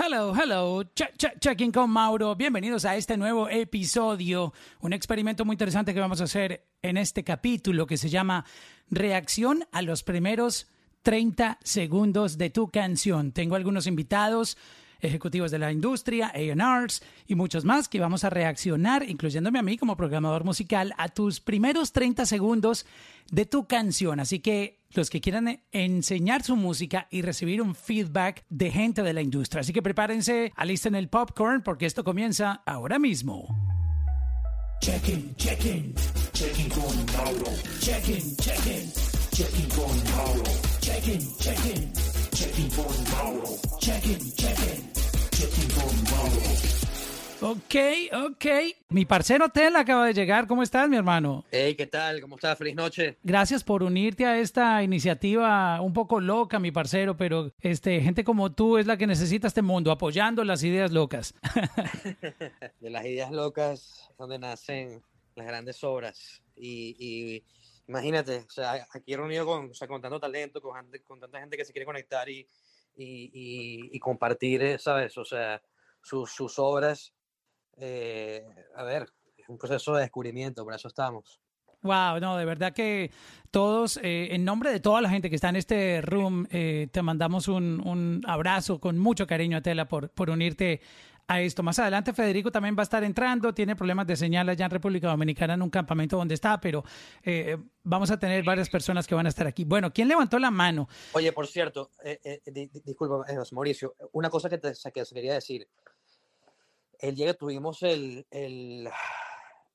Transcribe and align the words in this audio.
Hello, 0.00 0.32
hello, 0.32 0.84
check, 0.94 1.16
check, 1.18 1.40
checking 1.40 1.72
con 1.72 1.90
Mauro. 1.90 2.36
Bienvenidos 2.36 2.84
a 2.84 2.94
este 2.94 3.16
nuevo 3.16 3.48
episodio, 3.48 4.52
un 4.80 4.92
experimento 4.92 5.44
muy 5.44 5.54
interesante 5.54 5.92
que 5.92 5.98
vamos 5.98 6.20
a 6.20 6.24
hacer 6.24 6.68
en 6.82 6.96
este 6.96 7.24
capítulo 7.24 7.84
que 7.84 7.96
se 7.96 8.08
llama 8.08 8.44
Reacción 8.90 9.64
a 9.72 9.82
los 9.82 10.04
primeros 10.04 10.68
30 11.02 11.58
segundos 11.64 12.38
de 12.38 12.50
tu 12.50 12.70
canción. 12.70 13.32
Tengo 13.32 13.56
algunos 13.56 13.88
invitados, 13.88 14.56
ejecutivos 15.00 15.50
de 15.50 15.58
la 15.58 15.72
industria, 15.72 16.32
A&Rs 16.34 17.02
y 17.26 17.34
muchos 17.34 17.64
más 17.64 17.88
que 17.88 18.00
vamos 18.00 18.24
a 18.24 18.30
reaccionar, 18.30 19.08
incluyéndome 19.08 19.58
a 19.58 19.62
mí 19.62 19.76
como 19.76 19.96
programador 19.96 20.44
musical, 20.44 20.94
a 20.98 21.08
tus 21.08 21.40
primeros 21.40 21.92
30 21.92 22.26
segundos 22.26 22.86
de 23.30 23.46
tu 23.46 23.66
canción. 23.66 24.20
Así 24.20 24.40
que 24.40 24.78
los 24.92 25.10
que 25.10 25.20
quieran 25.20 25.60
enseñar 25.72 26.42
su 26.42 26.56
música 26.56 27.06
y 27.10 27.22
recibir 27.22 27.60
un 27.62 27.74
feedback 27.74 28.44
de 28.48 28.70
gente 28.70 29.02
de 29.02 29.12
la 29.12 29.22
industria. 29.22 29.60
Así 29.60 29.72
que 29.72 29.82
prepárense, 29.82 30.52
alisten 30.56 30.94
el 30.94 31.08
popcorn 31.08 31.62
porque 31.62 31.86
esto 31.86 32.04
comienza 32.04 32.62
ahora 32.66 32.98
mismo. 32.98 33.48
Check-in, 34.80 35.34
check-in, 35.36 35.94
check-in 36.32 36.70
con 36.70 37.06
Mauro. 37.16 37.52
Check-in, 37.80 38.36
check-in, 38.36 38.92
check-in 39.32 39.68
con 39.70 40.04
Mauro. 40.14 40.44
Check-in, 40.80 41.20
check-in, 41.36 41.36
check-in 41.36 41.36
con 41.36 41.36
Mauro. 41.36 41.38
Check-in, 41.38 41.38
check-in, 41.38 41.38
check-in 41.40 41.92
con 41.92 41.98
Mauro. 41.98 42.07
Ok, 47.40 47.74
ok. 48.12 48.46
Mi 48.88 49.04
parcero 49.04 49.48
Tel 49.48 49.76
acaba 49.76 50.06
de 50.06 50.12
llegar. 50.12 50.48
¿Cómo 50.48 50.64
estás, 50.64 50.88
mi 50.88 50.96
hermano? 50.96 51.44
Hey, 51.52 51.76
¿qué 51.76 51.86
tal? 51.86 52.20
¿Cómo 52.20 52.34
estás? 52.34 52.58
Feliz 52.58 52.74
noche. 52.74 53.16
Gracias 53.22 53.62
por 53.62 53.84
unirte 53.84 54.26
a 54.26 54.38
esta 54.38 54.82
iniciativa 54.82 55.80
un 55.80 55.92
poco 55.92 56.20
loca, 56.20 56.58
mi 56.58 56.72
parcero, 56.72 57.16
pero 57.16 57.52
este, 57.60 58.00
gente 58.00 58.24
como 58.24 58.50
tú 58.50 58.76
es 58.76 58.86
la 58.86 58.96
que 58.96 59.06
necesita 59.06 59.46
este 59.46 59.62
mundo, 59.62 59.92
apoyando 59.92 60.42
las 60.42 60.64
ideas 60.64 60.90
locas. 60.90 61.34
De 62.80 62.90
las 62.90 63.06
ideas 63.06 63.30
locas 63.30 64.08
es 64.10 64.16
donde 64.18 64.40
nacen 64.40 65.00
las 65.36 65.46
grandes 65.46 65.84
obras. 65.84 66.42
Y, 66.56 66.96
y 66.98 67.44
imagínate, 67.88 68.44
o 68.46 68.50
sea, 68.50 68.86
aquí 68.94 69.16
reunido 69.16 69.44
con, 69.46 69.70
o 69.70 69.74
sea, 69.74 69.88
con 69.88 70.00
tanto 70.00 70.20
talento, 70.20 70.60
con, 70.60 70.72
con 71.04 71.18
tanta 71.20 71.40
gente 71.40 71.56
que 71.56 71.64
se 71.64 71.72
quiere 71.72 71.86
conectar 71.86 72.28
y, 72.28 72.46
y, 72.96 73.30
y- 73.32 73.90
y 73.96 73.98
compartir, 73.98 74.62
eh, 74.62 74.78
¿sabes? 74.78 75.16
O 75.18 75.24
sea, 75.24 75.60
sus, 76.02 76.30
sus 76.30 76.58
obras. 76.58 77.12
eh, 77.78 78.44
a 78.76 78.82
ver, 78.84 79.08
es 79.36 79.48
un 79.48 79.56
proceso 79.58 79.94
de 79.94 80.02
descubrimiento, 80.02 80.64
por 80.64 80.74
eso 80.74 80.88
estamos. 80.88 81.40
Wow, 81.82 82.18
no, 82.20 82.36
de 82.36 82.44
verdad 82.44 82.72
que 82.72 83.12
todos, 83.52 83.98
eh, 84.02 84.34
en 84.34 84.44
nombre 84.44 84.72
de 84.72 84.80
toda 84.80 85.00
la 85.00 85.08
gente 85.08 85.30
que 85.30 85.36
está 85.36 85.48
en 85.48 85.56
este 85.56 86.00
room, 86.00 86.44
eh, 86.50 86.88
te 86.90 87.02
mandamos 87.02 87.46
un, 87.46 87.80
un 87.86 88.20
abrazo 88.26 88.80
con 88.80 88.98
mucho 88.98 89.28
cariño 89.28 89.58
a 89.58 89.60
Tela 89.62 89.86
por, 89.86 90.10
por 90.10 90.28
unirte 90.28 90.80
a 91.28 91.40
esto. 91.42 91.62
Más 91.62 91.78
adelante 91.78 92.12
Federico 92.14 92.50
también 92.50 92.74
va 92.76 92.80
a 92.80 92.84
estar 92.84 93.04
entrando, 93.04 93.52
tiene 93.52 93.76
problemas 93.76 94.06
de 94.06 94.16
señal 94.16 94.48
allá 94.48 94.64
en 94.64 94.70
República 94.70 95.08
Dominicana 95.08 95.54
en 95.54 95.62
un 95.62 95.68
campamento 95.70 96.16
donde 96.16 96.34
está, 96.34 96.58
pero 96.58 96.82
eh, 97.22 97.58
vamos 97.84 98.10
a 98.10 98.18
tener 98.18 98.42
varias 98.42 98.70
personas 98.70 99.06
que 99.06 99.14
van 99.14 99.26
a 99.26 99.28
estar 99.28 99.46
aquí. 99.46 99.64
Bueno, 99.64 99.92
¿quién 99.92 100.08
levantó 100.08 100.38
la 100.38 100.50
mano? 100.50 100.88
Oye, 101.12 101.30
por 101.32 101.46
cierto, 101.46 101.90
eh, 102.02 102.18
eh, 102.24 102.40
di- 102.46 102.66
di- 102.66 102.80
disculpa, 102.82 103.30
eh, 103.30 103.36
Mauricio, 103.52 103.94
una 104.12 104.30
cosa 104.30 104.48
que 104.48 104.56
te 104.58 104.72
que 104.92 105.04
te 105.04 105.14
quería 105.14 105.34
decir. 105.34 105.68
El 106.98 107.14
día 107.14 107.26
que 107.26 107.34
tuvimos 107.34 107.82
el, 107.82 108.26
el, 108.30 108.88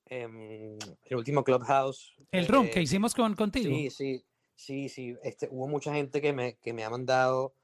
em, 0.06 0.76
el 1.04 1.16
último 1.16 1.42
Clubhouse. 1.44 2.14
El 2.32 2.46
room 2.48 2.66
eh, 2.66 2.70
que 2.70 2.82
hicimos 2.82 3.14
con, 3.14 3.34
contigo. 3.34 3.74
Sí, 3.74 3.90
sí, 3.90 4.24
sí, 4.56 4.88
sí. 4.88 5.16
Este, 5.22 5.48
hubo 5.50 5.68
mucha 5.68 5.94
gente 5.94 6.20
que 6.20 6.32
me, 6.32 6.56
que 6.56 6.72
me 6.72 6.84
ha 6.84 6.90
mandado, 6.90 7.54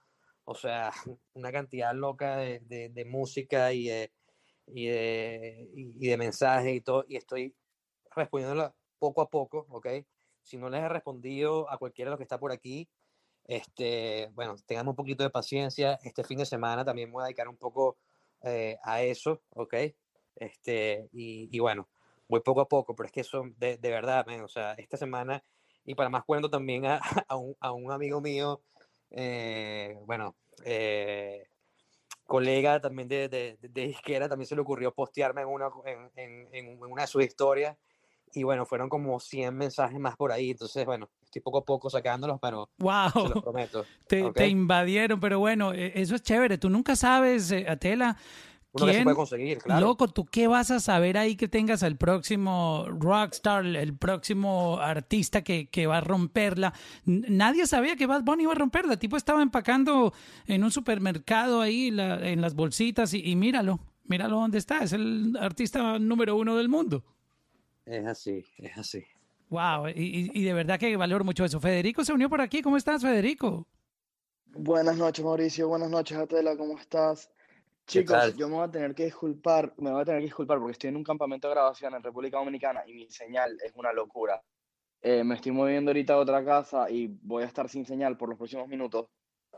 o 0.45 0.55
sea, 0.55 0.93
una 1.35 1.53
cantidad 1.53 1.95
loca 1.95 2.37
de, 2.39 2.61
de- 2.61 3.05
música 3.05 3.73
y 3.73 3.89
de, 3.89 4.13
y, 4.67 4.87
de, 4.87 5.69
y- 5.75 6.17
mensajes 6.17 6.75
y 6.77 6.81
todo, 6.81 7.05
y 7.09 7.17
estoy 7.17 7.55
respondiéndola 8.15 8.75
poco 8.99 9.23
a 9.23 9.31
poco, 9.31 9.67
¿ok? 9.71 9.89
Si 10.43 10.57
no 10.59 10.69
les 10.71 10.83
he 10.83 10.89
respondido 10.89 11.71
a 11.71 11.79
cualquiera 11.79 12.11
de 12.11 12.13
los 12.13 12.19
que 12.19 12.25
está 12.25 12.39
por 12.39 12.53
aquí, 12.53 12.89
este, 13.45 14.31
bueno, 14.35 14.57
tengan 14.67 14.89
un 14.89 14.95
poquito 14.97 15.23
de 15.25 15.31
paciencia. 15.31 15.99
Este 16.03 16.25
fin 16.25 16.39
de 16.39 16.47
semana 16.47 16.85
también 16.85 17.11
voy 17.13 17.23
a 17.23 17.27
dedicar 17.27 17.49
un 17.49 17.57
poco 17.57 17.99
eh, 18.43 18.79
a 18.83 19.03
eso, 19.03 19.43
¿ok? 19.51 19.75
Este, 20.37 21.09
y, 21.13 21.59
bueno, 21.59 21.89
voy 22.29 22.41
poco 22.41 22.61
a 22.61 22.69
poco, 22.69 22.95
pero 22.95 23.07
es 23.07 23.13
que 23.13 23.21
eso, 23.21 23.43
de, 23.59 23.77
de 23.77 23.91
verdad, 23.91 24.25
man, 24.27 24.41
o 24.43 24.49
sea, 24.49 24.73
esta 24.75 24.97
semana, 24.97 25.43
y 25.85 25.95
para 25.95 26.09
más 26.11 26.25
cuento 26.25 26.49
también 26.51 26.87
a, 26.87 27.01
a 27.61 27.73
un 27.73 27.93
amigo 27.93 28.21
mío, 28.21 28.63
eh, 29.11 29.97
bueno, 30.07 30.37
eh, 30.65 31.45
colega 32.25 32.81
también 32.81 33.09
de, 33.09 33.29
de, 33.29 33.59
de- 33.61 33.97
también 34.29 34.47
se 34.47 34.55
le 34.55 34.61
ocurrió 34.61 34.93
postearme 34.95 35.43
en 35.43 35.49
una, 35.49 35.69
en, 36.17 36.49
en- 36.53 36.83
una 36.83 37.03
de 37.03 37.09
sus 37.09 37.23
historias, 37.25 37.77
y 38.33 38.45
bueno, 38.45 38.65
fueron 38.65 38.89
como 38.89 39.19
100 39.19 39.57
mensajes 39.57 39.99
más 39.99 40.17
por 40.17 40.31
ahí, 40.31 40.51
entonces, 40.51 40.85
bueno, 40.87 41.11
estoy 41.25 41.43
poco 41.43 41.59
a 41.59 41.65
poco 41.65 41.91
sacándolos, 41.91 42.39
pero 42.41 42.69
se 42.77 43.29
los 43.29 43.33
Wow, 43.33 43.43
prometo. 43.43 43.87
te, 44.07 44.31
te 44.33 44.47
invadieron, 44.47 45.19
pero 45.19 45.39
bueno, 45.41 45.73
eh, 45.73 45.93
eso 45.97 46.15
es 46.15 46.23
chévere. 46.23 46.57
Tú 46.59 46.71
nunca 46.71 46.95
sabes, 46.95 47.51
eh, 47.51 47.67
Atela, 47.69 48.17
Uno 48.73 48.87
que 48.87 48.93
se 48.93 48.97
quién 48.99 49.05
puede 49.05 49.17
conseguir, 49.17 49.59
claro. 49.59 49.81
Loco, 49.85 50.07
¿tú 50.09 50.25
qué 50.27 50.47
vas 50.47 50.71
a 50.71 50.79
saber 50.79 51.19
ahí 51.19 51.35
que 51.35 51.49
tengas 51.49 51.83
al 51.83 51.97
próximo 51.97 52.87
rockstar, 52.89 53.67
el 53.67 53.97
próximo 53.97 54.79
artista 54.79 55.43
que, 55.43 55.69
que 55.69 55.89
va 55.89 55.99
a 55.99 56.01
romperla? 56.01 56.73
N- 57.05 57.27
Nadie 57.31 57.67
sabía 57.67 57.97
que 57.97 58.07
Bad 58.07 58.23
Bunny 58.23 58.45
iba 58.45 58.53
a 58.53 58.55
romperla. 58.55 58.93
El 58.93 58.99
tipo 59.01 59.17
estaba 59.17 59.43
empacando 59.43 60.13
en 60.47 60.63
un 60.63 60.71
supermercado 60.71 61.61
ahí 61.61 61.91
la- 61.91 62.29
en 62.29 62.41
las 62.41 62.55
bolsitas 62.55 63.13
y, 63.13 63.29
y 63.29 63.35
míralo, 63.35 63.81
míralo 64.05 64.37
dónde 64.37 64.59
está. 64.59 64.85
Es 64.85 64.93
el 64.93 65.37
artista 65.41 65.99
número 65.99 66.37
uno 66.37 66.57
del 66.57 66.69
mundo. 66.69 67.03
Es 67.87 68.07
así, 68.07 68.45
es 68.59 68.79
así. 68.79 69.03
Wow, 69.49 69.89
y, 69.89 69.91
y- 70.01 70.31
y 70.33 70.43
de 70.45 70.53
verdad 70.53 70.79
que 70.79 70.97
valoro 70.97 71.25
mucho 71.25 71.45
eso. 71.45 71.59
Federico 71.59 72.05
se 72.05 72.13
unió 72.13 72.29
por 72.31 72.41
aquí. 72.41 72.63
¿Cómo 72.63 72.77
estás, 72.77 73.03
Federico? 73.03 73.67
Buenas 74.55 74.97
noches, 74.97 75.25
Mauricio. 75.25 75.67
Buenas 75.67 75.91
noches, 75.91 76.17
Atela. 76.17 76.57
¿Cómo 76.57 76.79
estás? 76.79 77.29
¿Qué 77.93 78.01
Chicos, 78.01 78.37
yo 78.37 78.49
me 78.49 78.55
voy 78.55 78.65
a 78.65 78.71
tener 78.71 78.95
que 78.95 79.05
disculpar, 79.05 79.75
me 79.79 79.91
voy 79.91 80.03
a 80.03 80.05
tener 80.05 80.21
que 80.21 80.27
disculpar 80.27 80.59
porque 80.59 80.73
estoy 80.73 80.89
en 80.91 80.97
un 80.97 81.05
campamento 81.05 81.49
de 81.49 81.55
grabación 81.55 81.95
en 81.95 82.03
República 82.03 82.39
Dominicana 82.39 82.83
y 82.87 82.93
mi 82.95 83.11
señal 83.11 83.57
es 83.65 83.73
una 83.75 83.93
locura. 83.93 84.43
Eh, 85.03 85.25
me 85.25 85.35
estoy 85.35 85.51
moviendo 85.53 85.91
ahorita 85.91 86.15
a 86.15 86.19
otra 86.19 86.45
casa 86.45 86.89
y 86.91 87.09
voy 87.23 87.43
a 87.43 87.47
estar 87.47 87.69
sin 87.69 87.85
señal 87.87 88.17
por 88.17 88.29
los 88.29 88.39
próximos 88.39 88.69
minutos. 88.69 89.07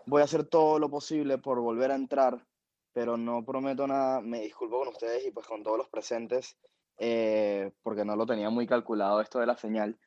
Voy 0.06 0.22
a 0.22 0.24
hacer 0.24 0.44
todo 0.44 0.78
lo 0.78 0.88
posible 0.88 1.38
por 1.38 1.60
volver 1.60 1.90
a 1.90 1.94
entrar, 1.96 2.46
pero 2.92 3.16
no 3.16 3.44
prometo 3.44 3.86
nada. 3.86 4.20
Me 4.20 4.40
disculpo 4.40 4.78
con 4.78 4.88
ustedes 4.88 5.26
y 5.26 5.30
pues 5.30 5.46
con 5.46 5.62
todos 5.62 5.76
los 5.78 5.88
presentes 5.88 6.56
eh, 6.98 7.72
porque 7.82 8.04
no 8.04 8.16
lo 8.16 8.24
tenía 8.24 8.48
muy 8.50 8.66
calculado 8.66 9.20
esto 9.20 9.40
de 9.40 9.46
la 9.46 9.56
señal. 9.56 9.98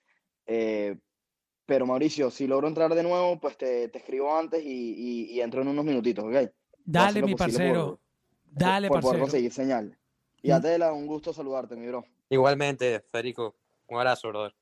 Eh, 0.47 0.97
pero 1.65 1.85
Mauricio, 1.85 2.31
si 2.31 2.47
logro 2.47 2.67
entrar 2.67 2.93
de 2.93 3.03
nuevo, 3.03 3.39
pues 3.39 3.57
te, 3.57 3.89
te 3.89 3.97
escribo 3.99 4.35
antes 4.35 4.63
y, 4.63 4.67
y- 4.69 5.31
y 5.31 5.41
entro 5.41 5.61
en 5.61 5.67
unos 5.67 5.83
minutitos, 5.85 6.23
¿ok? 6.25 6.51
Dale, 6.85 7.21
mi 7.23 7.35
parcero. 7.35 7.85
por- 7.87 8.04
Dale, 8.55 8.87
por 8.87 9.01
poder 9.01 9.19
parcero. 9.19 9.25
conseguir 9.25 9.51
señal. 9.51 9.97
Y 10.41 10.49
Mm. 10.49 10.53
Atela, 10.53 10.93
un 10.93 11.07
gusto 11.07 11.33
saludarte, 11.33 11.75
mi 11.75 11.87
bro. 11.87 12.05
Igualmente, 12.29 13.01
Federico, 13.11 13.55
un 13.87 13.97
abrazo, 13.97 14.29
brother. 14.29 14.55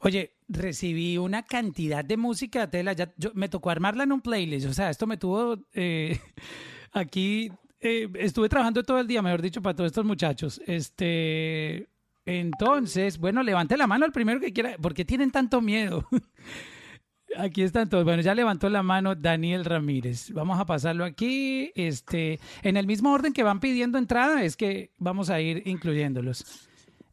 Oye, 0.00 0.34
recibí 0.48 1.16
una 1.16 1.42
cantidad 1.44 2.04
de 2.04 2.16
música, 2.18 2.68
Tela. 2.68 2.92
Ya, 2.92 3.12
yo, 3.16 3.30
me 3.34 3.48
tocó 3.48 3.70
armarla 3.70 4.04
en 4.04 4.12
un 4.12 4.20
playlist. 4.20 4.66
O 4.68 4.74
sea, 4.74 4.90
esto 4.90 5.06
me 5.06 5.16
tuvo 5.16 5.56
eh, 5.72 6.18
aquí. 6.92 7.50
eh, 7.80 8.08
estuve 8.16 8.48
trabajando 8.48 8.82
todo 8.82 8.98
el 9.00 9.06
día, 9.06 9.22
mejor 9.22 9.40
dicho, 9.40 9.62
para 9.62 9.74
todos 9.74 9.88
estos 9.88 10.04
muchachos. 10.04 10.60
Este. 10.66 11.88
Entonces, 12.26 13.18
bueno, 13.18 13.42
levante 13.42 13.76
la 13.76 13.86
mano 13.86 14.04
el 14.04 14.12
primero 14.12 14.40
que 14.40 14.52
quiera. 14.52 14.76
¿Por 14.76 14.92
qué 14.94 15.04
tienen 15.04 15.30
tanto 15.30 15.60
miedo? 15.60 16.06
Aquí 17.38 17.62
están 17.62 17.88
todos. 17.88 18.04
Bueno, 18.04 18.22
ya 18.22 18.34
levantó 18.34 18.68
la 18.68 18.82
mano 18.82 19.14
Daniel 19.14 19.64
Ramírez. 19.64 20.30
Vamos 20.32 20.58
a 20.60 20.66
pasarlo 20.66 21.04
aquí. 21.04 21.70
Este, 21.74 22.40
en 22.62 22.76
el 22.76 22.86
mismo 22.86 23.12
orden 23.12 23.32
que 23.32 23.42
van 23.42 23.60
pidiendo 23.60 23.98
entrada, 23.98 24.42
es 24.44 24.56
que 24.56 24.90
vamos 24.98 25.30
a 25.30 25.40
ir 25.40 25.62
incluyéndolos. 25.66 26.68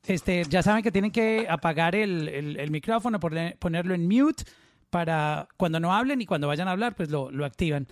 Este, 0.05 0.43
ya 0.49 0.61
saben 0.63 0.83
que 0.83 0.91
tienen 0.91 1.11
que 1.11 1.45
apagar 1.49 1.95
el, 1.95 2.27
el- 2.27 2.59
el 2.59 2.71
micrófono, 2.71 3.19
poner- 3.19 3.57
ponerlo 3.57 3.93
en 3.93 4.07
mute 4.07 4.43
para 4.89 5.47
cuando 5.57 5.79
no 5.79 5.93
hablen 5.93 6.21
y 6.21 6.25
cuando 6.25 6.47
vayan 6.47 6.67
a 6.67 6.71
hablar, 6.71 6.95
pues 6.95 7.09
lo, 7.09 7.31
lo 7.31 7.45
activan. 7.45 7.87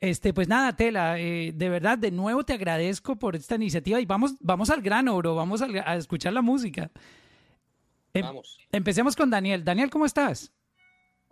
Este, 0.00 0.32
pues 0.32 0.46
nada, 0.46 0.76
Tela, 0.76 1.18
eh, 1.18 1.52
de 1.54 1.68
verdad, 1.68 1.98
de 1.98 2.10
nuevo 2.12 2.44
te 2.44 2.52
agradezco 2.52 3.16
por 3.16 3.34
esta 3.34 3.56
iniciativa 3.56 4.00
y 4.00 4.06
vamos, 4.06 4.34
vamos 4.40 4.70
al 4.70 4.80
grano, 4.82 5.16
bro, 5.16 5.34
vamos 5.34 5.60
a, 5.62 5.96
escuchar 5.96 6.32
la 6.32 6.42
música. 6.42 6.90
Em- 8.14 8.22
Vamos. 8.22 8.58
Empecemos 8.70 9.16
con 9.16 9.30
Daniel. 9.30 9.64
Daniel, 9.64 9.90
¿cómo 9.90 10.06
estás? 10.06 10.52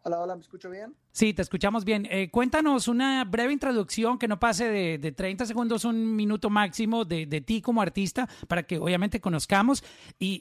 Hola, 0.06 0.20
hola, 0.20 0.36
¿me 0.36 0.42
escucho 0.42 0.70
bien? 0.70 0.94
Sí, 1.10 1.34
te 1.34 1.42
escuchamos 1.42 1.84
bien. 1.84 2.06
Eh, 2.08 2.30
cuéntanos 2.30 2.86
una 2.86 3.24
breve 3.24 3.52
introducción 3.52 4.20
que 4.20 4.28
no 4.28 4.38
pase 4.38 4.68
de, 4.70 4.98
de 4.98 5.10
30 5.10 5.44
segundos, 5.46 5.84
un 5.84 6.14
minuto 6.14 6.48
máximo 6.48 7.04
de, 7.04 7.26
de 7.26 7.40
ti 7.40 7.60
como 7.60 7.82
artista 7.82 8.28
para 8.46 8.62
que 8.64 8.78
obviamente 8.78 9.20
conozcamos. 9.20 9.82
Y, 10.20 10.40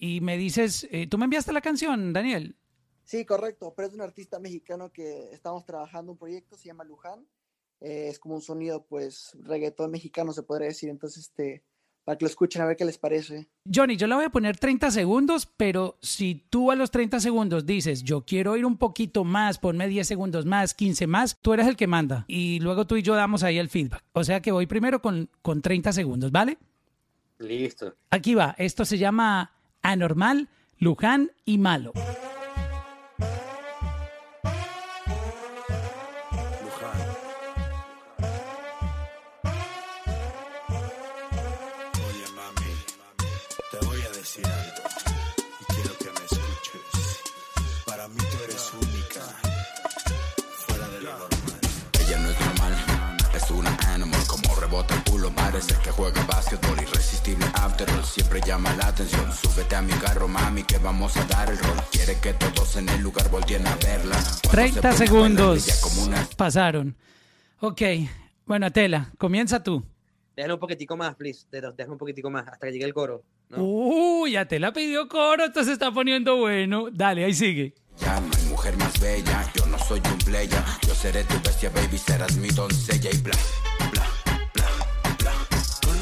y- 0.00 0.16
y 0.16 0.20
me 0.20 0.36
dices, 0.36 0.86
eh, 0.92 1.08
tú 1.08 1.18
me 1.18 1.24
enviaste 1.24 1.52
la 1.52 1.60
canción, 1.60 2.12
Daniel. 2.12 2.54
Sí, 3.02 3.24
correcto, 3.24 3.74
pero 3.74 3.88
es 3.88 3.94
un 3.94 4.00
artista 4.02 4.38
mexicano 4.38 4.92
que 4.92 5.32
estamos 5.32 5.64
trabajando 5.66 6.12
un 6.12 6.18
proyecto, 6.18 6.56
se 6.56 6.66
llama 6.68 6.84
Luján, 6.84 7.26
Eh, 7.80 8.08
es 8.10 8.18
como 8.18 8.34
un 8.36 8.42
sonido, 8.42 8.84
pues, 8.86 9.36
reggaetón 9.42 9.90
mexicano, 9.90 10.32
se 10.34 10.42
podría 10.44 10.68
decir. 10.68 10.90
Entonces, 10.90 11.24
este, 11.24 11.64
para 12.10 12.18
que 12.18 12.24
lo 12.24 12.28
escuchen 12.28 12.60
a 12.60 12.64
ver 12.64 12.76
qué 12.76 12.84
les 12.84 12.98
parece. 12.98 13.46
Johnny, 13.72 13.96
yo 13.96 14.08
le 14.08 14.16
voy 14.16 14.24
a 14.24 14.30
poner 14.30 14.56
30 14.58 14.90
segundos, 14.90 15.46
pero 15.56 15.96
si 16.02 16.44
tú 16.50 16.72
a 16.72 16.74
los 16.74 16.90
30 16.90 17.20
segundos 17.20 17.66
dices, 17.66 18.02
yo 18.02 18.22
quiero 18.22 18.56
ir 18.56 18.66
un 18.66 18.78
poquito 18.78 19.22
más, 19.22 19.58
ponme 19.58 19.86
10 19.86 20.08
segundos 20.08 20.44
más, 20.44 20.74
15 20.74 21.06
más, 21.06 21.38
tú 21.40 21.54
eres 21.54 21.68
el 21.68 21.76
que 21.76 21.86
manda. 21.86 22.24
Y 22.26 22.58
luego 22.58 22.84
tú 22.84 22.96
y 22.96 23.02
yo 23.02 23.14
damos 23.14 23.44
ahí 23.44 23.58
el 23.58 23.68
feedback. 23.68 24.02
O 24.12 24.24
sea 24.24 24.42
que 24.42 24.50
voy 24.50 24.66
primero 24.66 25.00
con, 25.00 25.30
con 25.40 25.62
30 25.62 25.92
segundos, 25.92 26.32
¿vale? 26.32 26.58
Listo. 27.38 27.94
Aquí 28.10 28.34
va. 28.34 28.56
Esto 28.58 28.84
se 28.84 28.98
llama 28.98 29.52
Anormal, 29.80 30.48
Luján 30.78 31.30
y 31.44 31.58
Malo. 31.58 31.92
Parece 55.30 55.74
que 55.82 55.90
juega 55.90 56.22
básquetbol 56.24 56.80
Irresistible 56.82 57.44
after 57.54 57.88
all, 57.90 58.04
siempre 58.04 58.40
llama 58.46 58.74
la 58.76 58.88
atención 58.88 59.32
Súbete 59.32 59.76
a 59.76 59.82
mi 59.82 59.92
carro, 59.94 60.28
mami, 60.28 60.62
que 60.64 60.78
vamos 60.78 61.16
a 61.16 61.24
dar 61.24 61.50
el 61.50 61.58
rol 61.58 61.76
Quiere 61.90 62.18
que 62.20 62.32
todos 62.34 62.76
en 62.76 62.88
el 62.88 63.00
lugar 63.02 63.30
volteen 63.30 63.66
a 63.66 63.74
verla 63.76 64.16
Cuando 64.16 64.32
se 64.32 64.48
30 64.50 64.80
pone 64.80 64.88
a 64.88 64.98
bailar, 64.98 65.08
segundos 65.08 65.82
una 66.06 66.28
pasaron. 66.36 66.96
Ok. 67.60 67.82
Bueno, 68.46 68.70
Tela, 68.72 69.12
comienza 69.18 69.62
tú. 69.62 69.84
Déjalo 70.34 70.54
un 70.54 70.60
poquitico 70.60 70.96
más, 70.96 71.14
please. 71.14 71.46
Dé- 71.50 71.60
Déjalo 71.76 71.92
un 71.92 71.98
poquitico 71.98 72.30
más 72.30 72.48
hasta 72.48 72.66
que 72.66 72.72
llegue 72.72 72.84
el 72.86 72.94
coro. 72.94 73.22
¿no? 73.50 73.62
Uy, 73.62 74.32
ya 74.32 74.46
Tela 74.46 74.72
pidió 74.72 75.06
coro, 75.08 75.44
esto 75.44 75.62
se 75.64 75.72
está 75.72 75.92
poniendo 75.92 76.36
bueno. 76.36 76.86
Dale, 76.90 77.24
ahí 77.24 77.34
sigue. 77.34 77.74
Ya 77.98 78.18
no 78.18 78.30
hay 78.34 78.44
mujer 78.46 78.76
más 78.78 78.98
bella, 78.98 79.52
yo 79.54 79.66
no 79.66 79.78
soy 79.78 80.00
un 80.10 80.16
playa 80.18 80.64
Yo 80.86 80.94
seré 80.94 81.22
tu 81.24 81.34
bestia, 81.42 81.68
baby, 81.68 81.98
serás 81.98 82.34
mi 82.36 82.48
doncella 82.48 83.10
Y 83.12 83.18
bla 83.18 83.34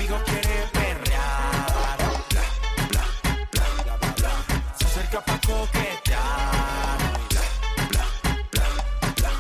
Conmigo 0.09 0.25
quiere 0.25 0.65
perrear, 0.73 1.99
Bla, 1.99 3.05
bla, 3.53 3.67
bla, 3.85 3.97
bla, 3.99 4.13
bla 4.17 4.33
se 4.79 4.85
acerca 4.87 5.21
pa' 5.23 5.39
coquetear. 5.47 6.99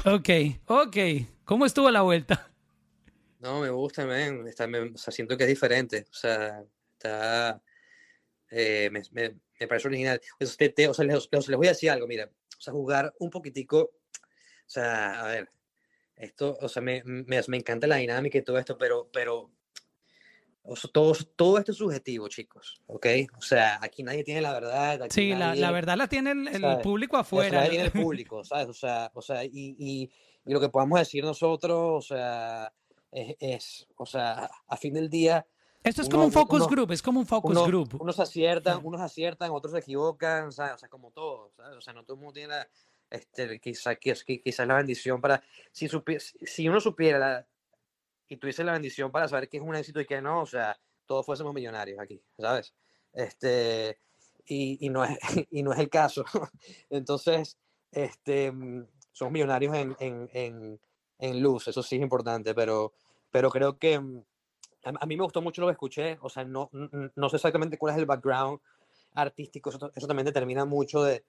Ok, 0.05 0.29
ok. 0.67 0.97
¿Cómo 1.45 1.65
estuvo 1.65 1.91
la 1.91 2.03
vuelta? 2.03 2.51
No, 3.41 3.61
me 3.61 3.71
gusta, 3.71 4.05
man. 4.05 4.47
Está, 4.47 4.67
me- 4.67 4.81
o 4.91 4.99
sea, 4.99 5.11
siento 5.13 5.37
que 5.39 5.45
es 5.45 5.49
diferente. 5.49 6.07
O 6.11 6.15
sea, 6.15 6.63
está. 6.93 7.63
eh, 8.51 8.91
me, 8.93 9.01
me- 9.13 9.37
me 9.61 9.69
parece 9.69 9.89
original. 9.89 10.21
Pues, 10.39 10.57
te- 10.57 10.69
te- 10.69 10.89
o 10.89 10.93
sea, 10.93 11.05
les, 11.07 11.29
les- 11.33 11.49
les 11.49 11.57
voy 11.57 11.67
a 11.69 11.71
decir 11.71 11.91
algo, 11.91 12.07
mira. 12.07 12.31
O 12.59 12.61
sea, 12.61 12.73
jugar 12.75 13.15
un 13.21 13.31
poquitico. 13.31 13.79
O 13.81 13.91
sea, 14.67 15.21
a 15.25 15.29
ver. 15.29 15.51
Esto, 16.17 16.59
o 16.61 16.69
sea, 16.69 16.83
me, 16.83 17.03
me, 17.05 17.41
me 17.47 17.57
encanta 17.57 17.87
la 17.87 17.97
dinámica 17.97 18.37
y 18.37 18.43
todo 18.43 18.59
esto, 18.59 18.77
pero, 18.77 19.09
pero. 19.13 19.51
Todo, 20.93 21.15
todo 21.37 21.59
esto 21.59 21.73
es 21.73 21.79
subjetivo, 21.79 22.29
chicos. 22.29 22.81
¿Ok? 22.87 23.07
O 23.39 23.43
sea, 23.43 23.79
aquí 23.83 24.03
nadie 24.03 24.25
tiene 24.25 24.41
la 24.43 24.53
verdad. 24.53 25.03
aquí 25.03 25.15
Sí, 25.15 25.31
la, 25.31 25.39
nadie- 25.55 25.61
la 25.61 25.71
verdad 25.71 25.97
la 25.97 26.07
tiene 26.09 26.33
el, 26.33 26.49
el 26.49 26.79
público 26.81 27.17
la 27.17 27.21
afuera. 27.23 27.51
verdad 27.61 27.71
viene 27.71 27.85
el 27.87 27.93
público, 28.07 28.45
¿sabes? 28.45 28.69
O 28.69 28.75
sea, 28.75 29.11
o 29.15 29.23
sea 29.23 29.45
y, 29.45 29.51
y, 29.79 30.11
y 30.47 30.53
lo 30.53 30.61
que 30.61 30.69
podamos 30.69 30.99
decir 30.99 31.25
nosotros, 31.25 31.79
o 31.81 32.01
sea, 32.03 32.73
es, 33.11 33.37
es, 33.41 33.89
o 33.97 34.05
sea, 34.07 34.51
a 34.67 34.77
fin 34.77 34.95
del 34.95 35.09
día, 35.09 35.47
Esto 35.83 36.03
es 36.03 36.09
uno- 36.09 36.17
como 36.17 36.25
un 36.27 36.33
focus 36.33 36.59
uno- 36.61 36.69
group, 36.69 36.93
es 36.93 37.03
como 37.03 37.21
un 37.21 37.27
focus 37.27 37.53
uno- 37.53 37.65
group. 37.67 38.01
unos 38.03 38.21
aciertan, 38.21 38.81
unos 38.85 39.01
aciertan, 39.01 39.51
otros 39.53 39.73
se 39.73 39.79
equivocan, 39.79 40.53
¿sabes? 40.53 40.75
O 40.75 40.79
sea, 40.79 40.89
como 40.89 41.11
todo, 41.13 41.51
¿sabes? 41.57 41.77
O 41.77 41.81
sea, 41.81 41.95
no 41.95 42.03
todo 42.05 42.15
el 42.17 42.21
mundo 42.21 42.35
tiene 42.35 42.49
la, 42.49 42.69
este, 43.11 43.59
quizá, 43.59 43.95
quiz- 43.95 44.23
qui- 44.27 44.43
quizás 44.43 44.67
la 44.67 44.75
bendición 44.77 45.19
para, 45.21 45.43
si, 45.73 45.89
supi- 45.89 46.19
si 46.21 46.69
uno 46.69 46.79
supiera 46.81 47.19
la- 47.19 47.47
y 48.29 48.37
tuviese 48.37 48.65
la 48.65 48.73
bendición 48.73 49.11
para 49.11 49.29
saber 49.29 49.49
qué 49.49 49.57
es 49.59 49.63
un 49.63 49.75
éxito 49.75 50.01
y 50.01 50.07
qué 50.07 50.21
no, 50.21 50.43
o 50.43 50.47
sea, 50.47 50.79
todos 51.07 51.25
fuésemos 51.27 51.55
millonarios 51.55 51.99
aquí, 52.01 52.23
¿sabes? 52.39 52.75
Este, 53.13 53.99
y, 54.47 54.85
y 54.85 54.91
no 54.91 55.05
es, 55.05 55.19
y 55.51 55.63
no 55.63 55.73
es 55.73 55.79
el 55.79 55.89
caso. 55.89 56.25
Entonces, 56.91 57.59
este, 57.91 58.53
mm, 58.53 58.87
somos 59.13 59.33
millonarios 59.33 59.75
en, 59.75 59.97
en, 60.01 60.29
en, 60.33 60.81
en 61.19 61.43
luz, 61.43 61.69
eso 61.69 61.83
sí 61.83 61.97
es 61.97 62.03
importante, 62.03 62.55
pero, 62.55 62.93
pero 63.31 63.51
creo 63.51 63.79
que 63.79 63.99
mm, 63.99 64.23
a, 64.85 64.93
a 65.01 65.07
mí 65.07 65.17
me 65.17 65.25
gustó 65.25 65.41
mucho 65.43 65.61
lo 65.63 65.69
que 65.69 65.73
escuché, 65.73 66.19
o 66.21 66.29
sea, 66.29 66.45
no, 66.45 66.71
no 66.73 67.29
sé 67.29 67.37
exactamente 67.37 67.79
cuál 67.79 67.95
es 67.95 67.99
el 67.99 68.07
background 68.07 68.61
artístico, 69.15 69.71
eso, 69.71 69.91
eso 69.95 70.07
también 70.07 70.27
determina 70.27 70.65
mucho 70.65 71.03
de, 71.03 71.25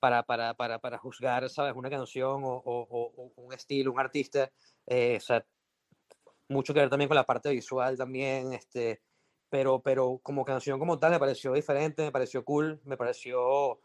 para, 0.00 0.22
para, 0.24 0.54
para, 0.54 0.78
para 0.80 0.98
juzgar, 0.98 1.48
¿sabes? 1.48 1.74
Una 1.76 1.90
canción 1.90 2.42
o- 2.44 2.62
o- 2.64 2.86
o 2.90 3.32
un 3.36 3.52
estilo, 3.52 3.92
un 3.92 4.00
artista, 4.00 4.50
eh, 4.86 5.16
o 5.16 5.20
sea, 5.20 5.44
mucho 6.50 6.74
que 6.74 6.80
ver 6.80 6.90
también 6.90 7.08
con 7.08 7.14
la 7.14 7.24
parte 7.24 7.50
visual 7.50 7.96
también, 7.96 8.52
este, 8.52 9.00
pero, 9.48 9.82
pero 9.82 10.18
como 10.22 10.44
canción 10.44 10.78
como 10.78 10.98
tal 10.98 11.12
me 11.12 11.18
pareció 11.18 11.52
diferente, 11.52 12.02
me 12.02 12.12
pareció 12.12 12.44
cool, 12.44 12.80
me 12.84 12.96
pareció, 12.96 13.80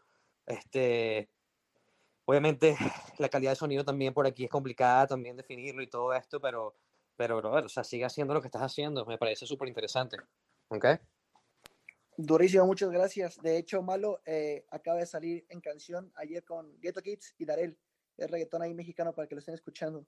este, 0.46 1.30
obviamente 2.24 2.76
la 3.18 3.28
calidad 3.28 3.52
de 3.52 3.56
sonido 3.56 3.84
también 3.84 4.12
por 4.12 4.26
aquí 4.26 4.44
es 4.44 4.50
complicada 4.50 5.06
también 5.06 5.36
definirlo 5.36 5.82
y 5.82 5.88
todo 5.88 6.12
esto, 6.12 6.40
pero, 6.40 6.74
pero, 7.16 7.36
brother, 7.38 7.64
o 7.64 7.68
sea, 7.68 7.84
sigue 7.84 8.04
haciendo 8.04 8.34
lo 8.34 8.40
que 8.40 8.48
estás 8.48 8.62
haciendo, 8.62 9.06
me 9.06 9.18
parece 9.18 9.46
súper 9.46 9.68
interesante, 9.68 10.16
¿ok? 10.68 10.86
Durísimo, 12.18 12.64
muchas 12.64 12.90
gracias. 12.90 13.36
De 13.42 13.58
hecho, 13.58 13.82
Malo 13.82 14.22
eh, 14.24 14.64
acaba 14.70 14.98
de 14.98 15.06
salir 15.06 15.44
en 15.50 15.60
canción 15.60 16.10
ayer 16.16 16.42
con 16.44 16.80
Ghetto 16.80 17.02
Kids 17.02 17.34
y 17.36 17.44
Darel. 17.44 17.78
Es 18.16 18.30
reggaetón 18.30 18.62
ahí 18.62 18.72
mexicano 18.72 19.14
para 19.14 19.28
que 19.28 19.34
lo 19.34 19.40
estén 19.40 19.54
escuchando. 19.54 20.06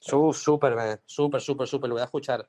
Súper, 0.00 1.00
súper, 1.04 1.40
súper, 1.40 1.68
súper, 1.68 1.88
lo 1.88 1.94
voy 1.94 2.02
a 2.02 2.06
escuchar. 2.06 2.48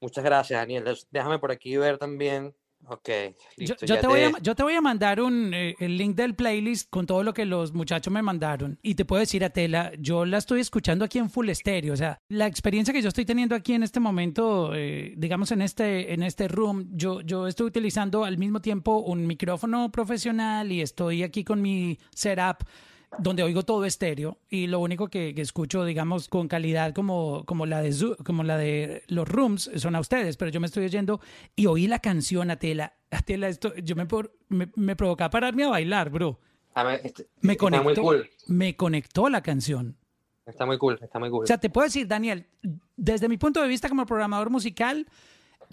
Muchas 0.00 0.24
gracias, 0.24 0.60
Daniel. 0.60 0.84
Déjame 1.10 1.38
por 1.38 1.50
aquí 1.50 1.76
ver 1.76 1.98
también. 1.98 2.54
Ok, 2.86 3.08
Yo, 3.08 3.34
listo. 3.58 3.86
yo 3.86 3.94
ya 3.94 4.00
te 4.00 4.06
voy 4.06 4.20
a, 4.20 4.32
yo 4.40 4.54
te 4.54 4.62
voy 4.62 4.74
a 4.74 4.80
mandar 4.80 5.20
un, 5.20 5.52
eh, 5.52 5.74
el 5.80 5.98
link 5.98 6.16
del 6.16 6.34
playlist 6.34 6.88
con 6.88 7.04
todo 7.04 7.22
lo 7.22 7.34
que 7.34 7.44
los 7.44 7.74
muchachos 7.74 8.10
me 8.10 8.22
mandaron. 8.22 8.78
Y 8.82 8.94
te 8.94 9.04
puedo 9.04 9.20
decir 9.20 9.44
a 9.44 9.50
Tela, 9.50 9.92
yo 9.98 10.24
la 10.24 10.38
estoy 10.38 10.60
escuchando 10.60 11.04
aquí 11.04 11.18
en 11.18 11.28
Full 11.28 11.50
Stereo. 11.50 11.92
O 11.92 11.96
sea, 11.96 12.18
la 12.28 12.46
experiencia 12.46 12.94
que 12.94 13.02
yo 13.02 13.08
estoy 13.08 13.26
teniendo 13.26 13.54
aquí 13.54 13.74
en 13.74 13.82
este 13.82 14.00
momento, 14.00 14.72
eh, 14.74 15.12
digamos 15.18 15.52
en 15.52 15.60
este, 15.60 16.14
en 16.14 16.22
este 16.22 16.48
room, 16.48 16.88
yo, 16.92 17.20
yo 17.20 17.46
estoy 17.46 17.66
utilizando 17.66 18.24
al 18.24 18.38
mismo 18.38 18.60
tiempo 18.60 19.00
un 19.00 19.26
micrófono 19.26 19.92
profesional 19.92 20.72
y 20.72 20.80
estoy 20.80 21.22
aquí 21.22 21.44
con 21.44 21.60
mi 21.60 21.98
setup 22.14 22.64
donde 23.18 23.42
oigo 23.42 23.64
todo 23.64 23.84
estéreo 23.84 24.38
y 24.48 24.66
lo 24.68 24.78
único 24.80 25.08
que, 25.08 25.34
que 25.34 25.42
escucho, 25.42 25.84
digamos, 25.84 26.28
con 26.28 26.48
calidad 26.48 26.94
como, 26.94 27.44
como, 27.44 27.66
la 27.66 27.82
de 27.82 27.92
como 28.24 28.44
la 28.44 28.56
de 28.56 29.02
los 29.08 29.28
rooms 29.28 29.70
son 29.76 29.94
a 29.96 30.00
ustedes, 30.00 30.36
pero 30.36 30.50
yo 30.50 30.60
me 30.60 30.66
estoy 30.66 30.84
oyendo 30.84 31.20
y 31.56 31.66
oí 31.66 31.86
la 31.86 31.98
canción 31.98 32.50
a 32.50 32.56
Tela. 32.56 32.94
A 33.10 33.22
Tela, 33.22 33.48
esto, 33.48 33.74
yo 33.76 33.96
me, 33.96 34.06
por- 34.06 34.32
me, 34.48 34.70
me 34.76 34.94
pararme 34.96 35.64
a 35.64 35.68
bailar, 35.68 36.10
bro. 36.10 36.38
Me- 36.76 36.94
este- 37.02 37.26
Me 37.40 37.52
está 37.54 37.66
muy 37.66 37.78
conectó, 37.94 38.02
cool. 38.02 38.30
me 38.46 38.76
conectó 38.76 39.28
la 39.28 39.42
canción. 39.42 39.96
Está 40.46 40.64
muy 40.66 40.78
cool, 40.78 40.98
está 41.02 41.18
muy 41.18 41.30
cool. 41.30 41.44
O 41.44 41.46
sea, 41.46 41.58
te 41.58 41.68
puedo 41.70 41.86
decir, 41.86 42.06
Daniel, 42.06 42.46
desde 42.96 43.28
mi 43.28 43.36
punto 43.38 43.60
de 43.60 43.68
vista 43.68 43.88
como 43.88 44.06
programador 44.06 44.50
musical, 44.50 45.06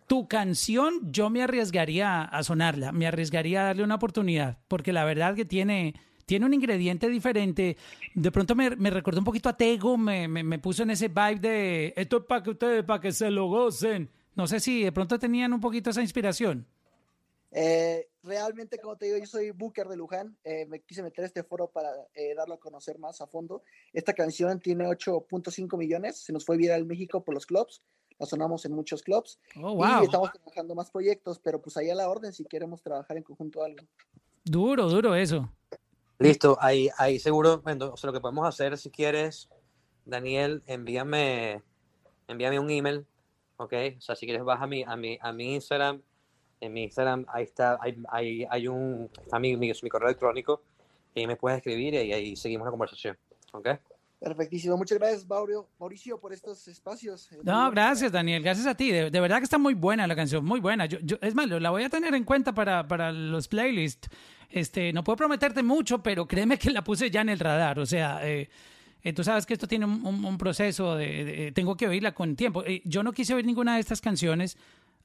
tu 0.08 0.28
canción 0.28 1.12
yo 1.12 1.30
me 1.30 1.42
arriesgaría 1.44 2.24
a 2.24 2.44
sonarla, 2.44 2.92
me 2.92 3.08
arriesgaría 3.08 3.62
a 3.62 3.66
darle 3.66 3.84
una 3.84 3.96
oportunidad, 3.96 4.58
porque 4.68 4.94
la 4.94 5.04
verdad 5.06 5.36
que 5.36 5.46
tiene, 5.46 5.96
tiene 6.28 6.46
un 6.46 6.54
ingrediente 6.54 7.10
diferente. 7.10 7.78
De 8.14 8.32
pronto 8.32 8.54
me, 8.54 8.76
me 8.76 8.90
recordó 8.92 9.20
un 9.20 9.26
poquito 9.26 9.50
a 9.50 9.58
Tego, 9.58 9.98
me, 9.98 10.28
me, 10.28 10.44
me 10.44 10.60
puso 10.60 10.84
en 10.84 10.92
ese 10.92 11.08
vibe 11.08 11.40
de 11.40 11.94
esto 11.96 12.18
es 12.18 12.24
para 12.26 12.44
que 12.44 12.50
ustedes, 12.52 12.84
para 12.84 13.02
que 13.02 13.12
se 13.14 13.32
lo 13.32 13.48
gocen. 13.48 14.12
No 14.36 14.46
sé 14.46 14.60
si 14.60 14.84
de 14.84 14.92
pronto 14.92 15.18
tenían 15.18 15.54
un 15.54 15.62
poquito 15.62 15.90
esa 15.90 16.02
inspiración. 16.02 16.68
Eh, 17.52 18.10
realmente, 18.24 18.78
como 18.78 18.98
te 18.98 19.06
digo, 19.06 19.18
yo 19.18 19.26
soy 19.26 19.52
Booker 19.52 19.88
de 19.88 19.96
Luján. 19.96 20.38
eh, 20.44 20.66
me 20.68 20.82
quise 20.82 21.02
meter 21.02 21.24
este 21.24 21.44
foro 21.44 21.70
para 21.72 21.90
eh, 22.14 22.36
darlo 22.36 22.56
a 22.56 22.60
conocer 22.60 23.00
más 23.00 23.22
a 23.22 23.28
fondo. 23.28 23.64
Esta 23.94 24.14
canción 24.14 24.60
tiene 24.60 24.86
8.5 24.86 25.78
millones. 25.78 26.18
Se 26.18 26.34
nos 26.34 26.46
fue 26.46 26.58
viral 26.58 26.82
en 26.82 26.88
México 26.88 27.24
por 27.24 27.34
los 27.34 27.46
clubs. 27.46 27.82
La 28.20 28.26
sonamos 28.26 28.66
en 28.66 28.74
muchos 28.74 29.02
clubs. 29.02 29.40
Oh, 29.56 29.72
Y 29.72 29.76
wow. 29.76 30.04
estamos 30.04 30.32
trabajando 30.34 30.76
más 30.76 30.92
proyectos, 30.92 31.40
pero 31.40 31.62
pues 31.62 31.78
ahí 31.78 31.90
a 31.90 31.96
la 31.96 32.10
orden 32.10 32.34
si 32.34 32.44
queremos 32.44 32.82
trabajar 32.82 33.16
en 33.16 33.24
conjunto 33.24 33.64
algo. 33.64 33.86
Duro, 34.44 34.90
duro 34.90 35.16
eso. 35.16 35.50
Listo, 36.20 36.58
ahí, 36.60 36.90
ahí 36.98 37.20
seguro, 37.20 37.62
bueno, 37.62 37.92
o 37.94 37.98
sea, 37.98 38.08
lo 38.08 38.14
que 38.14 38.20
podemos 38.20 38.48
hacer 38.48 38.76
si 38.78 38.90
quieres, 38.90 39.50
Daniel, 40.04 40.64
envíame, 40.66 41.62
envíame 42.28 42.60
un 42.60 42.72
email, 42.72 43.06
¿ok? 43.58 43.74
O 43.98 44.02
sea, 44.02 44.16
si 44.16 44.26
quieres 44.26 44.44
baja 44.44 44.64
a 44.64 44.68
mi, 44.68 44.84
a 44.84 44.96
mi, 44.96 45.20
a 45.22 45.32
mi 45.32 45.54
Instagram, 45.54 46.02
en 46.60 46.74
mi 46.74 46.84
Instagram 46.84 47.26
ahí 47.30 47.44
está, 47.44 47.78
hay, 47.80 47.96
hay, 48.10 48.48
hay 48.50 48.68
un, 48.68 49.12
está 49.22 49.38
mi, 49.38 49.56
mi, 49.58 49.72
mi 49.82 49.90
correo 49.90 50.10
electrónico, 50.10 50.64
y 51.14 51.28
me 51.28 51.36
puedes 51.36 51.58
escribir 51.58 51.94
y 51.94 52.14
ahí 52.14 52.36
seguimos 52.36 52.66
la 52.66 52.72
conversación, 52.72 53.18
¿ok? 53.54 53.70
Perfectísimo. 54.20 54.76
Muchas 54.78 54.98
gracias, 54.98 55.28
Mauricio, 55.28 55.68
Mauricio 55.80 56.20
por 56.20 56.34
estos 56.34 56.68
espacios. 56.68 57.32
Eh, 57.32 57.38
No, 57.44 57.70
gracias, 57.70 58.12
Daniel. 58.12 58.42
Gracias 58.42 58.66
a 58.66 58.74
ti. 58.76 58.92
De, 58.92 59.12
de 59.12 59.20
verdad 59.20 59.38
que 59.38 59.44
está 59.44 59.60
muy 59.60 59.76
buena 59.76 60.08
la 60.08 60.16
canción, 60.16 60.44
muy 60.44 60.60
buena. 60.60 60.88
Yo, 60.88 60.98
yo- 61.04 61.18
es 61.22 61.36
más, 61.36 61.48
la 61.48 61.70
voy 61.70 61.84
a 61.84 61.90
tener 61.90 62.14
en 62.16 62.24
cuenta 62.24 62.54
para, 62.54 62.88
para 62.88 63.12
los 63.12 63.48
playlists. 63.48 64.10
Este, 64.50 64.92
no 64.92 65.04
puedo 65.04 65.18
prometerte 65.18 65.62
mucho, 65.62 66.02
pero 66.02 66.28
créeme 66.28 66.58
que 66.58 66.72
la 66.72 66.84
puse 66.84 67.12
ya 67.12 67.22
en 67.22 67.30
el 67.30 67.38
radar. 67.40 67.78
O 67.80 67.86
sea, 67.86 68.28
eh, 68.28 68.50
eh, 69.04 69.14
tú 69.14 69.24
sabes 69.24 69.46
que 69.46 69.54
esto 69.54 69.68
tiene 69.68 69.86
un, 69.86 70.04
un- 70.06 70.26
un 70.26 70.38
proceso 70.40 70.96
de, 70.96 71.24
de- 71.26 71.52
Tengo 71.52 71.76
que 71.78 71.88
oírla 71.88 72.14
con 72.16 72.36
tiempo. 72.36 72.64
Eh, 72.66 72.82
yo 72.86 73.04
no 73.04 73.12
quise 73.14 73.36
oír 73.36 73.46
ninguna 73.46 73.76
de 73.76 73.82
estas 73.82 74.02
canciones 74.02 74.58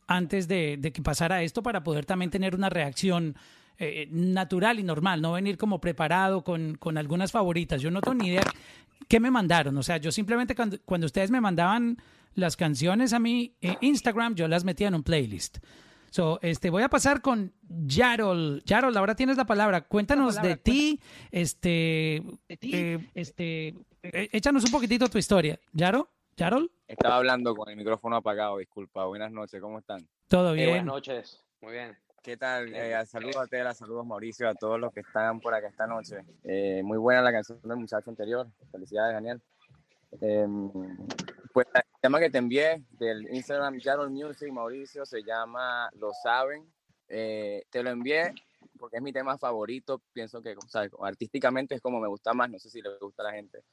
antes 0.06 0.48
de, 0.48 0.78
de 0.78 0.90
que 0.90 1.02
pasara 1.02 1.42
esto 1.42 1.62
para 1.62 1.84
poder 1.84 2.06
también 2.06 2.30
tener 2.30 2.54
una 2.54 2.70
reacción 2.70 3.36
eh, 3.78 4.06
natural 4.10 4.78
y 4.78 4.82
normal, 4.82 5.20
no 5.22 5.32
venir 5.32 5.56
como 5.58 5.80
preparado 5.80 6.42
con, 6.44 6.76
con 6.76 6.98
algunas 6.98 7.32
favoritas. 7.32 7.80
Yo 7.82 7.90
no 7.90 8.00
tengo 8.00 8.14
ni 8.14 8.28
idea 8.28 8.42
qué 9.08 9.20
me 9.20 9.30
mandaron. 9.30 9.76
O 9.78 9.82
sea, 9.82 9.96
yo 9.98 10.12
simplemente 10.12 10.54
cuando, 10.54 10.78
cuando 10.84 11.06
ustedes 11.06 11.30
me 11.30 11.40
mandaban 11.40 11.96
las 12.34 12.56
canciones 12.56 13.12
a 13.12 13.18
mi 13.18 13.54
eh, 13.60 13.76
Instagram, 13.80 14.34
yo 14.34 14.48
las 14.48 14.64
metía 14.64 14.88
en 14.88 14.94
un 14.94 15.02
playlist. 15.02 15.58
So, 16.10 16.38
este, 16.42 16.68
voy 16.68 16.82
a 16.82 16.90
pasar 16.90 17.22
con 17.22 17.52
Yarol. 17.68 18.62
Yarol, 18.66 18.94
ahora 18.96 19.14
tienes 19.14 19.38
la 19.38 19.46
palabra. 19.46 19.80
Cuéntanos 19.82 20.40
de 20.42 20.56
ti, 20.56 21.00
este, 21.30 22.22
eh, 22.48 22.98
este, 23.14 23.68
eh, 24.02 24.28
échanos 24.32 24.64
un 24.64 24.70
poquitito 24.70 25.08
tu 25.08 25.16
historia. 25.16 25.58
¿Yaro? 25.72 26.10
¿Yarol? 26.36 26.70
Estaba 26.86 27.16
hablando 27.16 27.54
con 27.54 27.68
el 27.70 27.76
micrófono 27.76 28.16
apagado, 28.16 28.58
disculpa. 28.58 29.06
Buenas 29.06 29.32
noches, 29.32 29.58
¿cómo 29.60 29.78
están? 29.78 30.06
Todo 30.28 30.52
Eh, 30.52 30.56
bien. 30.56 30.68
buenas 30.68 30.86
noches. 30.86 31.40
Muy 31.62 31.72
bien. 31.72 31.96
¿Qué 32.22 32.36
tal? 32.36 32.72
Eh, 32.72 32.94
saludos 33.06 33.36
a 33.36 33.46
Tela, 33.48 33.74
saludos 33.74 34.06
Mauricio, 34.06 34.48
a 34.48 34.54
todos 34.54 34.78
los 34.78 34.92
que 34.92 35.00
están 35.00 35.40
por 35.40 35.54
acá 35.54 35.66
esta 35.66 35.88
noche. 35.88 36.18
Eh, 36.44 36.80
muy 36.84 36.96
buena 36.96 37.20
la 37.20 37.32
canción 37.32 37.60
del 37.64 37.76
muchacho 37.76 38.10
anterior. 38.10 38.46
Felicidades, 38.70 39.14
Daniel. 39.14 39.42
Eh, 40.20 40.46
pues 41.52 41.66
el 41.74 41.82
tema 42.00 42.20
que 42.20 42.30
te 42.30 42.38
envié 42.38 42.84
del 42.92 43.28
Instagram 43.34 43.80
Jarol 43.80 44.10
Music, 44.10 44.52
Mauricio, 44.52 45.04
se 45.04 45.24
llama 45.24 45.90
Lo 45.94 46.12
Saben. 46.22 46.72
Eh, 47.08 47.64
te 47.70 47.82
lo 47.82 47.90
envié 47.90 48.32
porque 48.78 48.98
es 48.98 49.02
mi 49.02 49.12
tema 49.12 49.36
favorito. 49.36 50.00
Pienso 50.12 50.40
que 50.40 50.54
o 50.56 50.68
sea, 50.68 50.88
artísticamente 51.00 51.74
es 51.74 51.80
como 51.80 51.98
me 51.98 52.06
gusta 52.06 52.32
más. 52.34 52.48
No 52.48 52.60
sé 52.60 52.70
si 52.70 52.80
le 52.80 52.98
gusta 53.00 53.24
a 53.24 53.26
la 53.26 53.32
gente. 53.32 53.64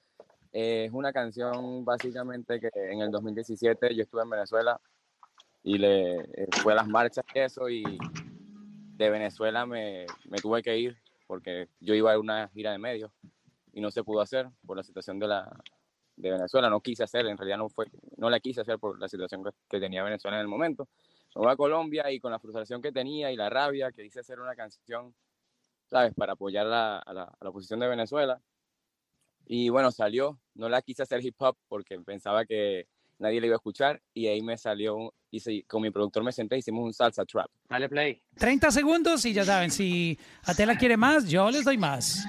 Eh, 0.51 0.85
es 0.85 0.91
una 0.91 1.13
canción 1.13 1.85
básicamente 1.85 2.59
que 2.59 2.71
en 2.73 3.01
el 3.01 3.11
2017 3.11 3.93
yo 3.93 4.01
estuve 4.01 4.23
en 4.23 4.29
Venezuela 4.31 4.81
y 5.61 5.77
le 5.77 6.21
eh, 6.21 6.47
fue 6.63 6.73
a 6.73 6.77
las 6.77 6.87
marchas 6.87 7.23
y 7.35 7.39
eso 7.39 7.69
y 7.69 7.83
de 8.99 9.09
Venezuela 9.09 9.65
me, 9.65 10.05
me 10.25 10.37
tuve 10.39 10.61
que 10.61 10.77
ir 10.77 10.97
porque 11.25 11.69
yo 11.79 11.95
iba 11.95 12.11
a 12.13 12.19
una 12.19 12.49
gira 12.49 12.73
de 12.73 12.77
medios 12.77 13.11
y 13.71 13.79
no 13.79 13.91
se 13.91 14.03
pudo 14.03 14.19
hacer 14.19 14.49
por 14.65 14.75
la 14.75 14.83
situación 14.83 15.19
de 15.19 15.27
la 15.27 15.49
de 16.17 16.31
Venezuela. 16.31 16.69
No 16.69 16.81
quise 16.81 17.03
hacer 17.03 17.25
en 17.25 17.37
realidad 17.37 17.57
no 17.57 17.69
fue 17.69 17.85
no 18.17 18.29
la 18.29 18.41
quise 18.41 18.59
hacer 18.59 18.77
por 18.77 18.99
la 18.99 19.07
situación 19.07 19.41
que, 19.69 19.79
tenía 19.79 20.03
Venezuela 20.03 20.35
en 20.37 20.41
el 20.41 20.49
momento. 20.49 20.89
Me 21.35 21.49
a 21.49 21.55
Colombia 21.55 22.11
y 22.11 22.19
con 22.19 22.31
la 22.31 22.39
frustración 22.39 22.81
que 22.81 22.91
tenía 22.91 23.31
y 23.31 23.37
la 23.37 23.49
rabia 23.49 23.91
que 23.93 24.03
hice 24.03 24.19
hacer 24.19 24.39
una 24.41 24.53
canción 24.55 25.15
sabes 25.85 26.13
para 26.13 26.33
apoyar 26.33 26.65
la- 26.65 27.01
la, 27.13 27.23
a 27.23 27.37
la 27.39 27.49
oposición 27.49 27.79
de 27.79 27.87
Venezuela. 27.87 28.41
Y 29.45 29.69
bueno 29.69 29.91
salió. 29.91 30.39
No 30.55 30.67
la 30.67 30.81
quise 30.81 31.03
hacer 31.03 31.23
hip 31.25 31.35
hop 31.39 31.55
porque 31.69 31.97
pensaba 32.01 32.45
que 32.45 32.87
nadie 33.19 33.39
le 33.39 33.47
iba 33.47 33.55
a 33.55 33.57
escuchar 33.57 34.01
y 34.13 34.27
ahí 34.27 34.41
me 34.41 34.57
salió 34.57 35.13
hice, 35.31 35.63
con 35.67 35.81
mi 35.81 35.91
productor 35.91 36.23
me 36.23 36.31
senté 36.31 36.55
y 36.55 36.59
hicimos 36.59 36.83
un 36.83 36.93
salsa 36.93 37.25
trap 37.25 37.49
30 38.35 38.71
segundos 38.71 39.25
y 39.25 39.33
ya 39.33 39.45
saben, 39.45 39.69
si 39.69 40.17
Atela 40.43 40.77
quiere 40.77 40.97
más, 40.97 41.27
yo 41.29 41.51
les 41.51 41.65
doy 41.65 41.77
más. 41.77 42.25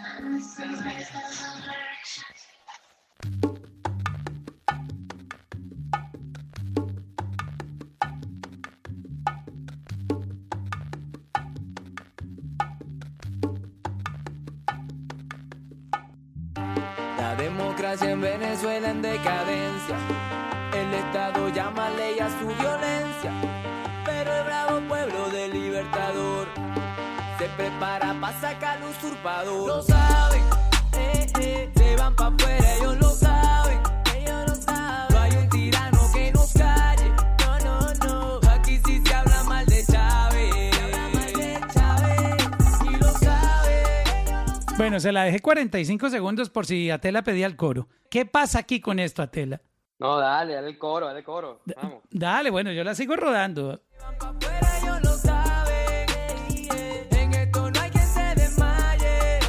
La 17.17 17.37
democracia 17.37 18.11
en 18.11 18.21
Venezuela 18.21 18.91
en 18.91 19.03
decadencia. 19.03 20.50
Estado 21.01 21.49
llama 21.49 21.89
ley 21.91 22.19
a 22.19 22.29
su 22.29 22.47
violencia. 22.47 23.33
Pero 24.05 24.33
el 24.35 24.45
bravo 24.45 24.81
pueblo 24.87 25.31
del 25.31 25.53
libertador 25.53 26.49
se 27.39 27.49
prepara 27.57 28.15
para 28.21 28.41
sacar 28.41 28.77
al 28.79 28.85
usurpador. 28.91 29.67
Lo 29.67 29.83
saben, 29.83 30.43
eh, 30.93 31.27
eh, 31.41 31.71
se 31.75 31.97
van 31.97 32.15
para 32.15 32.35
afuera, 32.35 32.75
ellos 32.75 32.99
lo 32.99 33.11
saben. 33.11 33.81
Ellos 34.15 34.49
lo 34.49 34.55
saben. 34.55 35.07
No 35.11 35.21
hay 35.21 35.33
un 35.33 35.49
tirano 35.49 36.01
que 36.13 36.33
nos 36.33 36.53
calle. 36.53 37.11
No, 37.41 37.59
no, 37.61 37.95
no. 38.07 38.51
Aquí 38.51 38.79
sí 38.85 39.03
se 39.05 39.15
habla 39.15 39.43
mal 39.45 39.67
de 39.67 39.85
Chávez. 39.87 40.75
Se 40.75 40.83
habla 40.83 41.09
mal 41.09 41.33
de 41.33 41.61
Chávez. 41.73 42.93
Y 42.93 42.97
lo 42.97 43.09
saben. 43.13 44.77
Bueno, 44.77 45.01
se 45.01 45.13
la 45.13 45.25
dejé 45.25 45.41
45 45.41 46.11
segundos 46.11 46.51
por 46.51 46.67
si 46.67 46.91
Atela 46.91 47.23
pedía 47.23 47.47
el 47.47 47.57
coro. 47.57 47.89
¿Qué 48.11 48.27
pasa 48.27 48.59
aquí 48.59 48.81
con 48.81 48.99
esto, 48.99 49.23
Atela? 49.23 49.63
No, 50.01 50.19
dale, 50.19 50.55
dale 50.55 50.69
el 50.69 50.79
coro, 50.79 51.07
dale 51.07 51.19
el 51.19 51.25
coro. 51.27 51.61
Vamos. 51.77 52.03
Dale, 52.11 52.49
bueno, 52.49 52.73
yo 52.73 52.83
la 52.83 52.95
sigo 52.95 53.17
rodando. 53.17 53.79
Afuera 54.19 54.79
ellos 54.83 55.03
lo 55.03 55.11
saben. 55.19 56.07
En 57.11 57.35
esto 57.35 57.71
no 57.71 57.81
hay 57.81 57.91
quien 57.91 58.07
se 58.07 58.35
desmaye. 58.35 59.41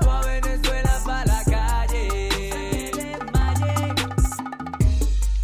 Toda 0.00 0.20
Venezuela 0.26 1.00
para 1.06 1.24
la 1.24 1.42
calle. 1.44 3.16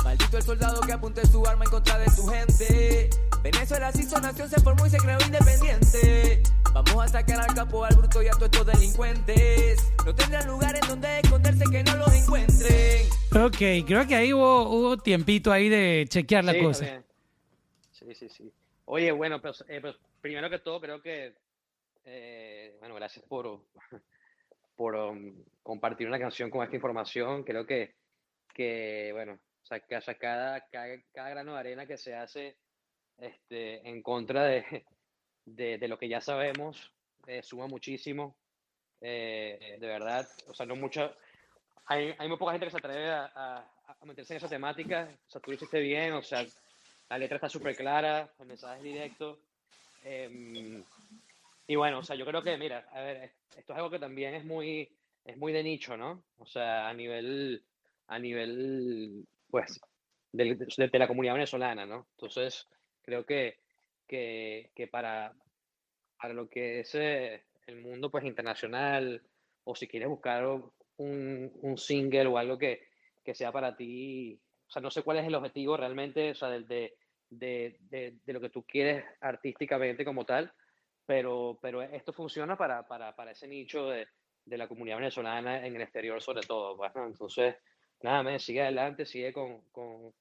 Maldito 0.04 0.36
el 0.36 0.42
soldado 0.42 0.80
que 0.82 0.92
apunte 0.92 1.26
su 1.26 1.46
arma 1.46 1.64
en 1.64 1.70
contra 1.70 1.96
de 1.98 2.10
su 2.10 2.26
gente. 2.26 3.08
Venezuela 3.42 3.92
se 3.92 4.02
hizo 4.02 4.20
nación, 4.20 4.46
se 4.50 4.60
formó 4.60 4.86
y 4.86 4.90
se 4.90 4.98
creó 4.98 5.18
independiente. 5.24 6.42
Vamos 6.74 7.04
a 7.04 7.08
sacar 7.08 7.40
al 7.40 7.54
capo, 7.54 7.84
al 7.84 7.94
bruto 7.94 8.22
y 8.22 8.28
a 8.28 8.32
todos 8.32 8.44
estos 8.52 8.66
delincuentes. 8.66 9.92
No 10.06 10.14
tendrán 10.14 10.46
lugar 10.46 10.74
en 10.74 10.88
donde 10.88 11.18
esconderse 11.20 11.64
que 11.70 11.82
no 11.84 11.96
los 11.96 12.12
encuentren. 12.14 13.06
Ok, 13.44 13.86
creo 13.86 14.06
que 14.06 14.14
ahí 14.14 14.32
hubo, 14.32 14.68
hubo 14.68 14.96
tiempito 14.96 15.52
ahí 15.52 15.68
de 15.68 16.06
chequear 16.08 16.44
la 16.44 16.52
Sí, 16.52 16.60
cosa. 16.62 16.84
bien. 16.84 17.04
Sí, 17.92 18.14
sí, 18.14 18.28
sí. 18.28 18.52
Oye, 18.86 19.12
bueno, 19.12 19.40
pues, 19.40 19.64
eh, 19.68 19.80
pues, 19.80 19.96
primero 20.20 20.48
que 20.50 20.58
todo, 20.58 20.80
creo 20.80 21.00
que, 21.00 21.34
eh, 22.04 22.76
bueno, 22.80 22.94
gracias 22.94 23.24
por, 23.26 23.60
por 24.76 24.94
um, 24.96 25.34
compartir 25.62 26.08
una 26.08 26.18
canción 26.18 26.50
con 26.50 26.62
esta 26.64 26.76
información. 26.76 27.44
Creo 27.44 27.66
que, 27.66 27.94
que 28.54 29.10
bueno, 29.12 29.34
o 29.34 29.66
sea, 29.66 29.80
que, 29.80 29.96
o 29.96 30.00
sea, 30.00 30.14
cada, 30.16 30.66
cada, 30.68 30.88
cada 31.12 31.30
grano 31.30 31.52
de 31.54 31.60
arena 31.60 31.86
que 31.86 31.96
se 31.96 32.14
hace 32.14 32.56
este, 33.18 33.86
en 33.88 34.02
contra 34.02 34.44
de, 34.44 34.84
de, 35.44 35.78
de 35.78 35.88
lo 35.88 35.98
que 35.98 36.08
ya 36.08 36.20
sabemos 36.20 36.92
eh, 37.26 37.42
suma 37.42 37.66
muchísimo. 37.66 38.36
eh, 39.00 39.76
de 39.80 39.86
verdad, 39.86 40.28
o 40.48 40.54
sea, 40.54 40.64
no 40.66 40.76
mucho, 40.76 41.12
hay, 41.86 42.14
hay 42.18 42.28
muy 42.28 42.36
poca 42.38 42.52
gente 42.52 42.66
que 42.66 42.70
se 42.70 42.76
atreve 42.78 43.10
a, 43.10 43.24
a- 43.34 43.68
a 44.00 44.04
meterse 44.06 44.32
en 44.34 44.36
esa 44.38 44.48
temática. 44.48 45.08
O 45.26 45.30
sea, 45.30 45.40
tú 45.40 45.50
lo 45.50 45.56
hiciste 45.56 45.80
bien, 45.80 46.12
o 46.12 46.22
sea, 46.22 46.44
la 47.10 47.18
letra 47.18 47.36
está 47.36 47.48
súper 47.48 47.76
clara, 47.76 48.32
el 48.38 48.46
mensaje 48.46 48.78
es 48.78 48.82
directo. 48.84 49.38
em, 50.04 50.84
y 51.66 51.76
bueno, 51.76 51.98
o 52.00 52.02
sea, 52.02 52.16
yo 52.16 52.24
creo 52.26 52.42
que, 52.42 52.56
mira, 52.56 52.86
a 52.92 53.00
ver, 53.00 53.16
es- 53.24 53.32
esto 53.58 53.72
es 53.72 53.76
algo 53.78 53.90
que 53.90 53.98
también 53.98 54.34
es 54.34 54.44
muy, 54.44 54.88
es 55.24 55.36
muy 55.36 55.52
de 55.52 55.62
nicho, 55.62 55.96
¿no? 55.96 56.24
O 56.38 56.46
sea, 56.46 56.88
a 56.88 56.94
nivel, 56.94 57.62
a 58.08 58.18
nivel, 58.18 59.24
pues, 59.50 59.80
del- 60.32 60.58
de, 60.58 60.88
de 60.88 60.98
la 60.98 61.08
comunidad 61.08 61.34
venezolana, 61.34 61.86
¿no? 61.86 62.06
Entonces, 62.16 62.66
creo 63.02 63.24
que, 63.26 63.58
que, 64.12 64.70
que 64.74 64.88
para, 64.88 65.34
para 66.20 66.34
lo 66.34 66.50
que 66.50 66.80
es 66.80 66.94
eh, 66.96 67.44
el 67.66 67.80
mundo, 67.80 68.10
pues, 68.10 68.26
internacional, 68.26 69.22
o 69.64 69.74
si 69.74 69.88
quieres 69.88 70.10
buscar 70.10 70.44
un, 70.44 71.50
un 71.62 71.78
single 71.78 72.26
o 72.26 72.36
algo 72.36 72.58
que, 72.58 72.88
que 73.24 73.34
sea 73.34 73.50
para 73.50 73.74
ti, 73.74 74.38
o 74.68 74.70
sea, 74.70 74.82
no 74.82 74.90
sé 74.90 75.02
cuál 75.02 75.16
es 75.16 75.26
el 75.26 75.34
objetivo 75.34 75.78
realmente, 75.78 76.32
o 76.32 76.34
sea, 76.34 76.50
de, 76.50 76.94
de, 77.30 77.78
de, 77.80 78.18
de 78.22 78.32
lo 78.34 78.40
que 78.42 78.50
tú 78.50 78.64
quieres 78.64 79.02
artísticamente 79.22 80.04
como 80.04 80.26
tal, 80.26 80.52
pero, 81.06 81.58
pero 81.62 81.80
esto 81.80 82.12
funciona 82.12 82.54
para, 82.54 82.86
para, 82.86 83.16
para 83.16 83.30
ese 83.30 83.48
nicho 83.48 83.88
de, 83.88 84.08
de 84.44 84.58
la 84.58 84.68
comunidad 84.68 84.98
venezolana 84.98 85.66
en 85.66 85.74
el 85.74 85.80
exterior 85.80 86.20
sobre 86.20 86.42
todo, 86.42 86.76
pues, 86.76 86.94
¿no? 86.94 87.06
Entonces, 87.06 87.56
nada, 88.02 88.22
me 88.22 88.38
sigue 88.38 88.60
adelante, 88.60 89.06
sigue 89.06 89.32
con, 89.32 89.62
con, 89.70 90.12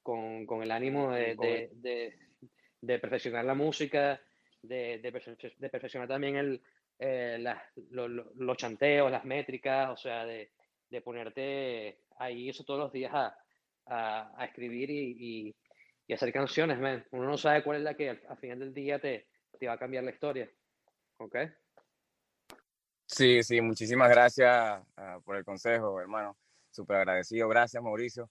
con, 0.00 0.46
con 0.46 0.62
el 0.62 0.70
ánimo 0.70 1.10
de, 1.10 1.34
de, 2.82 2.98
perfeccionar 2.98 3.44
la 3.46 3.54
música, 3.54 4.20
de, 4.62 4.98
de, 4.98 5.12
perfe- 5.12 5.56
de 5.56 5.70
perfeccionar 5.70 6.08
también 6.08 6.36
el, 6.36 6.62
eh, 6.98 7.42
lo- 7.90 8.08
los 8.08 8.56
chanteos, 8.58 9.10
las 9.10 9.24
métricas, 9.24 9.90
o 9.90 9.96
sea, 9.96 10.26
de, 10.26 10.52
de 10.90 11.00
ponerte 11.00 12.00
ahí 12.18 12.50
eso 12.50 12.64
todos 12.64 12.80
los 12.80 12.92
días 12.92 13.12
a, 13.14 13.34
a, 13.86 14.32
a 14.36 14.44
escribir 14.44 14.90
y, 14.90 15.54
y, 16.08 16.12
hacer 16.12 16.30
canciones, 16.30 16.78
man. 16.78 17.02
Uno 17.12 17.24
no 17.24 17.38
sabe 17.38 17.62
cuál 17.64 17.78
es 17.78 17.82
la 17.84 17.94
que 17.94 18.10
al, 18.10 18.22
al 18.28 18.36
final 18.36 18.58
del 18.58 18.74
día 18.74 18.98
te, 18.98 19.28
te 19.58 19.66
va 19.66 19.72
a 19.72 19.78
cambiar 19.78 20.04
la 20.04 20.10
historia. 20.10 20.50
¿Ok? 21.16 21.36
Sí, 23.06 23.42
sí, 23.42 23.60
muchísimas 23.60 24.10
gracias 24.10 24.50
ah, 24.96 25.20
por 25.24 25.36
el 25.36 25.44
consejo, 25.44 26.00
hermano. 26.00 26.36
súper 26.70 26.96
agradecido. 26.98 27.48
Gracias, 27.48 27.82
Mauricio. 27.82 28.30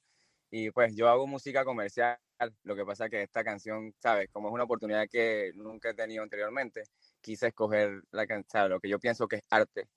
Y 0.51 0.71
pues 0.71 0.95
yo 0.95 1.07
hago 1.07 1.27
música 1.27 1.63
comercial. 1.63 2.17
Lo 2.63 2.75
que 2.75 2.85
pasa 2.85 3.05
es 3.05 3.11
que 3.11 3.21
esta 3.23 3.43
canción, 3.43 3.93
¿sabes? 3.99 4.29
Como 4.31 4.47
es 4.49 4.53
una 4.53 4.63
oportunidad 4.63 5.07
que 5.09 5.51
nunca 5.55 5.89
he 5.91 5.93
tenido 5.93 6.23
anteriormente, 6.23 6.83
quise 7.21 7.47
escoger 7.47 8.01
la 8.11 8.25
can- 8.27 8.45
¿sabes? 8.49 8.69
lo 8.71 8.79
que 8.79 8.89
yo 8.89 8.99
pienso 8.99 9.27
que 9.27 9.37
es 9.37 9.43
arte, 9.49 9.87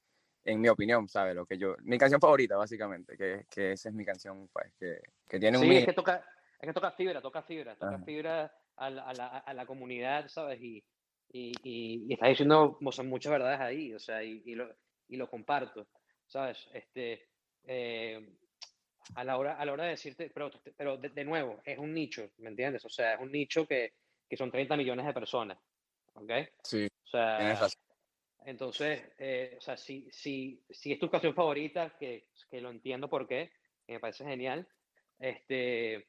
en 0.45 0.61
mi 0.61 0.69
opinión, 0.69 1.09
¿sabes? 1.09 1.35
Lo 1.35 1.47
que 1.47 1.59
yo, 1.59 1.77
mi 1.83 1.99
canción 1.99 2.21
favorita, 2.21 2.57
básicamente, 2.57 3.17
que, 3.17 3.47
que 3.51 3.73
esa 3.73 3.89
es 3.91 3.95
mi 3.95 4.05
canción, 4.05 4.49
pues, 4.53 4.73
que, 4.79 4.99
que 5.29 5.41
tiene 5.41 5.59
un 5.59 5.69
Sí, 5.69 5.77
es 5.77 5.85
que 5.85 5.93
toca, 5.93 6.25
es 6.61 6.67
que 6.67 6.73
toca 6.73 6.91
fibra, 6.93 7.21
toca 7.23 7.43
fibra, 7.43 7.77
toca 7.77 7.99
Ajá. 7.99 8.05
fibra 8.05 8.53
a 8.77 8.91
la, 8.91 9.03
a 9.05 9.13
la, 9.15 9.27
a 9.39 9.55
la 9.55 9.67
comunidad, 9.67 10.29
¿sabes? 10.29 10.61
Y, 10.61 10.85
y, 11.29 11.53
y, 11.63 12.07
y 12.09 12.13
estás 12.15 12.31
diciendo 12.31 12.79
sea, 12.91 13.05
muchas 13.05 13.33
verdades 13.33 13.61
ahí, 13.61 13.95
o 13.95 13.99
sea, 13.99 14.23
y, 14.25 14.43
y 14.45 14.55
lo, 14.55 14.75
y 15.09 15.17
lo 15.17 15.29
comparto, 15.31 15.87
¿sabes? 16.27 16.69
Este, 16.73 17.29
eh, 17.65 18.37
a 19.15 19.25
la 19.25 19.39
hora, 19.39 19.57
a 19.57 19.65
la 19.65 19.73
hora 19.73 19.85
de 19.85 19.91
decirte, 19.91 20.31
pero, 20.33 20.51
pero 20.77 20.97
de, 20.97 21.11
de 21.11 21.25
nuevo, 21.25 21.61
es 21.65 21.79
un 21.79 21.93
nicho, 21.93 22.31
¿me 22.39 22.51
entiendes? 22.51 22.85
O 22.85 22.89
sea, 22.89 23.15
es 23.15 23.21
un 23.21 23.31
nicho 23.31 23.67
que, 23.67 23.93
que 24.29 24.37
son 24.37 24.51
30 24.51 24.77
millones 24.77 25.07
de 25.07 25.13
personas, 25.13 25.59
¿ok? 26.15 26.31
Sí, 26.63 26.87
O 26.87 27.07
sea, 27.07 27.69
entonces, 28.45 29.03
eh, 29.19 29.55
o 29.59 29.61
sea, 29.61 29.77
si, 29.77 30.09
si, 30.11 30.63
si 30.69 30.93
es 30.93 30.99
tu 30.99 31.11
canción 31.11 31.35
favorita, 31.35 31.97
que, 31.99 32.29
que 32.51 32.61
lo 32.61 32.71
entiendo 32.71 33.09
por 33.09 33.27
qué, 33.27 33.51
que 33.87 33.95
me 33.95 34.01
parece 34.01 34.25
genial, 34.25 34.67
este, 35.19 36.09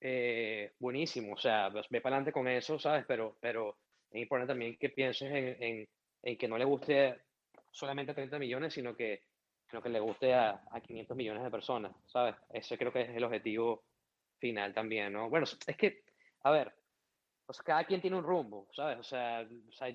eh, 0.00 0.72
buenísimo, 0.78 1.34
o 1.34 1.38
sea, 1.38 1.68
ve 1.68 2.00
para 2.00 2.16
adelante 2.16 2.32
con 2.32 2.48
eso, 2.48 2.78
¿sabes? 2.78 3.04
Pero, 3.06 3.36
pero 3.40 3.76
es 4.10 4.22
importante 4.22 4.52
también 4.52 4.76
que 4.78 4.88
pienses 4.88 5.30
en, 5.30 5.62
en, 5.62 5.88
en 6.22 6.38
que 6.38 6.48
no 6.48 6.56
le 6.56 6.64
guste 6.64 7.20
solamente 7.70 8.12
a 8.12 8.14
30 8.14 8.38
millones, 8.38 8.72
sino 8.72 8.96
que, 8.96 9.22
que 9.82 9.88
le 9.88 10.00
guste 10.00 10.34
a, 10.34 10.62
a 10.70 10.80
500 10.80 11.16
millones 11.16 11.42
de 11.44 11.50
personas, 11.50 11.92
¿sabes? 12.06 12.36
Ese 12.52 12.78
creo 12.78 12.92
que 12.92 13.02
es 13.02 13.10
el 13.10 13.24
objetivo 13.24 13.84
final 14.38 14.72
también, 14.74 15.12
¿no? 15.12 15.28
Bueno, 15.30 15.44
es 15.44 15.76
que, 15.76 16.04
a 16.42 16.50
ver, 16.50 16.72
o 17.46 17.52
sea, 17.52 17.64
cada 17.64 17.84
quien 17.84 18.00
tiene 18.00 18.16
un 18.16 18.24
rumbo, 18.24 18.68
¿sabes? 18.74 18.98
O 18.98 19.02
sea, 19.04 19.46
o 19.68 19.72
sea, 19.72 19.88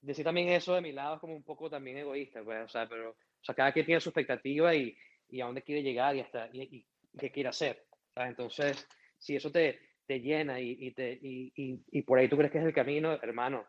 decir 0.00 0.24
también 0.24 0.48
eso 0.48 0.74
de 0.74 0.80
mi 0.80 0.92
lado 0.92 1.14
es 1.16 1.20
como 1.20 1.34
un 1.34 1.42
poco 1.44 1.68
también 1.70 1.98
egoísta, 1.98 2.42
pues, 2.42 2.64
o 2.64 2.68
sea, 2.68 2.88
pero, 2.88 3.10
o 3.10 3.44
sea, 3.44 3.54
cada 3.54 3.72
quien 3.72 3.86
tiene 3.86 4.00
su 4.00 4.10
expectativa 4.10 4.74
y, 4.74 4.96
y 5.28 5.40
a 5.40 5.46
dónde 5.46 5.62
quiere 5.62 5.82
llegar 5.82 6.16
y 6.16 6.20
hasta, 6.20 6.48
y, 6.52 6.62
y- 6.62 6.86
y 7.12 7.18
qué 7.18 7.30
quiere 7.32 7.48
hacer, 7.48 7.86
¿sabes? 8.14 8.30
Entonces, 8.30 8.88
si 9.18 9.36
eso 9.36 9.50
te, 9.50 9.80
te 10.06 10.20
llena 10.20 10.60
y, 10.60 10.92
te, 10.92 11.18
y 11.22 12.02
por 12.02 12.18
ahí 12.18 12.28
tú 12.28 12.36
crees 12.36 12.52
que 12.52 12.58
es 12.58 12.64
el 12.64 12.72
camino, 12.74 13.12
hermano, 13.14 13.66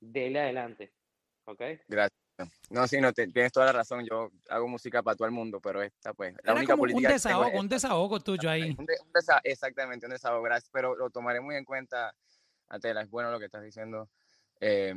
dele 0.00 0.40
adelante, 0.40 0.92
¿ok? 1.44 1.62
Gracias. 1.88 2.25
No, 2.70 2.86
sí, 2.86 3.00
no, 3.00 3.12
te- 3.12 3.28
tienes 3.28 3.52
toda 3.52 3.66
la 3.66 3.72
razón. 3.72 4.04
Yo 4.04 4.30
hago 4.50 4.68
música 4.68 5.02
para 5.02 5.16
todo 5.16 5.26
el 5.26 5.32
mundo, 5.32 5.60
pero 5.60 5.82
esta, 5.82 6.12
pues, 6.12 6.34
la 6.44 6.52
Era 6.52 6.54
única 6.54 6.72
como 6.74 6.82
un 6.82 6.88
política 6.90 7.08
que 7.08 7.14
es 7.14 7.22
desahogo, 7.22 7.58
un 7.58 7.68
desahogo 7.68 8.20
tuyo 8.20 8.50
ahí. 8.50 8.74
Un 8.78 8.84
de- 8.86 8.96
un 9.02 9.12
desa- 9.12 9.40
exactamente, 9.44 10.06
un 10.06 10.12
desahogo, 10.12 10.42
gracias, 10.42 10.70
pero 10.72 10.94
lo 10.96 11.08
tomaré 11.10 11.40
muy 11.40 11.56
en 11.56 11.64
cuenta, 11.64 12.12
Atela, 12.68 13.00
es 13.02 13.10
bueno 13.10 13.30
lo 13.30 13.38
que 13.38 13.46
estás 13.46 13.62
diciendo. 13.62 14.08
Eh, 14.60 14.92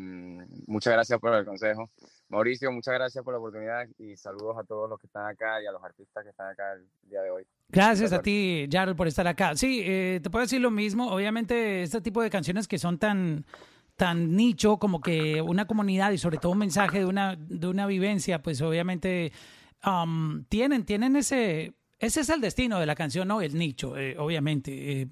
muchas 0.67 0.93
gracias 0.93 1.19
por 1.19 1.33
el 1.35 1.45
consejo. 1.45 1.89
Mauricio, 2.29 2.71
muchas 2.71 2.93
gracias 2.93 3.23
por 3.23 3.33
la 3.33 3.39
oportunidad 3.39 3.87
y 3.97 4.15
saludos 4.15 4.57
a 4.57 4.63
todos 4.63 4.89
los 4.89 4.99
que 4.99 5.07
están 5.07 5.25
acá 5.27 5.61
y 5.61 5.65
a 5.65 5.71
los 5.71 5.83
artistas 5.83 6.23
que 6.23 6.29
están 6.29 6.47
acá 6.47 6.73
el 6.73 6.87
día 7.09 7.21
de 7.21 7.29
hoy. 7.31 7.45
Gracias 7.67 8.13
a 8.13 8.21
ti, 8.21 8.67
Jarl, 8.71 8.95
por 8.95 9.07
estar 9.07 9.27
acá. 9.27 9.55
Sí, 9.55 9.81
eh, 9.85 10.19
te 10.23 10.29
puedo 10.29 10.43
decir 10.43 10.61
lo 10.61 10.71
mismo. 10.71 11.11
Obviamente, 11.11 11.83
este 11.83 11.99
tipo 12.01 12.21
de 12.21 12.29
canciones 12.29 12.67
que 12.67 12.77
son 12.77 12.97
tan, 12.97 13.45
tan 13.99 14.33
nicho 14.33 14.77
como 14.77 15.01
que 15.01 15.41
una 15.41 15.65
comunidad 15.65 16.11
y 16.11 16.17
sobre 16.17 16.37
todo 16.37 16.53
un 16.53 16.57
mensaje 16.59 16.99
de 16.99 17.05
una, 17.05 17.35
de 17.35 17.67
una 17.67 17.85
vivencia, 17.85 18.41
pues 18.41 18.61
obviamente 18.61 19.33
um, 19.85 20.45
tienen, 20.45 20.85
tienen 20.85 21.17
ese, 21.17 21.73
ese 21.99 22.21
es 22.21 22.29
el 22.29 22.39
destino 22.39 22.79
de 22.79 22.85
la 22.85 22.95
canción, 22.95 23.27
¿no? 23.27 23.41
El 23.41 23.57
nicho, 23.57 23.97
eh, 23.97 24.15
obviamente. 24.17 25.01
eh, 25.01 25.07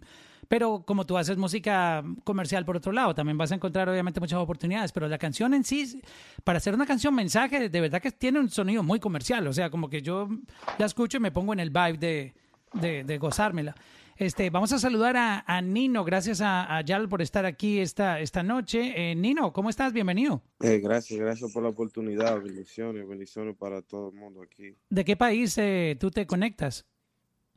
pero 0.48 0.84
como 0.86 1.06
tú 1.06 1.18
haces 1.18 1.36
música 1.36 2.02
comercial 2.24 2.64
por 2.64 2.78
otro 2.78 2.94
lado, 2.94 3.14
también 3.14 3.38
vas 3.38 3.52
a 3.52 3.56
encontrar 3.56 3.90
obviamente 3.90 4.22
muchas 4.22 4.40
oportunidades, 4.40 4.94
pero 4.94 5.10
la 5.10 5.18
canción 5.18 5.54
en 5.54 5.66
sí, 5.66 6.02
para 6.46 6.56
hacer 6.56 6.74
una 6.74 6.86
canción 6.86 7.14
mensaje, 7.14 7.68
de 7.68 7.82
verdad 7.82 8.02
que 8.02 8.12
tiene 8.12 8.40
un 8.40 8.50
sonido 8.50 8.84
muy 8.84 9.02
comercial, 9.02 9.46
o 9.48 9.52
sea, 9.52 9.70
como 9.70 9.90
que 9.90 10.02
yo 10.02 10.30
la 10.78 10.86
escucho 10.86 11.18
y 11.18 11.20
me 11.20 11.32
pongo 11.32 11.52
en 11.52 11.60
el 11.60 11.72
vibe 11.72 11.98
de, 11.98 12.34
de, 12.72 13.04
de 13.04 13.18
gozármela. 13.18 13.76
Este, 14.18 14.50
vamos 14.50 14.74
a 14.74 14.80
saludar 14.80 15.16
a, 15.16 15.44
a 15.46 15.62
Nino, 15.62 16.04
gracias 16.04 16.42
a, 16.42 16.76
a 16.76 16.82
Yal 16.82 17.08
por 17.08 17.22
estar 17.22 17.46
aquí 17.46 17.78
esta, 17.80 18.20
esta 18.20 18.42
noche. 18.42 19.12
Eh, 19.12 19.16
Nino, 19.16 19.54
¿cómo 19.54 19.70
estás? 19.70 19.94
Bienvenido. 19.94 20.42
Eh, 20.60 20.80
gracias, 20.80 21.20
gracias 21.20 21.52
por 21.54 21.62
la 21.62 21.70
oportunidad. 21.70 22.42
Bendiciones, 22.42 23.08
bendiciones 23.08 23.56
para 23.56 23.84
todo 23.84 24.10
el 24.10 24.16
mundo 24.16 24.42
aquí. 24.42 24.76
¿De 24.90 25.06
qué 25.06 25.16
país 25.16 25.56
eh, 25.60 25.96
tú 26.00 26.10
te 26.10 26.26
conectas? 26.26 26.88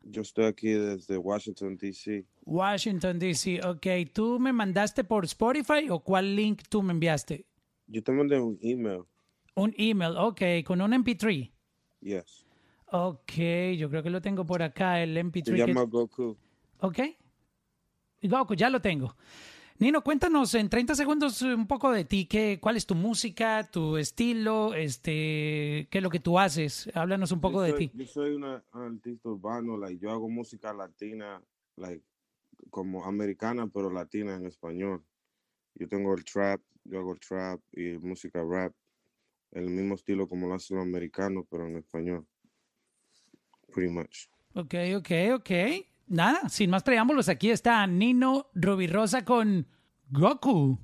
Yo 0.03 0.21
estoy 0.21 0.45
aquí 0.45 0.69
desde 0.69 1.17
Washington, 1.17 1.79
D.C. 1.79 2.27
Washington, 2.45 3.19
D.C. 3.19 3.61
Ok, 3.67 3.87
¿tú 4.13 4.39
me 4.39 4.53
mandaste 4.53 5.03
por 5.03 5.25
Spotify 5.25 5.89
o 5.89 6.01
cuál 6.01 6.37
link 6.37 6.63
tú 6.69 6.83
me 6.83 6.93
enviaste? 6.93 7.47
Yo 7.87 8.03
te 8.03 8.13
mandé 8.13 8.39
un 8.39 8.59
email. 8.61 9.03
Un 9.55 9.75
email, 9.79 10.15
ok, 10.19 10.43
con 10.67 10.81
un 10.83 10.93
MP3. 10.93 11.51
Yes. 12.03 12.45
Ok, 12.93 13.33
yo 13.79 13.89
creo 13.89 14.03
que 14.03 14.11
lo 14.11 14.21
tengo 14.21 14.45
por 14.45 14.63
acá, 14.63 15.03
el 15.03 15.17
MP3. 15.17 15.45
Se 15.45 15.53
que- 15.53 15.67
llama 15.67 15.83
Goku. 15.83 16.37
Ok. 16.81 16.99
Goku, 18.23 18.55
ya 18.55 18.71
lo 18.71 18.81
tengo. 18.81 19.15
Nino, 19.81 20.05
cuéntanos 20.05 20.55
en 20.55 20.69
30 20.69 20.95
segundos 20.95 21.41
un 21.41 21.67
poco 21.67 21.91
de 21.91 22.05
ti, 22.05 22.27
qué, 22.27 22.59
cuál 22.61 22.77
es 22.77 22.85
tu 22.85 22.95
música, 22.95 23.67
tu 23.71 23.97
estilo, 23.97 24.75
este, 24.75 25.89
qué 25.91 25.99
es 25.99 26.03
lo 26.03 26.11
que 26.11 26.21
tú 26.21 26.39
haces. 26.39 26.91
Háblanos 26.93 27.33
un 27.33 27.41
poco 27.41 27.63
de 27.63 27.73
ti. 27.73 27.91
Yo 27.95 28.07
soy 28.07 28.35
una 28.35 28.63
artista 28.73 29.31
urbano, 29.31 29.79
like, 29.79 29.99
yo 29.99 30.11
hago 30.11 30.29
música 30.29 30.75
latina, 30.75 31.43
like, 31.77 32.05
como 32.69 33.07
americana, 33.07 33.67
pero 33.69 33.91
latina 33.91 34.35
en 34.35 34.45
español. 34.45 35.03
Yo 35.75 35.89
tengo 35.89 36.15
el 36.15 36.25
trap, 36.25 36.61
yo 36.85 36.99
hago 36.99 37.15
el 37.15 37.21
trap 37.21 37.61
y 37.73 37.97
música 37.97 38.45
rap, 38.45 38.75
el 39.53 39.71
mismo 39.71 39.95
estilo 39.95 40.29
como 40.29 40.47
lo 40.47 40.57
hacen 40.57 40.77
los 40.77 40.85
americanos, 40.85 41.47
pero 41.51 41.67
en 41.67 41.79
español. 41.79 42.27
Pretty 43.73 43.91
much. 43.91 44.27
Ok, 44.53 44.75
ok, 44.99 45.11
ok. 45.37 45.51
Nada, 46.11 46.49
sin 46.49 46.71
más 46.71 46.83
preámbulos, 46.83 47.29
aquí 47.29 47.51
está 47.51 47.87
Nino 47.87 48.51
Rosa 48.89 49.25
con 49.25 49.69
Goku. 50.09 50.77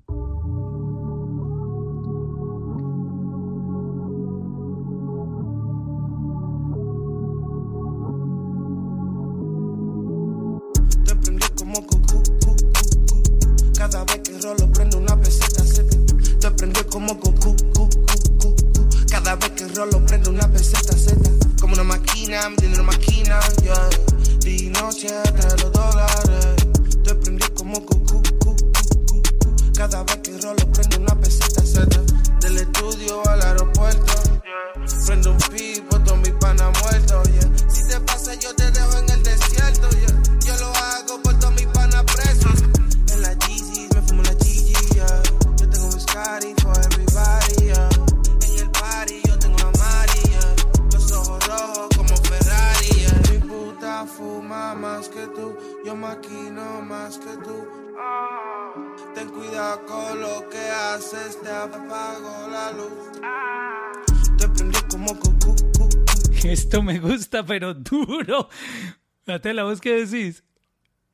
Esto 66.52 66.82
me 66.82 66.98
gusta, 66.98 67.44
pero 67.44 67.74
duro. 67.74 68.48
Date 69.24 69.52
la 69.54 69.64
voz 69.64 69.80
que 69.80 70.04
decís. 70.06 70.44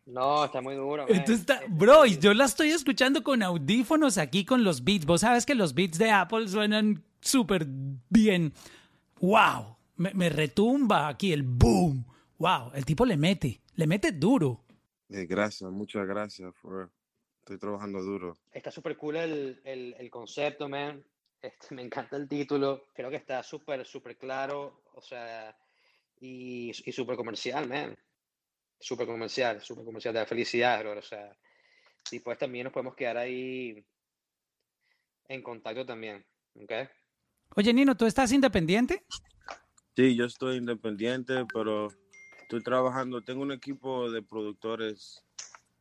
No, 0.05 0.45
está 0.45 0.61
muy 0.61 0.75
duro. 0.75 1.05
man. 1.07 1.15
Esto 1.15 1.33
está, 1.33 1.55
Este, 1.57 1.67
bro, 1.71 2.05
y 2.07 2.19
yo 2.19 2.35
la 2.35 2.45
estoy 2.45 2.71
escuchando 2.71 3.23
con 3.23 3.43
audífonos 3.43 4.19
aquí 4.19 4.45
con 4.45 4.65
los 4.65 4.85
beats. 4.85 5.07
Vos 5.07 5.21
sabes 5.23 5.47
que 5.47 5.55
los 5.55 5.75
beats 5.75 5.99
de 5.99 6.11
Apple 6.11 6.49
suenan 6.49 7.03
súper 7.21 7.67
bien. 8.09 8.53
Wow, 9.21 9.77
me, 9.97 10.13
me 10.15 10.29
retumba 10.29 11.09
aquí 11.09 11.33
el 11.33 11.43
boom. 11.45 12.05
Wow, 12.39 12.73
el 12.75 12.85
tipo 12.85 13.07
le 13.07 13.17
mete, 13.17 13.61
le 13.77 13.87
mete 13.87 14.11
duro. 14.13 14.65
Eh, 15.09 15.27
gracias, 15.27 15.71
muchas 15.71 16.07
gracias. 16.07 16.53
For. 16.57 16.91
Estoy 17.39 17.59
trabajando 17.59 18.03
duro. 18.03 18.37
Está 18.53 18.71
súper 18.71 18.97
cool 18.97 19.17
el, 19.17 19.61
el, 19.65 19.95
el 19.99 20.11
concepto, 20.11 20.69
man. 20.69 21.03
Este, 21.41 21.75
me 21.75 21.83
encanta 21.83 22.17
el 22.17 22.29
título. 22.29 22.87
Creo 22.95 23.11
que 23.11 23.17
está 23.17 23.43
súper, 23.43 23.85
súper 23.87 24.17
claro. 24.17 24.82
O 24.95 25.03
sea, 25.03 25.57
y, 26.21 26.71
y 26.71 26.93
súper 26.93 27.17
comercial, 27.17 27.69
man. 27.69 27.97
Súper 28.79 29.07
comercial, 29.07 29.61
súper 29.61 29.85
comercial. 29.85 30.15
Da 30.15 30.27
felicidad, 30.27 30.81
bro. 30.81 30.99
O 30.99 31.03
sea, 31.03 31.37
y 32.11 32.21
pues 32.21 32.39
también 32.39 32.65
nos 32.65 32.73
podemos 32.73 32.95
quedar 32.95 33.17
ahí 33.17 33.85
en 35.29 35.43
contacto 35.43 35.87
también, 35.87 36.25
¿ok? 36.55 36.73
Oye, 37.57 37.73
Nino, 37.73 37.97
¿tú 37.97 38.07
estás 38.07 38.33
independiente? 38.33 39.05
Sí, 39.95 40.17
yo 40.17 40.25
estoy 40.25 40.57
independiente, 40.57 41.45
pero 41.53 41.89
estoy 42.41 42.63
trabajando. 42.63 43.21
Tengo 43.21 43.43
un 43.43 43.53
equipo 43.53 44.11
de 44.11 44.23
productores 44.23 45.23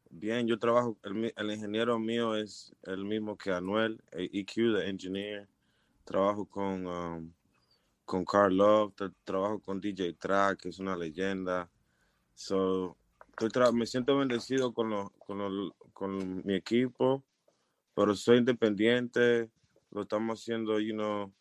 bien. 0.09 0.47
Yo 0.47 0.59
trabajo, 0.59 0.97
el, 1.03 1.33
el 1.35 1.51
ingeniero 1.51 1.97
mío 1.97 2.35
es 2.35 2.75
el 2.83 3.05
mismo 3.05 3.37
que 3.37 3.51
Anuel, 3.51 4.01
eh, 4.11 4.29
EQ, 4.33 4.77
the 4.77 4.89
engineer. 4.89 5.47
Trabajo 6.03 6.45
con, 6.45 6.85
um, 6.87 7.33
con 8.11 8.25
Carl 8.25 8.57
Love, 8.57 8.93
tra- 8.93 9.13
trabajo 9.23 9.61
con 9.61 9.79
DJ 9.79 10.11
Track, 10.19 10.59
que 10.63 10.67
es 10.69 10.79
una 10.79 10.97
leyenda. 10.97 11.69
So, 12.35 12.97
estoy 13.37 13.71
me 13.71 13.85
siento 13.85 14.17
bendecido 14.17 14.73
con, 14.73 14.89
lo- 14.89 15.11
con, 15.17 15.37
lo- 15.37 15.73
con 15.93 16.45
mi 16.45 16.55
equipo, 16.55 17.23
pero 17.95 18.13
soy 18.13 18.39
independiente. 18.39 19.49
Lo 19.91 20.01
estamos 20.01 20.41
haciendo, 20.41 20.77
you 20.81 20.93
know, 20.93 21.31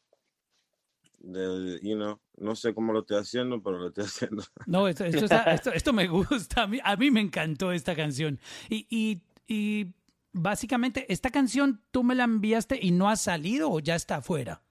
de, 1.18 1.80
you 1.82 1.96
know, 1.96 2.20
no 2.36 2.54
sé 2.54 2.72
cómo 2.72 2.92
lo 2.92 3.00
estoy 3.00 3.18
haciendo, 3.18 3.60
pero 3.60 3.78
lo 3.78 3.88
estoy 3.88 4.04
haciendo. 4.28 4.44
No, 4.66 4.86
esto, 4.86 5.04
esto, 5.04 5.24
está- 5.24 5.52
esto- 5.52 5.72
esto 5.72 5.92
me 5.92 6.06
gusta. 6.06 6.62
A 6.62 6.66
mí, 6.68 6.78
a 6.84 6.94
mí 6.94 7.10
me 7.10 7.20
encantó 7.20 7.72
esta 7.72 7.96
canción. 7.96 8.38
Y, 8.68 8.86
y, 8.88 9.22
y 9.48 9.92
básicamente, 10.32 11.12
¿esta 11.12 11.30
canción 11.30 11.82
tú 11.90 12.04
me 12.04 12.14
la 12.14 12.22
enviaste 12.22 12.78
y 12.80 12.92
no 12.92 13.08
ha 13.10 13.16
salido 13.16 13.72
o 13.72 13.80
ya 13.80 13.96
está 13.96 14.18
afuera? 14.18 14.62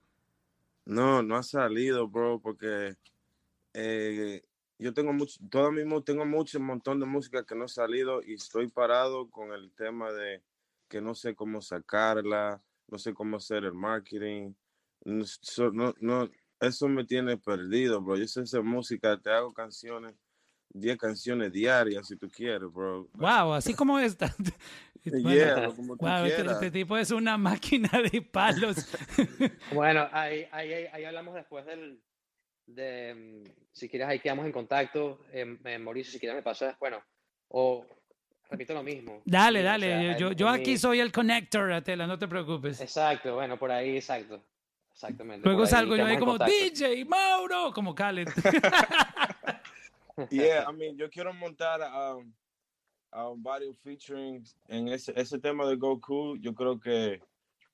No, 0.90 1.22
no 1.22 1.36
ha 1.36 1.42
salido, 1.44 2.08
bro, 2.08 2.40
porque 2.40 2.96
eh, 3.74 4.42
yo 4.78 4.92
tengo 4.92 5.12
mucho, 5.12 5.38
todo 5.50 5.70
mismo 5.70 6.02
tengo 6.02 6.24
mucho, 6.26 6.58
montón 6.58 6.98
de 6.98 7.06
música 7.06 7.44
que 7.44 7.54
no 7.54 7.64
ha 7.64 7.68
salido 7.68 8.22
y 8.22 8.34
estoy 8.34 8.68
parado 8.68 9.30
con 9.30 9.52
el 9.52 9.70
tema 9.72 10.10
de 10.12 10.42
que 10.88 11.00
no 11.00 11.14
sé 11.14 11.36
cómo 11.36 11.62
sacarla, 11.62 12.60
no 12.88 12.98
sé 12.98 13.14
cómo 13.14 13.36
hacer 13.36 13.64
el 13.64 13.74
marketing, 13.74 14.54
so- 15.24 15.70
no, 15.70 15.94
no, 16.00 16.28
eso 16.58 16.88
me 16.88 17.04
tiene 17.04 17.36
perdido, 17.36 18.00
bro. 18.02 18.16
Yo 18.16 18.26
sé 18.26 18.40
hacer 18.40 18.64
música, 18.64 19.16
te 19.16 19.30
hago 19.30 19.52
canciones, 19.52 20.16
10 20.70 20.98
canciones 20.98 21.52
diarias 21.52 22.08
si 22.08 22.16
tú 22.16 22.28
quieres, 22.28 22.70
bro. 22.72 23.08
Wow, 23.14 23.52
así 23.54 23.74
como 23.74 23.98
esta. 24.00 24.34
Yeah, 25.04 25.66
como 25.74 25.96
tú 25.96 26.04
Wow, 26.04 26.24
este, 26.24 26.42
este 26.50 26.70
tipo 26.70 26.96
es 26.96 27.10
una 27.10 27.36
máquina 27.38 27.88
de 28.12 28.22
palos. 28.22 28.76
Bueno, 29.72 30.08
ahí, 30.12 30.46
ahí, 30.52 30.72
ahí- 30.92 31.04
hablamos 31.04 31.34
después 31.34 31.64
del, 31.66 32.00
de, 32.66 33.14
mm, 33.46 33.50
si 33.72 33.88
quieres, 33.88 34.08
ahí 34.08 34.18
quedamos 34.18 34.44
en 34.46 34.52
contacto. 34.52 35.24
Eh, 35.32 35.56
eh, 35.64 35.78
Mauricio, 35.78 36.12
si 36.12 36.18
quieres 36.18 36.36
me 36.36 36.42
pasas, 36.42 36.78
bueno, 36.78 37.02
o 37.48 37.86
repito 38.50 38.74
lo 38.74 38.82
mismo. 38.82 39.22
Dale, 39.24 39.60
Sí, 39.60 39.64
o 39.64 39.68
dale. 39.68 39.86
sea, 39.86 40.18
yo 40.18 40.32
yo 40.32 40.48
aquí 40.48 40.72
mi- 40.72 40.78
soy 40.78 41.00
el 41.00 41.10
connector, 41.12 41.72
Atela, 41.72 42.06
no 42.06 42.18
te 42.18 42.28
preocupes. 42.28 42.80
Exacto, 42.80 43.34
bueno, 43.36 43.58
por 43.58 43.70
ahí, 43.70 43.96
exacto. 43.96 44.42
Exactamente. 44.92 45.48
Luego 45.48 45.64
salgo 45.66 45.96
yo 45.96 46.04
ahí 46.04 46.18
como. 46.18 46.36
DJ 46.36 47.04
Mauro, 47.06 47.72
como 47.72 47.94
Khaled. 47.94 48.28
Yeah, 50.30 50.66
I 50.68 50.72
mean, 50.76 50.96
yo 50.98 51.08
quiero 51.08 51.32
montar 51.32 51.80
um, 51.80 52.30
um, 53.12 53.42
varios 53.42 53.76
featuring 53.82 54.44
en 54.68 54.88
ese, 54.88 55.12
ese 55.16 55.38
tema 55.38 55.66
de 55.66 55.76
Goku. 55.76 56.36
Yo 56.38 56.54
creo 56.54 56.78
que 56.78 57.20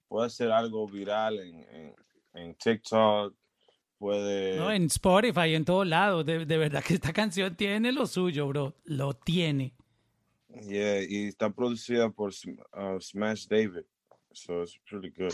puede 0.09 0.31
ser 0.31 0.51
algo 0.51 0.87
viral 0.88 1.38
en, 1.38 1.64
en, 1.70 1.94
en 2.35 2.55
TikTok. 2.55 3.35
Puede. 3.99 4.59
No, 4.59 4.70
en 4.70 4.85
Spotify, 4.87 5.55
en 5.55 5.64
todos 5.64 5.87
lados. 5.87 6.25
De, 6.27 6.44
de 6.44 6.59
verdad 6.59 6.85
que 6.85 6.94
esta 6.94 7.12
canción 7.12 7.55
tiene 7.57 7.92
lo 7.92 8.07
suyo, 8.07 8.46
bro. 8.49 8.75
Lo 8.85 9.14
tiene. 9.14 9.72
Yeah, 10.68 11.03
y 11.03 11.29
está 11.29 11.51
producida 11.51 12.09
por 12.11 12.31
uh, 12.31 13.01
Smash 13.01 13.46
David. 13.46 13.85
So 14.33 14.62
it's 14.62 14.79
pretty 14.88 15.11
good. 15.16 15.33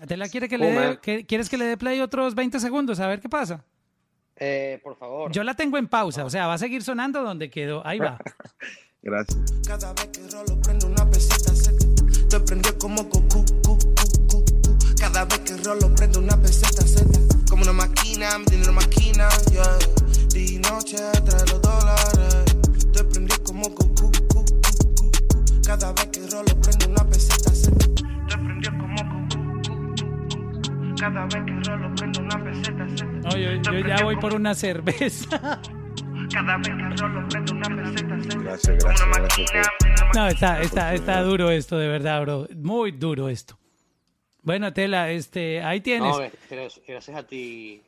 Atela 0.00 0.28
quiere 0.28 0.48
que 0.48 0.56
Cool, 0.56 0.66
le 0.68 0.74
man. 0.74 0.98
que- 1.02 1.26
¿quieres 1.26 1.48
que 1.50 1.58
le 1.58 1.64
dé 1.64 1.76
play 1.76 2.00
otros 2.00 2.34
20 2.34 2.58
segundos? 2.60 3.00
A 3.00 3.08
ver 3.08 3.20
qué 3.20 3.28
pasa. 3.28 3.64
Eh, 4.36 4.80
por 4.82 4.96
favor. 4.96 5.32
Yo 5.32 5.42
la 5.42 5.54
tengo 5.54 5.76
en 5.78 5.88
pausa, 5.88 6.24
o 6.24 6.30
sea, 6.30 6.46
va 6.46 6.54
a 6.54 6.58
seguir 6.58 6.82
sonando 6.82 7.22
donde 7.22 7.50
quedó. 7.50 7.84
Ahí 7.86 7.98
va. 7.98 8.18
Gracias. 9.02 9.38
Cada 9.64 9.92
vez 9.92 10.08
que 10.08 10.28
rolo 10.28 10.60
prendo 10.60 10.88
una 10.88 11.08
peseta 11.08 11.54
seta. 11.54 11.86
Te 12.28 12.40
prendió 12.40 12.76
como 12.78 13.04
Goku, 13.04 13.44
cu, 13.62 13.78
cu, 13.78 13.78
cu, 14.26 14.44
cu. 14.44 14.78
Cada 14.98 15.24
vez 15.24 15.38
que 15.40 15.56
rolo 15.58 15.94
prendo 15.94 16.18
una 16.18 16.36
peseta 16.42 16.82
seta. 16.86 17.20
Como 17.48 17.62
una 17.62 17.72
máquina, 17.72 18.38
mi 18.38 18.44
dinero 18.46 18.72
máquina, 18.72 19.28
yeah. 19.52 19.78
Y 20.34 20.58
noche 20.58 20.96
trae 21.24 21.46
los 21.46 21.62
dólares. 21.62 22.44
Te 22.92 23.04
prendió 23.04 23.36
como 23.44 23.68
Goku, 23.70 23.94
cu, 23.94 24.12
cu, 24.32 24.44
cu, 24.44 24.90
cu. 24.96 25.10
Cada 25.64 25.92
vez 25.92 26.06
que 26.08 26.26
rolo 26.26 26.60
prendo 26.60 26.88
una 26.88 27.08
peseta 27.08 27.54
seta. 27.54 27.86
Te 28.28 28.36
prendió 28.36 28.70
como 28.78 28.96
Goku. 29.04 30.94
Cada 30.98 31.24
vez 31.26 31.44
que 31.46 31.70
rolo 31.70 31.94
prendo 31.94 32.20
una 32.20 32.44
peseta 32.44 32.88
seta. 32.88 33.04
No, 33.04 33.36
yo, 33.36 33.62
yo 33.62 33.78
ya 33.86 34.02
voy 34.02 34.16
por 34.16 34.34
una 34.34 34.56
cerveza. 34.56 35.60
Cada 36.32 36.56
vez 36.58 36.68
que 36.68 37.02
rolo 37.02 37.28
prendo 37.28 37.52
una 37.52 37.68
peseta 37.76 38.20
seta. 38.20 38.38
Gracias, 38.38 38.84
Como 38.84 38.94
gracias, 38.94 39.08
una 39.08 39.18
gracias 39.18 39.18
máquina, 39.18 39.28
por- 39.28 39.38
mi 39.38 39.44
dinero 39.44 40.10
No, 40.14 40.28
está, 40.28 40.62
está, 40.62 40.94
está 40.94 41.22
duro 41.22 41.50
esto, 41.50 41.78
de 41.78 41.88
verdad, 41.88 42.20
bro. 42.22 42.46
Muy 42.56 42.92
duro 42.92 43.28
esto. 43.28 43.58
Bueno, 44.42 44.72
Tela, 44.72 45.10
este, 45.10 45.62
ahí 45.62 45.80
tienes. 45.80 46.16
No, 46.16 46.22
eh, 46.22 46.32
gracias, 46.50 46.84
gracias 46.86 47.16
a 47.16 47.26
ti, 47.26 47.82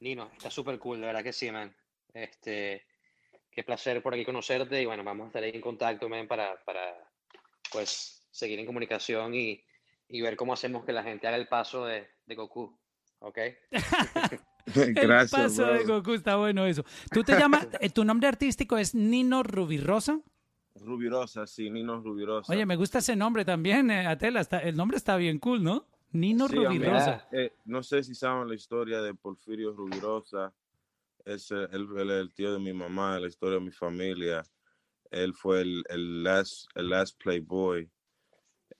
Nino. 0.00 0.30
Está 0.36 0.50
súper 0.50 0.78
cool, 0.78 1.00
de 1.00 1.06
verdad 1.06 1.22
que 1.22 1.32
sí, 1.32 1.50
man. 1.50 1.72
Este, 2.14 2.84
qué 3.50 3.62
placer 3.62 4.02
por 4.02 4.14
aquí 4.14 4.24
conocerte 4.24 4.80
y 4.80 4.86
bueno, 4.86 5.04
vamos 5.04 5.24
a 5.24 5.26
estar 5.28 5.42
ahí 5.42 5.52
en 5.54 5.60
contacto, 5.60 6.08
man, 6.08 6.26
para, 6.26 6.56
para 6.64 6.94
pues 7.70 8.26
seguir 8.30 8.58
en 8.58 8.66
comunicación 8.66 9.34
y, 9.34 9.62
y 10.08 10.20
ver 10.20 10.36
cómo 10.36 10.52
hacemos 10.52 10.84
que 10.84 10.92
la 10.92 11.02
gente 11.02 11.26
haga 11.28 11.36
el 11.36 11.48
paso 11.48 11.84
de, 11.86 12.08
de 12.26 12.34
Goku, 12.34 12.76
¿ok? 13.20 13.38
El 14.74 14.94
Gracias, 14.94 15.30
paso 15.58 15.64
de 15.66 15.84
bro. 15.84 15.96
Goku 15.96 16.12
está 16.12 16.36
bueno 16.36 16.64
eso. 16.66 16.84
¿Tú 17.10 17.22
te 17.24 17.38
llamas, 17.38 17.66
eh, 17.80 17.90
tu 17.90 18.04
nombre 18.04 18.28
artístico 18.28 18.78
es 18.78 18.94
Nino 18.94 19.42
Rubirosa? 19.42 20.20
Rubirosa, 20.76 21.46
sí, 21.46 21.70
Nino 21.70 22.00
Rubirosa. 22.00 22.52
Oye, 22.52 22.64
me 22.66 22.76
gusta 22.76 22.98
ese 22.98 23.14
nombre 23.16 23.44
también, 23.44 23.90
eh, 23.90 24.06
Atela. 24.06 24.40
Está, 24.40 24.58
el 24.60 24.76
nombre 24.76 24.96
está 24.96 25.16
bien 25.16 25.38
cool, 25.38 25.62
¿no? 25.62 25.86
Nino 26.12 26.48
Sí, 26.48 26.56
a 26.56 26.68
mí, 26.70 26.78
Rubirosa. 26.78 27.26
eh, 27.32 27.52
no 27.64 27.82
sé 27.82 28.02
si 28.02 28.14
saben 28.14 28.48
la 28.48 28.54
historia 28.54 29.00
de 29.02 29.14
Porfirio 29.14 29.72
Rubirosa. 29.72 30.52
Es 31.24 31.50
el, 31.50 31.68
el- 31.72 31.98
el- 31.98 32.10
el 32.10 32.34
tío 32.34 32.52
de 32.52 32.58
mi 32.58 32.72
mamá, 32.72 33.18
la 33.20 33.28
historia 33.28 33.58
de 33.58 33.64
mi 33.64 33.70
familia. 33.70 34.42
Él 35.10 35.34
fue 35.34 35.60
el, 35.60 35.84
el 35.88 36.22
last, 36.24 36.66
el 36.74 36.88
last 36.90 37.16
playboy. 37.22 37.88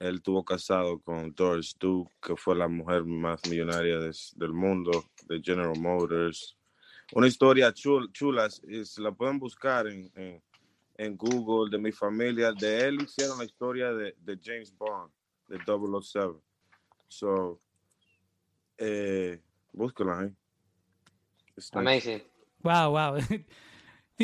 Él 0.02 0.16
estuvo 0.16 0.44
casado 0.44 0.98
con 1.00 1.32
Doris 1.32 1.76
Duke, 1.78 2.12
que 2.20 2.36
fue 2.36 2.56
la 2.56 2.66
mujer 2.66 3.04
más 3.04 3.40
millonaria 3.48 3.98
del 4.00 4.52
mundo, 4.52 4.90
de 5.28 5.40
General 5.40 5.78
Motors. 5.78 6.56
Una 7.12 7.28
historia 7.28 7.72
chul- 7.72 8.10
chula, 8.12 8.48
y 8.68 8.84
se 8.84 9.00
la 9.00 9.12
pueden 9.12 9.38
buscar 9.38 9.86
en, 9.86 10.10
en, 10.16 10.42
en 10.96 11.16
Google, 11.16 11.70
de 11.70 11.78
mi 11.80 11.92
familia. 11.92 12.52
De 12.52 12.86
él 12.88 13.02
hicieron 13.02 13.38
la 13.38 13.44
historia 13.44 13.92
de, 13.92 14.16
de 14.18 14.38
James 14.42 14.76
Bond, 14.76 15.12
de 15.46 15.58
007. 15.64 16.40
So, 17.06 17.60
eh, 18.78 19.40
búscala 19.72 20.20
ahí. 20.20 20.34
Amazing. 21.72 22.22
Wow, 22.64 22.90
wow. 22.92 23.18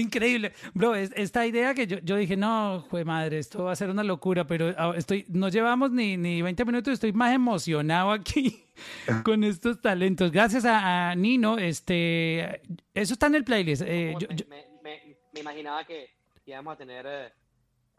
Increíble. 0.00 0.52
Bro, 0.74 0.94
es- 0.94 1.12
esta 1.16 1.46
idea 1.46 1.74
que 1.74 1.87
yo, 1.87 1.98
yo 1.98 2.16
dije, 2.16 2.37
no, 2.37 2.84
jue 2.90 3.04
madre, 3.04 3.38
esto 3.38 3.64
va 3.64 3.72
a 3.72 3.76
ser 3.76 3.90
una 3.90 4.02
locura, 4.04 4.46
pero 4.46 4.74
ah, 4.78 4.94
estoy, 4.96 5.24
no 5.28 5.48
llevamos 5.48 5.90
ni, 5.90 6.16
ni 6.16 6.42
20 6.42 6.64
minutos, 6.64 6.94
estoy 6.94 7.12
más 7.12 7.34
emocionado 7.34 8.12
aquí 8.12 8.62
con 9.24 9.44
estos 9.44 9.80
talentos. 9.80 10.30
Gracias 10.30 10.64
a, 10.64 11.11
a 11.11 11.14
Nino, 11.14 11.58
este, 11.58 12.62
eso 12.94 13.12
está 13.14 13.26
en 13.26 13.34
el 13.37 13.44
playlist. 13.44 13.82
eh, 13.87 14.14
yo- 14.18 14.28
me, 14.28 14.37
yo- 14.37 14.46
me- 14.48 14.64
me- 14.82 15.16
me 15.34 15.40
imaginaba 15.40 15.84
que 15.84 16.11
íbamos 16.46 16.74
a 16.74 16.76
tener 16.76 17.04
eh, 17.08 17.32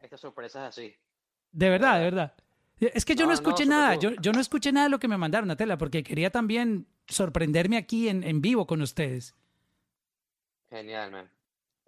estas 0.01 0.19
sorpresas 0.21 0.69
así. 0.69 0.93
de 1.51 1.69
verdad, 1.69 1.97
de 1.99 2.03
verdad. 2.05 2.33
Es 2.79 3.03
que 3.03 3.13
yo 3.15 3.25
no, 3.27 3.33
escuché 3.33 3.65
nada, 3.65 3.95
yo, 3.95 4.11
yo 4.21 4.31
no 4.31 4.39
escuché 4.39 4.71
nada 4.71 4.85
de 4.85 4.89
lo 4.91 4.99
que 4.99 5.09
me 5.09 5.17
mandaron 5.17 5.51
a 5.51 5.57
tela, 5.57 5.77
porque 5.77 6.01
quería 6.01 6.29
también 6.29 6.87
sorprenderme 7.09 7.75
aquí 7.75 8.07
en, 8.07 8.23
en 8.23 8.39
vivo 8.41 8.65
con 8.67 8.81
ustedes. 8.81 9.35
Genial, 10.69 11.11
man. 11.11 11.29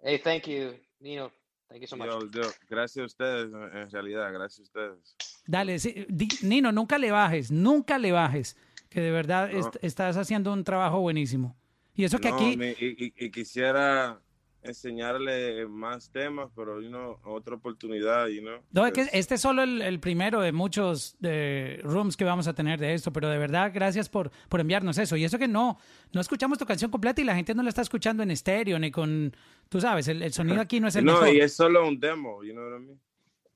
Hey, 0.02 0.18
thank 0.22 0.44
you, 0.46 0.74
Nino. 1.00 1.30
Thank 1.68 1.80
you 1.82 1.86
so 1.86 1.96
much. 1.96 2.06
Yo- 2.08 2.30
yo- 2.30 2.50
gracias 2.68 3.02
a 3.02 3.06
ustedes, 3.06 3.50
en 3.52 3.90
realidad, 3.90 4.32
gracias 4.32 4.60
a 4.60 4.62
ustedes. 4.62 5.16
Dale, 5.46 5.78
sí, 5.78 6.06
di- 6.08 6.28
Nino, 6.42 6.70
nunca 6.72 6.98
le 6.98 7.10
bajes, 7.10 7.50
nunca 7.50 7.98
le 7.98 8.12
bajes, 8.12 8.56
que 8.90 9.00
de 9.00 9.10
verdad 9.10 9.50
No. 9.50 9.58
est- 9.60 9.76
estás 9.82 10.16
haciendo 10.16 10.52
un 10.52 10.64
trabajo 10.64 11.00
buenísimo. 11.00 11.56
Y 11.94 12.04
eso 12.04 12.18
que 12.18 12.28
No, 12.30 12.36
aquí, 12.36 12.56
mi- 12.56 12.68
y, 12.78 13.06
y- 13.06 13.14
y 13.26 13.30
quisiera 13.30 14.20
enseñarle 14.64 15.66
más 15.66 16.10
temas, 16.10 16.48
pero 16.54 16.80
you 16.80 16.88
know, 16.88 17.18
otra 17.24 17.56
oportunidad, 17.56 18.28
you 18.28 18.40
know. 18.42 18.60
No, 18.70 18.86
es 18.86 18.92
que 18.92 19.00
Es- 19.02 19.10
este 19.12 19.34
es 19.34 19.40
solo 19.40 19.62
el, 19.62 19.82
el 19.82 19.98
primero 19.98 20.40
de 20.40 20.52
muchos 20.52 21.16
de 21.20 21.80
rooms 21.82 22.16
que 22.16 22.24
vamos 22.24 22.46
a 22.46 22.54
tener 22.54 22.78
de 22.78 22.94
esto, 22.94 23.12
pero 23.12 23.28
de 23.28 23.38
verdad, 23.38 23.72
gracias 23.74 24.08
por, 24.08 24.30
por 24.48 24.60
enviarnos 24.60 24.98
eso. 24.98 25.16
Y 25.16 25.24
eso 25.24 25.38
que 25.38 25.48
no, 25.48 25.78
no 26.12 26.20
escuchamos 26.20 26.58
tu 26.58 26.64
canción 26.66 26.90
completa 26.90 27.20
y 27.20 27.24
la 27.24 27.34
gente 27.34 27.54
no 27.54 27.62
la 27.62 27.70
está 27.70 27.82
escuchando 27.82 28.22
en 28.22 28.30
estéreo 28.30 28.78
ni 28.78 28.90
con, 28.92 29.34
tú 29.72 29.80
sabes, 29.80 30.06
el, 30.08 30.22
el 30.22 30.34
sonido 30.34 30.60
aquí 30.60 30.80
no 30.80 30.88
es 30.88 30.96
el 30.96 31.04
no, 31.06 31.14
mejor. 31.14 31.34
y 31.34 31.40
es 31.40 31.56
solo 31.56 31.88
un 31.88 31.98
demo, 31.98 32.44
you 32.44 32.52
know 32.52 32.62
what 32.62 32.76
I 32.78 32.84
mean? 32.84 33.00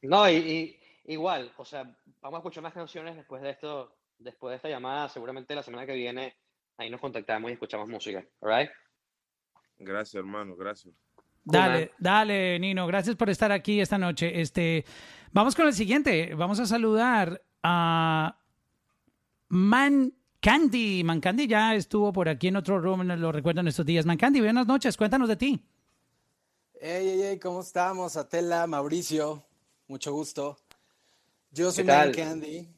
No, 0.00 0.30
y, 0.30 0.34
y 0.34 1.12
igual, 1.12 1.52
o 1.58 1.64
sea, 1.66 1.82
vamos 2.22 2.38
a 2.38 2.40
escuchar 2.40 2.62
más 2.62 2.72
canciones 2.72 3.14
después 3.16 3.42
de 3.42 3.50
esto, 3.50 3.94
después 4.18 4.52
de 4.52 4.56
esta 4.56 4.70
llamada, 4.70 5.10
seguramente 5.10 5.54
la 5.54 5.62
semana 5.62 5.84
que 5.84 5.92
viene 5.92 6.34
ahí 6.78 6.88
nos 6.88 7.02
contactamos 7.02 7.50
y 7.50 7.54
escuchamos 7.54 7.86
música, 7.86 8.24
¿alright? 8.40 8.70
Gracias, 9.78 10.14
hermano, 10.14 10.56
gracias. 10.56 10.94
Dale, 11.44 11.92
dale, 11.98 12.58
Nino, 12.58 12.86
gracias 12.86 13.14
por 13.14 13.28
estar 13.28 13.52
aquí 13.52 13.78
esta 13.78 13.98
noche. 13.98 14.40
Este, 14.40 14.84
vamos 15.32 15.54
con 15.54 15.66
el 15.66 15.74
siguiente. 15.74 16.34
Vamos 16.34 16.58
a 16.58 16.66
saludar 16.66 17.40
a 17.62 18.40
Man 19.48 20.12
Candy. 20.40 21.04
Man 21.04 21.20
Candy 21.20 21.46
ya 21.46 21.74
estuvo 21.74 22.12
por 22.12 22.28
aquí 22.28 22.48
en 22.48 22.56
otro 22.56 22.80
room, 22.80 23.06
lo 23.06 23.30
recuerdo 23.30 23.60
en 23.60 23.68
estos 23.68 23.86
días. 23.86 24.06
Man 24.06 24.16
Candy, 24.16 24.40
buenas 24.40 24.66
noches, 24.66 24.96
cuéntanos 24.96 25.28
de 25.28 25.36
ti. 25.36 25.62
Hey, 26.88 27.04
hey, 27.08 27.20
hey, 27.30 27.38
¿cómo 27.40 27.62
estamos? 27.62 28.16
Atela, 28.16 28.64
Mauricio, 28.68 29.42
mucho 29.88 30.12
gusto. 30.12 30.56
Yo 31.50 31.72
soy. 31.72 31.82
Man 31.84 32.10
Candy, 32.10 32.68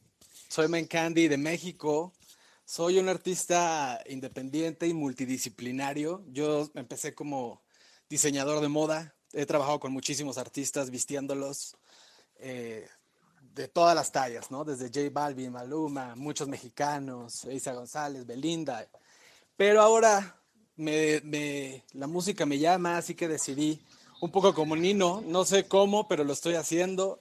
soy 0.49 0.67
Man 0.67 0.87
Candy 0.87 1.29
de 1.29 1.37
México. 1.37 2.15
Soy 2.65 2.99
un 2.99 3.11
artista 3.11 4.03
independiente 4.09 4.87
y 4.87 4.95
multidisciplinario. 4.95 6.25
Yo 6.29 6.71
empecé 6.75 7.15
como 7.15 7.61
diseñador 8.09 8.63
de 8.63 8.69
moda. 8.69 9.15
He 9.35 9.45
trabajado 9.45 9.79
con 9.79 9.93
muchísimos 9.93 10.39
artistas 10.39 10.89
vistiéndolos 10.91 11.77
eh, 12.37 12.89
de 13.55 13.69
todas 13.69 13.95
las 13.95 14.11
tallas, 14.11 14.51
¿no? 14.51 14.65
Desde 14.65 14.87
J 14.89 15.11
Balvin, 15.13 15.53
Maluma, 15.53 16.15
muchos 16.17 16.49
mexicanos, 16.49 17.45
Isa 17.45 17.75
González, 17.75 18.25
Belinda. 18.27 18.89
Pero 19.57 19.83
ahora 19.83 20.41
me, 20.77 21.21
me- 21.25 21.85
la 21.93 22.07
música 22.07 22.47
me 22.47 22.59
llama, 22.59 22.99
así 22.99 23.15
que 23.15 23.29
decidí, 23.29 23.81
un 24.21 24.31
poco 24.31 24.55
como 24.55 24.77
Nino, 24.77 25.23
no 25.27 25.45
sé 25.45 25.69
cómo, 25.69 26.09
pero 26.09 26.25
lo 26.25 26.33
estoy 26.33 26.55
haciendo 26.55 27.21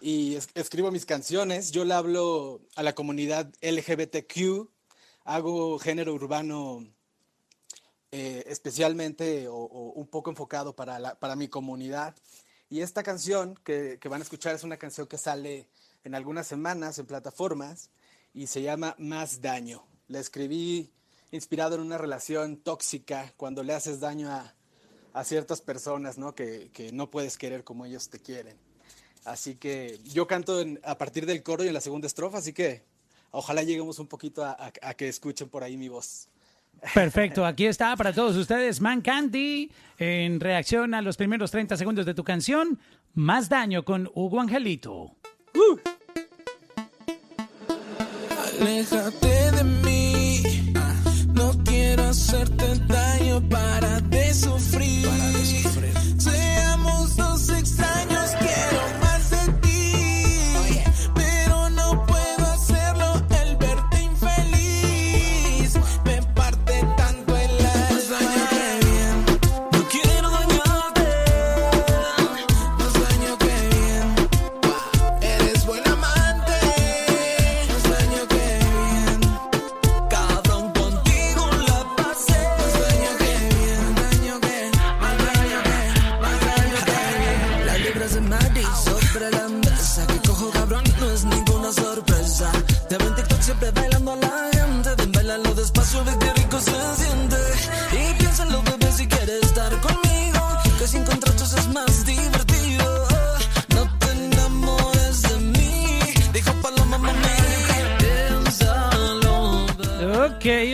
y 0.00 0.36
es- 0.36 0.48
escribo 0.54 0.90
mis 0.90 1.06
canciones. 1.06 1.70
Yo 1.72 1.84
le 1.84 1.94
hablo 1.94 2.62
a 2.76 2.82
la 2.82 2.94
comunidad 2.94 3.52
LGBTQ, 3.60 4.68
hago 5.24 5.78
género 5.78 6.14
urbano 6.14 6.86
eh, 8.12 8.44
especialmente 8.48 9.46
o, 9.48 9.54
un 9.56 10.06
poco 10.08 10.30
enfocado 10.30 10.74
para, 10.74 11.18
para 11.20 11.36
mi 11.36 11.48
comunidad. 11.48 12.16
Y 12.68 12.80
esta 12.80 13.02
canción 13.02 13.54
que, 13.64 13.98
que 14.00 14.08
van 14.08 14.20
a 14.20 14.24
escuchar 14.24 14.54
es 14.54 14.64
una 14.64 14.78
canción 14.78 15.06
que 15.06 15.18
sale 15.18 15.68
en 16.04 16.14
algunas 16.14 16.46
semanas 16.46 16.98
en 16.98 17.06
plataformas 17.06 17.90
y 18.32 18.46
se 18.46 18.62
llama 18.62 18.94
Más 18.98 19.40
Daño. 19.40 19.86
La 20.08 20.18
escribí 20.20 20.92
inspirado 21.30 21.76
en 21.76 21.82
una 21.82 21.98
relación 21.98 22.56
tóxica 22.56 23.32
cuando 23.36 23.62
le 23.62 23.74
haces 23.74 24.00
daño 24.00 24.30
a, 24.30 24.54
a 25.12 25.24
ciertas 25.24 25.60
personas 25.60 26.18
¿no? 26.18 26.34
Que, 26.34 26.70
que 26.72 26.92
no 26.92 27.10
puedes 27.10 27.36
querer 27.38 27.64
como 27.64 27.84
ellos 27.86 28.08
te 28.08 28.18
quieren. 28.18 28.56
Así 29.24 29.54
que 29.56 29.98
yo 30.04 30.26
canto 30.26 30.60
en- 30.60 30.80
a 30.82 30.96
partir 30.96 31.26
del 31.26 31.42
coro 31.42 31.62
y 31.64 31.68
en 31.68 31.74
la 31.74 31.80
segunda 31.80 32.06
estrofa, 32.06 32.38
así 32.38 32.52
que 32.52 32.82
ojalá 33.30 33.62
lleguemos 33.62 33.98
un 33.98 34.06
poquito 34.06 34.44
a, 34.44 34.52
a- 34.52 34.72
a 34.82 34.94
que 34.94 35.08
escuchen 35.08 35.48
por 35.48 35.62
ahí 35.62 35.76
mi 35.76 35.88
voz. 35.88 36.28
Perfecto, 36.94 37.44
aquí 37.44 37.66
está 37.66 37.94
para 37.96 38.12
todos 38.14 38.34
ustedes 38.36 38.80
Man 38.80 39.02
Candy 39.02 39.70
en 39.98 40.40
reacción 40.40 40.94
a 40.94 41.02
los 41.02 41.16
primeros 41.18 41.50
30 41.50 41.76
segundos 41.76 42.06
de 42.06 42.14
tu 42.14 42.24
canción, 42.24 42.78
Más 43.12 43.48
Daño 43.50 43.84
con 43.84 44.10
Hugo 44.14 44.40
Angelito. 44.40 45.14
Aléjate 48.60 49.50
de 49.52 49.64
mí. 49.64 50.42
No 51.34 51.52
quiero 51.64 52.04
hacerte 52.04 52.74
daño 52.86 53.46
para 53.48 54.00
de 54.30 54.34
sufrir. 54.34 55.02
Seamos 55.02 55.99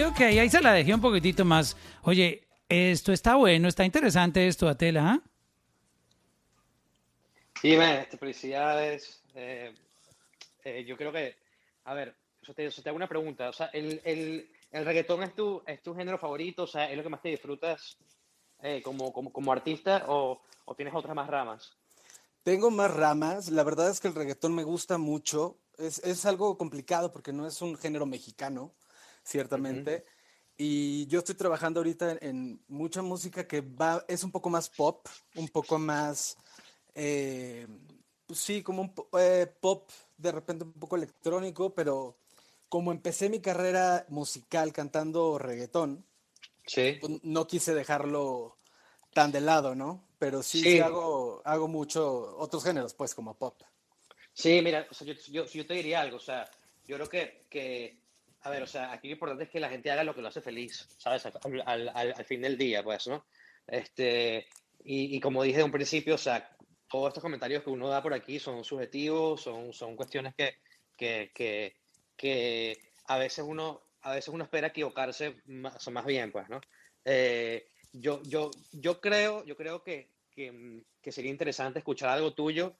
Ok, 0.07 0.13
ok, 0.13 0.21
ahí 0.21 0.49
se 0.49 0.61
la 0.61 0.73
dejé 0.73 0.95
un 0.95 1.01
poquitito 1.01 1.45
más. 1.45 1.77
Oye, 2.03 2.47
esto 2.69 3.13
está 3.13 3.35
bueno, 3.35 3.67
está 3.67 3.85
interesante 3.85 4.47
esto, 4.47 4.69
Atela, 4.69 5.11
¿ah? 5.11 5.21
Sí, 7.61 7.77
man, 7.77 7.97
este, 7.97 8.17
felicidades. 8.17 9.21
eh, 9.35 9.75
eh, 10.65 10.85
yo 10.85 10.97
creo 10.97 11.13
que, 11.13 11.37
a 11.85 11.95
ver, 11.95 12.15
eso 12.41 12.55
te, 12.55 12.67
eso 12.67 12.83
te 12.83 12.89
hago 12.89 12.97
una 12.97 13.09
pregunta. 13.09 13.49
O 13.49 13.53
sea, 13.53 13.67
el, 13.73 14.01
el, 14.05 14.49
el 14.71 14.85
reggaetón 14.85 15.25
es 15.25 15.35
tu, 15.35 15.63
es 15.67 15.83
tu 15.83 15.95
género 15.95 16.19
favorito, 16.19 16.65
o 16.65 16.67
sea, 16.69 16.91
es 16.91 16.97
lo 16.97 17.03
que 17.03 17.09
más 17.09 17.23
te 17.23 17.31
disfrutas 17.31 17.97
eh, 18.63 18.83
como, 18.83 19.13
como, 19.13 19.33
como 19.33 19.53
artista 19.53 20.05
o, 20.07 20.41
o 20.67 20.75
tienes 20.75 20.95
otras 20.95 21.17
más 21.17 21.29
ramas. 21.29 21.73
Tengo 22.45 22.71
más 22.71 22.95
ramas. 22.95 23.49
La 23.49 23.65
verdad 23.65 23.91
es 23.91 23.99
que 23.99 24.09
el 24.09 24.15
reggaetón 24.15 24.55
me 24.55 24.63
gusta 24.63 24.99
mucho. 24.99 25.59
Es, 25.79 25.99
es 26.01 26.25
algo 26.27 26.57
complicado 26.57 27.13
porque 27.13 27.33
no 27.33 27.47
es 27.47 27.61
un 27.61 27.77
género 27.77 28.07
mexicano, 28.07 28.73
ciertamente. 29.27 30.05
Y 30.57 31.07
yo 31.07 31.19
estoy 31.19 31.35
trabajando 31.35 31.81
ahorita 31.81 32.13
en, 32.13 32.19
en 32.23 32.65
mucha 32.69 33.03
música 33.03 33.47
que 33.47 33.61
va, 33.61 34.05
es 34.09 34.25
un 34.25 34.31
poco 34.31 34.49
más 34.49 34.71
pop, 34.71 35.07
un 35.35 35.49
poco 35.49 35.79
más, 35.79 36.39
eh, 36.95 37.67
pues 38.27 38.39
sí, 38.41 38.63
como 38.63 38.83
un 38.83 38.95
eh, 39.19 39.47
pop, 39.61 39.91
de 40.17 40.33
repente 40.33 40.65
un 40.65 40.73
poco 40.73 40.97
electrónico, 40.97 41.75
pero 41.75 42.17
como 42.69 42.91
empecé 42.91 43.29
mi 43.29 43.41
carrera 43.41 44.07
musical 44.09 44.73
cantando 44.73 45.39
reggaetón, 45.39 46.07
Sí. 46.67 46.97
pues 47.01 47.13
no 47.23 47.47
quise 47.47 47.75
dejarlo 47.75 48.57
tan 49.13 49.31
de 49.31 49.41
lado, 49.41 49.75
¿no? 49.75 50.09
Pero 50.19 50.43
sí, 50.43 50.61
Sí. 50.63 50.73
sí 50.73 50.81
hago, 50.81 51.43
hago 51.45 51.69
mucho 51.69 52.37
otros 52.39 52.65
géneros, 52.65 52.95
pues, 52.95 53.15
como 53.15 53.35
pop. 53.35 53.63
Sí, 54.33 54.61
mira, 54.63 54.87
o 54.91 54.95
sea, 54.95 55.07
yo, 55.07 55.15
yo, 55.31 55.47
yo 55.47 55.67
te 55.67 55.75
diría 55.75 56.01
algo, 56.01 56.17
o 56.17 56.21
sea, 56.21 56.51
yo 56.87 56.97
creo 56.97 57.09
que, 57.09 57.47
que, 57.49 57.99
a 58.47 58.51
ver, 58.51 58.63
o 58.63 58.67
sea, 58.67 58.93
aquí 58.93 59.09
lo 59.09 59.15
importante 59.15 59.45
es 59.45 59.51
que 59.51 59.61
la 59.61 59.69
gente 59.69 59.91
haga 59.91 60.05
lo 60.05 60.15
que 60.15 60.23
lo 60.23 60.29
hace 60.29 60.41
feliz, 60.41 60.89
¿sabes? 60.99 61.27
Al, 61.27 61.63
al- 61.67 61.89
al- 62.15 62.25
fin 62.25 62.43
del 62.43 62.57
día, 62.57 62.83
pues, 62.83 63.07
¿no? 63.09 63.27
Este, 63.67 64.47
y, 64.85 65.17
y 65.17 65.21
como 65.21 65.43
dije 65.43 65.59
de 65.59 65.65
un 65.65 65.73
principio, 65.73 66.15
o 66.15 66.19
sea, 66.19 66.57
todos 66.89 67.09
estos 67.09 67.23
comentarios 67.23 67.63
que 67.65 67.71
uno 67.71 67.89
da 67.89 68.03
por 68.03 68.15
aquí 68.15 68.39
son 68.39 68.63
subjetivos, 68.65 69.43
son, 69.43 69.73
son 69.73 69.97
cuestiones 69.97 70.35
que, 70.37 70.55
que, 70.97 71.33
que, 71.35 71.75
que 72.17 72.79
a 73.07 73.19
veces 73.19 73.45
uno, 73.47 73.83
a 74.03 74.13
veces 74.15 74.29
uno 74.33 74.45
espera 74.45 74.69
equivocarse 74.69 75.37
más, 75.47 75.89
más 75.91 76.05
bien, 76.07 76.31
pues, 76.31 76.49
¿no? 76.49 76.61
Eh, 77.05 77.67
yo, 77.93 78.23
yo, 78.25 78.51
yo 78.73 79.01
creo, 79.01 79.45
yo 79.45 79.57
creo 79.57 79.83
que, 79.83 80.13
que, 80.31 80.83
que 81.03 81.13
sería 81.13 81.31
interesante 81.31 81.81
escuchar 81.81 82.11
algo 82.11 82.33
tuyo, 82.35 82.77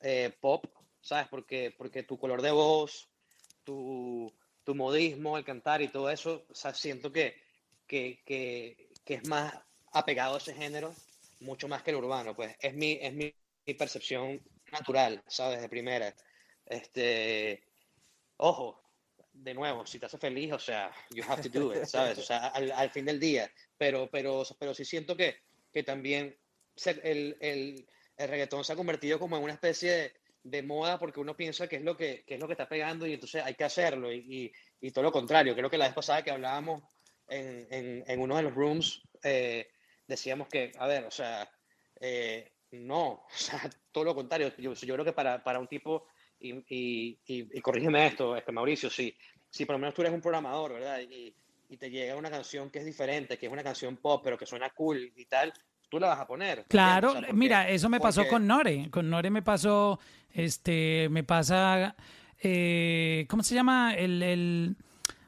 eh, 0.00 0.32
pop, 0.40 0.64
¿sabes? 1.00 1.28
Porque, 1.28 1.74
porque 1.76 2.04
tu 2.04 2.18
color 2.18 2.40
de 2.42 2.52
voz, 2.52 3.10
tu, 3.64 4.32
tu 4.64 4.74
modismo, 4.74 5.36
el 5.36 5.44
cantar 5.44 5.82
y 5.82 5.88
todo 5.88 6.10
eso, 6.10 6.44
o 6.48 6.54
sea, 6.54 6.74
siento 6.74 7.12
que, 7.12 7.40
que, 7.86 8.22
que, 8.24 8.90
que 9.04 9.14
es 9.14 9.28
más 9.28 9.54
apegado 9.92 10.34
a 10.34 10.38
ese 10.38 10.54
género, 10.54 10.94
mucho 11.40 11.68
más 11.68 11.82
que 11.82 11.90
el 11.90 11.96
urbano, 11.96 12.34
pues 12.34 12.54
es 12.60 12.74
mi, 12.74 12.98
es 13.00 13.12
mi, 13.12 13.34
mi 13.66 13.74
percepción 13.74 14.40
natural, 14.70 15.22
¿sabes? 15.26 15.60
De 15.60 15.68
primera. 15.68 16.14
Este, 16.66 17.64
ojo, 18.36 18.80
de 19.32 19.54
nuevo, 19.54 19.86
si 19.86 19.98
te 19.98 20.06
hace 20.06 20.18
feliz, 20.18 20.52
o 20.52 20.58
sea, 20.58 20.92
you 21.10 21.24
have 21.26 21.42
to 21.42 21.48
do 21.48 21.74
it, 21.74 21.84
¿sabes? 21.84 22.18
O 22.18 22.22
sea, 22.22 22.48
al, 22.54 22.70
al 22.72 22.90
fin 22.90 23.04
del 23.04 23.18
día, 23.18 23.50
pero, 23.76 24.08
pero, 24.10 24.44
pero 24.58 24.74
sí 24.74 24.84
siento 24.84 25.16
que, 25.16 25.40
que 25.72 25.82
también 25.82 26.36
el, 26.84 27.36
el, 27.40 27.88
el 28.16 28.28
reggaetón 28.28 28.64
se 28.64 28.72
ha 28.72 28.76
convertido 28.76 29.18
como 29.18 29.36
en 29.36 29.42
una 29.42 29.54
especie 29.54 29.90
de, 29.90 30.19
de 30.42 30.62
moda 30.62 30.98
porque 30.98 31.20
uno 31.20 31.36
piensa 31.36 31.68
que 31.68 31.76
es 31.76 31.82
lo 31.82 31.96
que, 31.96 32.24
que 32.26 32.34
es 32.34 32.40
lo 32.40 32.46
que 32.46 32.54
está 32.54 32.68
pegando 32.68 33.06
y 33.06 33.14
entonces 33.14 33.42
hay 33.44 33.54
que 33.54 33.64
hacerlo 33.64 34.12
y, 34.12 34.52
y, 34.80 34.90
todo 34.90 35.04
lo 35.04 35.12
contrario. 35.12 35.54
Creo 35.54 35.70
que 35.70 35.78
la 35.78 35.86
vez 35.86 35.94
pasada 35.94 36.22
que 36.22 36.30
hablábamos 36.30 36.82
en, 37.28 38.04
en, 38.06 38.20
uno 38.20 38.36
de 38.36 38.42
los 38.42 38.54
rooms 38.54 39.02
eh, 39.22 39.68
decíamos 40.06 40.48
que, 40.48 40.72
a 40.78 40.86
ver, 40.86 41.04
o 41.04 41.10
sea, 41.10 41.50
eh, 42.00 42.52
no, 42.72 43.06
o 43.26 43.28
sea, 43.30 43.70
todo 43.92 44.04
lo 44.04 44.14
contrario. 44.14 44.52
Yo, 44.58 44.72
yo 44.72 44.94
creo 44.94 45.04
que 45.04 45.12
para, 45.12 45.42
para 45.44 45.58
un 45.58 45.68
tipo, 45.68 46.06
y, 46.38 46.64
y 47.26 47.60
corrígeme 47.60 48.06
esto, 48.06 48.34
este 48.36 48.50
Mauricio, 48.50 48.88
si, 48.88 49.14
si 49.50 49.66
por 49.66 49.74
lo 49.74 49.78
menos 49.78 49.94
tú 49.94 50.00
eres 50.00 50.14
un 50.14 50.22
programador, 50.22 50.72
¿verdad? 50.72 51.00
Y, 51.00 51.34
y 51.70 51.76
te 51.76 51.88
llega 51.88 52.16
una 52.16 52.30
canción 52.30 52.68
que 52.68 52.80
es 52.80 52.84
diferente, 52.84 53.38
que 53.38 53.46
es 53.46 53.52
una 53.52 53.62
canción 53.62 53.96
pop, 53.96 54.22
pero 54.24 54.36
que 54.36 54.44
suena 54.44 54.70
cool 54.70 55.12
y 55.14 55.24
tal, 55.26 55.52
tú 55.90 55.98
la 56.00 56.08
vas 56.08 56.20
a 56.20 56.26
poner. 56.26 56.64
Claro, 56.68 57.14
mira, 57.34 57.68
eso 57.68 57.88
me 57.88 58.00
pasó 58.00 58.20
porque- 58.20 58.30
con 58.30 58.46
Nore. 58.46 58.88
Con 58.90 59.10
Nore 59.10 59.28
me 59.30 59.42
pasó, 59.42 59.98
este, 60.32 61.08
me 61.10 61.24
pasa, 61.24 61.94
eh, 62.42 63.26
¿cómo 63.28 63.42
se 63.42 63.54
llama? 63.54 63.94
El, 63.94 64.22
el- 64.22 64.76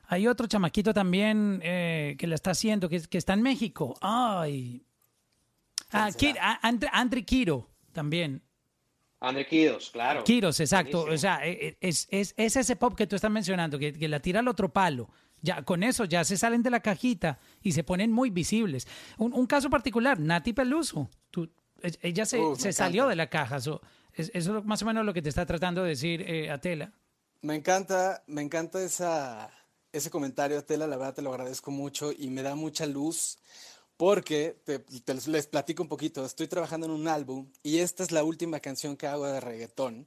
hay 0.08 0.26
otro 0.26 0.46
chamaquito 0.46 0.94
también 0.94 1.60
eh, 1.62 2.16
que 2.18 2.26
la 2.26 2.34
está 2.36 2.52
haciendo, 2.52 2.88
que, 2.88 3.00
que 3.02 3.18
está 3.18 3.32
en 3.34 3.42
México. 3.42 3.94
Ay. 4.00 4.84
Ah, 5.90 6.10
Ki- 6.16 6.34
ah, 6.40 6.58
Andre, 6.62 6.88
Andre 6.92 7.24
Kiro 7.24 7.68
también. 7.92 8.42
Andre 9.20 9.46
Kidos, 9.46 9.90
claro. 9.90 10.24
Kiros, 10.24 10.58
exacto. 10.60 11.02
Buenísimo. 11.02 11.14
O 11.14 11.18
sea, 11.18 11.46
e- 11.46 11.52
e- 11.68 11.76
es, 11.80 12.08
es, 12.10 12.34
es 12.36 12.56
ese 12.56 12.76
pop 12.76 12.94
que 12.96 13.06
tú 13.06 13.14
estás 13.16 13.30
mencionando, 13.30 13.78
que, 13.78 13.92
que 13.92 14.08
la 14.08 14.20
tira 14.20 14.40
al 14.40 14.48
otro 14.48 14.72
palo. 14.72 15.10
Ya, 15.42 15.62
con 15.64 15.82
eso 15.82 16.04
ya 16.04 16.22
se 16.24 16.36
salen 16.36 16.62
de 16.62 16.70
la 16.70 16.80
cajita 16.80 17.38
y 17.62 17.72
se 17.72 17.82
ponen 17.84 18.12
muy 18.12 18.30
visibles. 18.30 18.86
Un, 19.18 19.32
un 19.34 19.46
caso 19.46 19.68
particular, 19.68 20.18
Nati 20.20 20.52
Peluso. 20.52 21.10
Tú, 21.30 21.50
ella 22.00 22.24
se, 22.24 22.38
Uf, 22.38 22.60
se 22.60 22.72
salió 22.72 23.08
de 23.08 23.16
la 23.16 23.28
caja. 23.28 23.60
so, 23.60 23.80
es- 24.14 24.30
eso 24.34 24.58
es 24.58 24.64
más 24.64 24.82
o 24.82 24.86
menos 24.86 25.04
lo 25.04 25.12
que 25.12 25.20
te 25.22 25.28
está 25.28 25.44
tratando 25.44 25.82
de 25.82 25.90
decir 25.90 26.22
eh, 26.22 26.48
Atela. 26.50 26.92
Me 27.40 27.56
encanta, 27.56 28.22
me 28.28 28.40
encanta 28.40 28.80
esa, 28.82 29.50
ese 29.92 30.10
comentario, 30.10 30.62
Tela, 30.64 30.86
la 30.86 30.96
verdad 30.96 31.14
te 31.14 31.22
lo 31.22 31.30
agradezco 31.30 31.72
mucho 31.72 32.12
y 32.16 32.30
me 32.30 32.42
da 32.42 32.54
mucha 32.54 32.86
luz 32.86 33.38
porque 33.96 34.56
te, 34.64 34.78
te- 34.78 35.28
les 35.28 35.46
platico 35.48 35.82
un 35.82 35.88
poquito. 35.88 36.24
Estoy 36.24 36.46
trabajando 36.46 36.86
en 36.86 36.92
un 36.92 37.08
álbum 37.08 37.48
y 37.64 37.78
esta 37.78 38.04
es 38.04 38.12
la 38.12 38.22
última 38.22 38.60
canción 38.60 38.96
que 38.96 39.08
hago 39.08 39.26
de 39.26 39.40
reggaetón 39.40 40.06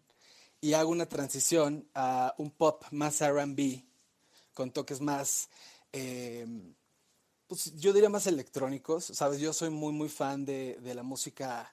y 0.62 0.74
hago 0.74 0.92
una 0.92 1.08
transición 1.08 1.88
a 1.94 2.34
un 2.38 2.52
pop 2.52 2.84
más 2.92 3.20
R&B 3.22 3.84
con 4.56 4.72
toques 4.72 5.02
más, 5.02 5.50
eh, 5.94 6.48
pues 7.48 7.76
yo 7.76 7.94
diría 7.94 8.10
más 8.10 8.28
electrónicos, 8.28 9.06
¿sabes? 9.06 9.40
Yo 9.40 9.54
soy 9.54 9.70
muy, 9.70 9.94
muy 9.94 10.10
fan 10.10 10.46
de, 10.46 10.80
de 10.82 10.96
la 10.96 11.04
música 11.04 11.72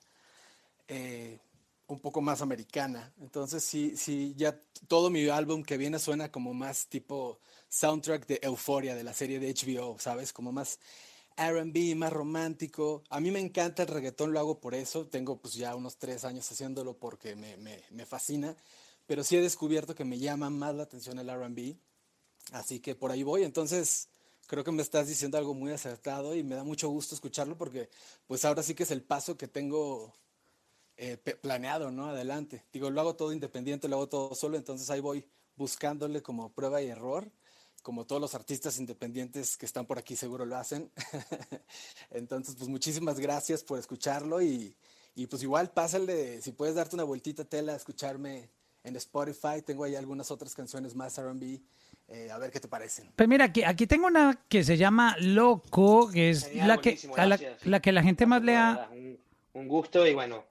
eh, 0.88 1.40
un 1.86 2.00
poco 2.00 2.20
más 2.20 2.42
americana. 2.42 3.12
Entonces, 3.20 3.64
sí, 3.64 3.96
sí, 3.96 4.34
ya 4.36 4.58
todo 4.88 5.10
mi 5.10 5.28
álbum 5.28 5.62
que 5.62 5.76
viene 5.78 5.98
suena 5.98 6.30
como 6.30 6.54
más 6.54 6.86
tipo 6.88 7.38
soundtrack 7.68 8.26
de 8.26 8.40
Euphoria, 8.42 8.94
de 8.94 9.04
la 9.04 9.14
serie 9.14 9.40
de 9.40 9.48
HBO, 9.50 9.98
¿sabes? 9.98 10.32
Como 10.32 10.52
más 10.52 10.78
R&B, 11.36 11.94
más 11.94 12.12
romántico. 12.12 13.02
A 13.10 13.20
mí 13.20 13.30
me 13.30 13.40
encanta 13.40 13.82
el 13.82 13.88
reggaetón, 13.88 14.32
lo 14.32 14.40
hago 14.40 14.60
por 14.60 14.74
eso. 14.74 15.06
Tengo 15.06 15.38
pues 15.40 15.54
ya 15.54 15.74
unos 15.74 15.96
tres 15.96 16.24
años 16.24 16.50
haciéndolo 16.50 16.96
porque 16.98 17.36
me, 17.36 17.56
me, 17.56 17.82
me 17.90 18.06
fascina. 18.06 18.56
Pero 19.06 19.24
sí 19.24 19.36
he 19.36 19.40
descubierto 19.42 19.94
que 19.94 20.04
me 20.04 20.18
llama 20.18 20.50
más 20.50 20.74
la 20.74 20.84
atención 20.84 21.18
el 21.18 21.28
R&B. 21.28 21.76
Así 22.50 22.80
que 22.80 22.94
por 22.94 23.10
ahí 23.10 23.22
voy. 23.22 23.44
Entonces, 23.44 24.08
creo 24.46 24.64
que 24.64 24.72
me 24.72 24.82
estás 24.82 25.08
diciendo 25.08 25.38
algo 25.38 25.54
muy 25.54 25.72
acertado 25.72 26.34
y 26.34 26.42
me 26.42 26.56
da 26.56 26.64
mucho 26.64 26.88
gusto 26.88 27.14
escucharlo 27.14 27.56
porque 27.56 27.88
pues 28.26 28.44
ahora 28.44 28.62
sí 28.62 28.74
que 28.74 28.82
es 28.82 28.90
el 28.90 29.02
paso 29.02 29.36
que 29.36 29.48
tengo 29.48 30.12
eh, 30.96 31.16
planeado, 31.16 31.90
¿no? 31.90 32.06
Adelante. 32.06 32.64
Digo, 32.72 32.90
lo 32.90 33.00
hago 33.00 33.16
todo 33.16 33.32
independiente, 33.32 33.88
lo 33.88 33.96
hago 33.96 34.08
todo 34.08 34.34
solo, 34.34 34.56
entonces 34.56 34.90
ahí 34.90 35.00
voy 35.00 35.24
buscándole 35.56 36.22
como 36.22 36.52
prueba 36.52 36.82
y 36.82 36.88
error, 36.88 37.30
como 37.82 38.04
todos 38.04 38.20
los 38.20 38.34
artistas 38.34 38.78
independientes 38.78 39.56
que 39.56 39.66
están 39.66 39.86
por 39.86 39.98
aquí 39.98 40.16
seguro 40.16 40.44
lo 40.44 40.56
hacen. 40.56 40.90
entonces, 42.10 42.54
pues 42.56 42.68
muchísimas 42.68 43.18
gracias 43.18 43.62
por 43.62 43.78
escucharlo 43.78 44.42
y, 44.42 44.76
y 45.14 45.26
pues 45.26 45.42
igual 45.42 45.70
pásale, 45.70 46.40
si 46.42 46.52
puedes 46.52 46.74
darte 46.74 46.96
una 46.96 47.04
vueltita, 47.04 47.44
Tela, 47.44 47.74
escucharme 47.74 48.50
en 48.84 48.96
Spotify, 48.96 49.62
tengo 49.64 49.84
ahí 49.84 49.94
algunas 49.94 50.30
otras 50.30 50.54
canciones 50.54 50.94
más 50.94 51.16
R&B, 51.18 51.60
eh, 52.12 52.30
a 52.30 52.38
ver 52.38 52.50
qué 52.50 52.60
te 52.60 52.68
parecen. 52.68 53.10
Pues 53.16 53.28
mira, 53.28 53.46
aquí, 53.46 53.62
aquí 53.64 53.86
tengo 53.86 54.06
una 54.06 54.44
que 54.48 54.62
se 54.64 54.76
llama 54.76 55.16
Loco, 55.20 56.10
que 56.12 56.30
es 56.30 56.46
Genial, 56.46 56.68
la, 56.68 56.78
que, 56.80 56.98
a 57.16 57.26
la, 57.26 57.38
la 57.64 57.80
que 57.80 57.92
la 57.92 58.02
gente 58.02 58.26
más 58.26 58.42
le 58.42 58.56
ha... 58.56 58.88
Un, 58.92 59.18
un 59.54 59.68
gusto 59.68 60.06
y 60.06 60.14
bueno, 60.14 60.46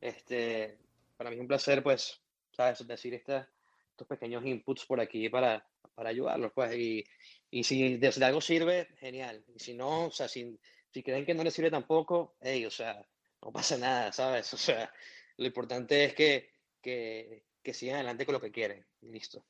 este, 0.00 0.78
para 1.16 1.30
mí 1.30 1.36
es 1.36 1.40
un 1.40 1.48
placer, 1.48 1.82
pues, 1.82 2.20
sabes, 2.52 2.86
decir 2.86 3.14
esta- 3.14 3.48
estos 3.90 4.06
pequeños 4.06 4.44
inputs 4.44 4.84
por 4.86 5.00
aquí 5.00 5.28
para, 5.28 5.66
para 5.94 6.10
ayudarlos, 6.10 6.52
pues, 6.54 6.74
y, 6.76 7.04
y 7.50 7.64
si 7.64 7.96
de, 7.96 8.10
de 8.10 8.24
algo 8.24 8.40
sirve, 8.40 8.88
genial. 8.98 9.42
Y 9.54 9.58
si 9.58 9.74
no, 9.74 10.06
o 10.06 10.10
sea, 10.10 10.28
si, 10.28 10.58
si 10.90 11.02
creen 11.02 11.24
que 11.24 11.34
no 11.34 11.42
les 11.44 11.54
sirve 11.54 11.70
tampoco, 11.70 12.36
hey, 12.40 12.64
o 12.66 12.70
sea, 12.70 13.04
no 13.42 13.52
pasa 13.52 13.76
nada, 13.78 14.12
¿sabes? 14.12 14.52
O 14.54 14.58
sea, 14.58 14.92
lo 15.38 15.46
importante 15.46 16.04
es 16.04 16.14
que, 16.14 16.50
que, 16.82 17.44
que 17.62 17.74
sigan 17.74 17.96
adelante 17.96 18.24
con 18.26 18.34
lo 18.34 18.40
que 18.40 18.50
quieren. 18.52 18.84
y 19.02 19.08
Listo. 19.08 19.44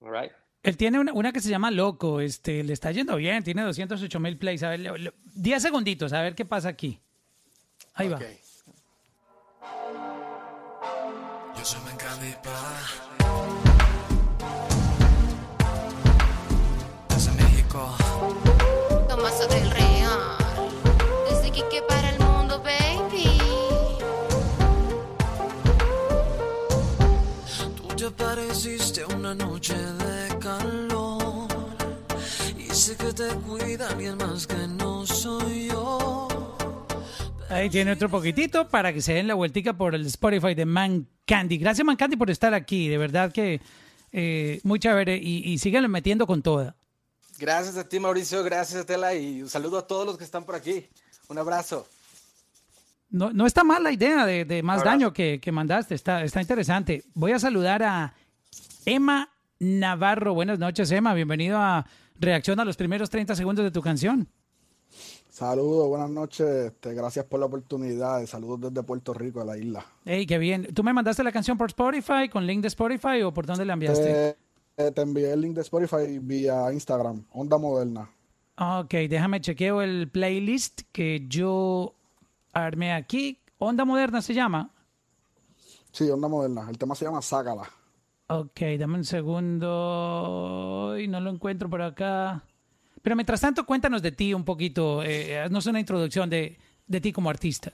All 0.00 0.12
right. 0.12 0.32
Él 0.66 0.76
tiene 0.76 0.98
una, 0.98 1.12
una 1.12 1.30
que 1.32 1.40
se 1.40 1.48
llama 1.48 1.70
Loco, 1.70 2.20
este, 2.20 2.64
le 2.64 2.72
está 2.72 2.90
yendo 2.90 3.14
bien, 3.14 3.44
tiene 3.44 3.62
208 3.62 4.18
mil 4.18 4.36
plays. 4.36 4.64
A 4.64 4.70
ver, 4.70 4.80
le- 4.80 5.12
10 5.36 5.62
segunditos, 5.62 6.12
a 6.12 6.22
ver 6.22 6.34
qué 6.34 6.44
pasa 6.44 6.68
aquí. 6.68 6.98
Ahí 7.94 8.08
va. 8.08 8.18
Yo 11.56 11.64
soy 11.64 11.80
te 27.96 28.10
pareciste 28.10 29.04
una 29.06 29.34
noche 29.34 29.74
de 29.74 30.38
calor. 30.38 31.48
Y 32.58 32.68
sé 32.74 32.94
que 32.96 33.12
te 33.12 33.28
cuida 33.36 33.88
alguien 33.88 34.18
más 34.18 34.46
que 34.46 34.68
no 34.68 35.06
soy 35.06 35.68
yo. 35.68 36.28
Ahí 37.48 37.70
tiene 37.70 37.92
otro 37.92 38.10
poquitito 38.10 38.68
para 38.68 38.92
que 38.92 39.00
se 39.00 39.14
den 39.14 39.26
la 39.26 39.34
vueltica 39.34 39.72
por 39.72 39.94
el 39.94 40.04
Spotify 40.06 40.54
de 40.54 40.66
Man 40.66 41.08
Candy. 41.24 41.56
Gracias, 41.56 41.86
Man 41.86 41.96
Candy, 41.96 42.16
por 42.16 42.30
estar 42.30 42.52
aquí. 42.52 42.88
De 42.88 42.98
verdad 42.98 43.32
que 43.32 43.62
eh, 44.12 44.60
muy 44.62 44.78
chévere 44.78 45.16
y, 45.16 45.50
y 45.50 45.58
síganlo 45.58 45.88
metiendo 45.88 46.26
con 46.26 46.42
toda. 46.42 46.76
Gracias 47.38 47.76
a 47.76 47.88
ti, 47.88 47.98
Mauricio, 47.98 48.42
gracias 48.44 48.82
a 48.82 48.86
Tela 48.86 49.14
y 49.14 49.42
un 49.42 49.48
saludo 49.48 49.78
a 49.78 49.86
todos 49.86 50.06
los 50.06 50.18
que 50.18 50.24
están 50.24 50.44
por 50.44 50.54
aquí. 50.54 50.86
Un 51.28 51.38
abrazo. 51.38 51.86
No, 53.08 53.32
no 53.32 53.46
está 53.46 53.64
mal 53.64 53.82
la 53.82 53.92
idea 53.92 54.26
de, 54.26 54.44
de 54.44 54.62
más 54.62 54.82
daño 54.82 55.12
que, 55.12 55.40
que 55.40 55.52
mandaste, 55.52 55.94
está, 55.94 56.24
está 56.24 56.40
interesante. 56.40 57.04
Voy 57.14 57.32
a 57.32 57.38
saludar 57.38 57.82
a 57.82 58.14
Emma 58.84 59.30
Navarro. 59.58 60.34
Buenas 60.34 60.58
noches, 60.58 60.90
Emma. 60.90 61.14
Bienvenido 61.14 61.58
a 61.58 61.86
Reacción 62.18 62.58
a 62.60 62.64
los 62.64 62.76
primeros 62.76 63.10
30 63.10 63.36
segundos 63.36 63.64
de 63.64 63.70
tu 63.70 63.82
canción. 63.82 64.28
Saludos, 65.28 65.88
buenas 65.88 66.08
noches. 66.08 66.46
Este, 66.46 66.94
gracias 66.94 67.26
por 67.26 67.38
la 67.38 67.46
oportunidad. 67.46 68.24
Saludos 68.26 68.72
desde 68.72 68.82
Puerto 68.82 69.12
Rico, 69.12 69.42
a 69.42 69.44
la 69.44 69.58
isla. 69.58 69.84
Hey, 70.06 70.26
qué 70.26 70.38
bien. 70.38 70.72
¿Tú 70.72 70.82
me 70.82 70.94
mandaste 70.94 71.22
la 71.22 71.30
canción 71.30 71.58
por 71.58 71.68
Spotify, 71.68 72.28
con 72.30 72.46
link 72.46 72.62
de 72.62 72.68
Spotify 72.68 73.22
o 73.22 73.34
por 73.34 73.44
dónde 73.44 73.66
la 73.66 73.74
enviaste? 73.74 74.02
Te, 74.76 74.86
eh, 74.86 74.90
te 74.92 75.02
envié 75.02 75.32
el 75.32 75.42
link 75.42 75.54
de 75.54 75.60
Spotify 75.60 76.18
vía 76.20 76.72
Instagram, 76.72 77.22
Onda 77.32 77.58
Moderna. 77.58 78.08
Ok, 78.58 78.94
déjame 79.10 79.42
chequeo 79.42 79.82
el 79.82 80.08
playlist 80.10 80.82
que 80.90 81.26
yo 81.28 81.94
armé 82.64 82.92
aquí. 82.92 83.38
Onda 83.58 83.84
Moderna 83.84 84.22
se 84.22 84.34
llama. 84.34 84.70
Sí, 85.92 86.10
Onda 86.10 86.28
Moderna. 86.28 86.66
El 86.68 86.78
tema 86.78 86.94
se 86.94 87.04
llama 87.04 87.22
Sácala. 87.22 87.68
Ok, 88.28 88.60
dame 88.78 88.96
un 88.98 89.04
segundo. 89.04 90.96
Y 90.98 91.08
no 91.08 91.20
lo 91.20 91.30
encuentro 91.30 91.70
por 91.70 91.82
acá. 91.82 92.42
Pero 93.02 93.16
mientras 93.16 93.40
tanto, 93.40 93.64
cuéntanos 93.64 94.02
de 94.02 94.12
ti 94.12 94.34
un 94.34 94.44
poquito. 94.44 95.02
Eh, 95.02 95.38
haznos 95.40 95.66
una 95.66 95.80
introducción 95.80 96.28
de, 96.28 96.58
de 96.86 97.00
ti 97.00 97.12
como 97.12 97.30
artista. 97.30 97.72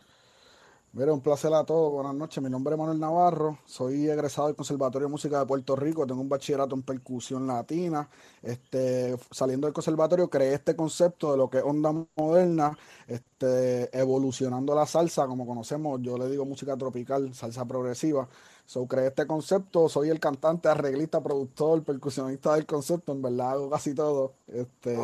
Mira, 0.94 1.10
un 1.14 1.22
placer 1.22 1.52
a 1.54 1.64
todos. 1.64 1.90
Buenas 1.90 2.14
noches. 2.14 2.42
Mi 2.42 2.50
nombre 2.50 2.74
es 2.74 2.78
Manuel 2.78 3.00
Navarro. 3.00 3.58
Soy 3.64 4.10
egresado 4.10 4.48
del 4.48 4.56
Conservatorio 4.56 5.08
de 5.08 5.12
Música 5.12 5.38
de 5.38 5.46
Puerto 5.46 5.74
Rico. 5.74 6.06
Tengo 6.06 6.20
un 6.20 6.28
bachillerato 6.28 6.74
en 6.74 6.82
percusión 6.82 7.46
latina. 7.46 8.10
Este, 8.42 9.16
saliendo 9.30 9.66
del 9.66 9.72
conservatorio, 9.72 10.28
creé 10.28 10.52
este 10.52 10.76
concepto 10.76 11.30
de 11.32 11.38
lo 11.38 11.48
que 11.48 11.58
es 11.58 11.64
onda 11.64 11.92
moderna, 12.14 12.76
este, 13.06 13.96
evolucionando 13.98 14.74
la 14.74 14.84
salsa, 14.84 15.26
como 15.26 15.46
conocemos. 15.46 15.98
Yo 16.02 16.18
le 16.18 16.28
digo 16.28 16.44
música 16.44 16.76
tropical, 16.76 17.32
salsa 17.32 17.64
progresiva. 17.64 18.28
So, 18.72 18.86
creé 18.86 19.08
este 19.08 19.26
concepto, 19.26 19.86
soy 19.86 20.08
el 20.08 20.18
cantante, 20.18 20.66
arreglista, 20.66 21.22
productor, 21.22 21.82
percusionista 21.82 22.54
del 22.54 22.64
concepto, 22.64 23.12
en 23.12 23.20
verdad 23.20 23.50
hago 23.50 23.68
casi 23.68 23.94
todo, 23.94 24.32
este, 24.48 24.98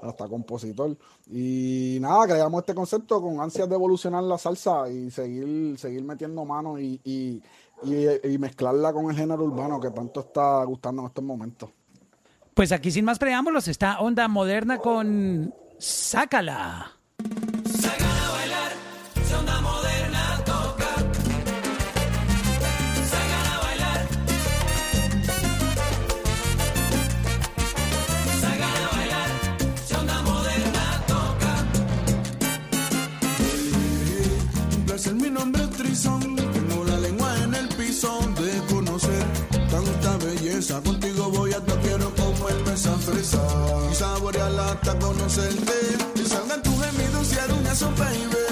hasta 0.00 0.26
compositor. 0.26 0.96
Y 1.30 1.98
nada, 2.00 2.26
creamos 2.26 2.60
este 2.62 2.74
concepto 2.74 3.20
con 3.20 3.40
ansias 3.42 3.68
de 3.68 3.74
evolucionar 3.74 4.24
la 4.24 4.38
salsa 4.38 4.88
y 4.88 5.10
seguir, 5.10 5.78
seguir 5.78 6.02
metiendo 6.02 6.46
mano 6.46 6.78
y, 6.80 6.98
y, 7.04 7.42
y- 7.82 8.26
y 8.32 8.38
mezclarla 8.38 8.90
con 8.94 9.10
el 9.10 9.16
género 9.18 9.44
urbano 9.44 9.78
que 9.78 9.90
tanto 9.90 10.20
está 10.20 10.64
gustando 10.64 11.02
en 11.02 11.08
estos 11.08 11.24
momentos. 11.24 11.68
Pues 12.54 12.72
aquí 12.72 12.90
sin 12.90 13.04
más 13.04 13.18
preámbulos 13.18 13.68
está 13.68 14.00
Onda 14.00 14.28
Moderna 14.28 14.78
con 14.78 15.52
Sácala. 15.76 16.90
Nombre 35.44 35.64
es 35.64 35.70
Trison. 35.70 36.36
Tengo 36.36 36.84
la 36.84 36.98
lengua 36.98 37.36
en 37.42 37.54
el 37.54 37.68
piso 37.68 38.18
de 38.40 38.74
conocer 38.74 39.24
tanta 39.70 40.16
belleza. 40.24 40.80
Contigo 40.80 41.30
voy 41.30 41.52
a 41.52 41.60
quiero 41.82 42.10
como 42.14 42.48
esa 42.48 42.96
fresa. 42.96 43.42
Y 43.90 43.94
saborearla 43.94 44.72
hasta 44.72 44.98
conocerte. 44.98 45.78
Que 46.14 46.24
salgan 46.24 46.62
tus 46.62 46.74
gemidos 46.82 47.32
y 47.32 47.38
aruñas, 47.38 47.80
baby. 47.98 48.44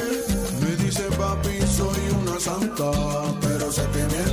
Me 0.61 0.85
dice 0.85 1.05
papi, 1.17 1.57
soy 1.79 2.03
una 2.21 2.39
santa. 2.39 2.91
Pero 3.41 3.73
se 3.73 3.85
te 3.95 3.99
miente. 3.99 4.32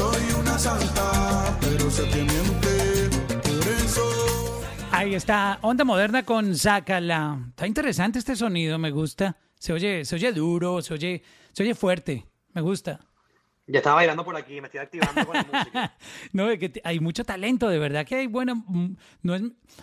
Soy 0.00 0.40
una 0.40 0.58
santa, 0.58 1.58
pero 1.60 1.90
se 1.90 2.04
te 2.04 2.24
miente, 2.24 3.10
por 3.28 3.68
eso. 3.84 4.62
Ahí 4.90 5.14
está, 5.14 5.58
Onda 5.60 5.84
Moderna 5.84 6.24
con 6.24 6.56
Sácala. 6.56 7.38
Está 7.50 7.66
interesante 7.66 8.18
este 8.18 8.34
sonido, 8.34 8.78
me 8.78 8.90
gusta. 8.90 9.36
Se 9.58 9.74
oye, 9.74 10.06
se 10.06 10.14
oye 10.14 10.32
duro, 10.32 10.80
se 10.80 10.94
oye, 10.94 11.22
se 11.52 11.62
oye 11.64 11.74
fuerte, 11.74 12.26
me 12.54 12.62
gusta. 12.62 12.98
Ya 13.66 13.80
estaba 13.80 13.96
bailando 13.96 14.24
por 14.24 14.34
aquí, 14.36 14.58
me 14.60 14.68
estoy 14.68 14.80
activando 14.80 15.26
con 15.26 15.36
la 15.36 15.46
música. 15.52 15.94
No, 16.32 16.50
es 16.50 16.58
que 16.58 16.80
hay 16.82 16.98
mucho 16.98 17.24
talento, 17.24 17.68
de 17.68 17.78
verdad 17.78 18.06
que 18.06 18.16
hay 18.16 18.26
buena, 18.26 18.54
mm, 18.54 18.96
no 19.22 19.34
es, 19.34 19.42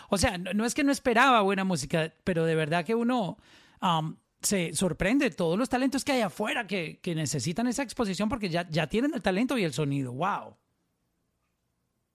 o 0.09 0.17
sea, 0.17 0.39
no, 0.39 0.51
no 0.53 0.65
es 0.65 0.73
que 0.73 0.83
no 0.83 0.91
esperaba 0.91 1.41
buena 1.41 1.63
música, 1.63 2.11
pero 2.23 2.43
de 2.45 2.55
verdad 2.55 2.83
que 2.83 2.95
uno 2.95 3.37
am, 3.79 4.17
se 4.41 4.73
sorprende 4.73 5.29
todos 5.31 5.57
los 5.57 5.69
talentos 5.69 6.03
que 6.05 6.13
hay 6.13 6.21
afuera 6.21 6.67
que, 6.67 6.99
que 7.01 7.15
necesitan 7.15 7.67
esa 7.67 7.83
exposición 7.83 8.29
porque 8.29 8.49
ya, 8.49 8.67
ya 8.69 8.87
tienen 8.87 9.13
el 9.13 9.21
talento 9.21 9.57
y 9.57 9.63
el 9.63 9.73
sonido. 9.73 10.13
Wow. 10.13 10.55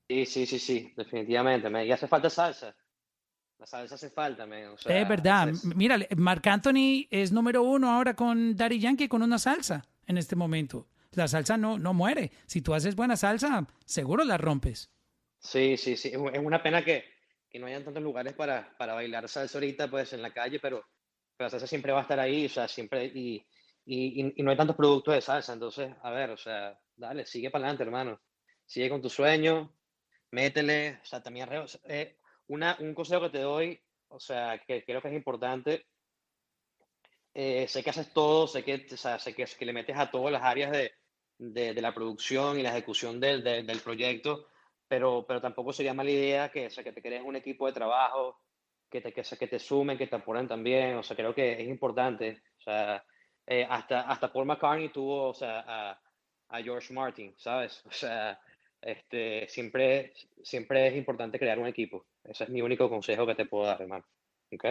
Sí, 0.08 0.26
sí, 0.26 0.46
sí, 0.46 0.58
sí, 0.58 0.92
definitivamente. 0.96 1.70
Me, 1.70 1.86
y 1.86 1.92
hace 1.92 2.06
falta 2.06 2.28
salsa. 2.28 2.74
La 3.58 3.66
salsa 3.66 3.94
hace 3.94 4.10
falta, 4.10 4.46
man. 4.46 4.66
O 4.68 4.76
sea, 4.78 5.00
es 5.00 5.08
verdad. 5.08 5.48
es- 5.48 5.64
Mira, 5.64 5.98
Marc 6.16 6.46
Anthony 6.46 7.06
es 7.10 7.32
número 7.32 7.62
uno 7.62 7.90
ahora 7.90 8.14
con 8.14 8.56
Daddy 8.56 8.78
Yankee 8.80 9.08
con 9.08 9.22
una 9.22 9.38
salsa 9.38 9.84
en 10.06 10.18
este 10.18 10.36
momento. 10.36 10.88
La 11.12 11.28
salsa 11.28 11.56
no, 11.56 11.78
no 11.78 11.94
muere. 11.94 12.32
Si 12.46 12.60
tú 12.62 12.74
haces 12.74 12.96
buena 12.96 13.16
salsa, 13.16 13.66
seguro 13.84 14.24
la 14.24 14.38
rompes. 14.38 14.90
Sí, 15.38 15.76
sí, 15.76 15.96
sí. 15.96 16.08
Es 16.08 16.40
una 16.42 16.62
pena 16.62 16.84
que, 16.84 17.04
que 17.50 17.58
no 17.58 17.66
hayan 17.66 17.84
tantos 17.84 18.02
lugares 18.02 18.32
para, 18.34 18.76
para 18.76 18.94
bailar 18.94 19.28
salsa 19.28 19.58
ahorita, 19.58 19.88
pues, 19.90 20.12
en 20.12 20.22
la 20.22 20.30
calle, 20.32 20.58
pero 20.58 20.84
la 21.42 21.50
salsa 21.50 21.66
siempre 21.66 21.92
va 21.92 22.00
a 22.00 22.02
estar 22.02 22.18
ahí, 22.20 22.46
o 22.46 22.48
sea, 22.48 22.68
siempre, 22.68 23.06
y, 23.06 23.36
y, 23.84 24.32
y- 24.36 24.42
no 24.42 24.50
hay 24.50 24.56
tantos 24.56 24.76
productos 24.76 25.14
de 25.14 25.20
salsa, 25.20 25.52
entonces, 25.54 25.94
a 26.02 26.10
ver, 26.10 26.30
o 26.30 26.36
sea, 26.36 26.78
dale, 26.96 27.26
sigue 27.26 27.50
para 27.50 27.64
adelante, 27.64 27.84
hermano. 27.84 28.20
Sigue 28.66 28.88
con 28.90 29.02
tu 29.02 29.10
sueño, 29.10 29.74
métele, 30.30 31.00
o 31.02 31.04
sea, 31.04 31.22
también, 31.22 31.48
o 31.52 31.68
sea, 31.68 31.80
eh, 31.84 32.18
una, 32.48 32.76
un 32.80 32.94
consejo 32.94 33.22
que 33.22 33.30
te 33.30 33.40
doy, 33.40 33.80
o 34.08 34.20
sea, 34.20 34.62
que 34.66 34.84
creo 34.84 35.02
que 35.02 35.08
es 35.08 35.14
importante, 35.14 35.86
eh, 37.34 37.66
sé 37.68 37.82
que 37.82 37.90
haces 37.90 38.12
todo, 38.12 38.46
sé 38.46 38.62
que, 38.64 38.86
o 38.92 38.96
sea, 38.96 39.18
sé 39.18 39.34
que, 39.34 39.44
que 39.44 39.64
le 39.66 39.72
metes 39.72 39.96
a 39.96 40.10
todas 40.10 40.32
las 40.32 40.42
áreas 40.42 40.70
de, 40.72 40.92
de, 41.38 41.74
de 41.74 41.80
la 41.82 41.94
producción 41.94 42.58
y 42.58 42.62
la 42.62 42.70
ejecución 42.70 43.20
del, 43.20 43.42
del, 43.42 43.66
del 43.66 43.80
proyecto, 43.80 44.46
pero, 44.88 45.24
pero 45.26 45.40
tampoco 45.40 45.72
sería 45.72 45.94
mala 45.94 46.10
idea 46.10 46.50
que, 46.50 46.66
o 46.66 46.70
sea, 46.70 46.84
que 46.84 46.92
te 46.92 47.02
crees 47.02 47.22
un 47.24 47.36
equipo 47.36 47.66
de 47.66 47.72
trabajo, 47.72 48.40
que 48.92 49.00
te, 49.00 49.12
que, 49.12 49.24
se- 49.24 49.36
que 49.36 49.48
te 49.48 49.58
sumen, 49.58 49.98
que 49.98 50.06
te 50.06 50.14
apoyen 50.16 50.46
también, 50.46 50.96
o 50.98 51.02
sea, 51.02 51.16
creo 51.16 51.34
que 51.34 51.54
es 51.60 51.66
importante, 51.68 52.42
o 52.60 52.62
sea, 52.62 53.04
eh, 53.46 53.66
hasta, 53.68 54.02
hasta 54.02 54.32
Paul 54.32 54.46
McCartney 54.46 54.90
tuvo, 54.90 55.30
o 55.30 55.34
sea, 55.34 55.64
a, 55.66 56.00
a 56.50 56.62
George 56.62 56.92
Martin, 56.94 57.34
¿sabes? 57.38 57.82
O 57.86 57.92
sea, 57.92 58.38
este, 58.80 59.48
siempre, 59.48 60.12
siempre 60.42 60.88
es 60.88 60.96
importante 60.96 61.38
crear 61.38 61.58
un 61.58 61.66
equipo, 61.66 62.04
ese 62.22 62.44
es 62.44 62.50
mi 62.50 62.62
único 62.62 62.88
consejo 62.88 63.26
que 63.26 63.34
te 63.34 63.46
puedo 63.46 63.64
dar, 63.66 63.80
hermano, 63.82 64.04
¿ok? 64.52 64.64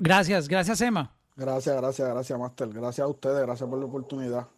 Gracias, 0.00 0.46
gracias 0.48 0.80
Emma. 0.80 1.12
Gracias, 1.36 1.76
gracias, 1.76 2.08
gracias, 2.08 2.38
Master. 2.38 2.68
Gracias 2.68 3.04
a 3.04 3.08
ustedes, 3.08 3.40
gracias 3.42 3.68
por 3.68 3.78
la 3.78 3.86
oportunidad. 3.86 4.48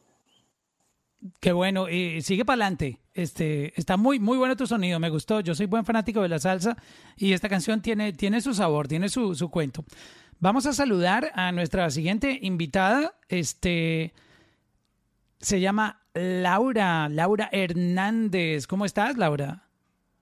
Qué 1.40 1.52
bueno, 1.52 1.88
y 1.88 2.22
sigue 2.22 2.44
para 2.44 2.54
adelante. 2.54 2.98
Este, 3.12 3.78
está 3.78 3.96
muy, 3.96 4.18
muy 4.18 4.38
bueno 4.38 4.56
tu 4.56 4.66
sonido, 4.66 4.98
me 4.98 5.10
gustó. 5.10 5.40
Yo 5.40 5.54
soy 5.54 5.66
buen 5.66 5.84
fanático 5.84 6.22
de 6.22 6.28
la 6.28 6.38
salsa 6.38 6.76
y 7.16 7.32
esta 7.32 7.48
canción 7.48 7.82
tiene, 7.82 8.12
tiene 8.12 8.40
su 8.40 8.54
sabor, 8.54 8.88
tiene 8.88 9.08
su, 9.08 9.34
su 9.34 9.50
cuento. 9.50 9.84
Vamos 10.38 10.64
a 10.64 10.72
saludar 10.72 11.30
a 11.34 11.52
nuestra 11.52 11.90
siguiente 11.90 12.38
invitada. 12.40 13.14
Este 13.28 14.14
se 15.38 15.60
llama 15.60 16.02
Laura, 16.14 17.08
Laura 17.10 17.50
Hernández. 17.52 18.66
¿Cómo 18.66 18.86
estás, 18.86 19.18
Laura? 19.18 19.66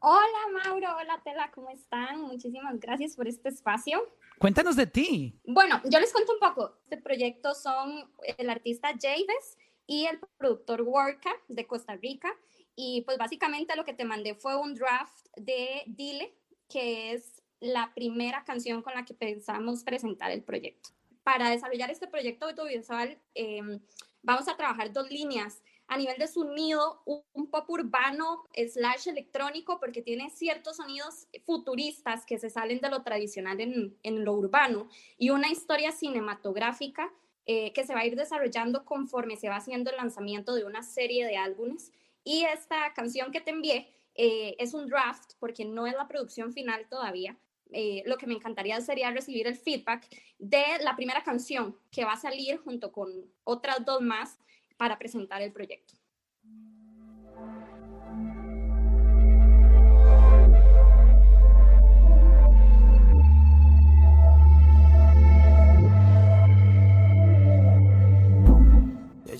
Hola 0.00 0.62
Mauro, 0.64 0.96
hola 0.96 1.20
Tela, 1.24 1.50
¿cómo 1.52 1.70
están? 1.70 2.22
Muchísimas 2.22 2.78
gracias 2.78 3.16
por 3.16 3.26
este 3.26 3.48
espacio. 3.48 4.00
Cuéntanos 4.38 4.76
de 4.76 4.86
ti. 4.86 5.34
Bueno, 5.44 5.80
yo 5.90 5.98
les 5.98 6.12
cuento 6.12 6.32
un 6.34 6.38
poco. 6.38 6.76
Este 6.84 6.98
proyecto 6.98 7.54
son 7.54 8.08
el 8.38 8.50
artista 8.50 8.90
Javes 8.90 9.56
y 9.88 10.04
el 10.04 10.20
productor 10.36 10.82
Worka 10.82 11.32
de 11.48 11.66
Costa 11.66 11.96
Rica. 11.96 12.30
Y 12.76 13.00
pues 13.02 13.18
básicamente 13.18 13.74
lo 13.74 13.84
que 13.84 13.94
te 13.94 14.04
mandé 14.04 14.36
fue 14.36 14.54
un 14.54 14.74
draft 14.74 15.26
de 15.36 15.82
Dile, 15.86 16.32
que 16.68 17.12
es 17.12 17.42
la 17.58 17.92
primera 17.94 18.44
canción 18.44 18.82
con 18.82 18.94
la 18.94 19.04
que 19.04 19.14
pensamos 19.14 19.82
presentar 19.82 20.30
el 20.30 20.44
proyecto. 20.44 20.90
Para 21.24 21.50
desarrollar 21.50 21.90
este 21.90 22.06
proyecto 22.06 22.46
audiovisual 22.46 23.18
eh, 23.34 23.80
vamos 24.22 24.46
a 24.46 24.56
trabajar 24.56 24.92
dos 24.92 25.10
líneas. 25.10 25.60
A 25.90 25.96
nivel 25.96 26.18
de 26.18 26.28
sonido, 26.28 27.02
un, 27.06 27.50
pop 27.50 27.68
urbano 27.70 28.44
slash 28.54 29.08
electrónico, 29.08 29.80
porque 29.80 30.02
tiene 30.02 30.28
ciertos 30.28 30.76
sonidos 30.76 31.28
futuristas 31.46 32.26
que 32.26 32.38
se 32.38 32.50
salen 32.50 32.80
de 32.80 32.90
lo 32.90 33.02
tradicional 33.02 33.58
en, 33.62 33.96
en 34.02 34.22
lo 34.22 34.34
urbano, 34.34 34.90
y 35.16 35.30
una 35.30 35.48
historia 35.48 35.90
cinematográfica 35.92 37.10
eh, 37.50 37.72
que 37.72 37.86
se 37.86 37.94
va 37.94 38.00
a 38.00 38.06
ir 38.06 38.14
desarrollando 38.14 38.84
conforme 38.84 39.38
se 39.38 39.48
va 39.48 39.56
haciendo 39.56 39.90
el 39.90 39.96
lanzamiento 39.96 40.54
de 40.54 40.64
una 40.64 40.82
serie 40.82 41.24
de 41.24 41.38
álbumes. 41.38 41.92
Y 42.22 42.44
esta 42.44 42.92
canción 42.92 43.32
que 43.32 43.40
te 43.40 43.52
envié 43.52 43.88
eh, 44.14 44.54
es 44.58 44.74
un 44.74 44.86
draft, 44.86 45.32
porque 45.38 45.64
no 45.64 45.86
es 45.86 45.94
la 45.94 46.06
producción 46.06 46.52
final 46.52 46.86
todavía. 46.90 47.38
Eh, 47.72 48.02
lo 48.04 48.18
que 48.18 48.26
me 48.26 48.34
encantaría 48.34 48.78
sería 48.82 49.10
recibir 49.12 49.46
el 49.46 49.56
feedback 49.56 50.06
de 50.38 50.62
la 50.82 50.94
primera 50.94 51.24
canción 51.24 51.74
que 51.90 52.04
va 52.04 52.12
a 52.12 52.20
salir 52.20 52.58
junto 52.58 52.92
con 52.92 53.08
otras 53.44 53.82
dos 53.82 54.02
más 54.02 54.38
para 54.76 54.98
presentar 54.98 55.40
el 55.40 55.50
proyecto. 55.50 55.94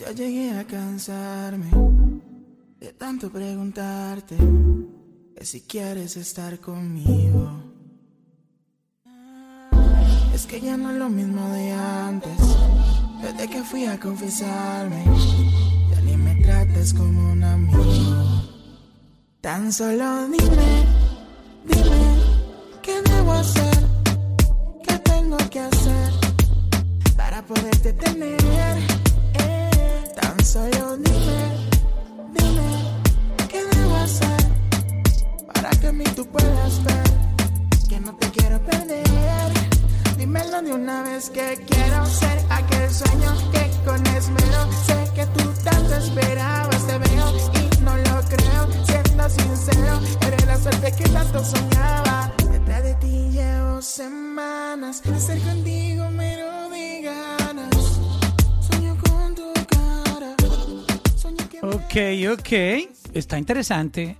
Ya 0.08 0.14
llegué 0.14 0.58
a 0.58 0.64
cansarme 0.64 1.70
de 2.80 2.92
tanto 2.94 3.30
preguntarte 3.30 4.36
que 5.36 5.44
si 5.44 5.60
quieres 5.62 6.16
estar 6.16 6.58
conmigo. 6.60 7.50
Es 10.32 10.46
que 10.46 10.60
ya 10.60 10.76
no 10.76 10.90
es 10.92 10.96
lo 10.96 11.10
mismo 11.10 11.46
de 11.50 11.72
antes, 11.72 12.38
desde 13.20 13.48
que 13.48 13.62
fui 13.62 13.84
a 13.84 14.00
confesarme. 14.00 15.04
Ya 15.90 16.00
ni 16.00 16.16
me 16.16 16.34
tratas 16.36 16.94
como 16.94 17.32
un 17.32 17.42
amigo. 17.42 18.44
Tan 19.42 19.72
solo 19.72 20.26
dime, 20.28 20.86
dime, 21.66 22.02
¿qué 22.82 23.02
debo 23.02 23.32
hacer? 23.32 23.78
¿Qué 24.86 24.98
tengo 25.00 25.36
que 25.50 25.60
hacer 25.60 26.12
para 27.16 27.42
quererte 27.42 27.92
tener. 27.92 28.97
Solo 30.48 30.96
dime, 30.96 31.40
dime, 32.32 32.70
¿qué 33.50 33.62
debo 33.62 33.96
hacer 33.96 34.42
para 35.52 35.68
que 35.68 35.88
a 35.88 35.92
mí 35.92 36.04
tú 36.16 36.24
puedas 36.24 36.82
ver 36.84 37.10
que 37.86 38.00
no 38.00 38.16
te 38.16 38.30
quiero 38.30 38.58
perder? 38.64 39.04
Dímelo 40.16 40.62
de 40.62 40.72
una 40.72 41.02
vez 41.02 41.28
que 41.28 41.62
quiero 41.68 42.06
ser 42.06 42.38
aquel 42.48 42.90
sueño 42.90 43.30
que 43.52 43.70
con 43.84 44.06
esmero 44.06 44.72
sé 44.86 44.96
que 45.14 45.26
tú 45.26 45.52
tanto 45.64 45.94
esperabas. 45.96 46.86
Te 46.86 46.96
veo 46.96 47.26
y 47.60 47.82
no 47.82 47.94
lo 47.98 48.16
creo, 48.32 48.68
siendo 48.86 49.28
sincero, 49.28 50.00
eres 50.26 50.46
la 50.46 50.56
suerte 50.56 50.92
que 50.92 51.08
tanto 51.10 51.44
soñaba. 51.44 52.32
Detrás 52.50 52.84
de 52.84 52.94
ti 52.94 53.30
llevo 53.32 53.82
semanas 53.82 55.02
de 55.02 55.40
contigo, 55.40 56.08
pero 56.16 56.57
Ok, 61.62 61.94
ok. 62.32 62.52
Está 63.14 63.38
interesante. 63.38 64.16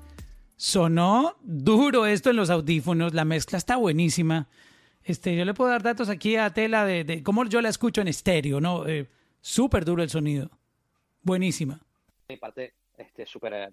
Sonó 0.57 1.37
duro 1.43 2.07
esto 2.07 2.31
en 2.31 2.37
los 2.37 2.51
audífonos. 2.51 3.15
La 3.15 3.25
mezcla 3.25 3.59
está 3.59 3.77
buenísima. 3.77 4.49
Este, 5.05 5.37
yo 5.37 5.45
le 5.45 5.55
puedo 5.55 5.71
dar 5.71 5.83
datos 5.83 6.09
aquí 6.09 6.37
a 6.37 6.51
Tela 6.53 6.85
de, 6.85 7.05
de 7.05 7.23
cómo 7.23 7.45
yo 7.47 7.61
la 7.63 7.69
escucho 7.69 8.01
en 8.01 8.09
estéreo, 8.09 8.61
¿no? 8.61 8.87
Eh, 8.87 9.07
Súper 9.41 9.85
duro 9.85 10.03
el 10.03 10.11
sonido. 10.11 10.51
Buenísima. 11.23 11.81
mi 12.29 12.37
parte 12.37 12.75
este, 12.97 13.25
súper 13.25 13.73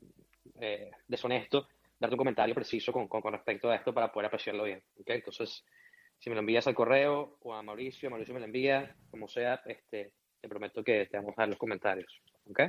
eh, 0.59 0.91
deshonesto 1.07 1.67
darte 1.99 2.13
un 2.13 2.17
comentario 2.17 2.53
preciso 2.53 2.91
con, 2.91 3.07
con, 3.07 3.21
con 3.21 3.33
respecto 3.33 3.69
a 3.69 3.75
esto 3.75 3.93
para 3.93 4.11
poder 4.11 4.27
apreciarlo 4.27 4.63
bien. 4.63 4.81
¿ok? 4.99 5.09
Entonces, 5.09 5.63
si 6.19 6.29
me 6.29 6.35
lo 6.35 6.41
envías 6.41 6.67
al 6.67 6.75
correo 6.75 7.37
o 7.41 7.53
a 7.53 7.63
Mauricio, 7.63 8.09
Mauricio 8.09 8.33
me 8.33 8.39
lo 8.39 8.45
envía, 8.45 8.95
como 9.09 9.27
sea, 9.27 9.61
este, 9.65 10.11
te 10.39 10.47
prometo 10.47 10.83
que 10.83 11.07
te 11.07 11.17
vamos 11.17 11.33
a 11.37 11.41
dar 11.41 11.49
los 11.49 11.57
comentarios. 11.57 12.21
¿ok? 12.49 12.61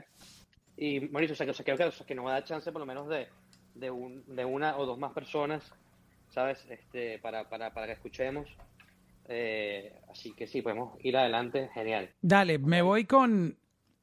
Y 0.77 1.01
Mauricio, 1.01 1.33
o 1.33 1.37
sea, 1.37 1.47
que, 1.47 1.53
o 1.53 1.55
sea, 1.55 1.65
creo 1.65 1.77
que, 1.77 1.85
o 1.85 1.93
sea, 1.93 2.07
que 2.07 2.15
nos 2.15 2.27
va 2.27 2.31
a 2.31 2.35
dar 2.35 2.45
chance 2.45 2.71
por 2.71 2.81
lo 2.81 2.87
menos 2.87 3.09
de, 3.09 3.29
de, 3.75 3.91
un, 3.91 4.25
de 4.27 4.45
una 4.45 4.77
o 4.77 4.87
dos 4.87 4.99
más 4.99 5.13
personas, 5.13 5.73
¿sabes? 6.29 6.65
Este, 6.69 7.19
para, 7.19 7.49
para, 7.49 7.73
para 7.73 7.87
que 7.87 7.93
escuchemos. 7.95 8.49
Eh, 9.29 10.01
así 10.11 10.33
que 10.33 10.47
sí, 10.47 10.63
podemos 10.63 10.93
ir 11.05 11.17
adelante. 11.17 11.71
Genial. 11.75 12.11
Dale, 12.21 12.59
me 12.59 12.83
voy 12.83 13.05
con 13.07 13.57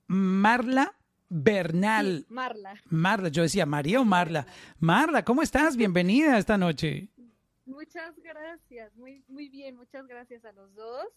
Marla 0.07 0.93
Bernal. 1.29 2.25
Marla. 2.29 2.75
Marla, 2.89 3.29
yo 3.29 3.43
decía 3.43 3.65
María 3.65 4.01
o 4.01 4.05
Marla. 4.05 4.45
Marla, 4.79 5.23
¿cómo 5.23 5.41
estás? 5.41 5.77
Bienvenida 5.77 6.37
esta 6.37 6.57
noche. 6.57 7.09
Muchas 7.65 8.13
gracias, 8.21 8.93
muy, 8.95 9.23
muy 9.29 9.47
bien, 9.47 9.77
muchas 9.77 10.05
gracias 10.05 10.43
a 10.43 10.51
los 10.51 10.73
dos. 10.75 11.07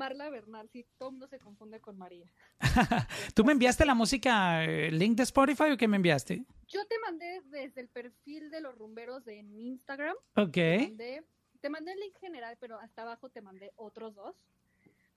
Marla 0.00 0.30
Bernal, 0.30 0.66
sí, 0.70 0.86
todo 0.96 1.10
mundo 1.10 1.26
se 1.28 1.38
confunde 1.38 1.78
con 1.78 1.98
María. 1.98 2.32
¿Tú 3.34 3.44
me 3.44 3.52
enviaste 3.52 3.84
la 3.84 3.92
música, 3.92 4.64
eh, 4.64 4.90
link 4.90 5.14
de 5.14 5.24
Spotify 5.24 5.64
o 5.72 5.76
qué 5.76 5.86
me 5.86 5.96
enviaste? 5.96 6.42
Yo 6.68 6.86
te 6.86 6.98
mandé 7.00 7.42
desde 7.50 7.82
el 7.82 7.88
perfil 7.88 8.50
de 8.50 8.62
los 8.62 8.74
rumberos 8.78 9.26
en 9.28 9.54
Instagram. 9.54 10.16
Ok. 10.36 10.52
Te 10.54 10.78
mandé, 10.88 11.22
te 11.60 11.68
mandé 11.68 11.92
el 11.92 12.00
link 12.00 12.16
general, 12.18 12.56
pero 12.58 12.78
hasta 12.80 13.02
abajo 13.02 13.28
te 13.28 13.42
mandé 13.42 13.72
otros 13.76 14.14
dos. 14.14 14.34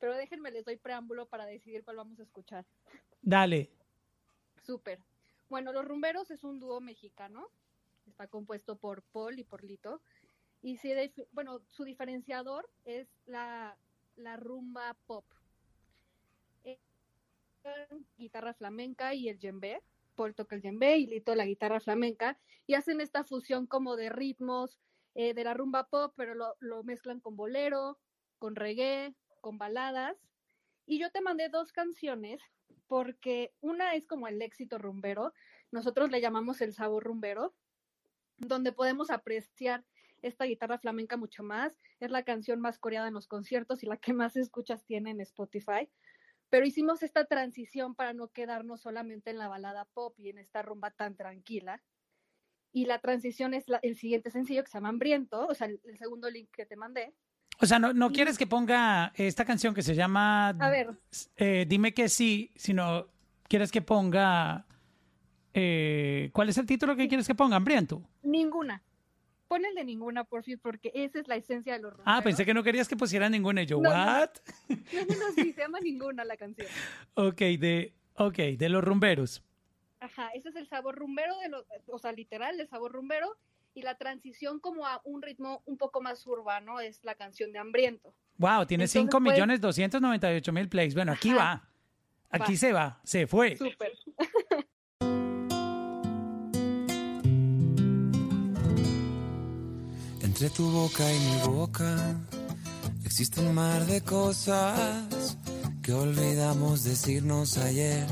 Pero 0.02 0.16
déjenme, 0.18 0.52
les 0.52 0.66
doy 0.66 0.76
preámbulo 0.76 1.28
para 1.28 1.46
decidir 1.46 1.86
cuál 1.86 1.96
vamos 1.96 2.20
a 2.20 2.24
escuchar. 2.24 2.66
Dale. 3.22 3.70
Súper. 4.66 5.00
Bueno, 5.50 5.72
Los 5.72 5.86
Rumberos 5.86 6.30
es 6.30 6.44
un 6.44 6.60
dúo 6.60 6.82
mexicano. 6.82 7.48
Está 8.06 8.28
compuesto 8.28 8.76
por 8.76 9.02
Paul 9.02 9.40
y 9.40 9.46
por 9.46 9.64
Lito. 9.64 10.02
Y 10.62 10.76
de- 10.78 11.14
bueno, 11.32 11.62
su 11.70 11.86
diferenciador 11.86 12.70
es 12.84 13.08
la, 13.28 13.78
la 14.16 14.38
rumba 14.38 14.96
pop. 15.06 15.26
Eh, 16.64 16.80
guitarra 18.18 18.54
flamenca 18.54 19.14
y 19.14 19.30
el 19.30 19.40
djembe. 19.40 19.82
Paul 20.16 20.36
toca 20.36 20.56
el 20.56 20.62
djembe 20.62 20.98
y 20.98 21.08
Lito 21.08 21.36
la 21.36 21.46
guitarra 21.46 21.80
flamenca. 21.80 22.38
Y 22.68 22.76
hacen 22.76 23.02
esta 23.02 23.24
fusión 23.24 23.68
como 23.68 23.96
de 23.96 24.10
ritmos 24.10 24.80
eh, 25.16 25.34
de 25.34 25.44
la 25.44 25.54
rumba 25.54 25.88
pop, 25.88 26.14
pero 26.16 26.36
lo, 26.36 26.56
lo 26.60 26.84
mezclan 26.84 27.20
con 27.20 27.36
bolero, 27.36 28.00
con 28.40 28.56
reggae, 28.56 29.16
con 29.42 29.58
baladas. 29.58 30.18
Y 30.86 31.00
yo 31.00 31.12
te 31.12 31.22
mandé 31.22 31.50
dos 31.50 31.72
canciones 31.72 32.42
porque 32.88 33.54
una 33.62 33.96
es 33.96 34.06
como 34.06 34.28
el 34.28 34.42
éxito 34.42 34.78
rumbero, 34.78 35.34
nosotros 35.72 36.12
le 36.12 36.22
llamamos 36.22 36.62
el 36.62 36.74
sabor 36.74 37.04
rumbero, 37.04 37.56
donde 38.38 38.72
podemos 38.72 39.10
apreciar 39.10 39.84
esta 40.24 40.46
guitarra 40.46 40.80
flamenca 40.80 41.18
mucho 41.18 41.44
más. 41.44 41.78
Es 42.00 42.10
la 42.12 42.24
canción 42.24 42.60
más 42.60 42.80
coreada 42.80 43.08
en 43.08 43.14
los 43.14 43.28
conciertos 43.28 43.84
y 43.84 43.86
la 43.86 43.98
que 43.98 44.14
más 44.14 44.36
escuchas 44.36 44.84
tiene 44.86 45.12
en 45.12 45.22
Spotify. 45.22 45.90
Pero 46.50 46.66
hicimos 46.66 47.04
esta 47.04 47.26
transición 47.26 47.96
para 47.96 48.14
no 48.14 48.28
quedarnos 48.30 48.82
solamente 48.82 49.30
en 49.32 49.38
la 49.38 49.48
balada 49.48 49.86
pop 49.94 50.14
y 50.20 50.30
en 50.30 50.38
esta 50.40 50.62
rumba 50.62 50.92
tan 50.92 51.16
tranquila. 51.16 51.82
Y 52.72 52.86
la 52.86 53.00
transición 53.00 53.54
es 53.54 53.68
la- 53.70 53.80
el 53.84 53.96
siguiente 53.96 54.32
sencillo 54.32 54.64
que 54.64 54.70
se 54.72 54.78
llama 54.78 54.90
Hambriento, 54.90 55.46
o 55.48 55.54
sea, 55.54 55.68
el, 55.68 55.80
el 55.84 55.98
segundo 55.98 56.30
link 56.30 56.50
que 56.52 56.66
te 56.66 56.76
mandé. 56.76 57.14
O 57.62 57.66
sea, 57.68 57.78
no, 57.78 57.94
no 57.94 58.12
quieres 58.12 58.38
que 58.38 58.48
ponga 58.48 59.14
esta 59.16 59.46
canción 59.46 59.76
que 59.76 59.84
se 59.84 59.94
llama 59.94 60.50
A 60.50 60.70
ver, 60.70 60.90
eh, 61.38 61.66
Dime 61.68 61.94
que 61.94 62.10
sí, 62.10 62.52
sino 62.56 63.08
quieres 63.48 63.72
que 63.72 63.82
ponga... 63.84 64.66
eh, 65.54 66.30
¿Cuál 66.34 66.50
es 66.50 66.58
el 66.58 66.66
título 66.66 66.96
que 66.96 67.08
quieres 67.08 67.28
que 67.28 67.36
ponga? 67.36 67.56
Hambriento. 67.58 68.02
ninguna. 68.24 68.82
Pon 69.54 69.66
el 69.66 69.76
de 69.76 69.84
ninguna, 69.86 70.24
por 70.24 70.42
fin, 70.44 70.58
porque 70.60 70.92
esa 70.96 71.20
es 71.20 71.28
la 71.28 71.36
esencia 71.36 71.74
de 71.74 71.80
los 71.80 71.94
Ah, 71.94 71.96
rumberos. 71.98 72.24
pensé 72.24 72.44
que 72.46 72.56
no 72.56 72.64
querías 72.64 72.88
que 72.88 72.96
pusiera 72.98 73.30
ninguna. 73.30 73.62
Y 73.62 73.68
yo, 73.68 73.80
No. 73.80 73.92
¿what? 73.92 74.30
No, 74.70 75.02
no, 75.08 75.16
no, 75.28 75.32
sí, 75.36 75.54
se 75.54 75.62
llama 75.62 75.80
ninguna 75.80 76.26
la 76.26 76.38
canción. 76.38 76.66
Ok, 77.14 77.38
de, 77.60 77.94
ok, 78.16 78.36
de 78.58 78.70
los 78.70 78.84
rumberos. 78.84 79.44
Ajá, 80.00 80.30
ese 80.34 80.50
es 80.50 80.56
el 80.56 80.68
sabor 80.68 80.96
rumbero, 80.96 81.38
de 81.38 81.50
lo, 81.50 81.66
o 81.86 82.00
sea, 82.00 82.12
literal, 82.14 82.60
el 82.60 82.68
sabor 82.68 82.94
rumbero. 82.94 83.38
Y 83.76 83.84
la 83.84 83.96
transición 83.96 84.60
como 84.60 84.88
a 84.88 85.02
un 85.04 85.22
ritmo 85.22 85.62
un 85.66 85.78
poco 85.78 86.02
más 86.02 86.26
urbano 86.26 86.80
es 86.80 87.04
la 87.04 87.14
canción 87.14 87.52
de 87.52 87.60
Hambriento. 87.60 88.12
Wow, 88.38 88.66
tiene 88.66 88.86
Entonces, 88.86 89.02
5 89.04 89.20
pues- 89.20 89.34
millones 89.34 89.62
298 89.62 90.52
mil 90.52 90.68
plays. 90.68 90.96
Bueno, 90.96 91.12
aquí 91.12 91.32
va. 91.32 91.70
Aquí 92.32 92.54
Va. 92.54 92.58
se 92.58 92.74
va. 92.74 93.00
Se 93.04 93.28
fue. 93.28 93.56
Súper. 93.56 93.94
Entre 100.34 100.50
tu 100.50 100.68
boca 100.68 101.04
y 101.14 101.20
mi 101.20 101.42
boca 101.46 101.96
existe 103.06 103.40
un 103.40 103.54
mar 103.54 103.86
de 103.86 104.02
cosas 104.02 105.38
que 105.84 105.94
olvidamos 105.94 106.84
decirnos 106.84 107.60
ayer. 107.60 108.08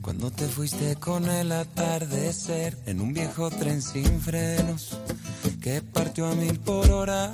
Cuando 0.00 0.30
te 0.30 0.46
fuiste 0.46 0.96
con 0.96 1.28
el 1.28 1.52
atardecer 1.52 2.78
en 2.86 3.02
un 3.02 3.12
viejo 3.12 3.50
tren 3.50 3.82
sin 3.82 4.22
frenos 4.22 4.98
que 5.60 5.82
partió 5.82 6.28
a 6.28 6.34
mil 6.34 6.58
por 6.60 6.90
hora 6.90 7.30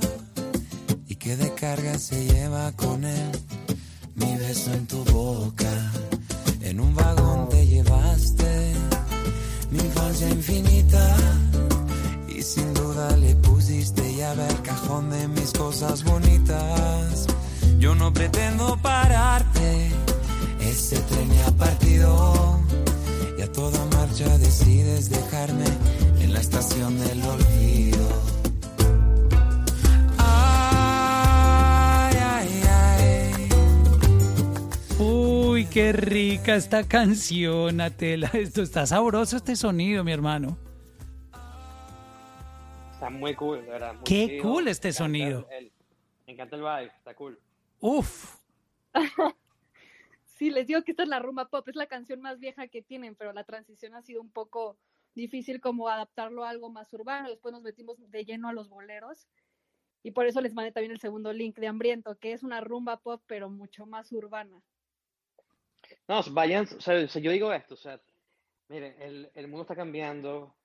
y 1.07 1.15
que 1.15 1.37
de 1.37 1.55
carga 1.55 1.97
se 2.01 2.25
lleva 2.27 2.73
con 2.73 3.05
él 3.05 3.31
mi 4.17 4.37
beso 4.39 4.75
en 4.75 4.89
tu 4.89 5.05
boca. 5.05 5.93
En 6.63 6.81
un 6.81 6.97
vagón 6.97 7.49
te 7.49 7.65
llevaste 7.65 8.75
mi 9.71 9.79
infancia 9.79 10.29
infinita 10.29 11.17
sin 12.43 12.75
duda 12.75 13.17
le 13.19 13.37
pusiste 13.37 14.03
llave 14.17 14.43
al 14.43 14.63
cajón 14.63 15.11
de 15.11 15.29
mis 15.29 15.53
cosas 15.53 16.03
bonitas. 16.03 17.27
Yo 17.79 17.95
no 17.95 18.13
pretendo 18.13 18.77
pararte, 18.83 19.91
ese 20.61 20.99
tren 21.01 21.31
ya 21.31 21.47
ha 21.47 21.53
partido. 21.53 22.61
Y 23.39 23.43
a 23.43 23.53
toda 23.53 23.85
marcha 23.97 24.39
decides 24.39 25.11
dejarme 25.11 25.65
en 26.21 26.33
la 26.33 26.41
estación 26.41 26.99
del 26.99 27.23
olvido. 27.23 28.09
Uy, 34.99 35.67
qué 35.67 35.93
rica 35.93 36.57
esta 36.57 36.85
canción, 36.85 37.81
Atela. 37.81 38.31
Esto 38.33 38.63
está 38.63 38.87
sabroso 38.87 39.37
este 39.37 39.55
sonido, 39.55 40.03
mi 40.03 40.13
hermano. 40.13 40.57
Está 43.03 43.11
muy 43.11 43.35
cool, 43.35 43.63
de 43.65 43.71
verdad. 43.73 43.95
muy 43.95 44.05
Qué 44.05 44.27
chido. 44.29 44.43
cool 44.45 44.69
este 44.69 44.89
Me 44.89 44.93
sonido. 44.93 45.49
el- 45.51 45.65
el- 45.67 45.73
me 46.25 46.33
encanta 46.35 46.55
el 46.55 46.63
vibe, 46.63 46.93
está 46.97 47.15
cool. 47.17 47.39
Uf. 47.81 48.37
Sí, 50.25 50.51
les 50.51 50.67
digo 50.67 50.83
que 50.83 50.91
esta 50.93 51.05
es 51.05 51.09
la 51.09 51.21
rumba 51.21 51.49
pop, 51.49 51.69
es 51.69 51.77
la 51.77 51.87
canción 51.87 52.21
más 52.21 52.41
vieja 52.41 52.67
que 52.67 52.83
tienen, 52.83 53.15
pero 53.15 53.33
la 53.33 53.45
transición 53.45 53.95
ha 53.95 54.03
sido 54.03 54.21
un 54.21 54.31
poco 54.31 54.77
difícil 55.15 55.61
como 55.61 55.89
adaptarlo 55.89 56.45
a 56.45 56.51
algo 56.51 56.69
más 56.69 56.93
urbano. 56.93 57.29
Después 57.29 57.53
nos 57.53 57.63
metimos 57.63 57.97
de 58.11 58.25
lleno 58.25 58.49
a 58.49 58.53
los 58.53 58.69
boleros 58.69 59.29
y 60.03 60.11
por 60.11 60.27
eso 60.27 60.41
les 60.41 60.53
mandé 60.55 60.73
también 60.73 60.91
el 60.93 60.99
segundo 61.01 61.33
link 61.33 61.57
de 61.59 61.69
Hambriento, 61.69 62.17
que 62.19 62.33
es 62.33 62.43
una 62.43 62.61
rumba 62.61 62.97
pop, 62.99 63.23
pero 63.29 63.51
mucho 63.51 63.87
más 63.87 64.11
urbana. 64.11 64.61
No, 66.09 66.23
vayan, 66.33 66.65
o 66.77 66.81
sea, 66.81 67.05
o 67.05 67.09
sea, 67.09 67.23
yo 67.23 67.31
digo 67.31 67.53
esto, 67.53 67.75
o 67.75 67.77
sea, 67.77 68.01
miren, 68.69 69.01
el, 69.01 69.31
el 69.35 69.47
mundo 69.49 69.63
está 69.63 69.77
cambiando. 69.77 70.57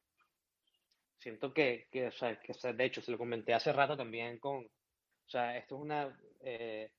Siento 1.20 1.54
que, 1.54 1.88
que, 1.92 2.08
o 2.08 2.12
sea, 2.12 2.40
que, 2.40 2.52
o 2.52 2.74
de 2.74 2.86
hecho, 2.86 3.02
se 3.02 3.12
lo 3.12 3.18
comenté 3.18 3.54
hace 3.54 3.74
rato 3.74 3.98
también 3.98 4.38
con, 4.40 4.66
o 4.66 5.30
sea, 5.30 5.58
esto 5.58 5.76
es 5.76 5.82
una, 5.82 6.20
eh, 6.42 6.92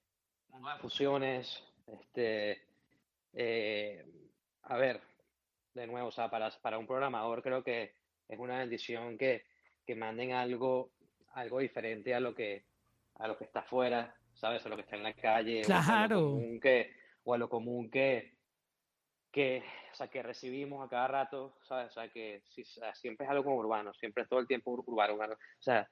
una 0.48 0.58
nueva 0.60 0.78
fusiones, 0.78 1.62
Este, 1.86 2.62
eh, 3.32 4.04
a 4.62 4.76
ver, 4.76 5.00
de 5.74 5.86
nuevo, 5.86 6.08
o 6.08 6.12
sea, 6.12 6.28
para, 6.28 6.50
para 6.60 6.78
un 6.78 6.86
programador 6.86 7.42
creo 7.42 7.62
que 7.62 7.94
es 8.28 8.38
una 8.38 8.58
bendición 8.58 9.16
que, 9.16 9.44
que 9.86 9.94
manden 9.94 10.32
algo, 10.32 10.90
algo 11.32 11.60
diferente 11.60 12.14
a 12.14 12.20
lo 12.20 12.34
que, 12.34 12.64
a 13.14 13.28
lo 13.28 13.38
que 13.38 13.44
está 13.44 13.60
afuera, 13.60 14.14
¿sabes? 14.34 14.64
A 14.66 14.68
lo 14.68 14.76
que 14.76 14.82
está 14.82 14.96
en 14.96 15.02
la 15.04 15.14
calle, 15.14 15.62
o 15.62 15.66
a 15.66 15.78
lo 15.78 15.84
Claro. 15.84 16.16
común 16.16 16.60
que, 16.60 16.92
o 17.24 17.34
a 17.34 17.38
lo 17.38 17.48
común 17.48 17.90
que, 17.90 18.37
que, 19.38 19.62
o 19.92 19.94
sea, 19.94 20.08
que 20.08 20.22
recibimos 20.22 20.84
a 20.84 20.88
cada 20.90 21.06
rato, 21.08 21.58
¿sabes? 21.62 21.90
O 21.90 21.94
sea, 22.00 22.08
que 22.10 22.42
sea, 22.48 22.92
siempre 22.96 23.24
es 23.24 23.30
algo 23.30 23.44
como 23.44 23.58
urbano, 23.58 23.94
siempre 23.94 24.24
es 24.24 24.28
todo 24.28 24.40
el 24.40 24.48
tiempo 24.48 24.72
ur- 24.72 24.82
urbano, 24.86 25.14
urbano. 25.14 25.34
O 25.34 25.62
sea, 25.62 25.88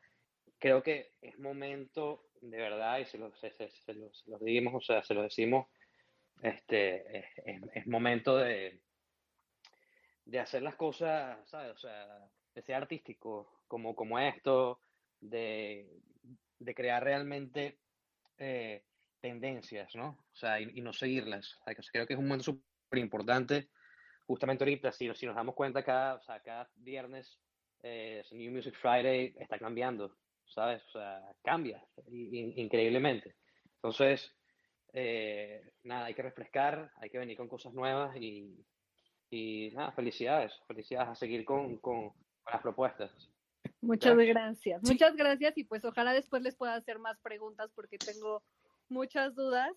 creo 0.59 0.83
que 0.83 1.15
es 1.21 1.39
momento, 1.39 2.25
de 2.41 2.57
verdad, 2.59 2.99
y 2.99 3.07
se 3.07 3.19
lo, 3.19 3.33
se, 3.37 3.53
se- 3.53 3.71
se 3.71 3.95
lo- 3.95 4.11
lo 4.27 4.39
dimos, 4.41 4.75
o 4.75 4.81
sea, 4.81 5.03
se 5.05 5.15
lo 5.15 5.23
decimos, 5.23 5.69
este, 6.43 7.19
es, 7.19 7.27
es- 7.45 7.63
es 7.75 7.87
momento 7.87 8.37
de, 8.37 8.83
de 10.25 10.41
hacer 10.41 10.63
las 10.63 10.75
cosas, 10.77 11.49
¿sabes? 11.49 11.73
O 11.73 11.79
sea, 11.79 12.29
de 12.55 12.63
ser 12.63 12.75
artístico, 12.75 13.63
como, 13.69 13.95
como 13.95 14.19
esto, 14.19 14.81
de, 15.21 16.01
de 16.59 16.75
crear 16.75 17.05
realmente 17.05 17.79
eh, 18.39 18.85
tendencias, 19.21 19.95
¿no? 19.95 20.27
O 20.33 20.37
sea, 20.37 20.61
y, 20.61 20.71
y 20.75 20.81
no 20.83 20.93
seguirlas. 20.93 21.57
O 21.61 21.65
sea, 21.65 21.77
creo 21.93 22.07
que 22.09 22.15
es 22.15 22.19
un 22.19 22.27
momento 22.29 22.45
importante. 22.95 23.69
Justamente 24.27 24.65
ahorita, 24.65 24.93
si, 24.93 25.13
si 25.15 25.27
nos 25.27 25.37
damos 25.37 25.55
cuenta, 25.55 25.85
cada, 25.85 26.15
o 26.17 26.23
sea, 26.23 26.41
cada 26.41 26.69
viernes, 26.77 27.39
eh, 27.83 28.25
New 28.33 28.53
Music 28.53 28.75
Friday 28.75 29.35
está 29.39 29.59
cambiando, 29.59 30.17
¿sabes? 30.47 30.83
O 30.89 30.91
sea, 30.99 31.23
cambia 31.45 31.85
in- 32.09 32.59
increíblemente. 32.59 33.37
Entonces, 33.77 34.35
eh, 34.93 35.71
nada, 35.85 36.07
hay 36.07 36.15
que 36.15 36.23
refrescar, 36.23 36.91
hay 36.97 37.11
que 37.11 37.19
venir 37.19 37.37
con 37.37 37.49
cosas 37.49 37.73
nuevas 37.75 38.17
y, 38.17 38.65
y 39.31 39.71
nada, 39.75 39.93
felicidades, 39.93 40.53
felicidades 40.67 41.09
a 41.11 41.15
seguir 41.15 41.45
con, 41.45 41.77
con, 41.79 42.11
con 42.11 42.53
las 42.53 42.63
propuestas. 42.63 43.11
Muchas 43.81 44.17
¿Ya? 44.17 44.25
gracias. 44.25 44.83
Muchas 44.83 45.15
gracias 45.15 45.57
y 45.59 45.65
pues 45.65 45.85
ojalá 45.85 46.13
después 46.13 46.43
les 46.43 46.57
pueda 46.57 46.75
hacer 46.75 46.99
más 46.99 47.21
preguntas 47.21 47.71
porque 47.75 47.99
tengo 47.99 48.43
muchas 48.89 49.35
dudas. 49.35 49.71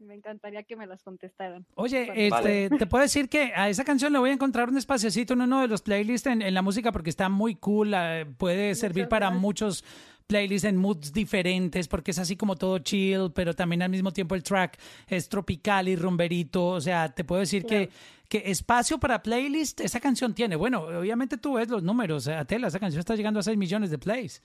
Me 0.00 0.14
encantaría 0.14 0.62
que 0.62 0.76
me 0.76 0.86
las 0.86 1.02
contestaran. 1.02 1.66
Oye, 1.74 2.10
este, 2.26 2.70
te 2.70 2.86
puedo 2.86 3.02
decir 3.02 3.28
que 3.28 3.52
a 3.54 3.68
esa 3.68 3.84
canción 3.84 4.12
le 4.12 4.18
voy 4.18 4.30
a 4.30 4.32
encontrar 4.32 4.68
un 4.70 4.78
espaciocito 4.78 5.34
en 5.34 5.42
uno 5.42 5.60
de 5.60 5.68
los 5.68 5.82
playlists 5.82 6.26
en, 6.26 6.42
en 6.42 6.54
la 6.54 6.62
música 6.62 6.90
porque 6.90 7.10
está 7.10 7.28
muy 7.28 7.54
cool, 7.56 7.92
eh, 7.94 8.26
puede 8.38 8.74
servir 8.74 9.08
para 9.08 9.26
gracias. 9.26 9.42
muchos 9.42 9.84
playlists 10.26 10.64
en 10.64 10.76
moods 10.76 11.12
diferentes 11.12 11.88
porque 11.88 12.12
es 12.12 12.18
así 12.18 12.36
como 12.36 12.56
todo 12.56 12.78
chill, 12.78 13.32
pero 13.34 13.54
también 13.54 13.82
al 13.82 13.90
mismo 13.90 14.12
tiempo 14.12 14.34
el 14.34 14.42
track 14.42 14.78
es 15.08 15.28
tropical 15.28 15.88
y 15.88 15.96
rumberito, 15.96 16.66
o 16.68 16.80
sea, 16.80 17.12
te 17.12 17.24
puedo 17.24 17.40
decir 17.40 17.66
que, 17.66 17.90
que 18.28 18.44
espacio 18.46 18.98
para 18.98 19.22
playlist 19.22 19.80
esa 19.80 19.98
canción 19.98 20.32
tiene. 20.32 20.54
Bueno, 20.56 20.82
obviamente 20.82 21.36
tú 21.36 21.54
ves 21.54 21.68
los 21.68 21.82
números, 21.82 22.26
eh, 22.28 22.34
Atela, 22.34 22.68
esa 22.68 22.78
canción 22.78 23.00
está 23.00 23.16
llegando 23.16 23.40
a 23.40 23.42
6 23.42 23.58
millones 23.58 23.90
de 23.90 23.98
plays. 23.98 24.40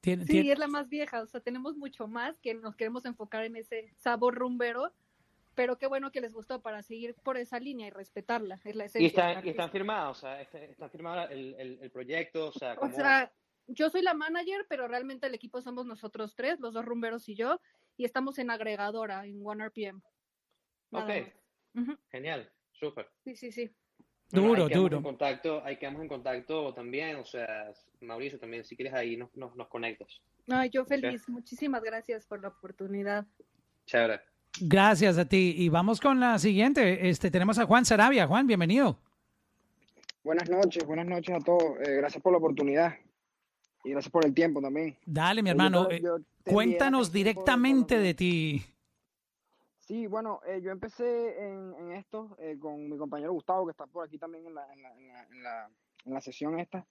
Tiene, 0.00 0.24
Sí, 0.24 0.32
tiene- 0.32 0.52
es 0.52 0.58
la 0.58 0.66
más 0.68 0.88
vieja, 0.88 1.22
o 1.22 1.26
sea, 1.26 1.40
tenemos 1.40 1.76
mucho 1.76 2.06
más 2.06 2.38
que 2.38 2.54
nos 2.54 2.74
queremos 2.76 3.04
enfocar 3.04 3.44
en 3.44 3.56
ese 3.56 3.92
sabor 3.98 4.34
rumbero, 4.34 4.92
pero 5.54 5.76
qué 5.78 5.86
bueno 5.86 6.10
que 6.10 6.20
les 6.20 6.32
gustó 6.32 6.62
para 6.62 6.82
seguir 6.82 7.14
por 7.22 7.36
esa 7.36 7.58
línea 7.60 7.88
y 7.88 7.90
respetarla, 7.90 8.54
es 8.64 8.76
la 8.76 8.84
esencia. 8.84 9.00
Y 9.00 9.02
del 9.02 9.06
están, 9.08 9.46
y 9.46 9.50
están 9.50 9.70
firmados, 9.70 10.18
o 10.18 10.20
sea, 10.22 10.40
están 10.40 10.90
firmados 10.90 11.30
el, 11.30 11.54
el, 11.58 11.78
el 11.82 11.90
proyecto, 11.90 12.48
o 12.48 12.52
sea, 12.52 12.74
O 12.80 12.88
sea, 12.90 13.32
yo 13.66 13.90
soy 13.90 14.02
la 14.02 14.14
manager, 14.14 14.66
pero 14.68 14.88
realmente 14.88 15.26
el 15.26 15.34
equipo 15.34 15.60
somos 15.60 15.84
nosotros 15.86 16.34
tres, 16.34 16.60
los 16.60 16.72
dos 16.74 16.84
rumberos 16.84 17.28
y 17.28 17.34
yo, 17.34 17.60
y 17.96 18.04
estamos 18.04 18.38
en 18.38 18.50
agregadora, 18.50 19.26
en 19.26 19.40
OneRPM. 19.44 20.02
Nada 20.90 21.04
Ok, 21.04 21.10
más. 21.10 21.84
Ujú, 21.88 21.98
genial, 22.10 22.50
súper. 22.72 23.10
Sí, 23.24 23.36
sí, 23.36 23.52
sí. 23.52 23.70
Bueno, 24.32 24.48
Duro, 24.48 24.64
ahí 24.66 24.74
duro. 24.74 24.96
En 24.98 25.02
contacto, 25.02 25.62
ahí 25.64 25.76
quedamos 25.76 26.02
en 26.02 26.08
contacto 26.08 26.72
también, 26.74 27.16
o 27.16 27.24
sea, 27.24 27.72
Mauricio 28.00 28.38
también, 28.38 28.64
si 28.64 28.76
quieres 28.76 28.94
ahí 28.94 29.16
nos, 29.16 29.34
nos, 29.36 29.54
nos 29.56 29.68
conectas. 29.68 30.20
Ay, 30.48 30.70
yo 30.70 30.84
feliz. 30.84 31.28
Muchísimas 31.28 31.82
gracias 31.82 32.26
por 32.26 32.40
la 32.40 32.48
oportunidad. 32.48 33.26
Chévere. 33.86 34.20
Gracias 34.60 35.16
a 35.18 35.24
ti. 35.24 35.54
Y 35.56 35.68
vamos 35.68 36.00
con 36.00 36.18
la 36.20 36.38
siguiente. 36.38 37.08
Este, 37.08 37.30
tenemos 37.30 37.58
a 37.58 37.66
Juan 37.66 37.84
Sarabia. 37.84 38.26
Juan, 38.26 38.46
bienvenido. 38.46 38.98
Buenas 40.22 40.48
noches, 40.50 40.84
buenas 40.84 41.06
noches 41.06 41.34
a 41.34 41.38
todos. 41.40 41.78
Eh, 41.80 41.94
gracias 41.96 42.22
por 42.22 42.32
la 42.32 42.38
oportunidad 42.38 42.94
y 43.84 43.90
gracias 43.90 44.10
por 44.12 44.24
el 44.26 44.34
tiempo 44.34 44.60
también. 44.60 44.96
Dale, 45.06 45.42
mi 45.42 45.48
yo 45.48 45.52
hermano. 45.52 45.90
eh, 45.90 46.00
yo 46.02 46.18
cuéntanos 46.44 47.10
directamente 47.12 47.98
de 47.98 48.14
ti. 48.14 48.62
Sí, 49.90 50.06
bueno, 50.06 50.40
eh, 50.46 50.60
yo 50.62 50.70
empecé 50.70 51.48
en, 51.48 51.90
esto 51.90 52.36
eh, 52.38 52.56
con 52.60 52.88
mi 52.88 52.96
compañero 52.96 53.32
Gustavo, 53.32 53.66
que 53.66 53.72
está 53.72 53.88
por 53.88 54.06
aquí 54.06 54.18
también 54.18 54.46
en 54.46 54.54
la, 54.54 54.72
en 54.72 54.82
la, 54.84 54.94
en 56.04 56.12
la, 56.14 56.20
sesión 56.20 56.60
esta. 56.60 56.86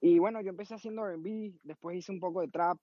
Y 0.00 0.20
bueno, 0.20 0.40
yo 0.40 0.50
empecé 0.50 0.74
haciendo 0.74 1.04
R&B, 1.08 1.58
después 1.64 1.96
hice 1.96 2.12
un 2.12 2.20
poco 2.20 2.42
de 2.42 2.46
trap 2.46 2.78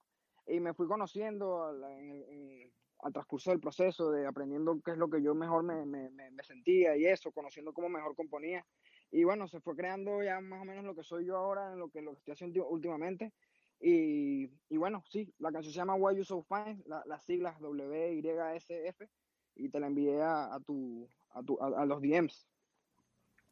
y 0.46 0.60
me 0.60 0.74
fui 0.74 0.86
conociendo 0.86 1.64
al, 1.64 1.82
al 1.82 3.12
transcurso 3.14 3.52
del 3.52 3.60
proceso, 3.60 4.10
de 4.10 4.26
aprendiendo 4.26 4.78
qué 4.84 4.90
es 4.90 4.98
lo 4.98 5.08
que 5.08 5.22
yo 5.22 5.34
mejor 5.34 5.62
me, 5.62 5.86
me, 5.86 6.10
me- 6.10 6.30
me 6.30 6.42
sentía 6.44 6.94
y 6.98 7.06
eso, 7.06 7.32
conociendo 7.32 7.72
cómo 7.72 7.88
mejor 7.88 8.14
componía. 8.14 8.66
Y 9.10 9.24
bueno, 9.24 9.48
se 9.48 9.62
fue 9.62 9.74
creando 9.74 10.22
ya 10.22 10.42
más 10.42 10.60
o 10.60 10.66
menos 10.66 10.84
lo 10.84 10.94
que 10.94 11.04
soy 11.04 11.24
yo 11.24 11.38
ahora, 11.38 11.72
en 11.72 11.78
lo 11.78 11.88
que, 11.88 12.02
lo 12.02 12.12
que 12.12 12.18
estoy 12.18 12.32
haciendo 12.32 12.68
últimamente. 12.68 13.32
Y, 13.80 14.44
y 14.68 14.76
bueno, 14.76 15.02
sí, 15.08 15.32
la 15.38 15.50
canción 15.50 15.72
se 15.72 15.78
llama 15.78 15.94
Why 15.94 16.16
You 16.18 16.24
So 16.24 16.42
Fine, 16.42 16.82
la- 16.84 17.02
las 17.06 17.24
siglas 17.24 17.58
WYSF, 17.62 19.08
y 19.56 19.68
te 19.68 19.80
la 19.80 19.86
envié 19.86 20.20
a, 20.22 20.54
a 20.54 20.60
tu, 20.60 21.08
a, 21.30 21.42
tu, 21.42 21.58
a, 21.60 21.82
a 21.82 21.86
los 21.86 22.00
DMs. 22.00 22.46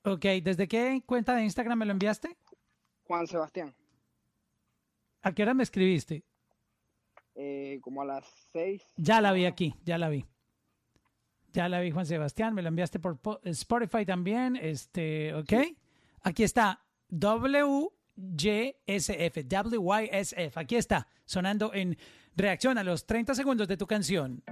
Ok, 0.04 0.24
¿desde 0.42 0.66
qué 0.66 1.02
cuenta 1.06 1.34
de 1.36 1.44
Instagram 1.44 1.78
me 1.78 1.86
lo 1.86 1.92
enviaste? 1.92 2.36
Juan 3.04 3.26
Sebastián, 3.26 3.74
¿A 5.22 5.32
qué 5.32 5.42
hora 5.42 5.54
me 5.54 5.62
escribiste? 5.62 6.24
eh, 7.34 7.78
como 7.82 8.02
a 8.02 8.04
las 8.04 8.26
seis. 8.52 8.82
Ya 8.96 9.20
la 9.20 9.32
vi 9.32 9.44
aquí, 9.46 9.74
ya 9.84 9.96
la 9.98 10.08
vi. 10.08 10.26
Ya 11.52 11.68
la 11.68 11.80
vi, 11.80 11.90
Juan 11.90 12.04
Sebastián. 12.06 12.54
Me 12.54 12.62
lo 12.62 12.68
enviaste 12.68 12.98
por 12.98 13.18
po- 13.18 13.40
Spotify 13.44 14.04
también. 14.04 14.56
Este, 14.56 15.32
ok. 15.34 15.52
Aquí 16.22 16.42
está. 16.42 16.84
WYSF. 17.08 17.92
WYSF. 19.48 20.56
Aquí 20.58 20.76
está. 20.76 21.06
Sonando 21.24 21.72
en 21.74 21.96
reacción 22.36 22.78
a 22.78 22.84
los 22.84 23.06
30 23.06 23.34
segundos 23.34 23.68
de 23.68 23.76
tu 23.76 23.86
canción. 23.86 24.42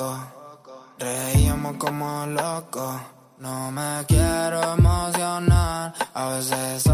Poco, 0.00 0.86
reíamos 0.98 1.76
como 1.76 2.26
locos. 2.26 2.94
No 3.38 3.70
me 3.70 4.04
quiero 4.06 4.74
emocionar, 4.74 5.94
a 6.14 6.28
veces 6.28 6.86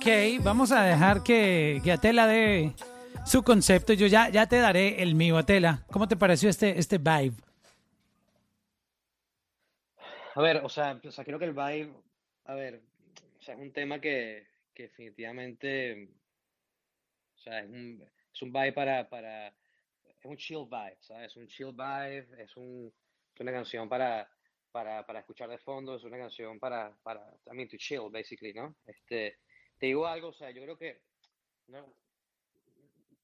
ok. 0.00 0.42
Vamos 0.42 0.72
a 0.72 0.82
dejar 0.82 1.22
que, 1.22 1.80
que 1.84 1.92
Atela 1.92 2.26
dé 2.26 2.72
su 3.26 3.42
concepto. 3.42 3.92
Yo 3.92 4.06
ya, 4.06 4.30
ya 4.30 4.46
te 4.46 4.56
daré 4.56 5.02
el 5.02 5.14
mío, 5.14 5.36
Atela. 5.36 5.84
¿Cómo 5.90 6.08
te 6.08 6.16
pareció 6.16 6.48
este, 6.48 6.78
este 6.78 6.96
vibe? 6.98 7.34
A 10.34 10.40
ver, 10.40 10.58
o 10.64 10.68
sea, 10.68 10.98
o 11.04 11.10
sea, 11.10 11.24
creo 11.24 11.38
que 11.38 11.44
el 11.44 11.52
vibe, 11.52 11.92
a 12.44 12.54
ver, 12.54 12.80
o 13.38 13.42
sea, 13.42 13.54
es 13.54 13.60
un 13.60 13.72
tema 13.72 14.00
que, 14.00 14.46
que 14.72 14.84
definitivamente, 14.84 16.08
o 17.36 17.38
sea, 17.38 17.60
es 17.60 17.68
un, 17.68 18.02
es 18.32 18.42
un 18.42 18.52
vibe 18.52 18.72
para, 18.72 19.08
para, 19.08 19.48
es 19.48 20.24
un 20.24 20.36
chill 20.36 20.66
vibe, 20.70 20.96
¿sabes? 21.00 21.36
Un 21.36 21.46
chill 21.48 21.72
vibe, 21.72 22.42
es 22.42 22.56
un, 22.56 22.90
es 23.34 23.40
una 23.40 23.52
canción 23.52 23.88
para, 23.88 24.30
para, 24.72 25.04
para 25.04 25.20
escuchar 25.20 25.50
de 25.50 25.58
fondo, 25.58 25.96
es 25.96 26.04
una 26.04 26.16
canción 26.16 26.58
para, 26.58 26.96
para, 27.02 27.20
I 27.52 27.54
mean, 27.54 27.68
to 27.68 27.76
chill, 27.76 28.08
basically, 28.10 28.54
¿no? 28.54 28.76
Este, 28.86 29.36
te 29.80 29.86
digo 29.86 30.06
algo, 30.06 30.28
o 30.28 30.32
sea, 30.32 30.50
yo 30.50 30.62
creo 30.62 30.76
que 30.76 31.00
una, 31.66 31.84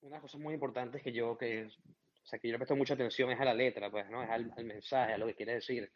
una 0.00 0.20
cosa 0.20 0.38
muy 0.38 0.54
importante 0.54 0.96
es 0.96 1.04
que 1.04 1.12
yo, 1.12 1.36
que, 1.36 1.64
o 1.66 2.26
sea, 2.26 2.38
que 2.38 2.48
yo 2.48 2.52
le 2.52 2.59
presto 2.59 2.74
mucha 2.74 2.94
atención 2.94 3.30
es 3.30 3.38
a 3.38 3.44
la 3.44 3.52
letra, 3.52 3.90
pues, 3.90 4.09
¿no? 4.09 4.22
Es 4.22 4.30
al, 4.30 4.50
al 4.57 4.64
mensaje, 4.64 5.12
a 5.12 5.18
lo 5.18 5.26
que 5.26 5.34
quiere 5.34 5.54
decir. 5.54 5.92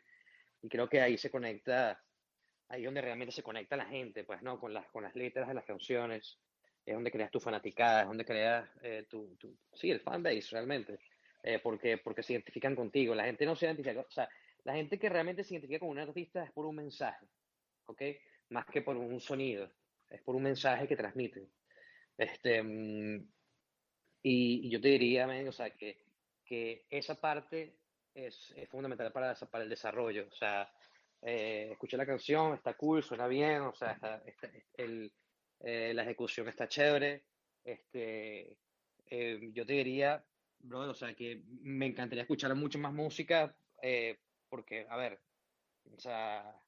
Y 0.61 0.69
creo 0.69 0.87
que 0.87 1.01
ahí 1.01 1.17
se 1.17 1.31
conecta, 1.31 1.99
ahí 2.69 2.85
donde 2.85 3.01
realmente 3.01 3.33
se 3.33 3.43
conecta 3.43 3.75
la 3.75 3.87
gente, 3.87 4.23
pues, 4.25 4.43
¿no? 4.43 4.61
Con 4.61 4.75
las, 4.75 4.87
con 4.91 5.03
las 5.03 5.17
letras 5.17 5.49
de 5.49 5.55
las 5.55 5.65
canciones, 5.65 6.39
es 6.85 6.95
donde 6.95 7.11
creas 7.11 7.31
tu 7.31 7.41
fanaticada, 7.41 8.03
es 8.03 8.09
donde 8.09 8.27
creas 8.27 8.69
eh, 8.83 9.07
tu, 9.09 9.35
tu, 9.37 9.57
sí, 9.73 9.91
el 9.91 10.01
fanbase 10.01 10.49
realmente, 10.51 10.99
eh, 11.43 11.59
porque, 11.59 11.97
porque 11.97 12.23
se 12.23 12.35
identifican 12.35 12.77
contigo. 12.77 13.15
La 13.15 13.25
gente 13.25 13.47
no 13.47 13.57
se 13.57 13.65
identifica, 13.65 14.01
o 14.01 14.11
sea, 14.11 14.29
la 14.65 14.75
gente 14.75 14.99
que 14.99 15.09
realmente 15.09 15.43
se 15.43 15.55
identifica 15.55 15.81
con 15.81 15.89
un 15.89 16.01
artista 16.01 16.45
es 16.45 16.53
por 16.53 16.67
un 16.67 16.77
mensaje, 16.77 17.27
¿ok? 17.87 18.03
Más 18.51 18.67
que 18.67 18.83
por 18.83 18.99
un 18.99 19.21
sonido, 19.21 19.71
es 20.11 20.23
por 20.23 20.37
un 20.37 20.43
mensaje 20.45 20.89
que 20.89 20.97
transmiten. 20.97 21.51
Este, 22.19 22.63
mm, 22.63 23.29
y, 24.23 24.67
y 24.67 24.71
yo 24.71 24.81
te 24.81 24.89
diría, 24.89 25.27
men, 25.27 25.49
o 25.49 25.53
sea, 25.53 25.71
que, 25.77 26.05
que 26.45 26.87
esa 26.91 27.15
parte 27.21 27.79
es, 28.15 28.53
es 28.57 28.69
fundamental 28.69 29.13
para, 29.13 29.35
para 29.35 29.65
el 29.65 29.71
desarrollo. 29.71 30.29
O 30.29 30.35
sea, 30.35 30.73
eh, 31.23 31.69
escuché 31.73 31.97
la 31.97 32.07
canción, 32.07 32.55
está 32.55 32.75
cool, 32.75 33.03
suena 33.03 33.27
bien, 33.29 33.63
o 33.63 33.75
sea, 33.75 33.93
está- 33.93 34.23
está- 34.27 34.51
el, 34.75 35.13
eh, 35.61 35.93
la 35.95 36.03
ejecución 36.03 36.49
está 36.49 36.69
chévere. 36.69 37.25
Este, 37.65 38.59
eh, 39.07 39.51
yo 39.53 39.67
te 39.67 39.73
diría, 39.75 40.25
bro, 40.59 40.91
o 40.91 40.95
sea, 40.95 41.15
que 41.15 41.43
me 41.63 41.87
encantaría 41.87 42.23
escuchar 42.23 42.55
mucho 42.55 42.79
más 42.79 42.93
música, 42.93 43.57
eh, 43.83 44.19
porque, 44.49 44.87
a 44.89 44.97
ver, 44.97 45.21
o 45.93 45.99
sea, 46.01 46.61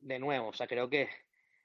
de 0.00 0.18
nuevo, 0.18 0.48
o 0.48 0.52
sea, 0.52 0.66
creo 0.66 0.88
que 0.88 1.08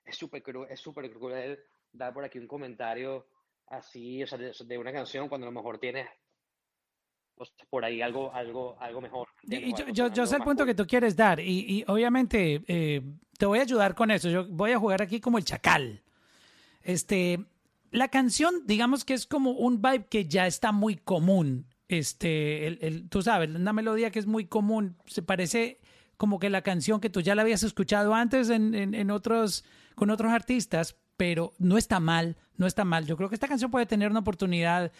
es 0.06 0.16
súper 0.16 0.44
cru- 0.44 0.68
es 0.70 0.80
súper 0.80 1.12
cruel 1.12 1.60
dar 1.92 2.14
por 2.14 2.24
aquí 2.24 2.38
un 2.40 2.48
comentario 2.48 3.28
así, 3.68 4.22
o 4.24 4.28
sea, 4.28 4.38
de, 4.38 4.54
de 4.66 4.78
una 4.78 4.92
canción 4.94 5.28
cuando 5.28 5.48
a 5.48 5.50
lo 5.52 5.56
mejor 5.56 5.80
tienes 5.80 6.08
pues, 7.36 7.52
por 7.70 7.84
ahí 7.84 8.02
algo, 8.02 8.34
algo, 8.34 8.78
algo 8.80 9.02
mejor. 9.02 9.28
Y- 9.44 9.72
yo, 9.72 9.76
algo- 9.86 9.88
yo, 9.88 9.94
yo 9.94 10.04
algo 10.06 10.26
sé 10.28 10.36
el 10.38 10.44
punto 10.44 10.64
cool. 10.64 10.68
que 10.68 10.76
tú 10.76 10.88
quieres 10.88 11.16
dar 11.16 11.40
y, 11.40 11.66
y 11.80 11.84
obviamente 11.88 12.64
eh, 12.68 13.02
te 13.38 13.46
voy 13.46 13.60
a 13.60 13.64
ayudar 13.64 13.96
con 13.96 14.12
eso. 14.12 14.30
Yo 14.30 14.48
voy 14.48 14.72
a 14.72 14.80
jugar 14.80 15.02
aquí 15.02 15.20
como 15.20 15.38
el 15.38 15.44
chacal. 15.46 16.02
Este, 16.84 17.44
la 17.92 18.08
canción, 18.10 18.66
digamos 18.66 19.04
que 19.06 19.14
es 19.16 19.26
como 19.26 19.52
un 19.52 19.82
vibe 19.82 20.06
que 20.06 20.26
ya 20.26 20.48
está 20.48 20.72
muy 20.72 20.96
común. 20.96 21.66
Este, 21.88 22.68
el, 22.68 22.80
el- 22.82 23.10
tú 23.10 23.22
sabes, 23.22 23.50
una 23.50 23.74
melodía 23.74 24.12
que 24.12 24.20
es 24.20 24.28
muy 24.28 24.46
común. 24.46 24.98
Se 25.06 25.22
parece 25.22 25.80
como 26.18 26.40
que 26.40 26.50
la 26.50 26.62
canción 26.62 27.00
que 27.00 27.10
tú 27.10 27.22
ya 27.22 27.36
la 27.36 27.42
habías 27.42 27.64
escuchado 27.64 28.14
antes 28.14 28.50
en, 28.50 28.74
en, 28.74 29.12
otros, 29.12 29.64
con 29.96 30.10
otros 30.10 30.32
artistas, 30.32 30.96
pero 31.18 31.54
no 31.58 31.78
está 31.78 32.00
mal, 32.00 32.38
no 32.58 32.68
está 32.68 32.86
mal. 32.86 33.06
Yo 33.06 33.18
creo 33.18 33.30
que 33.30 33.36
esta 33.36 33.48
canción 33.48 33.72
puede 33.72 33.86
tener 33.86 34.10
una 34.12 34.20
oportunidad 34.22 34.92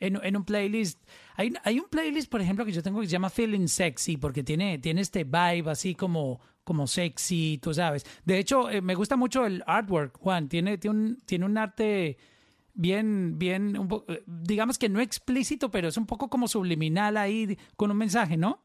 en, 0.00 0.18
en 0.22 0.36
un 0.36 0.44
playlist. 0.44 1.02
Hay, 1.36 1.52
hay 1.62 1.78
un 1.78 1.88
playlist, 1.88 2.30
por 2.30 2.40
ejemplo, 2.40 2.64
que 2.64 2.72
yo 2.72 2.82
tengo 2.82 3.00
que 3.00 3.06
se 3.06 3.12
llama 3.12 3.30
Feeling 3.30 3.68
Sexy, 3.68 4.16
porque 4.16 4.42
tiene, 4.42 4.78
tiene 4.78 5.00
este 5.00 5.24
vibe 5.24 5.70
así 5.70 5.94
como, 5.94 6.40
como 6.64 6.86
sexy, 6.86 7.58
tú 7.62 7.72
sabes. 7.74 8.04
De 8.24 8.38
hecho, 8.38 8.70
eh, 8.70 8.80
me 8.80 8.94
gusta 8.94 9.16
mucho 9.16 9.46
el 9.46 9.62
artwork, 9.66 10.18
Juan. 10.18 10.48
Tiene, 10.48 10.78
tiene, 10.78 10.96
un, 10.96 11.16
tiene 11.24 11.44
un 11.44 11.58
arte 11.58 12.18
bien, 12.74 13.38
bien, 13.38 13.78
un 13.78 14.04
eh, 14.08 14.22
digamos 14.26 14.78
que 14.78 14.88
no 14.88 15.00
explícito, 15.00 15.70
pero 15.70 15.88
es 15.88 15.96
un 15.96 16.06
poco 16.06 16.28
como 16.28 16.48
subliminal 16.48 17.16
ahí 17.16 17.58
con 17.76 17.90
un 17.90 17.96
mensaje, 17.96 18.36
¿no? 18.36 18.63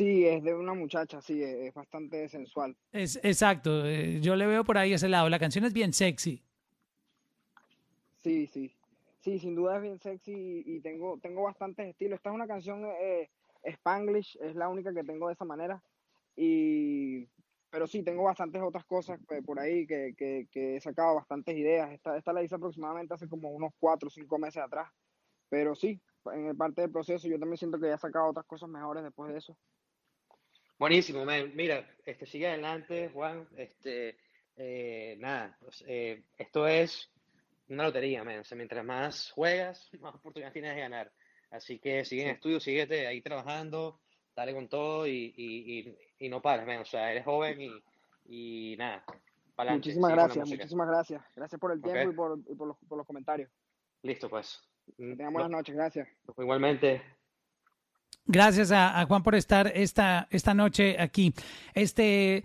Sí, 0.00 0.26
es 0.26 0.42
de 0.42 0.54
una 0.54 0.72
muchacha, 0.72 1.20
sí, 1.20 1.42
es 1.42 1.68
es 1.68 1.74
bastante 1.74 2.26
sensual. 2.30 2.74
Es 2.90 3.20
exacto. 3.22 3.84
eh, 3.84 4.18
yo 4.22 4.34
le 4.34 4.46
veo 4.46 4.64
por 4.64 4.78
ahí 4.78 4.94
ese 4.94 5.10
lado. 5.10 5.28
La 5.28 5.38
canción 5.38 5.66
es 5.66 5.74
bien 5.74 5.92
sexy. 5.92 6.42
Sí, 8.22 8.46
sí. 8.46 8.74
Sí, 9.18 9.38
sin 9.38 9.54
duda 9.54 9.76
es 9.76 9.82
bien 9.82 9.98
sexy 9.98 10.32
y, 10.32 10.76
y 10.76 10.80
tengo, 10.80 11.18
tengo 11.18 11.42
bastantes 11.42 11.86
estilos. 11.86 12.16
Esta 12.16 12.30
es 12.30 12.34
una 12.34 12.46
canción 12.46 12.86
eh, 12.98 13.28
Spanglish, 13.62 14.38
es 14.40 14.56
la 14.56 14.70
única 14.70 14.94
que 14.94 15.04
tengo 15.04 15.26
de 15.26 15.34
esa 15.34 15.44
manera. 15.44 15.82
Y, 16.34 17.28
pero 17.68 17.86
sí, 17.86 18.02
tengo 18.02 18.22
bastantes 18.22 18.62
otras 18.62 18.86
cosas 18.86 19.20
eh, 19.28 19.42
por 19.44 19.60
ahí 19.60 19.86
que, 19.86 20.14
que, 20.16 20.48
que 20.50 20.76
he 20.76 20.80
sacado 20.80 21.16
bastantes 21.16 21.54
ideas. 21.54 21.92
Esta, 21.92 22.16
esta 22.16 22.32
la 22.32 22.42
hice 22.42 22.54
aproximadamente 22.54 23.12
hace 23.12 23.28
como 23.28 23.50
unos 23.50 23.74
cuatro 23.78 24.06
o 24.06 24.10
cinco 24.10 24.38
meses 24.38 24.62
atrás. 24.62 24.88
Pero 25.50 25.74
sí, 25.74 26.00
en 26.32 26.46
el 26.46 26.56
parte 26.56 26.80
del 26.80 26.90
proceso 26.90 27.28
yo 27.28 27.38
también 27.38 27.58
siento 27.58 27.78
que 27.78 27.88
ya 27.88 27.96
he 27.96 27.98
sacado 27.98 28.30
otras 28.30 28.46
cosas 28.46 28.70
mejores 28.70 29.02
después 29.02 29.30
de 29.30 29.36
eso. 29.36 29.54
Buenísimo, 30.80 31.26
man. 31.26 31.52
Mira, 31.54 31.86
este, 32.06 32.24
sigue 32.24 32.48
adelante, 32.48 33.10
Juan. 33.12 33.46
Este, 33.54 34.16
eh, 34.56 35.14
nada, 35.20 35.54
pues, 35.60 35.84
eh, 35.86 36.22
esto 36.38 36.66
es 36.66 37.12
una 37.68 37.84
lotería, 37.84 38.24
man. 38.24 38.38
O 38.38 38.44
sea, 38.44 38.56
mientras 38.56 38.82
más 38.82 39.30
juegas, 39.32 39.90
más 40.00 40.14
oportunidades 40.14 40.54
tienes 40.54 40.74
de 40.74 40.80
ganar. 40.80 41.12
Así 41.50 41.78
que 41.78 42.06
sigue 42.06 42.22
en 42.22 42.30
estudio, 42.30 42.60
síguete 42.60 43.06
ahí 43.06 43.20
trabajando, 43.20 44.00
dale 44.34 44.54
con 44.54 44.70
todo 44.70 45.06
y, 45.06 45.34
y, 45.36 45.80
y, 45.80 45.98
y 46.18 46.28
no 46.30 46.40
pares, 46.40 46.66
man. 46.66 46.78
O 46.78 46.86
sea, 46.86 47.12
eres 47.12 47.26
joven 47.26 47.58
y, 48.24 48.74
nada, 48.78 49.04
adelante. 49.58 49.88
Muchísimas 49.88 50.12
gracias, 50.12 50.48
muchísimas 50.48 50.88
gracias. 50.88 51.22
Gracias 51.36 51.60
por 51.60 51.72
el 51.72 51.82
tiempo 51.82 52.00
Ok. 52.00 52.12
y, 52.12 52.16
por, 52.16 52.56
por, 52.56 52.68
los, 52.68 52.76
por 52.88 52.96
los 52.96 53.06
comentarios. 53.06 53.50
Listo, 54.02 54.30
pues. 54.30 54.58
Que 54.96 55.14
tengan 55.14 55.34
buenas 55.34 55.50
noches, 55.50 55.74
gracias. 55.74 56.08
Igualmente. 56.38 57.02
Gracias 58.26 58.70
a, 58.70 59.04
Juan 59.06 59.22
por 59.22 59.34
estar 59.34 59.66
esta, 59.74 60.28
esta 60.30 60.54
noche 60.54 60.96
aquí. 61.00 61.34
Este, 61.74 62.44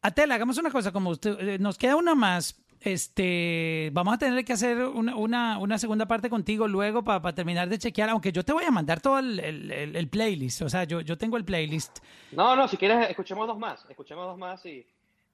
Atela, 0.00 0.34
hagamos 0.36 0.56
una 0.58 0.70
cosa, 0.70 0.92
como 0.92 1.10
usted, 1.10 1.38
eh, 1.40 1.58
nos 1.58 1.76
queda 1.76 1.96
una 1.96 2.14
más. 2.14 2.62
Este, 2.80 3.90
vamos 3.92 4.14
a 4.14 4.18
tener 4.18 4.44
que 4.44 4.52
hacer 4.52 4.78
una, 4.78 5.58
una, 5.58 5.78
segunda 5.78 6.06
parte 6.06 6.30
contigo 6.30 6.68
luego 6.68 7.02
para 7.02 7.34
terminar 7.34 7.68
de 7.68 7.78
chequear, 7.78 8.10
aunque 8.10 8.30
yo 8.32 8.44
te 8.44 8.52
voy 8.52 8.64
a 8.64 8.70
mandar 8.70 9.00
todo 9.00 9.18
el, 9.18 9.40
el- 9.40 9.96
el- 9.96 10.08
playlist, 10.08 10.62
o 10.62 10.68
sea, 10.68 10.84
yo, 10.84 11.00
yo 11.00 11.18
tengo 11.18 11.36
el 11.36 11.44
playlist. 11.44 11.98
No, 12.32 12.54
no, 12.54 12.68
si 12.68 12.76
quieres, 12.76 13.10
escuchemos 13.10 13.46
dos 13.46 13.58
más. 13.58 13.84
Escuchemos 13.88 14.26
dos 14.26 14.38
más 14.38 14.64
y, 14.66 14.86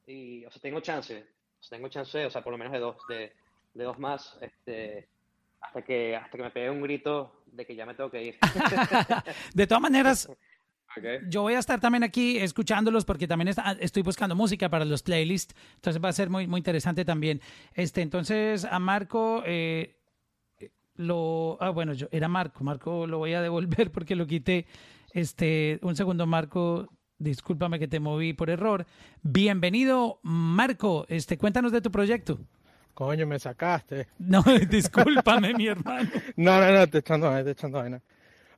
y 0.07 0.45
o 0.47 0.51
sea, 0.51 0.63
tengo 0.63 0.81
chance. 0.81 1.27
Tengo 1.69 1.89
chance, 1.89 2.25
o 2.25 2.31
sea, 2.31 2.43
por 2.43 2.53
lo 2.53 2.59
menos 2.59 2.73
de 2.73 2.79
dos, 2.79 2.97
de, 3.09 3.33
de 3.75 3.85
dos 3.85 3.99
más, 3.99 4.37
este, 4.41 5.07
hasta 5.63 5.83
que, 5.83 6.17
hasta 6.17 6.37
que 6.37 6.43
me 6.43 6.51
pegue 6.51 6.71
un 6.71 6.83
grito 6.83 7.45
de 7.47 7.65
que 7.65 7.75
ya 7.75 7.87
me 7.87 7.95
tengo 7.95 8.11
que 8.11 8.23
ir. 8.23 8.39
De 9.55 9.67
todas 9.67 9.81
maneras, 9.83 10.29
yo 11.29 11.43
voy 11.43 11.55
a 11.55 11.59
estar 11.59 11.81
también 11.81 12.03
aquí 12.03 12.39
escuchándolos 12.39 13.05
porque 13.05 13.27
también 13.27 13.49
está- 13.49 13.73
estoy 13.81 14.03
buscando 14.03 14.35
música 14.35 14.69
para 14.69 14.85
los 14.85 15.03
playlists, 15.03 15.55
entonces 15.77 16.03
va 16.03 16.09
a 16.11 16.13
ser 16.13 16.29
muy, 16.29 16.47
muy 16.47 16.59
interesante 16.59 17.05
también. 17.05 17.41
Este, 17.75 18.03
entonces, 18.03 18.65
a 18.65 18.79
Marco, 18.79 19.43
eh, 19.47 19.97
lo, 20.97 21.57
ah, 21.61 21.71
bueno, 21.71 21.95
yo, 21.95 22.09
era 22.11 22.29
Marco, 22.29 22.63
Marco 22.65 23.07
lo 23.07 23.19
voy 23.19 23.33
a 23.35 23.41
devolver 23.43 23.91
porque 23.93 24.17
lo 24.17 24.27
quité. 24.27 24.67
Este, 25.13 25.79
un 25.83 25.95
segundo, 25.97 26.27
Marco, 26.27 26.89
discúlpame 27.19 27.79
que 27.79 27.89
te 27.89 28.01
moví 28.01 28.33
por 28.33 28.51
error. 28.51 28.87
Bienvenido, 29.23 30.19
Marco, 30.23 31.07
este, 31.09 31.39
cuéntanos 31.39 31.73
de 31.73 31.81
tu 31.81 31.91
proyecto. 31.91 32.39
Coño, 32.95 33.27
me 33.27 33.39
sacaste. 33.39 34.09
No, 34.19 34.43
discúlpame, 34.69 35.55
mi 35.55 35.67
hermano. 35.69 36.11
No, 36.37 36.61
no, 36.61 36.73
no, 36.73 36.87
te 36.87 36.99
echando 36.99 37.29
vaina, 37.29 37.45
te 37.45 37.51
echando 37.53 37.79
vaina. 37.79 38.03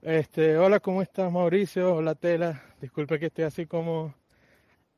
Este, 0.03 0.59
hola, 0.59 0.81
¿cómo 0.81 1.03
estás, 1.03 1.33
Mauricio? 1.33 1.95
Hola, 1.95 2.15
Tela. 2.15 2.63
Disculpe 2.81 3.19
que 3.19 3.27
estoy 3.27 3.45
así 3.45 3.67
como, 3.67 4.15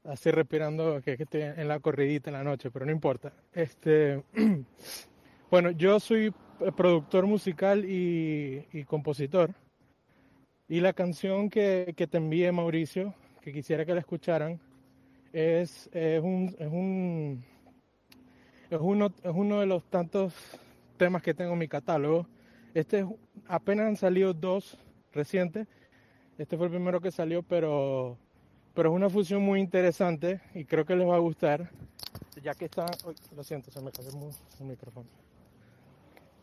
así 0.05 0.31
respirando, 0.31 1.01
que, 1.03 1.17
que 1.17 1.23
estoy 1.25 1.43
en 1.43 1.69
la 1.69 1.79
corridita 1.81 2.31
en 2.31 2.35
la 2.35 2.45
noche, 2.45 2.71
pero 2.71 2.87
no 2.87 2.93
importa. 2.93 3.33
Este, 3.53 4.25
bueno, 5.51 5.71
yo 5.71 6.01
soy 6.01 6.33
productor 6.77 7.27
musical 7.27 7.85
y, 7.85 8.67
y 8.73 8.85
compositor. 8.85 9.51
Y 10.69 10.81
la 10.81 10.93
canción 10.93 11.49
que, 11.49 11.95
que 11.97 12.09
te 12.09 12.17
envié, 12.17 12.51
Mauricio, 12.51 13.15
que 13.41 13.53
quisiera 13.53 13.85
que 13.85 13.95
la 13.95 14.01
escucharan, 14.01 14.61
es, 15.33 15.89
es 15.93 16.21
un, 16.21 16.57
es 16.59 16.67
un, 16.67 17.45
es 18.71 18.79
uno, 18.81 19.07
es 19.23 19.33
uno 19.35 19.61
de 19.61 19.67
los 19.67 19.85
tantos 19.85 20.35
temas 20.97 21.23
que 21.23 21.35
tengo 21.35 21.53
en 21.53 21.59
mi 21.59 21.69
catálogo. 21.69 22.27
Este 22.75 23.01
es- 23.01 23.07
apenas 23.49 23.87
han 23.87 23.97
salido 23.97 24.35
dos 24.35 24.79
recientes. 25.13 25.67
Este 26.39 26.57
fue 26.57 26.67
el 26.67 26.73
primero 26.73 27.01
que 27.01 27.11
salió, 27.11 27.43
pero, 27.43 28.19
pero 28.75 28.91
es 28.91 28.97
una 28.97 29.09
fusión 29.09 29.43
muy 29.43 29.61
interesante 29.61 30.41
y 30.55 30.65
creo 30.65 30.85
que 30.85 30.97
les 30.97 31.09
va 31.09 31.17
a 31.17 31.21
gustar. 31.21 31.71
Ya 32.43 32.55
que 32.55 32.67
está, 32.67 32.87
lo 33.35 33.43
siento, 33.43 33.71
se 33.71 33.81
me 33.81 33.91
cayó 33.91 34.11
el 34.61 34.67
micrófono. 34.67 35.07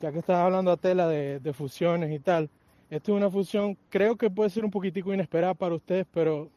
Ya 0.02 0.12
que 0.12 0.20
estás 0.20 0.38
hablando 0.38 0.72
a 0.72 0.78
tela 0.78 1.08
de, 1.08 1.40
de 1.40 1.54
fusiones 1.54 2.12
y 2.12 2.20
tal, 2.20 2.50
esta 2.90 3.12
es 3.12 3.16
una 3.18 3.30
fusión, 3.30 3.78
creo 3.90 4.18
que 4.18 4.30
puede 4.30 4.50
ser 4.50 4.66
un 4.66 4.72
poquitico 4.72 5.14
inesperada 5.14 5.54
para 5.54 5.76
ustedes, 5.76 6.06
pero 6.12 6.50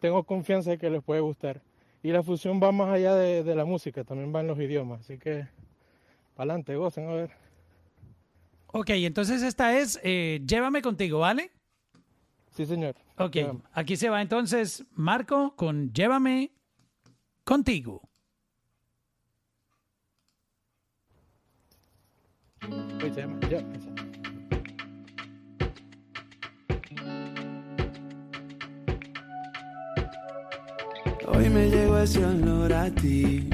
tengo 0.00 0.22
confianza 0.24 0.70
de 0.70 0.78
que 0.78 0.90
les 0.90 1.02
puede 1.02 1.20
gustar. 1.20 1.62
Y 2.02 2.10
la 2.12 2.22
fusión 2.22 2.60
va 2.62 2.72
más 2.72 2.88
allá 2.88 3.14
de, 3.14 3.44
de 3.44 3.54
la 3.54 3.64
música, 3.64 4.04
también 4.04 4.34
va 4.34 4.40
en 4.40 4.46
los 4.46 4.58
idiomas, 4.58 5.00
así 5.00 5.18
que 5.18 5.46
para 6.34 6.52
adelante, 6.52 6.74
gocen 6.76 7.08
a 7.08 7.12
ver. 7.12 7.30
Ok, 8.68 8.90
entonces 8.90 9.42
esta 9.42 9.76
es 9.76 10.00
eh, 10.02 10.40
Llévame 10.46 10.80
contigo, 10.80 11.18
¿vale? 11.18 11.50
Sí, 12.52 12.64
señor. 12.64 12.94
Ok, 13.18 13.36
aquí 13.72 13.96
se 13.96 14.08
va 14.08 14.22
entonces 14.22 14.86
Marco 14.92 15.54
con 15.56 15.92
Llévame 15.92 16.52
contigo. 17.44 18.00
Uy, 22.62 23.10
se 23.12 23.20
llama, 23.20 23.38
ya, 23.50 23.58
esa. 23.58 23.90
Hoy 31.28 31.48
me 31.48 31.70
llegó 31.70 31.89
ese 32.02 32.24
olor 32.24 32.72
a 32.72 32.90
ti, 32.90 33.46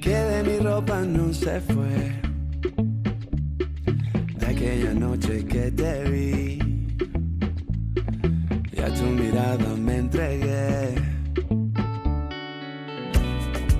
que 0.00 0.14
de 0.14 0.42
mi 0.42 0.58
ropa 0.58 1.00
no 1.00 1.32
se 1.32 1.60
fue. 1.62 2.20
De 4.38 4.46
aquella 4.46 4.92
noche 4.92 5.44
que 5.46 5.70
te 5.70 6.10
vi, 6.10 6.58
y 8.72 8.80
a 8.80 8.92
tu 8.94 9.04
mirada 9.04 9.74
me 9.76 9.96
entregué. 9.96 10.94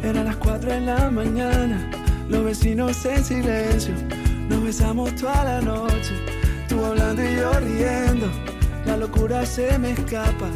Eran 0.03 0.25
las 0.25 0.37
cuatro 0.37 0.71
de 0.71 0.81
la 0.81 1.11
mañana, 1.11 1.91
los 2.31 2.45
vecinos 2.45 3.05
en 3.05 3.23
silencio, 3.23 3.95
nos 4.49 4.63
besamos 4.65 5.15
toda 5.17 5.45
la 5.45 5.61
noche, 5.61 6.15
tú 6.69 6.83
hablando 6.83 7.23
y 7.23 7.37
yo 7.37 7.53
riendo, 7.61 8.31
la 8.87 8.97
locura 8.97 9.45
se 9.45 9.79
me 9.79 9.91
escapa 9.91 10.49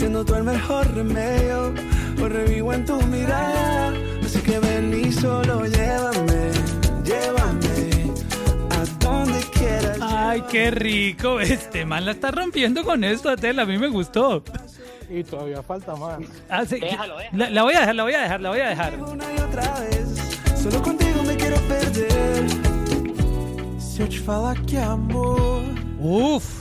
siendo 0.00 0.24
tú 0.24 0.34
el 0.34 0.44
mejor 0.44 0.90
remedio. 0.94 1.74
Hoy 2.22 2.28
revivo 2.30 2.72
en 2.72 2.86
tu 2.86 2.98
mirada, 3.02 3.92
así 4.24 4.40
que 4.40 4.58
ven 4.58 4.98
y 4.98 5.12
solo 5.12 5.66
llévame, 5.66 6.50
llévame 7.04 8.12
a 8.70 9.04
donde 9.04 9.40
quieras. 9.52 9.98
Ay, 10.00 10.42
qué 10.50 10.70
rico. 10.70 11.38
Este 11.40 11.84
man 11.84 12.06
la 12.06 12.12
está 12.12 12.30
rompiendo 12.30 12.82
con 12.82 13.04
esto, 13.04 13.36
Tela. 13.36 13.62
A 13.62 13.66
mí 13.66 13.76
me 13.76 13.88
gustó. 13.88 14.42
Y 15.10 15.22
todavía 15.22 15.62
falta 15.62 15.94
más. 15.96 16.18
Ah, 16.48 16.64
sí. 16.64 16.80
La, 17.32 17.50
la 17.50 17.62
voy 17.62 17.74
a 17.74 17.80
dejar, 17.80 17.94
la 17.94 18.02
voy 18.04 18.14
a 18.14 18.22
dejar, 18.22 18.40
la 18.40 18.48
voy 18.48 18.60
a 18.60 18.68
dejar. 18.68 18.94
Una 19.02 19.24
y 19.36 19.40
otra 19.40 19.80
vez, 19.80 20.08
solo 20.62 20.80
contigo 20.82 21.22
me 21.24 21.36
quiero 21.36 21.56
perder. 21.68 22.48
Se 23.78 24.02
eu 24.04 24.08
te 24.08 24.18
falar 24.18 24.58
que 24.64 24.78
amor, 24.78 25.62
Uf. 25.98 26.59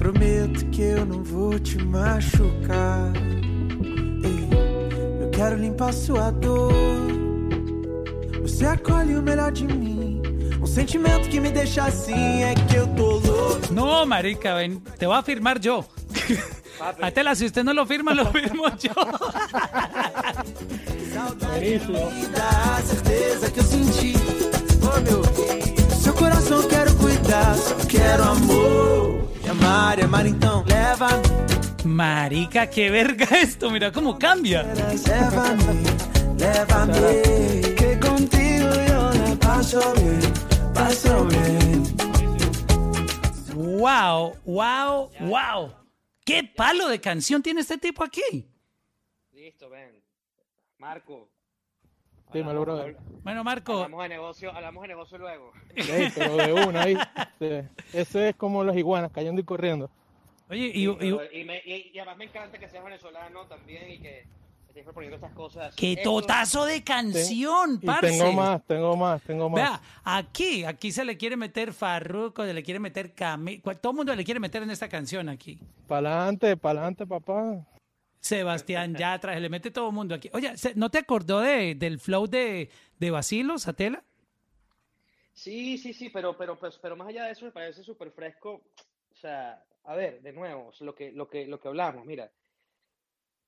Prometo 0.00 0.64
que 0.70 0.80
eu 0.80 1.04
não 1.04 1.22
vou 1.22 1.58
te 1.58 1.76
machucar. 1.84 3.12
Ei, 4.24 4.48
eu 5.20 5.30
quero 5.30 5.56
limpar 5.56 5.92
sua 5.92 6.30
dor. 6.30 6.72
Você 8.40 8.64
acolhe 8.64 9.14
o 9.14 9.22
melhor 9.22 9.52
de 9.52 9.66
mim. 9.66 10.22
Um 10.58 10.66
sentimento 10.66 11.28
que 11.28 11.38
me 11.38 11.50
deixa 11.50 11.84
assim 11.84 12.42
é 12.42 12.54
que 12.54 12.76
eu 12.76 12.86
tô 12.94 13.18
louco. 13.18 13.74
No, 13.74 14.06
marica, 14.06 14.54
ven, 14.54 14.80
te 14.98 15.04
voy 15.04 15.16
a 15.16 15.22
firmar 15.22 15.58
yo. 15.62 15.84
A 16.98 17.10
Tela, 17.10 17.34
si 17.34 17.44
usted 17.44 17.62
no 17.62 17.74
lo 17.74 17.84
firma, 17.84 18.14
lo 18.14 18.24
firmo 18.32 18.64
yo. 18.80 18.94
A 22.40 22.82
certeza 22.86 23.50
que 23.50 23.60
eu 23.60 23.64
senti. 23.64 24.14
Oh 24.82 24.98
meu, 25.02 25.22
seu 26.00 26.14
coração 26.14 26.62
eu 26.62 26.68
quero 26.68 26.89
cuidar, 27.30 27.56
só 27.56 27.76
quero 27.86 28.22
amor. 28.24 29.30
E 29.44 29.48
amar, 29.48 29.98
e 29.98 30.02
amar 30.02 30.26
então, 30.26 30.64
leva. 30.64 31.08
Marica, 31.84 32.66
qué 32.66 32.90
verga 32.90 33.24
esto. 33.38 33.70
Mira 33.70 33.92
cómo 33.92 34.18
cambia. 34.18 34.62
Llévame, 34.64 35.82
llévame, 36.36 37.74
que 37.76 37.98
contigo 38.00 38.68
yo 38.88 39.10
la 39.12 39.36
paso 39.36 39.80
bien, 39.94 40.20
paso 40.74 41.24
bien. 41.26 41.84
Wow, 43.54 44.36
wow, 44.44 45.10
wow. 45.20 45.72
¿Qué 46.24 46.44
palo 46.44 46.88
de 46.88 47.00
canción 47.00 47.42
tiene 47.42 47.60
este 47.62 47.78
tipo 47.78 48.04
aquí? 48.04 48.46
Listo, 49.32 49.70
ven. 49.70 50.02
Marco. 50.78 51.30
Dímelo, 52.32 52.60
brother. 52.60 52.96
Bueno, 53.22 53.44
Marco. 53.44 53.74
Hablamos 53.74 54.02
de 54.02 54.08
negocio, 54.08 54.50
hablamos 54.54 54.82
de 54.82 54.88
negocio 54.88 55.18
luego. 55.18 55.52
Ey, 55.76 56.08
pero 56.14 56.36
de 56.36 56.52
una 56.52 56.82
ahí. 56.82 56.96
Sí. 57.38 57.48
Ese 57.92 58.30
es 58.30 58.36
como 58.36 58.64
las 58.64 58.76
iguanas 58.76 59.10
cayendo 59.12 59.40
y 59.40 59.44
corriendo. 59.44 59.90
Oye, 60.48 60.66
y, 60.68 60.72
Sí, 60.72 60.82
y- 60.90 60.94
pero- 60.96 61.32
y, 61.32 61.44
me- 61.44 61.62
y- 61.64 61.90
y 61.94 61.98
además 61.98 62.16
me 62.16 62.24
encanta 62.24 62.58
que 62.58 62.68
seas 62.68 62.82
venezolano 62.84 63.46
también 63.46 63.88
y 63.90 63.98
que 63.98 64.24
estés 64.68 64.84
proponiendo 64.84 65.16
estas 65.16 65.32
cosas. 65.32 65.74
qué 65.76 65.92
Esto- 65.92 66.20
totazo 66.20 66.64
de 66.64 66.82
canción, 66.82 67.78
Y 67.82 67.86
parce. 67.86 68.08
tengo 68.08 68.32
más, 68.32 68.62
tengo 68.66 68.96
más, 68.96 69.22
tengo 69.22 69.48
más. 69.50 69.60
Vea, 69.62 69.80
aquí, 70.04 70.64
aquí 70.64 70.90
se 70.90 71.04
le 71.04 71.16
quiere 71.16 71.36
meter 71.36 71.72
Farruko, 71.72 72.44
se 72.44 72.54
le 72.54 72.62
quiere 72.62 72.80
meter 72.80 73.12
Camilo, 73.12 73.62
todo 73.76 73.92
el 73.92 73.96
mundo 73.96 74.14
le 74.14 74.24
quiere 74.24 74.40
meter 74.40 74.62
en 74.62 74.70
esta 74.70 74.88
canción 74.88 75.28
aquí. 75.28 75.58
Pa'lante, 75.86 76.56
pa'lante, 76.56 77.06
papá. 77.06 77.64
Sebastián 78.20 78.94
Yatra, 78.94 79.34
se 79.34 79.40
le 79.40 79.48
mete 79.48 79.70
todo 79.70 79.88
el 79.88 79.94
mundo 79.94 80.14
aquí. 80.14 80.30
Oye, 80.32 80.52
¿no 80.76 80.90
te 80.90 80.98
acordó 80.98 81.40
de, 81.40 81.74
del 81.74 81.98
flow 81.98 82.26
de, 82.26 82.70
de 82.98 83.10
Basilo, 83.10 83.58
Satela? 83.58 84.04
Sí, 85.32 85.78
sí, 85.78 85.94
sí, 85.94 86.10
pero, 86.10 86.36
pero, 86.36 86.58
pues, 86.58 86.78
pero 86.78 86.96
más 86.96 87.08
allá 87.08 87.24
de 87.24 87.32
eso 87.32 87.46
me 87.46 87.50
parece 87.50 87.82
súper 87.82 88.10
fresco. 88.10 88.62
O 89.10 89.16
sea, 89.16 89.64
a 89.84 89.94
ver, 89.94 90.20
de 90.20 90.32
nuevo, 90.32 90.70
lo 90.80 90.94
que, 90.94 91.12
lo 91.12 91.28
que, 91.28 91.46
lo 91.46 91.58
que 91.58 91.68
hablamos, 91.68 92.04
mira. 92.04 92.30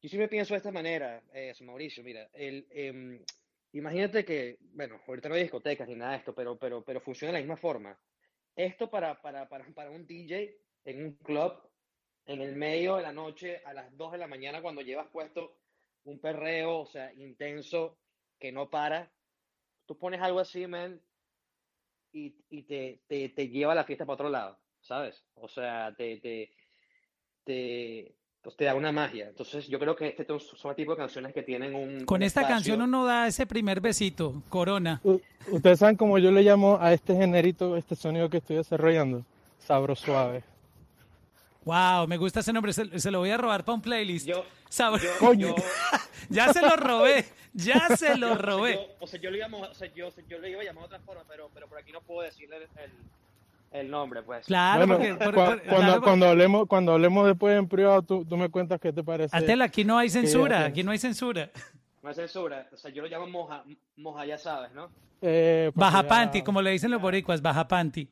Yo 0.00 0.08
siempre 0.08 0.28
pienso 0.28 0.54
de 0.54 0.58
esta 0.58 0.72
manera, 0.72 1.22
eh, 1.32 1.54
Mauricio, 1.60 2.02
mira, 2.02 2.28
el, 2.32 2.66
em, 2.70 3.22
imagínate 3.72 4.24
que, 4.24 4.58
bueno, 4.72 5.00
ahorita 5.06 5.28
no 5.28 5.36
hay 5.36 5.42
discotecas 5.42 5.86
ni 5.86 5.94
nada 5.94 6.12
de 6.12 6.18
esto, 6.18 6.34
pero, 6.34 6.58
pero, 6.58 6.82
pero 6.82 7.00
funciona 7.00 7.32
de 7.32 7.38
la 7.38 7.44
misma 7.44 7.56
forma. 7.56 7.96
Esto 8.56 8.90
para, 8.90 9.20
para, 9.22 9.48
para, 9.48 9.64
para 9.66 9.90
un 9.90 10.06
DJ 10.06 10.56
en 10.84 11.04
un 11.04 11.12
club, 11.16 11.52
en 12.26 12.40
el 12.40 12.54
medio 12.56 12.96
de 12.96 13.02
la 13.02 13.12
noche, 13.12 13.60
a 13.64 13.72
las 13.72 13.96
2 13.96 14.12
de 14.12 14.18
la 14.18 14.26
mañana, 14.26 14.62
cuando 14.62 14.80
llevas 14.82 15.06
puesto 15.08 15.56
un 16.04 16.18
perreo, 16.20 16.80
o 16.80 16.86
sea, 16.86 17.12
intenso, 17.14 17.96
que 18.38 18.52
no 18.52 18.68
para, 18.70 19.10
tú 19.86 19.96
pones 19.98 20.20
algo 20.20 20.40
así, 20.40 20.66
man, 20.66 21.00
y, 22.12 22.34
y 22.50 22.62
te, 22.62 23.00
te, 23.06 23.28
te 23.30 23.48
lleva 23.48 23.74
la 23.74 23.84
fiesta 23.84 24.04
para 24.04 24.14
otro 24.14 24.28
lado, 24.28 24.58
¿sabes? 24.80 25.22
O 25.34 25.48
sea, 25.48 25.94
te, 25.96 26.18
te, 26.18 26.52
te, 27.44 28.14
pues 28.42 28.56
te 28.56 28.64
da 28.64 28.74
una 28.74 28.92
magia. 28.92 29.28
Entonces, 29.28 29.66
yo 29.68 29.78
creo 29.78 29.96
que 29.96 30.08
este 30.08 30.26
son 30.26 30.70
el 30.70 30.76
tipo 30.76 30.92
de 30.92 30.98
canciones 30.98 31.32
que 31.32 31.42
tienen 31.42 31.74
un, 31.74 32.04
Con 32.04 32.16
un 32.20 32.22
esta 32.24 32.40
espacio. 32.42 32.54
canción 32.56 32.82
uno 32.82 33.04
da 33.06 33.26
ese 33.28 33.46
primer 33.46 33.80
besito, 33.80 34.42
Corona. 34.48 35.00
U- 35.04 35.20
Ustedes 35.50 35.78
saben 35.78 35.96
cómo 35.96 36.18
yo 36.18 36.30
le 36.30 36.42
llamo 36.42 36.78
a 36.80 36.92
este 36.92 37.14
generito, 37.14 37.76
este 37.76 37.96
sonido 37.96 38.28
que 38.28 38.38
estoy 38.38 38.56
desarrollando. 38.56 39.24
Sabro 39.58 39.94
suave. 39.96 40.42
Wow, 41.64 42.06
me 42.08 42.16
gusta 42.16 42.40
ese 42.40 42.52
nombre, 42.52 42.72
se, 42.72 42.98
se 42.98 43.10
lo 43.10 43.20
voy 43.20 43.30
a 43.30 43.36
robar 43.36 43.64
para 43.64 43.74
un 43.74 43.82
playlist. 43.82 44.28
Sabor- 44.68 45.00
yo- 45.00 45.10
Coño. 45.18 45.54
ya 46.28 46.52
se 46.52 46.60
lo 46.62 46.76
robé, 46.76 47.24
ya 47.52 47.88
se 47.96 48.16
lo 48.16 48.30
Yo- 48.30 48.34
robé. 48.38 48.74
yo- 48.74 48.86
O 49.00 49.06
sea, 49.06 49.20
yo 49.20 49.30
lo 49.30 49.36
iba 49.36 49.46
a, 49.46 49.48
mo- 49.48 49.60
o 49.60 49.74
sea, 49.74 49.88
yo, 49.94 50.08
yo 50.28 50.38
lo 50.38 50.48
iba 50.48 50.60
a 50.62 50.64
llamar 50.64 50.82
de 50.82 50.86
otra 50.86 51.00
forma, 51.00 51.22
pero, 51.28 51.50
pero 51.54 51.68
por 51.68 51.78
aquí 51.78 51.92
no 51.92 52.00
puedo 52.00 52.22
decirle 52.22 52.56
el, 52.56 52.62
el, 52.62 52.90
el 53.80 53.90
nombre, 53.90 54.22
pues. 54.22 54.46
Claro, 54.46 54.86
Bueno, 54.86 54.96
porque- 54.96 55.14
por- 55.24 55.34
cua- 55.34 55.46
por- 55.46 55.62
cuando, 55.62 55.86
claro, 55.86 56.02
cuando, 56.02 56.28
hablemos, 56.28 56.66
cuando 56.68 56.92
hablemos 56.92 57.26
después 57.26 57.56
en 57.58 57.68
privado, 57.68 58.02
tú, 58.02 58.24
tú 58.24 58.36
me 58.36 58.48
cuentas 58.48 58.80
qué 58.80 58.92
te 58.92 59.04
parece. 59.04 59.36
Atela, 59.36 59.64
aquí 59.66 59.84
no 59.84 59.98
hay 59.98 60.08
censura, 60.10 60.64
aquí 60.64 60.82
no 60.82 60.90
hay 60.90 60.98
censura. 60.98 61.50
No 62.02 62.08
hay 62.08 62.14
censura. 62.16 62.66
O 62.72 62.76
sea, 62.76 62.90
yo 62.90 63.02
lo 63.02 63.08
llamo 63.08 63.26
moja, 63.28 63.62
moja 63.96 64.26
ya 64.26 64.36
sabes, 64.36 64.72
¿no? 64.72 64.90
Eh, 65.20 65.70
porque 65.72 65.80
Baja 65.80 66.02
ya- 66.02 66.08
panty, 66.08 66.42
como 66.42 66.60
le 66.60 66.70
dicen 66.72 66.90
los 66.90 67.00
boricuas, 67.00 67.40
baja 67.40 67.68
panty. 67.68 68.08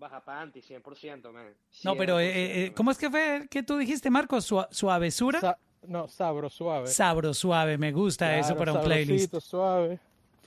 Baja 0.00 0.18
panty, 0.24 0.60
100%, 0.62 1.30
man. 1.30 1.52
No, 1.84 1.94
pero 1.94 2.18
eh, 2.18 2.32
100%, 2.32 2.32
eh, 2.34 2.64
man. 2.68 2.74
¿cómo 2.74 2.90
es 2.90 2.96
que 2.98 3.10
fue 3.10 3.46
que 3.50 3.62
tú 3.62 3.76
dijiste, 3.76 4.08
Marcos? 4.08 4.44
Sua- 4.50 4.66
¿Suavesura? 4.70 5.40
Sa- 5.40 5.58
no, 5.86 6.08
sabro 6.08 6.48
suave. 6.48 6.86
Sabro 6.86 7.34
suave, 7.34 7.76
me 7.78 7.92
gusta 7.92 8.36
eso 8.38 8.54
Claro, 8.54 8.58
para 8.58 8.72
un 8.72 8.80
playlist. 8.82 9.34
suave. 9.40 9.98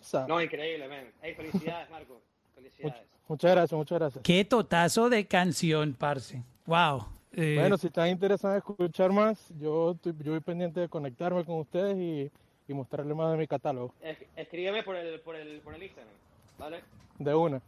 Sa- 0.01 0.25
No, 0.27 0.41
increíble, 0.41 0.87
man. 0.87 1.05
Hey, 1.21 1.35
felicidades, 1.35 1.89
Marco. 1.91 2.19
Felicidades. 2.55 3.03
Muchas 3.27 3.51
gracias, 3.51 3.77
muchas 3.77 3.99
gracias. 3.99 4.23
Qué 4.23 4.43
totazo 4.43 5.09
de 5.09 5.25
canción, 5.27 5.93
parce. 5.93 6.41
Wow. 6.65 7.05
Eh, 7.35 7.55
Bueno, 7.59 7.77
si 7.77 7.87
están 7.87 8.09
interesados 8.09 8.55
en 8.55 8.57
escuchar 8.57 9.11
más, 9.11 9.47
yo 9.59 9.91
estoy, 9.91 10.13
yo 10.23 10.31
voy 10.31 10.39
pendiente 10.41 10.79
de 10.81 10.89
conectarme 10.89 11.45
con 11.45 11.59
ustedes 11.59 11.95
y, 11.97 12.31
y 12.67 12.73
mostrarles 12.73 13.15
más 13.15 13.31
de 13.31 13.37
mi 13.37 13.47
catálogo. 13.47 13.93
Es- 14.01 14.17
escríbeme 14.35 14.81
por 14.83 14.95
el, 14.95 15.19
por, 15.21 15.35
el, 15.35 15.59
por 15.61 15.73
el 15.75 15.83
Instagram, 15.83 16.13
¿vale? 16.59 16.81
De 17.19 17.33
una. 17.35 17.61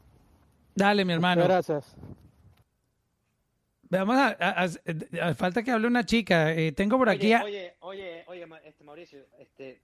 Dale, 0.76 1.05
mi 1.05 1.13
hermano. 1.13 1.41
Muchas 1.43 1.67
gracias. 1.67 1.95
Vamos 3.89 4.15
a, 4.17 4.28
a- 4.39 4.63
a- 4.65 5.30
a- 5.30 5.34
falta 5.36 5.63
que 5.63 5.71
hable 5.71 5.88
una 5.88 6.05
chica. 6.05 6.51
Eh, 6.53 6.71
tengo 6.71 6.97
por 6.97 7.09
aquí 7.09 7.28
Oye, 7.28 7.36
a- 7.36 7.43
oye, 7.43 7.76
oye, 7.80 8.23
oye, 8.28 8.47
este, 8.65 8.84
Mauricio, 8.84 9.26
este, 9.39 9.82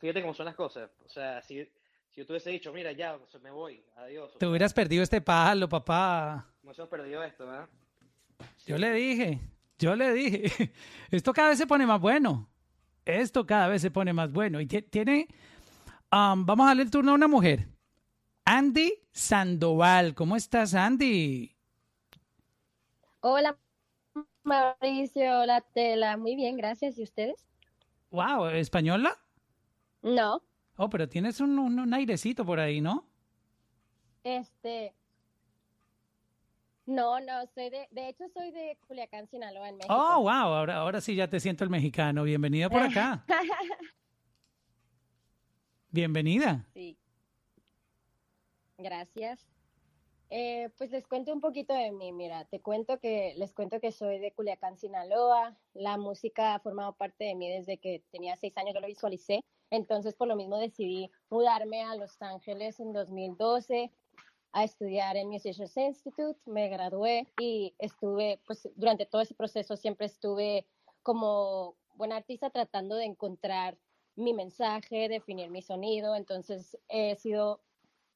fíjate 0.00 0.22
cómo 0.22 0.32
son 0.32 0.46
las 0.46 0.54
cosas. 0.54 0.90
O 1.04 1.08
sea, 1.08 1.42
si, 1.42 1.62
si 2.10 2.20
yo 2.20 2.24
te 2.26 2.32
hubiese 2.32 2.50
dicho, 2.50 2.72
mira, 2.72 2.92
ya, 2.92 3.16
o 3.16 3.26
sea, 3.28 3.40
me 3.40 3.50
voy, 3.50 3.84
adiós. 3.96 4.38
Te 4.38 4.46
hubieras 4.46 4.72
perdido 4.72 5.02
este 5.02 5.20
palo, 5.20 5.68
papá. 5.68 6.46
Nos 6.62 6.78
hemos 6.78 6.88
perdido 6.88 7.22
esto, 7.24 7.46
¿verdad? 7.46 7.68
Yo 8.64 8.78
le 8.78 8.92
dije, 8.92 9.40
yo 9.78 9.96
le 9.96 10.12
dije. 10.12 10.72
Esto 11.10 11.32
cada 11.32 11.50
vez 11.50 11.58
se 11.58 11.66
pone 11.66 11.84
más 11.86 12.00
bueno. 12.00 12.48
Esto 13.04 13.44
cada 13.44 13.66
vez 13.68 13.82
se 13.82 13.90
pone 13.90 14.12
más 14.12 14.30
bueno. 14.32 14.60
Y 14.60 14.66
tie- 14.66 14.88
tiene, 14.88 15.26
um, 16.12 16.46
vamos 16.46 16.64
a 16.64 16.68
darle 16.68 16.84
el 16.84 16.90
turno 16.90 17.10
a 17.12 17.14
una 17.16 17.26
mujer. 17.28 17.66
Andy 18.44 18.92
Sandoval. 19.12 20.14
¿Cómo 20.14 20.36
estás, 20.36 20.74
Andy? 20.74 21.54
Hola, 23.20 23.56
Mauricio, 24.42 25.40
hola 25.40 25.60
Tela. 25.60 26.16
Muy 26.16 26.34
bien, 26.34 26.56
gracias. 26.56 26.98
¿Y 26.98 27.04
ustedes? 27.04 27.46
Wow, 28.10 28.48
¿española? 28.48 29.16
No, 30.02 30.42
Oh, 30.76 30.88
pero 30.88 31.08
tienes 31.08 31.38
un, 31.40 31.58
un- 31.58 31.78
un 31.78 31.94
airecito 31.94 32.44
por 32.44 32.58
ahí, 32.58 32.80
¿no? 32.80 33.06
este. 34.24 34.94
No, 36.86 37.20
no, 37.20 37.46
soy 37.54 37.70
de. 37.70 37.86
De 37.90 38.08
hecho, 38.08 38.24
soy 38.34 38.50
de 38.50 38.76
Culiacán, 38.88 39.28
Sinaloa, 39.28 39.68
en 39.68 39.76
México. 39.76 39.94
Oh, 39.94 40.20
wow, 40.22 40.30
ahora, 40.30 40.76
ahora 40.78 41.00
sí 41.00 41.14
ya 41.14 41.28
te 41.28 41.38
siento 41.38 41.62
el 41.62 41.70
mexicano. 41.70 42.24
Bienvenida 42.24 42.68
por 42.68 42.82
acá. 42.82 43.24
Bienvenida. 45.90 46.66
Sí. 46.74 46.98
Gracias. 48.78 49.46
Eh, 50.34 50.70
pues 50.78 50.90
les 50.90 51.06
cuento 51.06 51.30
un 51.30 51.42
poquito 51.42 51.74
de 51.74 51.92
mí. 51.92 52.10
Mira, 52.10 52.46
te 52.46 52.62
cuento 52.62 52.98
que 52.98 53.34
les 53.36 53.52
cuento 53.52 53.80
que 53.80 53.92
soy 53.92 54.18
de 54.18 54.32
Culiacán, 54.32 54.78
Sinaloa. 54.78 55.58
La 55.74 55.98
música 55.98 56.54
ha 56.54 56.60
formado 56.60 56.94
parte 56.94 57.24
de 57.24 57.34
mí 57.34 57.50
desde 57.50 57.76
que 57.76 58.02
tenía 58.10 58.34
seis 58.36 58.56
años. 58.56 58.72
Yo 58.72 58.80
lo 58.80 58.86
visualicé. 58.86 59.44
Entonces, 59.68 60.14
por 60.14 60.28
lo 60.28 60.36
mismo 60.36 60.56
decidí 60.56 61.10
mudarme 61.28 61.82
a 61.82 61.96
Los 61.96 62.20
Ángeles 62.22 62.80
en 62.80 62.94
2012 62.94 63.90
a 64.52 64.64
estudiar 64.64 65.16
en 65.16 65.28
Musicians 65.28 65.76
Institute. 65.76 66.40
Me 66.46 66.70
gradué 66.70 67.26
y 67.38 67.74
estuve, 67.78 68.40
pues, 68.46 68.66
durante 68.74 69.04
todo 69.04 69.20
ese 69.20 69.34
proceso 69.34 69.76
siempre 69.76 70.06
estuve 70.06 70.66
como 71.02 71.76
buena 71.94 72.16
artista 72.16 72.48
tratando 72.48 72.96
de 72.96 73.04
encontrar 73.04 73.76
mi 74.16 74.32
mensaje, 74.32 75.10
definir 75.10 75.50
mi 75.50 75.60
sonido. 75.60 76.16
Entonces, 76.16 76.78
he 76.88 77.16
sido 77.16 77.60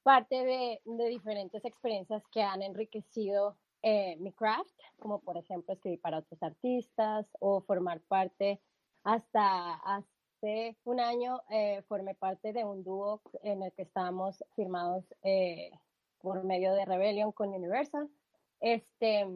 parte 0.07 0.37
de, 0.45 1.09
diferentes 1.09 1.65
experiencias 1.65 2.23
que 2.31 2.41
han 2.41 2.63
enriquecido 2.63 3.57
eh, 3.83 4.15
mi 4.21 4.33
craft, 4.33 4.79
como 5.01 5.19
por 5.19 5.37
ejemplo 5.37 5.75
escribir 5.75 6.01
para 6.01 6.19
otros 6.19 6.41
artistas 6.45 7.27
o 7.41 7.61
formar 7.63 8.01
parte 8.03 8.61
hasta 9.03 9.75
hace 9.75 10.77
un 10.85 11.01
año 11.01 11.43
eh, 11.51 11.83
formé 11.89 12.15
parte 12.15 12.53
de 12.53 12.65
un 12.65 12.85
dúo 12.85 13.21
en 13.43 13.65
el 13.65 13.73
que 13.73 13.83
estábamos 13.83 14.45
firmados 14.55 15.05
eh, 15.25 15.73
por 16.21 16.45
medio 16.45 16.73
de 16.75 16.85
Rebellion 16.85 17.33
con 17.33 17.49
Universal. 17.49 18.09
Este, 18.61 19.27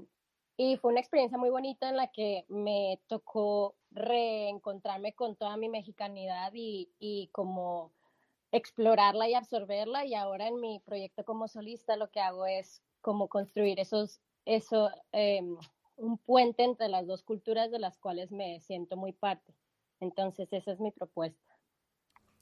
y 0.56 0.76
fue 0.76 0.92
una 0.92 1.00
experiencia 1.00 1.36
muy 1.36 1.50
bonita 1.50 1.88
en 1.88 1.96
la 1.96 2.12
que 2.12 2.44
me 2.48 3.00
tocó 3.08 3.74
reencontrarme 3.90 5.14
con 5.14 5.34
toda 5.34 5.56
mi 5.56 5.68
mexicanidad 5.68 6.52
y 6.54 7.28
como 7.32 7.90
explorarla 8.52 9.28
y 9.28 9.34
absorberla 9.34 10.04
y 10.04 10.14
ahora 10.14 10.48
en 10.48 10.60
mi 10.60 10.80
proyecto 10.80 11.24
como 11.24 11.48
solista 11.48 11.96
lo 11.96 12.10
que 12.10 12.20
hago 12.20 12.46
es 12.46 12.82
como 13.00 13.28
construir 13.28 13.80
esos, 13.80 14.20
eso, 14.44 14.90
eh, 15.12 15.42
un 15.96 16.18
puente 16.18 16.64
entre 16.64 16.88
las 16.88 17.06
dos 17.06 17.22
culturas 17.22 17.70
de 17.70 17.78
las 17.78 17.98
cuales 17.98 18.32
me 18.32 18.60
siento 18.60 18.96
muy 18.96 19.12
parte. 19.12 19.54
Entonces 20.00 20.52
esa 20.52 20.72
es 20.72 20.80
mi 20.80 20.90
propuesta. 20.90 21.38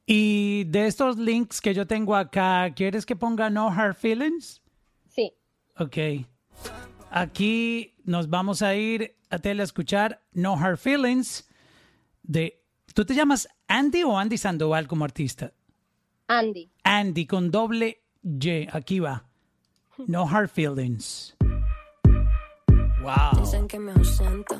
Y 0.06 0.64
de 0.64 0.86
estos 0.86 1.18
links 1.18 1.60
que 1.60 1.74
yo 1.74 1.86
tengo 1.86 2.16
acá, 2.16 2.72
¿quieres 2.74 3.04
que 3.04 3.14
ponga 3.14 3.50
No 3.50 3.68
Hard 3.68 3.94
Feelings? 3.94 4.62
Sí. 5.08 5.34
Ok. 5.78 6.26
Aquí 7.10 7.94
nos 8.04 8.30
vamos 8.30 8.62
a 8.62 8.74
ir 8.74 9.16
a 9.28 9.38
tele 9.38 9.62
a 9.62 9.64
escuchar 9.64 10.22
No 10.32 10.54
Hard 10.54 10.78
Feelings 10.78 11.46
de... 12.22 12.64
¿Tú 12.94 13.04
te 13.04 13.14
llamas 13.14 13.48
Andy 13.66 14.02
o 14.02 14.16
Andy 14.16 14.38
Sandoval 14.38 14.88
como 14.88 15.04
artista? 15.04 15.52
Andy. 16.28 16.70
Andy 16.84 17.26
con 17.26 17.50
doble 17.50 18.02
Y. 18.22 18.68
Aquí 18.70 19.00
va. 19.00 19.24
No 20.06 20.28
Hard 20.28 20.50
Feelings. 20.50 21.34
Wow. 23.02 23.40
Dicen 23.40 23.66
que 23.66 23.78
me 23.78 23.92
ausenta, 23.92 24.56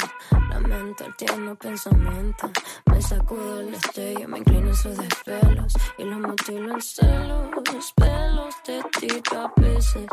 lamento 0.49 1.05
el 1.05 1.15
tierno 1.17 1.55
pensamiento. 1.57 2.51
Me 2.87 3.03
sacudo 3.03 3.61
el 3.61 3.73
destello, 3.73 4.29
me 4.29 4.39
inclino 4.39 4.69
en 4.69 4.75
sus 4.75 4.97
desvelos 4.97 5.73
y 5.99 6.05
los 6.05 6.21
mutilo 6.21 6.73
en 6.73 6.81
celos. 6.81 7.51
Pelos 7.97 8.55
de 8.67 8.83
ti 8.99 9.09
a 9.37 9.61
veces. 9.61 10.07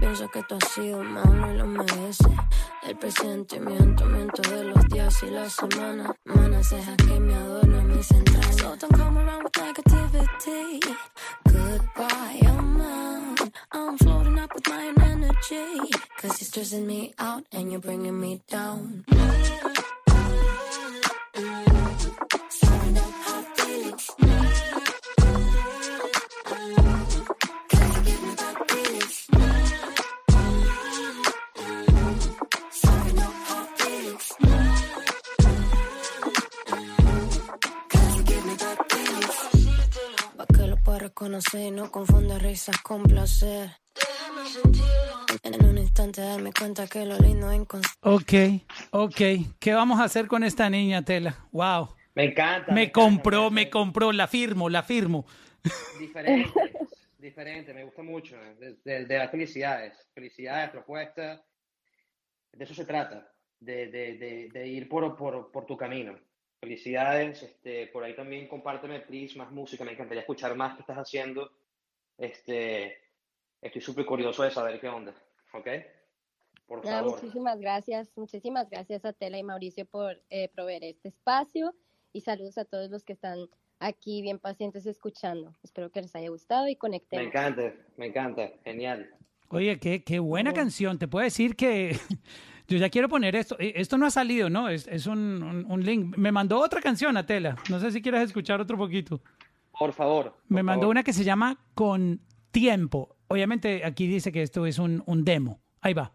Pienso 0.00 0.28
que 0.30 0.42
tú 0.44 0.54
has 0.54 0.72
sido 0.72 1.04
malo 1.04 1.52
y 1.52 1.58
lo 1.58 1.66
mereces. 1.66 2.26
El 2.82 2.96
presentimiento, 2.96 4.04
miento 4.06 4.42
de 4.50 4.64
los 4.64 4.88
días 4.88 5.22
y 5.22 5.30
las 5.30 5.52
semanas. 5.52 6.10
Manas 6.24 6.68
cejas 6.68 6.96
que 6.96 7.20
me 7.20 7.34
adornan 7.34 7.86
mis 7.88 8.10
entrañas. 8.10 8.56
So 8.56 8.76
don't 8.76 8.96
come 8.96 9.18
around 9.18 9.44
with 9.44 9.52
negativity. 9.52 10.80
Goodbye, 11.44 12.40
oh 12.48 12.62
man. 12.62 13.34
I'm 13.72 13.98
floating 13.98 14.38
up 14.38 14.50
with 14.54 14.68
my 14.68 14.92
energy. 15.04 15.90
Cause 16.20 16.40
you're 16.40 16.48
stressing 16.48 16.86
me 16.86 17.12
out 17.18 17.44
and 17.52 17.70
you're 17.70 17.80
bringing 17.80 18.18
me 18.18 18.40
down. 18.48 19.04
Y 41.22 41.70
no 41.70 41.90
confunda 41.90 42.38
risas 42.38 42.80
con 42.80 43.02
placer. 43.02 43.70
En 45.42 45.64
un 45.66 45.76
instante 45.76 46.22
darme 46.22 46.50
cuenta 46.58 46.86
que 46.86 47.04
lo 47.04 47.18
lindo 47.18 47.50
es 47.50 47.58
inconsciente. 47.60 47.98
Ok, 48.00 48.62
ok. 48.92 49.20
¿Qué 49.58 49.74
vamos 49.74 50.00
a 50.00 50.04
hacer 50.04 50.26
con 50.28 50.44
esta 50.44 50.70
niña, 50.70 51.04
Tela? 51.04 51.36
Wow. 51.52 51.94
Me 52.14 52.24
encanta. 52.24 52.72
Me 52.72 52.90
compró, 52.90 53.50
me 53.50 53.68
compró, 53.68 54.12
la 54.12 54.28
firmo, 54.28 54.70
la 54.70 54.82
firmo. 54.82 55.26
Diferente, 55.98 56.50
diferente, 57.18 57.74
me 57.74 57.84
gusta 57.84 58.02
mucho. 58.02 58.36
De, 58.58 58.76
de- 58.82 59.04
de 59.04 59.18
las 59.18 59.30
felicidades, 59.30 59.92
felicidades, 60.14 60.70
propuestas. 60.70 61.42
De 62.52 62.64
eso 62.64 62.74
se 62.74 62.86
trata, 62.86 63.30
de, 63.60 63.88
de- 63.88 64.16
de- 64.16 64.48
de 64.50 64.66
ir 64.68 64.88
por, 64.88 65.14
por, 65.16 65.52
por 65.52 65.66
tu 65.66 65.76
camino. 65.76 66.18
Felicidades, 66.60 67.42
este, 67.42 67.86
por 67.86 68.04
ahí 68.04 68.14
también 68.14 68.46
compárteme, 68.46 69.00
please, 69.00 69.36
más 69.38 69.50
música. 69.50 69.82
Me 69.82 69.92
encantaría 69.92 70.20
escuchar 70.20 70.54
más 70.54 70.74
que 70.74 70.82
estás 70.82 70.98
haciendo. 70.98 71.50
Este, 72.18 72.98
estoy 73.62 73.80
súper 73.80 74.04
curioso 74.04 74.42
de 74.42 74.50
saber 74.50 74.78
qué 74.78 74.88
onda, 74.88 75.14
¿ok? 75.54 75.68
Por 76.66 76.82
favor. 76.84 77.12
muchísimas 77.12 77.58
gracias, 77.58 78.16
muchísimas 78.16 78.68
gracias 78.68 79.06
a 79.06 79.14
Tela 79.14 79.38
y 79.38 79.42
Mauricio 79.42 79.86
por 79.86 80.22
eh, 80.28 80.48
proveer 80.54 80.84
este 80.84 81.08
espacio 81.08 81.74
y 82.12 82.20
saludos 82.20 82.58
a 82.58 82.66
todos 82.66 82.90
los 82.90 83.04
que 83.04 83.14
están 83.14 83.38
aquí 83.78 84.20
bien 84.20 84.38
pacientes 84.38 84.84
escuchando. 84.84 85.54
Espero 85.62 85.90
que 85.90 86.02
les 86.02 86.14
haya 86.14 86.28
gustado 86.28 86.68
y 86.68 86.72
Me 86.72 86.78
conectemos. 86.78 87.26
encanta, 87.26 87.72
me 87.96 88.06
encanta, 88.06 88.52
genial. 88.64 89.08
Oye, 89.48 89.80
qué, 89.80 90.04
qué 90.04 90.18
buena 90.18 90.52
canción. 90.52 90.98
Te 90.98 91.08
puedo 91.08 91.24
decir 91.24 91.56
que 91.56 91.96
yo 92.70 92.78
ya 92.78 92.88
quiero 92.88 93.08
poner 93.08 93.36
esto. 93.36 93.56
Eh, 93.58 93.72
Esto 93.76 93.98
no 93.98 94.06
ha 94.06 94.10
salido, 94.10 94.48
¿no? 94.48 94.68
Es, 94.68 94.86
es 94.88 95.06
un, 95.06 95.18
un- 95.42 95.66
un 95.68 95.84
link. 95.84 96.16
Me 96.16 96.32
mandó 96.32 96.58
otra 96.60 96.80
canción 96.80 97.16
a 97.16 97.26
Tela. 97.26 97.56
No 97.68 97.78
sé 97.80 97.90
si 97.92 98.00
quieres 98.00 98.22
escuchar 98.22 98.60
otro 98.60 98.78
poquito. 98.78 99.20
Por 99.78 99.92
favor. 99.92 100.34
Me 100.48 100.62
mandó 100.62 100.82
favor. 100.82 100.92
una 100.94 101.02
que 101.02 101.12
se 101.12 101.24
llama 101.24 101.58
Con 101.74 102.20
Tiempo. 102.50 103.16
Obviamente 103.28 103.84
aquí 103.84 104.06
dice 104.06 104.32
que 104.32 104.42
esto 104.42 104.66
es 104.66 104.78
un, 104.78 105.02
un 105.06 105.24
demo. 105.24 105.60
Ahí 105.80 105.94
va. 105.94 106.12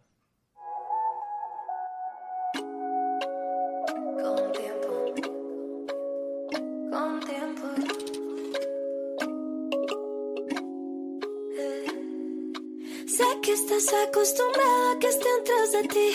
Acostumbrada 14.16 14.92
a 14.92 15.00
que 15.00 15.08
estén 15.08 15.44
tras 15.44 15.72
de 15.74 15.84
ti. 15.94 16.10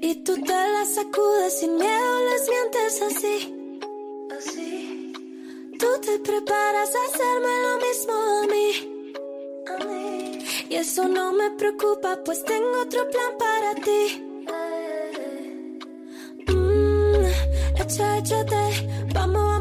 Y 0.00 0.14
tú 0.24 0.34
te 0.40 0.52
las 0.74 0.94
sacudes 0.94 1.58
sin 1.60 1.76
miedo, 1.76 2.12
les 2.30 2.48
mientes 2.48 3.02
así. 3.08 3.36
Así. 4.38 5.12
Tú 5.78 5.86
te 6.00 6.18
preparas 6.20 6.90
a 6.96 7.00
hacerme 7.08 7.52
lo 7.66 7.72
mismo 7.86 8.14
a 8.40 8.46
mí. 8.52 8.68
Y 10.70 10.74
eso 10.76 11.06
no 11.08 11.32
me 11.32 11.50
preocupa, 11.52 12.18
pues 12.24 12.42
tengo 12.44 12.80
otro 12.80 13.00
plan 13.10 13.32
para 13.44 13.74
ti. 13.86 14.02
Mm, 16.46 17.26
echa, 17.82 18.18
échate, 18.18 18.64
vamos 19.12 19.56
a 19.56 19.57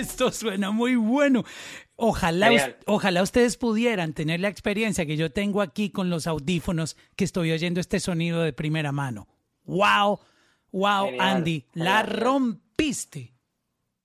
esto 0.00 0.32
suena 0.32 0.70
muy 0.70 0.96
bueno. 0.96 1.44
Ojalá, 1.96 2.76
ojalá 2.86 3.22
ustedes 3.22 3.56
pudieran 3.56 4.14
tener 4.14 4.40
la 4.40 4.48
experiencia 4.48 5.06
que 5.06 5.16
yo 5.16 5.32
tengo 5.32 5.62
aquí 5.62 5.90
con 5.90 6.10
los 6.10 6.26
audífonos 6.26 6.96
que 7.16 7.24
estoy 7.24 7.52
oyendo 7.52 7.80
este 7.80 8.00
sonido 8.00 8.42
de 8.42 8.52
primera 8.52 8.92
mano. 8.92 9.28
Wow, 9.64 10.20
wow, 10.72 11.06
Genial, 11.06 11.36
Andy, 11.36 11.66
la 11.74 12.02
rompiste. 12.02 13.32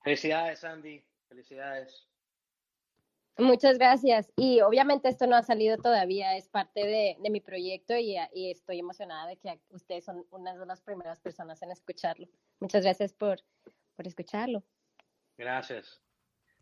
Felicidades, 0.03 0.63
Andy. 0.63 1.03
Felicidades. 1.27 2.07
Muchas 3.39 3.77
gracias. 3.77 4.31
Y 4.35 4.61
obviamente 4.61 5.07
esto 5.07 5.25
no 5.25 5.35
ha 5.35 5.43
salido 5.43 5.77
todavía, 5.77 6.35
es 6.35 6.49
parte 6.49 6.81
de, 6.85 7.17
de 7.21 7.29
mi 7.29 7.39
proyecto 7.39 7.97
y, 7.97 8.17
y 8.33 8.51
estoy 8.51 8.79
emocionada 8.79 9.27
de 9.27 9.37
que 9.37 9.59
ustedes 9.69 10.03
son 10.03 10.25
una 10.31 10.53
de 10.53 10.65
las 10.65 10.81
primeras 10.81 11.19
personas 11.21 11.61
en 11.61 11.71
escucharlo. 11.71 12.27
Muchas 12.59 12.83
gracias 12.83 13.13
por, 13.13 13.39
por 13.95 14.07
escucharlo. 14.07 14.63
Gracias. 15.39 16.01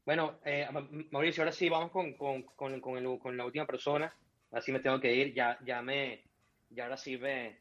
Bueno, 0.05 0.39
eh, 0.45 0.67
Ma- 0.71 0.87
Mauricio, 1.11 1.41
ahora 1.43 1.51
sí 1.51 1.67
vamos 1.67 1.89
con, 1.91 2.13
con, 2.13 2.43
con, 2.43 2.79
con 2.79 2.97
el- 2.97 3.19
con 3.19 3.35
la 3.35 3.43
última 3.45 3.65
persona. 3.65 4.13
Así 4.51 4.71
me 4.71 4.79
tengo 4.79 4.99
que 5.01 5.13
ir. 5.13 5.33
Ya, 5.33 5.57
ya 5.65 5.81
me, 5.81 6.21
ya 6.69 6.83
ahora 6.83 6.95
sí 6.95 7.17
me, 7.17 7.57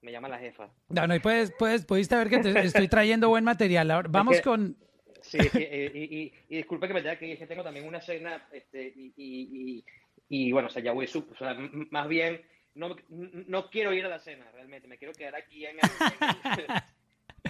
me 0.00 0.12
llama 0.12 0.28
la 0.28 0.38
jefa. 0.38 0.70
No, 0.88 1.06
no, 1.08 1.14
y 1.14 1.18
puedes, 1.18 1.50
puedes, 1.58 1.84
pudiste 1.84 2.14
ver 2.16 2.30
que 2.30 2.38
te 2.38 2.50
estoy 2.60 2.88
trayendo 2.88 3.28
buen 3.28 3.44
material. 3.44 3.90
Ahora, 3.90 4.08
vamos 4.10 4.36
que- 4.36 4.42
con... 4.42 4.76
Sí, 5.22 5.38
sí, 5.38 5.58
eh, 5.60 5.90
y, 5.94 5.98
y, 6.18 6.32
y 6.48 6.56
disculpe 6.58 6.88
que 6.88 6.94
me 6.94 7.02
tenga 7.02 7.18
que 7.18 7.26
ir, 7.26 7.32
es 7.34 7.38
que 7.40 7.46
tengo 7.46 7.62
también 7.62 7.86
una 7.86 8.00
cena, 8.00 8.42
este, 8.52 8.90
y, 8.96 9.84
y, 10.30 10.50
bueno, 10.52 10.68
o 10.68 10.70
sea, 10.70 10.82
ya 10.82 10.92
voy, 10.92 11.04
o 11.04 11.36
sea, 11.36 11.54
más 11.90 12.08
bien, 12.08 12.40
no, 12.74 12.96
no 13.10 13.68
quiero 13.68 13.92
ir 13.92 14.06
a 14.06 14.08
la 14.08 14.18
cena, 14.18 14.50
realmente, 14.50 14.88
me 14.88 14.96
quiero 14.96 15.12
quedar 15.12 15.34
aquí 15.36 15.66
en 15.66 15.76
el- 15.76 15.80
en 15.82 16.60
el- 16.60 16.66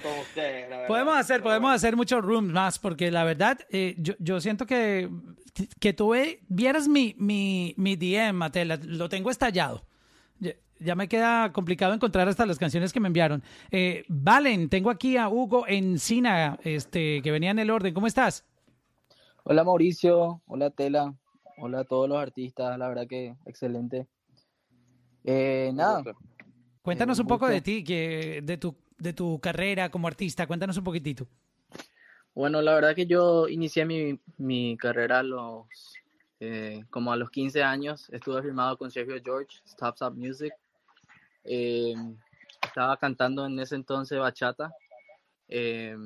con 0.03 0.19
ustedes, 0.19 0.69
la 0.69 0.77
verdad. 0.77 0.89
Podemos 0.89 1.17
hacer, 1.17 1.43
podemos 1.43 1.73
hacer 1.73 1.97
muchos 1.97 2.23
rooms 2.25 2.53
más, 2.53 2.79
porque 2.79 3.11
la 3.11 3.25
verdad, 3.25 3.59
eh, 3.71 3.95
yo, 3.99 4.15
yo 4.19 4.41
siento 4.41 4.67
que, 4.67 5.09
que 5.79 5.93
tú 5.93 6.11
ve- 6.11 6.41
vieras 6.49 6.89
mi, 6.89 7.15
mi, 7.19 7.75
mi 7.77 7.97
DM, 7.97 8.33
Matela, 8.35 8.79
lo 8.83 9.09
tengo 9.09 9.31
estallado. 9.31 9.85
Ya, 10.39 10.53
ya 10.79 10.95
me 10.95 11.09
queda 11.09 11.53
complicado 11.53 11.93
encontrar 11.95 12.29
hasta 12.29 12.47
las 12.47 12.59
canciones 12.59 12.93
que 12.93 13.01
me 13.01 13.09
enviaron. 13.09 13.43
Eh, 13.71 14.05
Valen, 14.09 14.69
tengo 14.69 14.91
aquí 14.91 15.17
a 15.17 15.29
Hugo 15.29 15.67
Encina, 15.69 16.59
este, 16.65 17.21
que 17.23 17.31
venía 17.31 17.51
en 17.51 17.59
el 17.59 17.71
orden. 17.71 17.93
¿Cómo 17.95 18.07
estás? 18.07 18.45
Hola 19.45 19.65
Mauricio, 19.65 20.43
hola 20.47 20.71
Tela, 20.71 21.15
hola 21.59 21.81
a 21.81 21.85
todos 21.85 22.09
los 22.09 22.19
artistas, 22.19 22.79
la 22.79 22.89
verdad 22.89 23.07
que 23.07 23.35
excelente. 23.47 24.07
Eh, 25.25 25.71
nada, 25.75 26.03
Cuéntanos 26.83 27.19
Eh, 27.19 27.23
un 27.23 27.29
poco 27.29 27.45
gusto. 27.47 27.53
de 27.55 27.61
ti, 27.61 27.85
que, 27.85 28.41
de, 28.43 28.57
tu, 28.57 28.75
de 29.01 29.13
tu 29.13 29.41
carrera 29.41 29.91
como 29.91 30.07
artista. 30.07 30.47
Cuéntanos 30.47 30.77
un 30.77 30.85
poquitito. 30.85 31.27
bueno, 32.35 32.63
la 32.63 32.75
verdad 32.75 32.95
que 32.95 33.07
yo 33.07 33.49
inicié 33.49 33.85
mi, 33.85 34.21
mi 34.39 34.77
carrera 34.77 35.21
a 35.21 35.23
los, 35.23 35.67
eh, 36.39 36.85
como 36.91 37.13
a 37.13 37.17
los 37.17 37.31
15 37.31 37.63
años, 37.63 38.09
estuve 38.11 38.43
firmado 38.43 38.77
con 38.79 38.91
Sergio 38.91 39.21
George, 39.23 39.59
Stop 39.67 39.95
Stop 39.95 40.15
Music. 40.15 40.53
Eh, 41.45 41.95
estaba 42.63 42.97
cantando 42.97 43.47
en 43.47 43.59
ese 43.59 43.75
entonces 43.75 44.19
bachata. 44.19 44.73
Eh, 45.49 45.97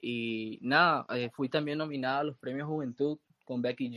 y 0.00 0.58
nada, 0.62 1.06
eh, 1.10 1.30
fui 1.32 1.48
también 1.48 1.78
nominada 1.78 2.20
a 2.20 2.24
los 2.24 2.38
premios 2.38 2.68
Juventud 2.68 3.18
con 3.44 3.62
Becky 3.62 3.90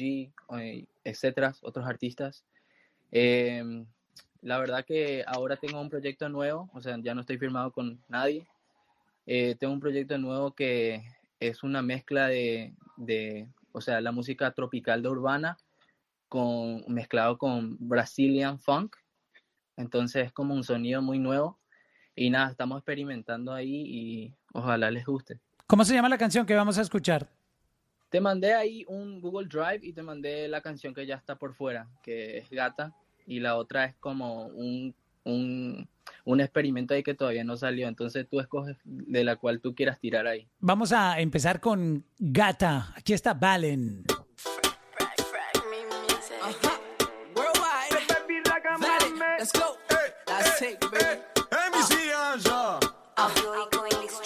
G, 0.50 0.88
etcétera, 1.04 1.54
otros 1.62 1.86
artistas. 1.86 2.44
La 4.42 4.60
verdad 4.60 4.86
que 4.86 5.24
ahora 5.28 5.58
tengo 5.58 5.80
un 5.82 5.90
proyecto 5.90 6.30
nuevo, 6.30 6.70
o 6.74 6.82
sea, 6.82 6.98
ya 7.02 7.14
no 7.14 7.22
estoy 7.22 7.38
firmado 7.38 7.72
con 7.72 8.00
nadie. 8.08 8.48
Eh, 9.26 9.56
tengo 9.60 9.74
un 9.74 9.80
proyecto 9.80 10.18
nuevo 10.18 10.52
que 10.52 11.04
es 11.40 11.64
una 11.64 11.82
mezcla 11.82 12.28
de, 12.28 12.74
de, 12.96 13.48
o 13.72 13.82
sea, 13.82 14.02
la 14.02 14.12
música 14.12 14.52
tropical 14.52 15.02
de 15.02 15.10
urbana 15.10 15.58
con, 16.30 16.84
mezclado 16.88 17.38
con 17.38 17.78
Brazilian 17.80 18.60
funk. 18.60 18.96
Entonces 19.76 20.28
es 20.28 20.34
como 20.34 20.54
un 20.54 20.64
sonido 20.64 21.02
muy 21.02 21.20
nuevo. 21.20 21.60
Y 22.16 22.30
nada, 22.30 22.50
estamos 22.50 22.80
experimentando 22.80 23.54
ahí 23.54 23.84
y 23.86 24.34
ojalá 24.54 24.90
les 24.90 25.06
guste. 25.06 25.40
¿Cómo 25.68 25.86
se 25.86 25.94
llama 25.94 26.10
la 26.10 26.18
canción 26.18 26.46
que 26.46 26.56
vamos 26.56 26.78
a 26.78 26.82
escuchar? 26.82 27.30
Te 28.10 28.22
mandé 28.22 28.54
ahí 28.54 28.86
un 28.88 29.20
Google 29.22 29.48
Drive 29.48 29.82
y 29.82 29.94
te 29.94 30.02
mandé 30.02 30.48
la 30.48 30.62
canción 30.62 30.94
que 30.94 31.06
ya 31.06 31.16
está 31.16 31.36
por 31.36 31.54
fuera, 31.54 31.88
que 32.02 32.38
es 32.38 32.50
Gata, 32.50 32.96
y 33.28 33.40
la 33.42 33.58
otra 33.58 33.86
es 33.86 33.96
como 34.00 34.48
un, 34.48 34.96
un, 35.26 35.88
un 36.24 36.42
experimento 36.42 36.94
ahí 36.94 37.04
que 37.04 37.14
todavía 37.14 37.44
no 37.44 37.58
salió. 37.58 37.88
Entonces 37.88 38.26
tú 38.30 38.40
escoges 38.40 38.78
de 38.86 39.24
la 39.24 39.36
cual 39.36 39.60
tú 39.60 39.76
quieras 39.76 40.00
tirar 40.00 40.26
ahí. 40.26 40.48
Vamos 40.60 40.92
a 40.92 41.20
empezar 41.20 41.60
con 41.60 42.06
Gata. 42.18 42.94
Aquí 42.96 43.14
está 43.14 43.34
Valen. 43.34 44.06
Worldwide. 47.36 47.98
Vale, 48.80 49.38
let's 49.38 49.52
go. 49.54 49.78
Let's 50.28 50.60
take, 50.60 50.80
baby. 50.92 51.22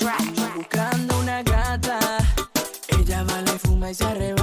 Ando 0.01 0.55
buscando 0.55 1.19
una 1.19 1.43
gata. 1.43 1.99
Ella 2.87 3.25
y 3.53 3.59
fuma 3.59 3.91
y 3.91 3.93
se 3.93 4.03
arrebata. 4.03 4.40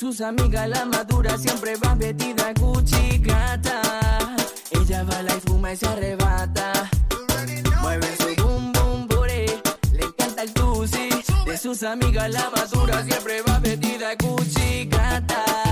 Sus 0.00 0.22
amigas 0.22 0.66
la 0.66 0.86
madura 0.86 1.36
siempre 1.36 1.74
va 1.76 1.94
vestida 1.94 2.54
Gucci 2.58 3.18
gata. 3.18 3.82
Ella 4.70 5.04
baila 5.04 5.36
y 5.36 5.40
fuma 5.40 5.72
y 5.74 5.76
se 5.76 5.86
arrebata. 5.86 6.88
Mueve 7.82 8.08
su 8.16 8.42
boom 8.42 8.72
boom 8.72 9.06
booty. 9.08 9.44
Le 9.92 10.04
encanta 10.04 10.42
el 10.42 10.54
tusi. 10.54 11.10
De 11.44 11.58
sus 11.58 11.82
amigas 11.82 12.30
la 12.30 12.48
madura 12.48 13.04
siempre 13.04 13.42
va 13.42 13.58
vestida 13.58 14.14
Gucci 14.18 14.86
gata. 14.86 15.69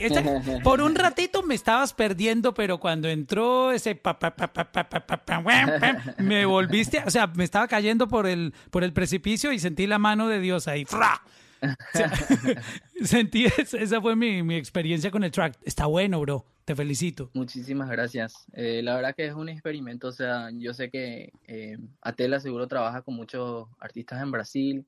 por 0.64 0.80
un 0.80 0.94
ratito 0.94 1.42
me 1.42 1.54
estabas 1.54 1.92
perdiendo, 1.92 2.54
pero 2.54 2.78
cuando 2.78 3.08
entró 3.08 3.72
ese 3.72 3.94
pa, 3.94 4.18
pa, 4.18 4.34
pa, 4.34 4.52
me 6.18 6.44
volviste, 6.46 7.02
o 7.06 7.10
sea, 7.10 7.26
me 7.28 7.44
estaba 7.44 7.68
cayendo 7.68 8.08
por 8.08 8.26
el, 8.26 8.54
por 8.70 8.84
el 8.84 8.92
precipicio 8.92 9.52
y 9.52 9.58
sentí 9.58 9.86
la 9.86 9.98
mano 9.98 10.28
de 10.28 10.40
Dios 10.40 10.68
ahí. 10.68 10.86
sentí, 13.04 13.46
esa 13.46 14.00
fue 14.00 14.16
mi, 14.16 14.42
mi, 14.42 14.56
experiencia 14.56 15.10
con 15.10 15.24
el 15.24 15.30
track. 15.30 15.58
Está 15.62 15.86
bueno, 15.86 16.20
bro. 16.20 16.44
Te 16.64 16.76
felicito. 16.76 17.30
Muchísimas 17.34 17.90
gracias. 17.90 18.46
Eh, 18.52 18.82
la 18.84 18.94
verdad 18.94 19.14
que 19.16 19.26
es 19.26 19.34
un 19.34 19.48
experimento. 19.48 20.08
O 20.08 20.12
sea, 20.12 20.50
yo 20.52 20.72
sé 20.74 20.90
que 20.90 21.32
eh, 21.46 21.76
Atela 22.00 22.38
seguro 22.38 22.68
trabaja 22.68 23.02
con 23.02 23.14
muchos 23.14 23.68
artistas 23.80 24.22
en 24.22 24.30
Brasil 24.30 24.86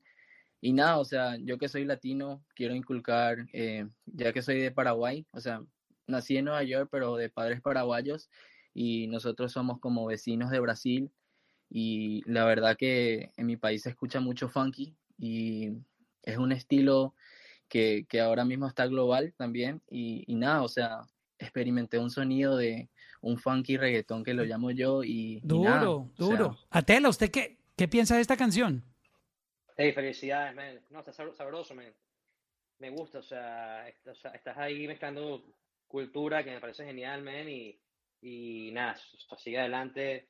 y 0.65 0.73
nada, 0.73 0.97
o 0.97 1.05
sea, 1.05 1.37
yo 1.37 1.59
que 1.59 1.69
soy 1.69 1.85
latino, 1.85 2.43
quiero 2.55 2.73
inculcar, 2.73 3.45
eh, 3.53 3.87
ya 4.07 4.33
que 4.33 4.41
soy 4.41 4.59
de 4.59 4.71
Paraguay, 4.71 5.23
o 5.31 5.39
sea, 5.39 5.61
nací 6.07 6.37
en 6.37 6.45
Nueva 6.45 6.63
York, 6.63 6.89
pero 6.91 7.17
de 7.17 7.29
padres 7.29 7.61
paraguayos 7.61 8.31
y 8.73 9.05
nosotros 9.05 9.51
somos 9.51 9.79
como 9.79 10.07
vecinos 10.07 10.49
de 10.49 10.59
Brasil 10.59 11.11
y 11.69 12.23
la 12.25 12.45
verdad 12.45 12.77
que 12.77 13.31
en 13.37 13.45
mi 13.45 13.57
país 13.57 13.83
se 13.83 13.89
escucha 13.89 14.19
mucho 14.19 14.49
funky 14.49 14.95
y 15.19 15.69
es 16.23 16.37
un 16.39 16.51
estilo 16.51 17.13
que, 17.69 18.07
que 18.09 18.19
ahora 18.19 18.43
mismo 18.43 18.67
está 18.67 18.87
global 18.87 19.35
también 19.37 19.83
y, 19.87 20.23
y 20.25 20.33
nada, 20.33 20.63
o 20.63 20.67
sea, 20.67 21.01
experimenté 21.37 21.99
un 21.99 22.09
sonido 22.09 22.57
de 22.57 22.89
un 23.21 23.37
funky 23.37 23.77
reggaetón 23.77 24.23
que 24.23 24.33
lo 24.33 24.43
llamo 24.43 24.71
yo 24.71 25.03
y, 25.03 25.35
y 25.35 25.41
Duro, 25.43 25.69
nada, 25.69 25.89
o 25.91 26.09
sea, 26.17 26.25
duro. 26.25 26.57
Atela, 26.71 27.09
¿usted 27.09 27.29
qué, 27.29 27.59
qué 27.75 27.87
piensa 27.87 28.15
de 28.15 28.21
esta 28.21 28.35
canción? 28.35 28.83
Hey, 29.77 29.91
felicidades, 29.93 30.55
man. 30.55 30.81
No, 30.89 30.99
está 30.99 31.11
sab- 31.11 31.33
sabroso, 31.35 31.75
man. 31.75 31.93
Me 32.79 32.89
gusta, 32.89 33.19
o 33.19 33.23
sea, 33.23 33.87
estás 33.89 34.57
ahí 34.57 34.87
mezclando 34.87 35.43
cultura 35.87 36.43
que 36.43 36.51
me 36.51 36.59
parece 36.61 36.85
genial, 36.85 37.23
man, 37.23 37.47
y, 37.47 37.79
y 38.21 38.71
nada, 38.71 38.93
o 38.93 39.17
sea, 39.19 39.37
sigue 39.37 39.59
adelante 39.59 40.29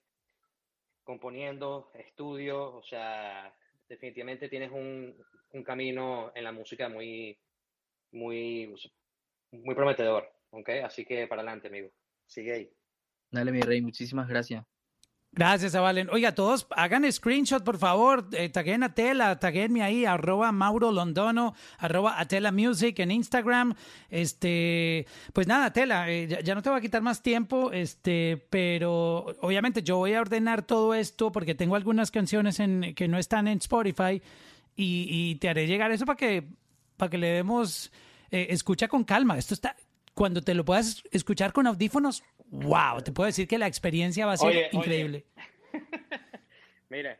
componiendo, 1.03 1.91
estudio, 1.93 2.75
o 2.75 2.83
sea, 2.83 3.55
definitivamente 3.87 4.49
tienes 4.49 4.71
un, 4.71 5.15
un 5.53 5.63
camino 5.63 6.31
en 6.35 6.43
la 6.43 6.51
música 6.51 6.89
muy, 6.89 7.37
muy, 8.11 8.73
muy 9.51 9.75
prometedor, 9.75 10.31
¿ok? 10.51 10.69
Así 10.83 11.05
que 11.05 11.27
para 11.27 11.41
adelante, 11.41 11.67
amigo. 11.67 11.91
Sigue 12.27 12.53
ahí. 12.53 12.73
dale 13.31 13.51
mi 13.51 13.61
rey, 13.61 13.81
muchísimas 13.81 14.27
gracias. 14.27 14.65
Gracias, 15.35 15.73
Valen. 15.73 16.09
Oiga, 16.11 16.33
todos 16.33 16.65
hagan 16.77 17.11
screenshot, 17.11 17.61
por 17.61 17.77
favor. 17.77 18.29
Eh, 18.31 18.47
taguen 18.47 18.83
a 18.83 18.93
Tela, 18.93 19.37
taguenme 19.37 19.83
ahí, 19.83 20.05
arroba 20.05 20.53
Mauro 20.53 20.93
Londono, 20.93 21.53
arroba 21.77 22.19
Atela 22.21 22.53
Music 22.53 22.97
en 22.99 23.11
Instagram. 23.11 23.75
Este, 24.09 25.05
pues 25.33 25.45
nada, 25.45 25.73
Tela, 25.73 26.09
eh, 26.09 26.41
ya, 26.41 26.55
no 26.55 26.61
te 26.61 26.69
voy 26.69 26.79
a 26.79 26.81
quitar 26.81 27.01
más 27.01 27.21
tiempo, 27.21 27.73
este, 27.73 28.47
pero 28.49 29.35
obviamente 29.41 29.83
yo 29.83 29.97
voy 29.97 30.13
a 30.13 30.21
ordenar 30.21 30.61
todo 30.61 30.93
esto 30.93 31.33
porque 31.33 31.53
tengo 31.53 31.75
algunas 31.75 32.11
canciones 32.11 32.61
en, 32.61 32.95
que 32.95 33.09
no 33.09 33.17
están 33.17 33.49
en 33.49 33.57
Spotify 33.57 34.21
y, 34.73 35.07
y 35.09 35.35
te 35.35 35.49
haré 35.49 35.67
llegar 35.67 35.91
eso 35.91 36.05
para 36.05 36.15
que, 36.15 36.47
para 36.95 37.09
que 37.09 37.17
le 37.17 37.27
demos 37.27 37.91
eh, 38.31 38.47
escucha 38.49 38.87
con 38.87 39.03
calma. 39.03 39.37
Esto 39.37 39.53
está, 39.53 39.75
cuando 40.13 40.41
te 40.41 40.53
lo 40.53 40.65
puedas 40.65 41.03
escuchar 41.11 41.53
con 41.53 41.67
audífonos, 41.67 42.23
wow, 42.51 43.01
te 43.01 43.11
puedo 43.11 43.27
decir 43.27 43.47
que 43.47 43.57
la 43.57 43.67
experiencia 43.67 44.25
va 44.25 44.33
a 44.33 44.37
ser 44.37 44.49
Oye, 44.49 44.57
oye. 44.67 44.69
increíble. 44.77 45.25
Mire, 46.89 47.17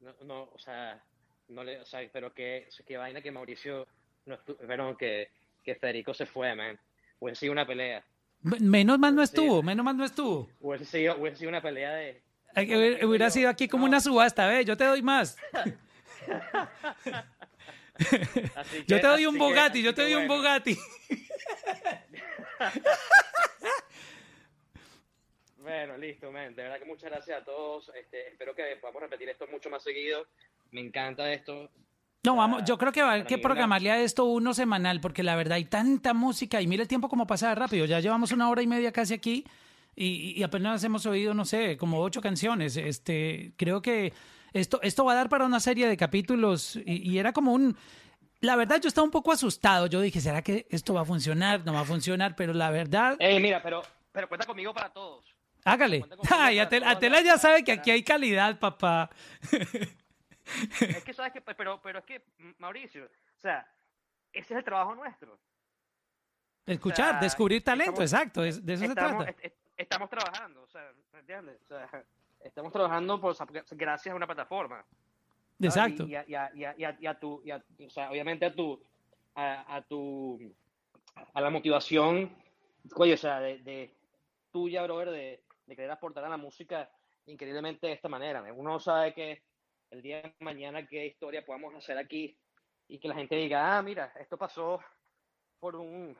no, 0.00 0.12
no, 0.24 0.42
o 0.54 0.58
sea, 0.58 1.00
no 1.48 1.64
le, 1.64 1.80
o 1.80 1.86
sea, 1.86 2.00
pero 2.12 2.32
que, 2.32 2.68
qué 2.86 2.96
vaina 2.96 3.20
que 3.20 3.30
Mauricio, 3.30 3.86
no 4.26 4.36
estu- 4.36 4.56
perdón, 4.56 4.96
que, 4.96 5.30
que 5.64 5.74
Federico 5.74 6.12
se 6.14 6.26
fue, 6.26 6.54
man. 6.54 6.78
Hubiese 7.20 7.40
sido 7.40 7.52
una 7.52 7.66
pelea. 7.66 8.04
Menos 8.42 8.98
mal 9.00 9.14
no 9.14 9.22
estuvo, 9.22 9.62
menos 9.62 9.84
mal 9.84 9.96
no 9.96 10.04
estuvo. 10.04 10.48
Hubiese 10.60 10.84
sido, 10.84 11.16
hubiese 11.18 11.38
sido 11.38 11.48
una 11.48 11.60
pelea 11.60 11.92
de... 11.94 12.22
Que 12.54 12.76
hubiera- 12.76 13.06
Hubiera 13.06 13.30
sido 13.30 13.48
aquí 13.50 13.66
como 13.68 13.84
una 13.84 14.00
subasta, 14.00 14.46
ve, 14.46 14.64
yo 14.64 14.76
te 14.76 14.84
doy 14.84 15.02
más. 15.02 15.36
Así 18.54 18.78
Yo 18.86 18.96
que- 18.96 19.02
te 19.02 19.06
doy 19.08 19.26
un 19.26 19.34
así 19.34 19.38
que- 19.38 19.44
Bugatti, 19.44 19.82
yo 19.82 19.92
te 19.94 20.02
que 20.02 20.12
doy 20.12 20.14
un 20.14 20.28
bueno. 20.28 20.42
Bugatti. 20.42 20.78
Bueno, 25.58 25.96
listo, 25.96 26.30
man. 26.30 26.54
De 26.54 26.62
verdad 26.62 26.78
que 26.78 26.84
muchas 26.84 27.10
gracias 27.10 27.42
a 27.42 27.44
todos. 27.44 27.90
Este, 27.98 28.28
espero 28.28 28.54
que 28.54 28.62
podamos 28.80 29.02
repetir 29.02 29.28
esto 29.28 29.46
mucho 29.48 29.70
más 29.70 29.82
seguido. 29.82 30.26
Me 30.70 30.80
encanta 30.80 31.32
esto. 31.32 31.70
No, 32.24 32.36
vamos, 32.36 32.64
yo 32.64 32.76
creo 32.78 32.92
que 32.92 33.00
va 33.00 33.10
a 33.10 33.12
haber 33.14 33.26
que 33.26 33.38
programarle 33.38 33.90
a 33.90 34.00
esto 34.00 34.24
uno 34.24 34.52
semanal, 34.52 35.00
porque 35.00 35.22
la 35.22 35.36
verdad 35.36 35.56
hay 35.56 35.64
tanta 35.66 36.14
música 36.14 36.60
y 36.60 36.66
mira 36.66 36.82
el 36.82 36.88
tiempo 36.88 37.08
como 37.08 37.26
pasa 37.26 37.54
rápido. 37.54 37.86
Ya 37.86 38.00
llevamos 38.00 38.32
una 38.32 38.50
hora 38.50 38.60
y 38.60 38.66
media 38.66 38.92
casi 38.92 39.14
aquí 39.14 39.44
y, 39.94 40.38
y 40.38 40.42
apenas 40.42 40.82
hemos 40.84 41.06
oído, 41.06 41.32
no 41.32 41.44
sé, 41.44 41.76
como 41.76 42.00
ocho 42.00 42.20
canciones. 42.20 42.76
Este, 42.76 43.52
creo 43.56 43.80
que 43.80 44.12
esto, 44.52 44.80
esto 44.82 45.04
va 45.04 45.12
a 45.12 45.16
dar 45.16 45.28
para 45.28 45.44
una 45.46 45.60
serie 45.60 45.88
de 45.88 45.96
capítulos 45.96 46.76
y, 46.84 47.08
y 47.08 47.18
era 47.18 47.32
como 47.32 47.52
un... 47.52 47.76
La 48.40 48.56
verdad, 48.56 48.80
yo 48.80 48.88
estaba 48.88 49.04
un 49.04 49.10
poco 49.10 49.32
asustado. 49.32 49.86
Yo 49.86 50.00
dije, 50.00 50.20
¿será 50.20 50.42
que 50.42 50.66
esto 50.70 50.94
va 50.94 51.02
a 51.02 51.04
funcionar? 51.04 51.64
No 51.64 51.72
va 51.72 51.80
a 51.80 51.84
funcionar, 51.84 52.36
pero 52.36 52.52
la 52.52 52.70
verdad, 52.70 53.16
Ey, 53.18 53.40
mira, 53.40 53.62
pero, 53.62 53.82
pero 54.12 54.28
cuenta 54.28 54.46
conmigo 54.46 54.72
para 54.74 54.92
todos. 54.92 55.24
Hágale. 55.72 56.04
Ay, 56.30 56.58
Atela, 56.58 56.90
Atela 56.90 57.20
ya 57.22 57.38
sabe 57.38 57.62
que 57.64 57.72
aquí 57.72 57.90
hay 57.90 58.02
calidad, 58.02 58.58
papá. 58.58 59.10
Es 60.80 61.04
que 61.04 61.12
sabes 61.12 61.32
que, 61.32 61.40
pero, 61.42 61.80
pero 61.82 61.98
es 61.98 62.04
que, 62.04 62.22
Mauricio, 62.58 63.04
o 63.04 63.38
sea, 63.40 63.70
ese 64.32 64.54
es 64.54 64.58
el 64.58 64.64
trabajo 64.64 64.94
nuestro. 64.94 65.38
Escuchar, 66.66 67.08
O 67.08 67.10
sea, 67.12 67.20
descubrir 67.20 67.62
talento, 67.64 68.02
estamos- 68.02 68.12
exacto, 68.12 68.44
es- 68.44 68.64
de 68.64 68.72
eso 68.74 68.84
se 68.84 68.88
estamos, 68.90 69.24
trata. 69.24 69.30
est- 69.30 69.44
est- 69.44 69.56
estamos 69.76 70.10
trabajando, 70.10 70.62
o 70.62 70.68
sea, 70.68 70.90
¿me 71.12 71.18
entiendes? 71.20 71.60
O 71.62 71.66
sea, 71.66 72.04
estamos 72.40 72.72
trabajando 72.72 73.20
por, 73.20 73.34
gracias 73.72 74.12
a 74.12 74.16
una 74.16 74.26
plataforma. 74.26 74.84
¿sabes? 75.60 75.74
Exacto. 75.76 76.06
Y, 76.06 76.14
a, 76.14 76.24
y 76.28 76.34
a- 76.34 76.50
y 76.54 76.64
a- 76.64 76.74
y 76.78 76.84
a- 76.84 76.96
y 77.00 77.06
a 77.06 77.18
tu, 77.18 77.42
y 77.44 77.50
a- 77.50 77.64
o 77.86 77.90
sea, 77.90 78.10
obviamente 78.10 78.46
a 78.46 78.54
tu, 78.54 78.80
a, 79.34 79.76
a 79.76 79.82
tu, 79.82 80.38
a 81.34 81.40
la 81.40 81.50
motivación, 81.50 82.30
oye, 82.96 83.14
o 83.14 83.16
sea, 83.18 83.40
de, 83.40 83.58
de 83.58 83.94
tuya, 84.52 84.82
brother, 84.84 85.10
de, 85.10 85.42
de 85.68 85.76
querer 85.76 85.90
aportar 85.90 86.24
a 86.24 86.30
la 86.30 86.38
música 86.38 86.90
increíblemente 87.26 87.86
de 87.86 87.92
esta 87.92 88.08
manera. 88.08 88.42
Uno 88.52 88.80
sabe 88.80 89.12
que 89.12 89.42
el 89.90 90.02
día 90.02 90.22
de 90.22 90.34
mañana 90.40 90.86
qué 90.86 91.06
historia 91.06 91.44
podamos 91.44 91.74
hacer 91.74 91.98
aquí 91.98 92.36
y 92.88 92.98
que 92.98 93.08
la 93.08 93.14
gente 93.14 93.36
diga, 93.36 93.76
ah, 93.76 93.82
mira, 93.82 94.12
esto 94.18 94.38
pasó 94.38 94.80
por 95.60 95.76
un, 95.76 96.16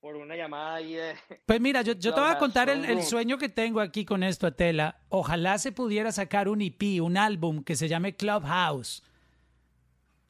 por 0.00 0.16
una 0.16 0.34
llamada 0.34 0.76
ahí 0.76 0.94
de... 0.94 1.14
Pues 1.46 1.60
mira, 1.60 1.82
yo, 1.82 1.92
yo 1.92 2.12
te 2.12 2.20
voy 2.20 2.30
a 2.30 2.38
contar 2.38 2.68
el, 2.68 3.02
sueño 3.02 3.38
que 3.38 3.48
tengo 3.48 3.80
aquí 3.80 4.04
con 4.04 4.24
esto, 4.24 4.48
Atela. 4.48 5.00
Ojalá 5.08 5.58
se 5.58 5.70
pudiera 5.70 6.10
sacar 6.10 6.48
un 6.48 6.60
EP, 6.60 7.00
un 7.00 7.16
álbum 7.16 7.62
que 7.62 7.76
se 7.76 7.86
llame 7.86 8.16
Clubhouse. 8.16 9.04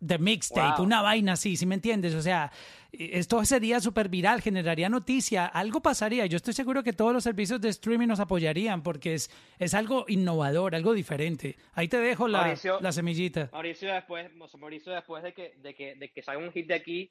The 0.06 0.18
Mixtape, 0.18 0.76
Wow. 0.78 0.84
una 0.86 1.02
vaina 1.02 1.32
así, 1.32 1.56
¿sí 1.56 1.66
me 1.66 1.74
entiendes? 1.74 2.14
O 2.14 2.22
sea, 2.22 2.52
esto 2.92 3.44
sería 3.44 3.80
súper 3.80 4.08
viral, 4.08 4.40
generaría 4.40 4.88
noticia, 4.88 5.46
algo 5.46 5.80
pasaría. 5.80 6.24
Yo 6.26 6.36
estoy 6.36 6.54
seguro 6.54 6.82
que 6.84 6.92
todos 6.92 7.12
los 7.12 7.24
servicios 7.24 7.60
de 7.60 7.68
streaming 7.70 8.06
nos 8.06 8.20
apoyarían 8.20 8.82
porque 8.82 9.14
es, 9.14 9.30
es 9.58 9.74
algo 9.74 10.04
innovador, 10.08 10.74
algo 10.74 10.92
diferente. 10.92 11.56
Ahí 11.74 11.88
te 11.88 11.98
dejo 11.98 12.28
la, 12.28 12.44
Mauricio- 12.46 12.80
la 12.80 12.92
semillita. 12.92 13.48
Mauricio 13.52 13.92
después, 13.92 14.30
Mauricio 14.58 14.92
después 14.92 15.22
de 15.24 15.32
que, 15.34 15.54
de 15.60 15.74
que, 15.74 15.94
de 15.96 16.10
que 16.10 16.22
salga 16.22 16.42
un 16.44 16.52
hit 16.52 16.68
de 16.68 16.74
aquí, 16.74 17.10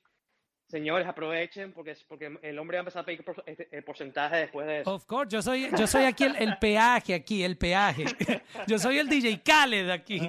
señores, 0.68 1.08
aprovechen 1.08 1.74
porque, 1.74 1.96
porque 2.08 2.38
el 2.42 2.58
hombre 2.60 2.78
va 2.78 2.80
a 2.80 2.84
empezar 2.84 3.02
a 3.04 3.06
pedir 3.06 3.24
por- 3.24 3.44
este, 3.46 3.68
el 3.72 3.84
porcentaje 3.84 4.38
después 4.38 4.66
de 4.66 4.80
eso. 4.82 4.94
Of 4.96 5.06
course, 5.06 5.30
yo 5.34 5.42
soy, 5.42 5.70
yo 5.78 5.88
soy 5.88 6.04
aquí 6.06 6.24
el, 6.24 6.36
el 6.38 6.58
peaje, 6.58 7.14
aquí, 7.14 7.44
el 7.44 7.58
peaje. 7.58 8.06
Yo 8.68 8.80
soy 8.80 8.98
el 8.98 9.08
DJ 9.10 9.42
Khaled 9.44 9.90
aquí. 9.90 10.20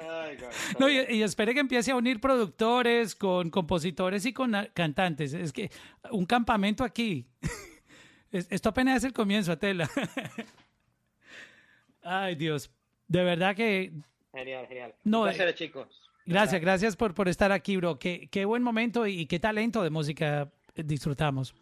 Ay. 0.00 0.36
No, 0.78 0.88
y, 0.88 0.98
y 1.10 1.22
espere 1.22 1.54
que 1.54 1.60
empiece 1.60 1.90
a 1.90 1.96
unir 1.96 2.20
productores 2.20 3.14
con 3.14 3.50
compositores 3.50 4.24
y 4.26 4.32
con 4.32 4.52
cantantes. 4.74 5.32
Es 5.34 5.52
que 5.52 5.70
un 6.10 6.26
campamento 6.26 6.84
aquí. 6.84 7.26
Es- 8.32 8.46
Esto 8.50 8.70
apenas 8.70 8.96
es 8.98 9.04
el 9.04 9.12
comienzo, 9.12 9.52
Atela. 9.52 9.90
Ay, 12.02 12.34
Dios. 12.34 12.70
De 13.08 13.22
verdad 13.22 13.54
que 13.54 13.92
Genial, 14.32 14.66
genial. 14.66 14.94
No, 15.04 15.20
un 15.20 15.24
placer, 15.28 15.48
eh, 15.48 15.54
chicos. 15.54 15.86
gracias, 16.24 16.60
gracias 16.62 16.96
por, 16.96 17.12
por 17.12 17.28
estar 17.28 17.52
aquí, 17.52 17.76
bro. 17.76 17.98
Qué, 17.98 18.28
qué 18.30 18.46
buen 18.46 18.62
momento 18.62 19.06
y 19.06 19.26
qué 19.26 19.38
talento 19.38 19.82
de 19.82 19.90
música 19.90 20.50
disfrutamos. 20.74 21.54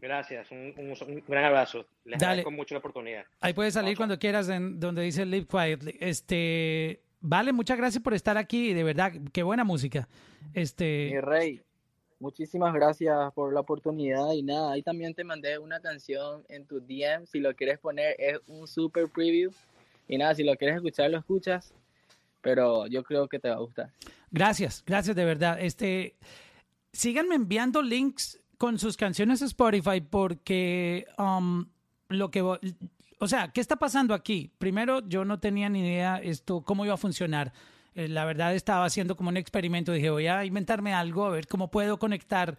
Gracias, 0.00 0.50
un, 0.50 0.74
un- 0.76 0.96
un 1.08 1.24
gran 1.28 1.44
abrazo. 1.44 1.86
Les 2.04 2.18
Dale. 2.18 2.40
agradezco 2.40 2.50
mucho 2.50 2.74
la 2.74 2.80
oportunidad. 2.80 3.24
Ahí 3.40 3.52
puedes 3.52 3.74
salir 3.74 3.96
cuando 3.96 4.18
quieras 4.18 4.48
en 4.48 4.80
donde 4.80 5.02
dice 5.02 5.24
Live 5.24 5.46
Quietly. 5.46 5.96
Este, 6.00 7.00
vale, 7.26 7.52
muchas 7.52 7.76
gracias 7.76 8.02
por 8.02 8.14
estar 8.14 8.38
aquí. 8.38 8.72
De 8.72 8.84
verdad, 8.84 9.12
qué 9.32 9.42
buena 9.42 9.64
música. 9.64 10.08
Este, 10.54 11.10
Mi 11.12 11.20
rey, 11.20 11.62
muchísimas 12.20 12.72
gracias 12.72 13.32
por 13.34 13.52
la 13.52 13.60
oportunidad 13.60 14.32
y 14.32 14.42
nada, 14.42 14.72
ahí 14.72 14.82
también 14.82 15.14
te 15.14 15.24
mandé 15.24 15.58
una 15.58 15.80
canción 15.80 16.44
en 16.48 16.66
tu 16.66 16.80
DM, 16.80 17.26
si 17.26 17.40
lo 17.40 17.54
quieres 17.54 17.78
poner 17.78 18.16
es 18.18 18.38
un 18.46 18.66
super 18.66 19.08
preview 19.08 19.50
y 20.08 20.18
nada, 20.18 20.34
si 20.34 20.44
lo 20.44 20.54
quieres 20.56 20.76
escuchar 20.76 21.10
lo 21.10 21.18
escuchas, 21.18 21.74
pero 22.40 22.86
yo 22.86 23.02
creo 23.02 23.28
que 23.28 23.38
te 23.38 23.48
va 23.48 23.56
a 23.56 23.60
gustar. 23.60 23.90
Gracias, 24.30 24.82
gracias 24.86 25.16
de 25.16 25.24
verdad. 25.24 25.58
Este, 25.60 26.14
síganme 26.92 27.34
enviando 27.34 27.82
links 27.82 28.40
con 28.56 28.78
sus 28.78 28.96
canciones 28.96 29.42
a 29.42 29.46
Spotify 29.46 30.00
porque 30.00 31.06
um, 31.18 31.66
lo 32.08 32.30
que, 32.30 32.42
o 33.18 33.28
sea, 33.28 33.48
¿qué 33.48 33.60
está 33.60 33.76
pasando 33.76 34.14
aquí? 34.14 34.50
Primero, 34.58 35.06
yo 35.08 35.24
no 35.24 35.40
tenía 35.40 35.68
ni 35.68 35.80
idea 35.80 36.16
esto 36.16 36.62
cómo 36.62 36.84
iba 36.84 36.94
a 36.94 36.98
funcionar. 36.98 37.52
Eh, 37.94 38.08
la 38.08 38.24
verdad 38.26 38.54
estaba 38.54 38.84
haciendo 38.84 39.16
como 39.16 39.30
un 39.30 39.38
experimento. 39.38 39.92
Dije, 39.92 40.10
voy 40.10 40.26
a 40.26 40.44
inventarme 40.44 40.92
algo 40.92 41.24
a 41.24 41.30
ver 41.30 41.46
cómo 41.46 41.70
puedo 41.70 41.98
conectar 41.98 42.58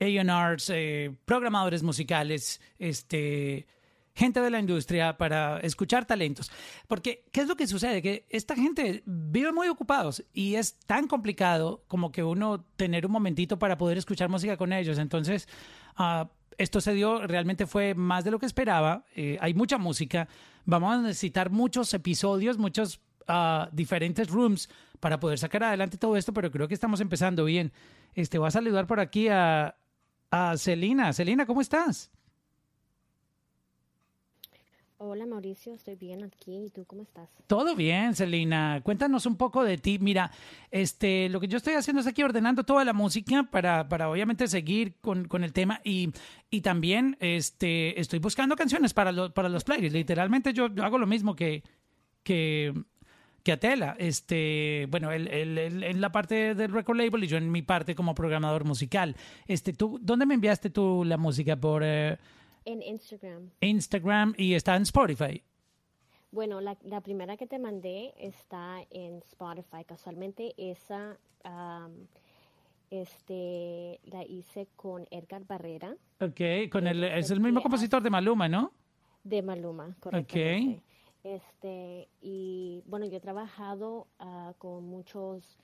A&Rs, 0.00 0.70
eh, 0.70 1.16
programadores 1.24 1.82
musicales, 1.82 2.60
este, 2.78 3.66
gente 4.14 4.40
de 4.40 4.50
la 4.50 4.60
industria 4.60 5.16
para 5.16 5.58
escuchar 5.60 6.04
talentos. 6.04 6.50
Porque, 6.86 7.24
¿qué 7.32 7.40
es 7.40 7.48
lo 7.48 7.56
que 7.56 7.66
sucede? 7.66 8.02
Que 8.02 8.26
esta 8.28 8.54
gente 8.54 9.02
vive 9.04 9.52
muy 9.52 9.68
ocupados 9.68 10.24
y 10.32 10.54
es 10.54 10.78
tan 10.86 11.08
complicado 11.08 11.84
como 11.88 12.12
que 12.12 12.22
uno 12.22 12.64
tener 12.76 13.04
un 13.04 13.12
momentito 13.12 13.58
para 13.58 13.76
poder 13.76 13.98
escuchar 13.98 14.28
música 14.28 14.56
con 14.56 14.72
ellos. 14.72 14.98
Entonces, 14.98 15.48
ah, 15.96 16.30
esto 16.58 16.80
se 16.80 16.94
dio, 16.94 17.26
realmente 17.26 17.66
fue 17.66 17.94
más 17.94 18.24
de 18.24 18.30
lo 18.30 18.38
que 18.38 18.46
esperaba. 18.46 19.04
Eh, 19.14 19.38
hay 19.40 19.54
mucha 19.54 19.78
música. 19.78 20.28
Vamos 20.64 20.94
a 20.94 21.02
necesitar 21.02 21.50
muchos 21.50 21.92
episodios, 21.94 22.58
muchos 22.58 23.00
ah, 23.28 23.68
diferentes 23.72 24.28
rooms 24.28 24.68
para 25.00 25.18
poder 25.18 25.38
sacar 25.38 25.64
adelante 25.64 25.98
todo 25.98 26.16
esto, 26.16 26.32
pero 26.32 26.50
creo 26.50 26.68
que 26.68 26.74
estamos 26.74 27.00
empezando 27.00 27.44
bien. 27.44 27.72
Este, 28.14 28.38
voy 28.38 28.48
a 28.48 28.50
saludar 28.50 28.86
por 28.86 29.00
aquí 29.00 29.28
a, 29.28 29.76
a 30.30 30.56
Celina. 30.56 31.12
Celina, 31.12 31.46
¿cómo 31.46 31.60
estás? 31.60 32.10
Hola 35.04 35.26
Mauricio, 35.26 35.74
estoy 35.74 35.96
bien 35.96 36.22
aquí. 36.22 36.66
¿Y 36.66 36.70
tú 36.70 36.84
cómo 36.84 37.02
estás? 37.02 37.28
Todo 37.48 37.74
bien, 37.74 38.14
Celina. 38.14 38.80
Cuéntanos 38.84 39.26
un 39.26 39.36
poco 39.36 39.64
de 39.64 39.76
ti. 39.76 39.98
Mira, 39.98 40.30
este, 40.70 41.28
lo 41.28 41.40
que 41.40 41.48
yo 41.48 41.56
estoy 41.56 41.74
haciendo 41.74 42.00
es 42.00 42.06
aquí 42.06 42.22
ordenando 42.22 42.62
toda 42.62 42.84
la 42.84 42.92
música 42.92 43.42
para, 43.50 43.88
para 43.88 44.08
obviamente 44.08 44.46
seguir 44.46 44.94
con, 45.00 45.26
con 45.26 45.42
el 45.42 45.52
tema 45.52 45.80
y, 45.82 46.10
y 46.50 46.60
también 46.60 47.16
este, 47.18 48.00
estoy 48.00 48.20
buscando 48.20 48.54
canciones 48.54 48.94
para, 48.94 49.10
lo- 49.10 49.34
para 49.34 49.48
los 49.48 49.64
playlists. 49.64 49.92
Literalmente 49.92 50.52
yo, 50.52 50.68
hago 50.80 50.98
lo 50.98 51.08
mismo 51.08 51.34
que, 51.34 51.64
que, 52.22 52.72
que 53.42 53.50
Atela. 53.50 53.96
Este, 53.98 54.86
bueno, 54.88 55.10
él, 55.10 55.26
él- 55.26 55.58
él 55.58 55.82
en 55.82 56.00
la 56.00 56.12
parte 56.12 56.54
del 56.54 56.70
record 56.70 56.96
label 56.98 57.24
y 57.24 57.26
yo 57.26 57.38
en 57.38 57.50
mi 57.50 57.62
parte 57.62 57.96
como 57.96 58.14
programador 58.14 58.64
musical. 58.64 59.16
Este, 59.48 59.72
¿tú, 59.72 59.98
¿Dónde 60.00 60.26
me 60.26 60.34
enviaste 60.34 60.70
tú 60.70 61.02
la 61.04 61.16
música? 61.16 61.56
Por 61.56 61.82
eh, 61.84 62.18
En 62.64 62.82
Instagram. 62.82 63.50
Instagram 63.60 64.34
y 64.36 64.54
está 64.54 64.76
en 64.76 64.82
Spotify. 64.82 65.42
Bueno, 66.30 66.60
la, 66.60 66.76
la 66.84 67.00
primera 67.00 67.36
que 67.36 67.46
te 67.46 67.58
mandé 67.58 68.14
está 68.16 68.84
en 68.90 69.18
Spotify. 69.18 69.84
Casualmente 69.86 70.54
esa 70.56 71.18
am, 71.44 72.06
este, 72.90 74.00
la 74.04 74.24
hice 74.24 74.68
con 74.76 75.06
Edgar 75.10 75.44
Barrera 75.46 75.96
Ok, 76.20 76.70
con 76.70 76.86
el, 76.86 77.04
es 77.04 77.30
el 77.30 77.40
mismo 77.40 77.62
compositor 77.62 78.02
de 78.02 78.10
Maluma, 78.10 78.48
¿no? 78.48 78.72
de 79.24 79.40
Maluma, 79.42 79.96
correctamente. 80.00 80.82
Este, 81.22 82.08
y 82.20 82.82
bueno, 82.86 83.06
yo 83.06 83.16
he 83.16 83.20
trabajado 83.20 84.08
ah, 84.18 84.52
con 84.58 84.84
muchos 84.84 85.58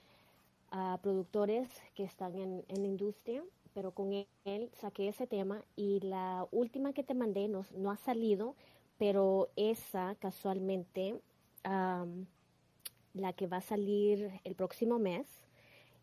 ah, 0.70 0.98
productores 1.02 1.68
que 1.94 2.04
están 2.04 2.36
en, 2.36 2.64
en 2.68 2.82
la 2.82 2.88
industria, 2.88 3.42
pero 3.78 3.92
con 3.92 4.12
él, 4.12 4.26
él 4.44 4.70
saqué 4.74 5.06
ese 5.06 5.28
tema 5.28 5.64
y 5.76 6.00
la 6.00 6.48
última 6.50 6.92
que 6.92 7.04
te 7.04 7.14
mandé 7.14 7.46
no, 7.46 7.64
no 7.76 7.92
ha 7.92 7.96
salido, 7.96 8.56
pero 8.98 9.50
esa 9.54 10.16
casualmente, 10.16 11.20
la 11.62 13.32
que 13.36 13.46
va 13.46 13.58
a 13.58 13.60
salir 13.60 14.32
el 14.42 14.56
próximo 14.56 14.98
mes 14.98 15.28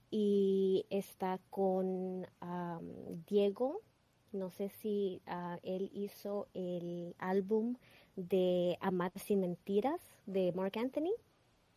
y 0.10 0.86
está 0.90 1.42
con 1.50 2.26
Diego, 3.28 3.82
no 4.32 4.52
sé 4.52 4.70
si 4.70 5.22
ah, 5.26 5.60
él 5.62 5.92
hizo 5.94 6.48
el 6.54 7.14
álbum 7.20 7.76
de 8.16 8.78
Amar 8.80 9.12
sin 9.20 9.42
Mentiras 9.42 10.00
de 10.26 10.54
Mark 10.54 10.78
Anthony. 10.78 11.12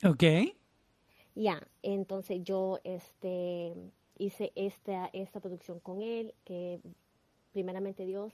Ok. 0.05 0.23
Ya, 1.35 1.61
entonces 1.83 2.45
yo 2.45 2.79
este 2.85 3.75
hice 4.19 4.53
esta 4.55 5.11
esta 5.13 5.41
producción 5.41 5.81
con 5.81 6.03
él, 6.03 6.35
que 6.45 6.81
primeramente 7.53 8.05
Dios, 8.05 8.33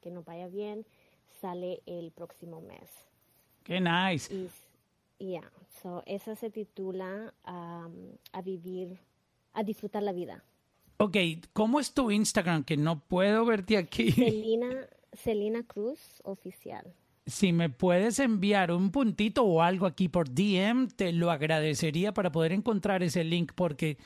que 0.00 0.10
nos 0.10 0.24
vaya 0.24 0.48
bien, 0.48 0.86
sale 1.40 1.82
el 1.86 2.10
próximo 2.10 2.60
mes. 2.60 2.90
Qué 3.62 3.80
nice. 3.80 4.32
Y 4.34 4.48
y 5.18 5.32
ya, 5.32 5.50
so 5.82 6.02
esa 6.06 6.36
se 6.36 6.50
titula 6.50 7.32
am, 7.44 7.92
A 8.32 8.42
vivir, 8.42 8.98
a 9.54 9.62
disfrutar 9.62 10.02
la 10.02 10.12
vida. 10.12 10.44
Ok, 10.98 11.16
¿cómo 11.52 11.80
es 11.80 11.92
tu 11.92 12.10
Instagram? 12.10 12.64
Que 12.64 12.76
no 12.76 13.00
puedo 13.00 13.44
verte 13.44 13.76
aquí. 13.76 14.12
Celina, 14.12 14.88
Celina 15.12 15.62
Cruz 15.62 16.20
oficial. 16.24 16.94
Si 17.26 17.52
me 17.52 17.68
puedes 17.68 18.18
enviar 18.18 18.70
un 18.70 18.90
puntito 18.92 19.42
o 19.44 19.60
algo 19.60 19.86
aquí 19.86 20.08
por 20.08 20.30
DM, 20.30 20.88
te 20.88 21.12
lo 21.12 21.30
agradecería 21.30 22.14
para 22.14 22.30
poder 22.30 22.52
encontrar 22.52 23.02
ese 23.02 23.24
link 23.24 23.52
porque 23.54 23.98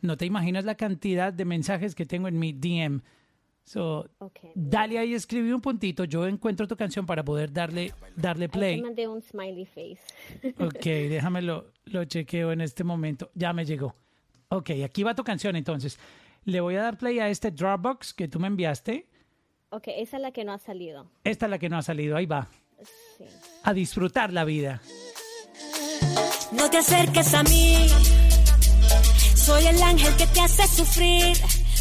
no 0.00 0.16
te 0.16 0.26
imaginas 0.26 0.64
la 0.64 0.76
cantidad 0.76 1.32
de 1.32 1.44
mensajes 1.44 1.94
que 1.94 2.06
tengo 2.06 2.28
en 2.28 2.38
mi 2.38 2.52
DM. 2.52 3.02
So, 3.64 4.08
dale 4.54 4.98
ahí, 4.98 5.12
escribí 5.12 5.50
un 5.50 5.60
puntito, 5.60 6.04
yo 6.04 6.24
encuentro 6.28 6.68
tu 6.68 6.76
canción 6.76 7.04
para 7.04 7.24
poder 7.24 7.52
darle, 7.52 7.92
darle 8.14 8.48
play. 8.48 8.80
mandé 8.80 9.08
un 9.08 9.20
smiley 9.20 9.66
face. 9.66 9.98
Ok, 10.60 10.84
déjame 10.84 11.42
lo, 11.42 11.72
lo 11.86 12.04
chequeo 12.04 12.52
en 12.52 12.60
este 12.60 12.84
momento. 12.84 13.30
Ya 13.34 13.52
me 13.52 13.64
llegó. 13.64 13.96
Ok, 14.50 14.70
aquí 14.84 15.02
va 15.02 15.16
tu 15.16 15.24
canción 15.24 15.56
entonces. 15.56 15.98
Le 16.44 16.60
voy 16.60 16.76
a 16.76 16.82
dar 16.82 16.96
play 16.96 17.18
a 17.18 17.28
este 17.28 17.50
Dropbox 17.50 18.14
que 18.14 18.28
tú 18.28 18.38
me 18.38 18.46
enviaste. 18.46 19.08
Ok, 19.70 19.88
esa 19.88 20.16
es 20.18 20.22
la 20.22 20.30
que 20.30 20.44
no 20.44 20.52
ha 20.52 20.58
salido. 20.58 21.10
Esta 21.24 21.46
es 21.46 21.50
la 21.50 21.58
que 21.58 21.68
no 21.68 21.76
ha 21.76 21.82
salido, 21.82 22.16
ahí 22.16 22.26
va. 22.26 22.48
Sí. 23.18 23.24
A 23.64 23.74
disfrutar 23.74 24.32
la 24.32 24.44
vida. 24.44 24.80
No 26.52 26.70
te 26.70 26.78
acerques 26.78 27.34
a 27.34 27.42
mí. 27.42 27.88
Soy 29.46 29.64
el 29.64 29.80
ángel 29.80 30.12
que 30.16 30.26
te 30.26 30.40
hace 30.40 30.66
sufrir. 30.66 31.36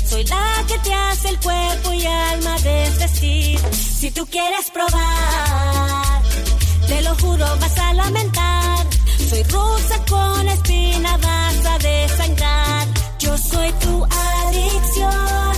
Soy 0.07 0.23
la 0.25 0.63
que 0.67 0.77
te 0.77 0.93
hace 0.93 1.29
el 1.29 1.39
cuerpo 1.39 1.93
y 1.93 2.05
alma 2.05 2.59
desvestir. 2.59 3.59
Si 3.71 4.11
tú 4.11 4.23
quieres 4.27 4.69
probar, 4.71 6.21
te 6.87 7.01
lo 7.01 7.15
juro, 7.15 7.47
vas 7.59 7.77
a 7.79 7.91
lamentar. 7.95 8.85
Soy 9.29 9.41
rusa 9.43 9.97
con 10.07 10.47
espina, 10.47 11.17
vas 11.17 11.65
a 11.65 11.79
desangrar. 11.79 12.87
Yo 13.17 13.35
soy 13.35 13.71
tu 13.83 14.05
adicción, 14.45 15.55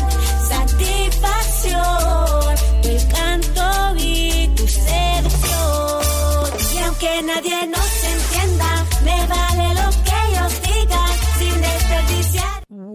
satisfacción, 0.47 2.55
tu 2.83 2.87
encanto 2.87 3.95
y 3.97 4.47
tu 4.55 4.65
seducción. 4.65 6.53
Y 6.73 6.77
aunque 6.85 7.21
nadie 7.23 7.56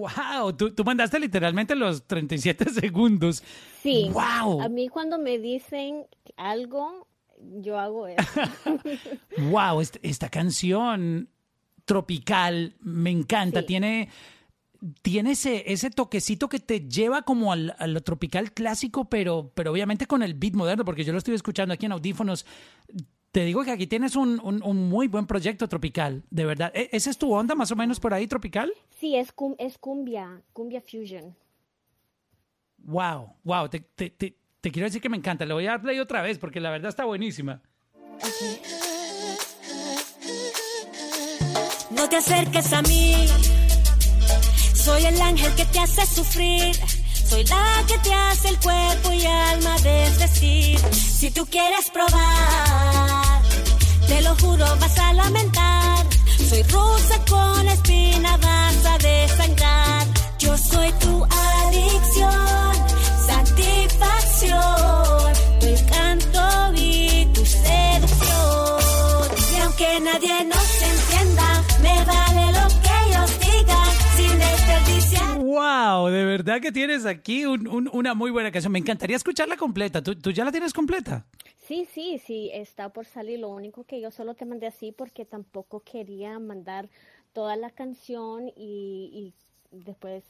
¡Wow! 0.03 0.53
Tú, 0.55 0.75
tú 0.75 0.85
mandaste 0.85 1.19
literalmente 1.21 1.75
los 1.75 2.07
37 2.07 2.71
segundos. 2.81 3.43
Sí. 3.83 4.11
¡Wow! 4.13 4.63
A 4.63 4.69
mí 4.69 4.89
cuando 4.89 5.19
me 5.19 5.39
dicen 5.39 6.07
algo, 6.37 7.07
yo 7.39 7.79
hago 7.79 8.07
eso. 8.09 8.23
¡Wow! 9.51 9.81
Esta, 9.81 9.99
esta 10.03 10.29
canción 10.29 11.29
tropical 11.85 12.75
me 12.81 13.11
encanta. 13.11 13.65
Tiene, 13.65 14.09
tiene 15.03 15.33
ese, 15.33 15.65
ese 15.73 15.91
toquecito 15.91 16.49
que 16.49 16.61
te 16.61 16.81
lleva 16.89 17.23
como 17.23 17.53
al, 17.53 17.75
a 17.79 17.87
lo 17.87 18.01
tropical 18.03 18.53
clásico, 18.53 19.09
pero, 19.09 19.53
pero 19.55 19.73
obviamente 19.73 20.07
con 20.07 20.23
el 20.23 20.35
beat 20.35 20.55
moderno, 20.55 20.85
porque 20.85 21.05
yo 21.05 21.13
lo 21.13 21.19
estoy 21.19 21.35
escuchando 21.35 21.75
aquí 21.75 21.87
en 21.87 21.93
audífonos. 21.93 22.47
Te 23.33 23.45
digo 23.47 23.65
que 23.65 23.71
aquí 23.71 23.87
tienes 23.87 24.15
un, 24.15 24.39
un- 24.45 24.63
un 24.63 24.89
muy 24.91 25.09
buen 25.09 25.27
proyecto 25.27 25.67
tropical, 25.67 26.23
de 26.31 26.45
verdad. 26.45 26.71
¿E- 26.75 26.91
¿Esa 26.93 27.09
es 27.11 27.17
tu 27.17 27.33
onda 27.33 27.55
más 27.55 27.71
o 27.73 27.77
menos 27.77 27.99
por 27.99 28.13
ahí, 28.13 28.27
tropical? 28.27 28.71
Sí, 29.01 29.17
es, 29.17 29.33
cum- 29.33 29.55
es 29.59 29.79
cumbia, 29.79 30.43
cumbia 30.53 30.83
fusion. 30.83 31.35
Wow, 32.85 33.33
wow, 33.45 33.69
te, 33.71 33.81
te- 33.81 34.11
te- 34.11 34.37
te 34.61 34.71
quiero 34.71 34.87
decir 34.87 35.01
que 35.01 35.09
me 35.09 35.17
encanta. 35.17 35.47
Le 35.47 35.55
voy 35.55 35.67
a 35.67 35.71
dar 35.71 35.83
play 35.83 35.99
otra 35.99 36.21
vez 36.21 36.39
porque 36.39 36.61
la 36.61 36.71
verdad 36.71 36.91
está 36.91 37.05
buenísima. 37.07 37.63
No 41.91 42.09
te 42.09 42.17
acerques 42.17 42.73
a 42.73 42.83
mí. 42.83 43.15
Soy 44.75 45.05
el 45.07 45.21
ángel 45.23 45.55
que 45.55 45.65
te 45.65 45.79
hace 45.79 46.05
sufrir. 46.07 46.77
Soy 47.33 47.45
la 47.45 47.85
que 47.89 47.97
te 48.01 48.13
hace 48.13 48.51
el 48.51 48.61
cuerpo 48.61 49.11
y 49.11 49.25
alma 49.25 49.79
desvestir. 49.79 50.79
Si 50.93 51.31
tú 51.31 51.47
quieres 51.47 51.89
probar, 51.89 53.41
te 54.07 54.21
lo 54.21 54.37
juro, 54.37 54.67
vas 54.79 54.99
a 54.99 55.15
lamentar. 55.15 56.05
Soy 56.51 56.63
rusa 56.65 57.25
con 57.31 57.67
espina, 57.69 58.37
vas 58.37 58.85
a 58.85 58.99
desangrar. 58.99 60.07
Yo 60.41 60.59
soy 60.59 60.93
tu 61.01 61.25
adicción, 61.25 62.77
satisfacción, 63.27 65.33
tu 65.59 65.67
encanto 65.69 66.75
y 66.75 67.25
tu 67.33 67.47
seducción. 67.47 69.31
Y 69.57 69.61
aunque 69.63 70.01
nadie 70.01 70.45
Wow, 76.01 76.09
de 76.09 76.25
verdad 76.25 76.61
que 76.61 76.73
tienes 76.73 77.07
aquí 77.07 77.45
un- 77.45 77.67
un- 77.69 77.91
una 77.93 78.15
muy 78.15 78.31
buena 78.31 78.51
canción. 78.51 78.73
Me 78.73 78.79
encantaría 78.79 79.17
escucharla 79.17 79.57
completa. 79.57 80.03
¿Tú, 80.03 80.15
tú 80.17 80.31
ya 80.31 80.45
la 80.45 80.53
tienes 80.53 80.73
completa? 80.73 81.25
Sí, 81.67 81.87
sí, 81.93 82.19
sí, 82.25 82.51
está 82.53 82.89
por 82.91 83.07
salir. 83.07 83.41
Lo 83.41 83.49
único 83.51 83.85
que 83.85 84.01
yo 84.01 84.11
solo 84.11 84.35
te 84.35 84.45
mandé 84.45 84.67
así 84.67 84.93
porque 84.93 85.25
tampoco 85.25 85.81
quería 85.81 86.39
mandar 86.39 86.89
toda 87.33 87.57
la 87.57 87.71
canción 87.71 88.49
y, 88.57 89.33
y 89.73 89.77
después, 89.85 90.23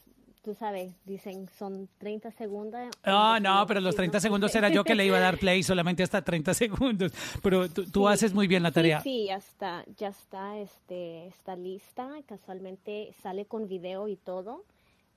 tú 0.45 0.55
sabes, 0.55 0.93
dicen 1.05 1.49
son 1.59 1.89
30 1.99 2.31
segundos. 2.33 2.81
Ah, 3.03 3.39
no, 3.41 3.65
pero 3.67 3.81
los 3.81 3.95
30 3.97 4.21
segundos 4.21 4.55
era 4.55 4.69
yo 4.69 4.85
que 4.85 4.95
le 4.95 5.07
iba 5.07 5.17
a 5.17 5.21
dar 5.21 5.39
play 5.39 5.63
solamente 5.63 6.03
hasta 6.03 6.23
30 6.23 6.55
segundos. 6.55 7.13
Pero 7.43 7.69
tú, 7.69 7.85
tú 7.91 8.07
Sí. 8.07 8.13
haces 8.13 8.35
muy 8.35 8.47
bien 8.47 8.63
la 8.63 8.71
tarea. 8.73 9.01
Sí, 9.01 9.11
sí, 9.23 9.25
ya 9.27 9.37
está, 9.37 9.85
ya 9.97 10.09
está, 10.09 10.59
este, 10.59 11.27
está 11.27 11.57
lista. 11.57 12.09
Casualmente 12.27 13.13
sale 13.23 13.47
con 13.47 13.69
video 13.69 14.07
y 14.09 14.17
todo, 14.17 14.65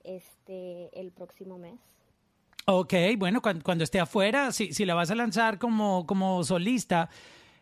este, 0.06 0.88
el 0.98 1.10
próximo 1.10 1.58
mes. 1.58 1.74
Ok, 2.68 2.94
bueno, 3.18 3.40
cuando, 3.42 3.62
cuando 3.62 3.84
esté 3.84 4.00
afuera, 4.00 4.50
si, 4.52 4.72
si 4.72 4.84
la 4.84 4.94
vas 4.94 5.10
a 5.10 5.14
lanzar 5.14 5.58
como, 5.58 6.04
como 6.06 6.42
solista, 6.42 7.08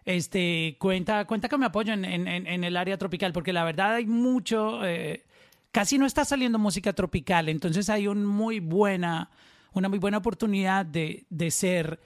este, 0.06 0.76
cuenta, 0.78 1.26
cuenta 1.26 1.48
con 1.48 1.60
mi 1.60 1.66
apoyo 1.66 1.92
en- 1.92 2.04
en- 2.06 2.26
en 2.46 2.64
el 2.64 2.76
área 2.76 2.96
tropical, 2.96 3.32
porque 3.32 3.52
la 3.52 3.64
verdad 3.64 3.94
hay 3.96 4.06
mucho, 4.06 4.84
eh, 4.86 5.24
casi 5.72 5.98
no 5.98 6.06
está 6.06 6.24
saliendo 6.24 6.58
música 6.58 6.92
tropical, 6.94 7.48
entonces 7.48 7.90
hay 7.90 8.06
un 8.06 8.24
muy 8.24 8.60
buena, 8.60 9.30
una 9.74 9.88
muy 9.88 9.98
buena 9.98 10.18
oportunidad 10.18 10.86
de, 10.86 11.26
de 11.28 11.50
ser, 11.50 12.00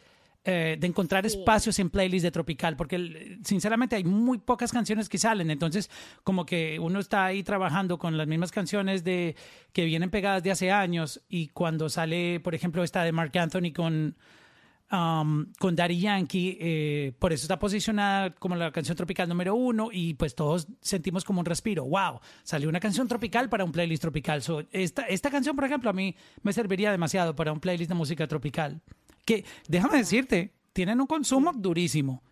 eh, 0.51 0.79
de 0.81 0.87
encontrar 0.87 1.27
espacios 1.27 1.79
en 1.79 1.91
playlists 1.91 2.23
de 2.23 2.31
tropical, 2.31 2.75
porque 2.75 3.39
sinceramente 3.45 3.97
hay 3.97 4.05
muy 4.05 4.39
pocas 4.39 4.73
canciones 4.73 5.11
que 5.11 5.19
salen, 5.19 5.51
entonces 5.51 5.91
como 6.25 6.47
que 6.47 6.79
uno 6.79 7.01
está 7.01 7.27
ahí 7.27 7.43
trabajando 7.43 7.99
con 7.99 8.17
las 8.17 8.27
mismas 8.27 8.51
canciones 8.51 9.05
de 9.05 9.37
que 9.75 9.85
vienen 9.85 10.09
pegadas 10.09 10.43
de 10.43 10.51
hace 10.51 10.71
años 10.71 11.21
y 11.29 11.49
cuando 11.49 11.91
sale, 11.91 12.41
por 12.41 12.55
ejemplo, 12.55 12.83
esta 12.83 13.03
de 13.03 13.13
Mark 13.13 13.37
Anthony 13.37 13.75
con 13.77 14.17
um, 14.91 15.53
con 15.59 15.77
Daddy 15.77 16.01
Yankee, 16.01 16.57
eh, 16.59 17.13
por 17.19 17.35
eso 17.35 17.45
está 17.45 17.59
posicionada 17.59 18.31
como 18.31 18.57
la 18.57 18.73
canción 18.73 18.97
tropical 18.97 19.29
número 19.29 19.55
uno 19.55 19.91
y 19.93 20.15
pues 20.15 20.35
todos 20.35 20.67
sentimos 20.81 21.25
como 21.25 21.41
un 21.41 21.45
respiro. 21.45 21.85
¡Wow! 21.85 22.21
Salió 22.43 22.71
una 22.71 22.81
canción 22.81 23.07
tropical 23.07 23.51
para 23.51 23.65
un 23.65 23.73
playlist 23.73 24.01
tropical. 24.01 24.41
So, 24.41 24.65
esta, 24.73 25.03
esta 25.03 25.31
canción, 25.31 25.55
por 25.57 25.67
ejemplo, 25.67 25.91
a 25.91 25.93
mí 25.93 26.17
me 26.43 26.55
serviría 26.55 26.91
demasiado 26.91 27.37
para 27.37 27.53
un 27.53 27.61
playlist 27.61 27.91
de 27.91 27.95
música 27.95 28.27
tropical. 28.27 28.81
Que, 29.29 29.45
déjame 29.69 29.99
decirte, 29.99 30.55
tienen 30.73 31.03
un 31.03 31.07
consumo 31.07 31.53
durísimo. 31.53 32.23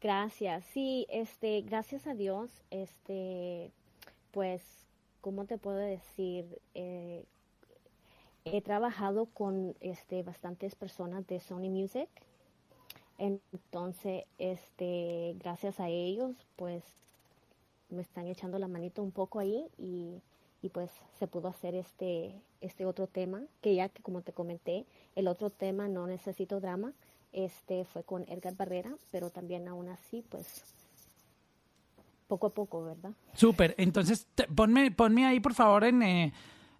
Gracias. 0.00 0.64
Sí, 0.66 1.08
este, 1.10 1.62
gracias 1.62 2.06
a 2.06 2.14
Dios, 2.14 2.62
este, 2.70 3.72
pues, 4.30 4.62
¿cómo 5.20 5.44
te 5.46 5.58
puedo 5.58 5.78
decir? 5.78 6.60
Eh, 6.74 7.24
he 8.44 8.60
trabajado 8.62 9.26
con 9.26 9.74
este 9.80 10.22
bastantes 10.22 10.76
personas 10.76 11.26
de 11.26 11.40
Sony 11.40 11.68
Music. 11.68 12.08
Entonces, 13.18 14.22
este, 14.38 15.34
gracias 15.40 15.80
a 15.80 15.88
ellos, 15.88 16.36
pues 16.54 16.84
me 17.88 18.02
están 18.02 18.28
echando 18.28 18.60
la 18.60 18.68
manito 18.68 19.02
un 19.02 19.10
poco 19.10 19.40
ahí 19.40 19.66
y, 19.76 20.22
y 20.62 20.68
pues 20.70 20.90
se 21.18 21.26
pudo 21.26 21.48
hacer 21.48 21.74
este, 21.74 22.34
este 22.60 22.84
otro 22.86 23.06
tema, 23.06 23.42
que 23.60 23.74
ya 23.74 23.88
que 23.88 24.02
como 24.02 24.22
te 24.22 24.32
comenté, 24.32 24.86
el 25.14 25.28
otro 25.28 25.50
tema 25.50 25.88
no 25.88 26.06
necesito 26.06 26.60
drama, 26.60 26.92
este 27.32 27.84
fue 27.84 28.02
con 28.02 28.24
Edgar 28.28 28.54
Barrera, 28.56 28.92
pero 29.10 29.30
también 29.30 29.68
aún 29.68 29.88
así, 29.88 30.24
pues 30.28 30.64
poco 32.26 32.48
a 32.48 32.50
poco, 32.50 32.84
¿verdad? 32.84 33.10
Súper, 33.34 33.74
entonces 33.78 34.26
te- 34.34 34.46
ponme, 34.48 34.90
ponme 34.90 35.26
ahí 35.26 35.40
por 35.40 35.54
favor 35.54 35.84
en... 35.84 36.02
eh, 36.02 36.32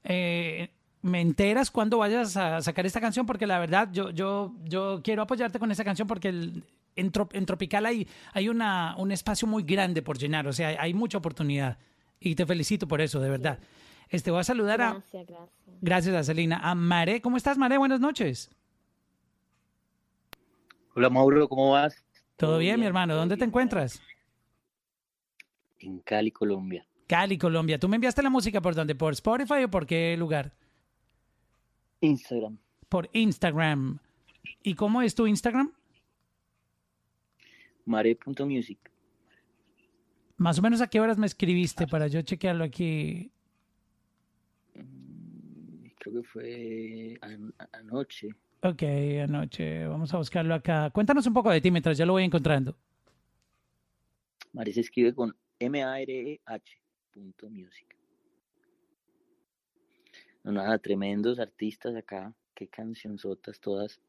eh, 0.04 0.70
me 1.00 1.20
enteras 1.20 1.70
cuando 1.70 1.98
vayas 1.98 2.36
a 2.36 2.60
sacar 2.60 2.84
esta 2.84 3.00
canción 3.00 3.24
porque 3.24 3.46
la 3.46 3.60
verdad 3.60 3.88
yo, 3.92 4.10
yo, 4.10 4.52
yo 4.64 5.00
quiero 5.04 5.22
apoyarte 5.22 5.58
con 5.60 5.70
esa 5.70 5.84
canción 5.84 6.08
porque 6.08 6.28
el- 6.28 6.64
en, 6.96 7.12
en 7.32 7.46
Tropical 7.46 7.86
hay, 7.86 8.08
hay 8.32 8.48
una, 8.48 8.96
un 8.98 9.12
espacio 9.12 9.46
muy 9.46 9.62
grande 9.62 10.02
por 10.02 10.18
llenar, 10.18 10.48
o 10.48 10.52
sea, 10.52 10.70
hay 10.80 10.92
mucha 10.94 11.18
oportunidad 11.18 11.78
y 12.20 12.34
te 12.34 12.46
felicito 12.46 12.88
por 12.88 13.00
eso, 13.00 13.20
de 13.20 13.30
verdad. 13.30 13.58
Este, 14.08 14.30
voy 14.30 14.40
a 14.40 14.44
saludar 14.44 14.80
a... 14.80 14.92
Gracias, 14.92 15.26
gracias. 15.26 15.78
Gracias 15.80 16.14
a 16.14 16.24
Celina. 16.24 16.58
A 16.58 16.74
Mare, 16.74 17.20
¿cómo 17.20 17.36
estás 17.36 17.58
Mare? 17.58 17.78
Buenas 17.78 18.00
noches. 18.00 18.50
Hola 20.94 21.10
Mauro, 21.10 21.48
¿cómo 21.48 21.72
vas? 21.72 22.04
¿Todo 22.36 22.58
bien, 22.58 22.80
mi 22.80 22.86
hermano? 22.86 23.14
¿Dónde 23.14 23.36
te 23.36 23.44
encuentras? 23.44 24.02
En 25.78 26.00
Cali, 26.00 26.32
Colombia. 26.32 26.86
Cali, 27.06 27.38
Colombia. 27.38 27.78
¿Tú 27.78 27.88
me 27.88 27.96
enviaste 27.96 28.22
la 28.22 28.30
música 28.30 28.60
por 28.60 28.74
dónde? 28.74 28.94
¿Por 28.94 29.12
Spotify 29.12 29.64
o 29.64 29.70
por 29.70 29.86
qué 29.86 30.16
lugar? 30.16 30.52
Instagram. 32.00 32.58
Por 32.88 33.08
Instagram. 33.12 33.98
¿Y 34.62 34.74
cómo 34.74 35.02
es 35.02 35.14
tu 35.14 35.26
Instagram? 35.26 35.72
Mare.music. 37.84 38.78
Más 40.38 40.58
o 40.58 40.62
menos 40.62 40.80
a 40.80 40.86
qué 40.86 41.00
horas 41.00 41.18
me 41.18 41.26
escribiste 41.26 41.86
para 41.86 42.06
yo 42.06 42.22
chequearlo 42.22 42.64
aquí. 42.64 43.30
Creo 45.98 46.14
que 46.14 46.28
fue 46.28 47.18
an- 47.20 47.52
anoche. 47.72 48.28
Ok, 48.62 48.82
anoche. 49.24 49.86
Vamos 49.86 50.14
a 50.14 50.18
buscarlo 50.18 50.54
acá. 50.54 50.90
Cuéntanos 50.90 51.26
un 51.26 51.34
poco 51.34 51.50
de 51.50 51.60
ti 51.60 51.70
mientras 51.70 51.98
yo 51.98 52.06
lo 52.06 52.12
voy 52.12 52.24
encontrando. 52.24 52.76
Mare 54.52 54.72
se 54.72 54.80
escribe 54.80 55.14
con 55.14 55.36
M-A-R-E-H 55.58 56.80
punto 57.12 57.50
music. 57.50 57.96
No, 60.44 60.52
nada, 60.52 60.78
tremendos 60.78 61.40
artistas 61.40 61.96
acá. 61.96 62.32
Qué 62.54 62.68
cancionzotas 62.68 63.60
todas. 63.60 64.00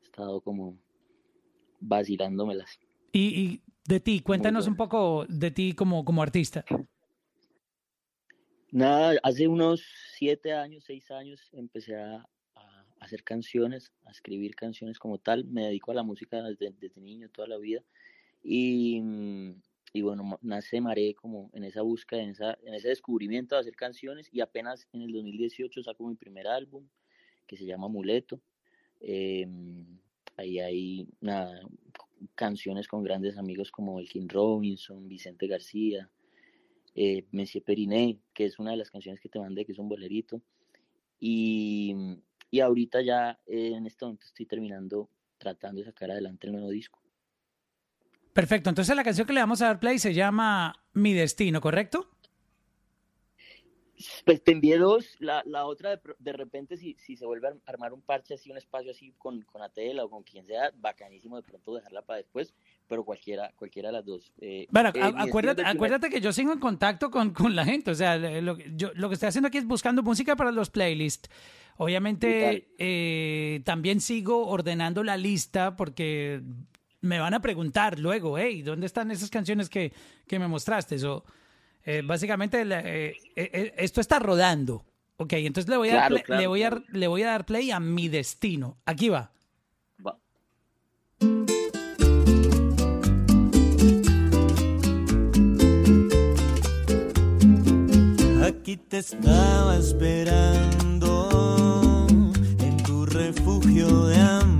He 0.00 0.04
estado 0.04 0.40
como 0.40 0.78
vacilándomelas. 1.80 2.78
Y, 3.12 3.20
y 3.40 3.62
de 3.86 4.00
ti, 4.00 4.20
cuéntanos 4.20 4.66
un 4.66 4.76
poco 4.76 5.26
de 5.28 5.50
ti 5.50 5.72
como, 5.74 6.04
como 6.04 6.22
artista. 6.22 6.64
Nada, 8.72 9.18
hace 9.22 9.48
unos 9.48 9.84
siete 10.14 10.52
años, 10.52 10.84
seis 10.84 11.10
años 11.10 11.48
empecé 11.52 11.96
a, 11.96 12.26
a 12.54 12.84
hacer 13.00 13.22
canciones, 13.22 13.92
a 14.04 14.10
escribir 14.10 14.54
canciones 14.54 14.98
como 14.98 15.18
tal. 15.18 15.44
Me 15.44 15.66
dedico 15.66 15.92
a 15.92 15.94
la 15.94 16.02
música 16.02 16.42
desde, 16.42 16.72
desde 16.78 17.00
niño, 17.00 17.28
toda 17.30 17.48
la 17.48 17.58
vida. 17.58 17.82
Y, 18.42 19.02
y 19.92 20.02
bueno, 20.02 20.38
nace 20.42 20.80
Maré 20.80 21.14
como 21.14 21.50
en 21.54 21.64
esa 21.64 21.82
búsqueda, 21.82 22.22
en, 22.22 22.30
esa, 22.30 22.58
en 22.64 22.74
ese 22.74 22.88
descubrimiento 22.88 23.54
de 23.54 23.62
hacer 23.62 23.76
canciones. 23.76 24.28
Y 24.32 24.40
apenas 24.40 24.88
en 24.92 25.02
el 25.02 25.12
2018 25.12 25.82
saco 25.82 26.06
mi 26.06 26.16
primer 26.16 26.46
álbum, 26.46 26.86
que 27.46 27.56
se 27.56 27.64
llama 27.64 27.86
Amuleto. 27.86 28.40
Em, 29.00 29.98
ahí 30.36 30.58
hay 30.58 31.08
nada, 31.20 31.60
canciones 32.34 32.88
con 32.88 33.02
grandes 33.02 33.38
amigos 33.38 33.70
como 33.70 34.00
Elkin 34.00 34.28
Robinson, 34.28 35.08
Vicente 35.08 35.46
García, 35.46 36.10
eh, 36.94 37.26
Monsieur 37.30 37.64
Periné, 37.64 38.18
que 38.32 38.46
es 38.46 38.58
una 38.58 38.70
de 38.70 38.78
las 38.78 38.90
canciones 38.90 39.20
que 39.20 39.28
te 39.28 39.38
mandé, 39.38 39.64
que 39.64 39.72
es 39.72 39.78
un 39.78 39.88
bolerito. 39.88 40.42
Y, 41.20 41.94
y 42.50 42.60
ahorita 42.60 43.02
ya 43.02 43.38
eh, 43.46 43.72
en 43.74 43.86
este 43.86 44.04
momento 44.04 44.26
estoy 44.26 44.46
terminando, 44.46 45.10
tratando 45.38 45.80
de 45.80 45.86
sacar 45.86 46.10
adelante 46.10 46.46
el 46.46 46.54
nuevo 46.54 46.70
disco. 46.70 47.00
Perfecto. 48.32 48.68
Entonces 48.68 48.94
la 48.94 49.04
canción 49.04 49.26
que 49.26 49.32
le 49.32 49.40
vamos 49.40 49.62
a 49.62 49.66
dar 49.66 49.80
play 49.80 49.98
se 49.98 50.12
llama 50.12 50.74
Mi 50.92 51.14
Destino, 51.14 51.60
¿correcto? 51.60 52.10
Pues 54.24 54.42
te 54.44 54.52
envié 54.52 54.76
dos, 54.78 55.16
la, 55.20 55.42
la 55.46 55.64
otra 55.66 55.90
de, 55.96 56.00
de 56.18 56.32
repente 56.32 56.76
si, 56.76 56.94
si 56.98 57.16
se 57.16 57.24
vuelve 57.24 57.48
a 57.48 57.50
ar- 57.52 57.56
armar 57.66 57.92
un 57.92 58.02
parche 58.02 58.34
así, 58.34 58.50
un 58.50 58.58
espacio 58.58 58.90
así 58.90 59.14
con, 59.16 59.40
con 59.42 59.62
Atela 59.62 60.04
o 60.04 60.10
con 60.10 60.22
quien 60.22 60.46
sea, 60.46 60.70
bacanísimo 60.76 61.36
de 61.36 61.42
pronto 61.42 61.74
dejarla 61.74 62.02
para 62.02 62.18
después, 62.18 62.54
pero 62.86 63.04
cualquiera, 63.04 63.52
cualquiera 63.56 63.88
de 63.88 63.92
las 63.94 64.04
dos. 64.04 64.32
Eh, 64.40 64.66
Bueno, 64.70 64.90
eh, 64.90 65.00
acuérdate, 65.00 65.62
primer- 65.62 65.76
acuérdate 65.76 66.10
que 66.10 66.20
yo 66.20 66.32
sigo 66.32 66.52
en 66.52 66.58
contacto 66.58 67.10
con, 67.10 67.30
con 67.32 67.56
la 67.56 67.64
gente. 67.64 67.90
O 67.90 67.94
sea, 67.94 68.16
lo, 68.16 68.56
que- 68.56 68.70
yo, 68.76 68.90
lo 68.94 69.08
que 69.08 69.14
estoy 69.14 69.28
haciendo 69.28 69.48
aquí 69.48 69.58
es 69.58 69.66
buscando 69.66 70.02
música 70.02 70.36
para 70.36 70.52
los 70.52 70.68
playlists. 70.70 71.30
Obviamente, 71.78 72.68
eh, 72.78 73.60
también 73.64 74.00
sigo 74.00 74.46
ordenando 74.48 75.02
la 75.04 75.16
lista 75.16 75.76
porque 75.76 76.42
me 77.00 77.18
van 77.18 77.34
a 77.34 77.40
preguntar 77.40 77.98
luego, 77.98 78.38
hey, 78.38 78.62
¿dónde 78.62 78.86
están 78.86 79.10
esas 79.10 79.30
canciones 79.30 79.68
que, 79.68 79.92
que 80.26 80.38
me 80.38 80.48
mostraste? 80.48 80.98
So, 80.98 81.24
eh, 81.86 82.02
básicamente, 82.04 82.64
la- 82.64 82.80
eh, 82.84 83.16
eh, 83.36 83.74
esto 83.78 84.00
está 84.00 84.18
rodando. 84.18 84.84
Ok, 85.18 85.32
entonces 85.34 85.70
le 85.70 85.78
voy, 85.78 85.88
a 85.88 85.94
dar 85.94 86.00
Claro, 86.08 86.14
play- 86.16 86.24
claro, 86.24 86.40
le, 86.42 86.46
voy 86.48 86.62
a, 86.62 86.82
le 86.92 87.06
voy 87.08 87.22
a 87.22 87.26
dar 87.28 87.46
play 87.46 87.70
a 87.70 87.80
mi 87.80 88.08
destino. 88.08 88.76
Aquí 88.84 89.08
va. 89.08 89.30
Va. 90.06 90.18
Aquí 98.46 98.76
te 98.76 98.98
estaba 98.98 99.76
esperando 99.76 101.12
en 102.60 102.76
tu 102.84 103.06
refugio 103.06 104.06
de 104.06 104.16
amores, 104.20 104.55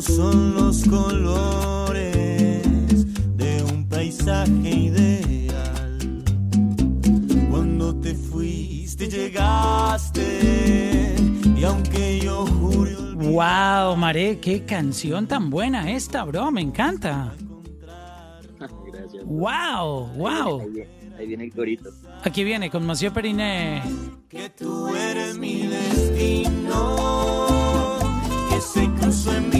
Son 0.00 0.54
los 0.54 0.84
colores 0.84 2.62
de 3.36 3.62
un 3.62 3.88
paisaje 3.88 4.70
ideal. 4.70 6.22
Cuando 7.50 7.94
te 8.00 8.14
fuiste 8.14 9.08
llegaste 9.08 10.22
y 11.56 11.64
aunque 11.64 12.20
yo 12.20 12.46
jure 12.46 12.94
Wow, 13.16 13.96
Mare, 13.96 14.38
qué 14.38 14.64
canción 14.64 15.26
tan 15.26 15.48
buena 15.50 15.90
esta, 15.90 16.24
bro. 16.24 16.50
Me 16.50 16.60
encanta. 16.60 17.34
Gracias. 18.58 19.24
Wow, 19.24 20.08
wow. 20.16 20.60
Ahí 20.60 20.70
viene, 20.70 20.90
ahí 21.18 21.26
viene 21.26 21.44
el 21.44 21.52
corito. 21.54 21.90
Aquí 22.22 22.44
viene 22.44 22.70
con 22.70 22.86
Monsieur 22.86 23.12
Periné. 23.12 23.82
que 24.28 24.50
tú 24.50 24.88
eres 24.94 25.36
mi 25.38 25.66
destino, 25.66 26.96
que 28.50 28.60
se 28.60 28.88
cruzó 29.00 29.34
en 29.34 29.48
mi 29.50 29.55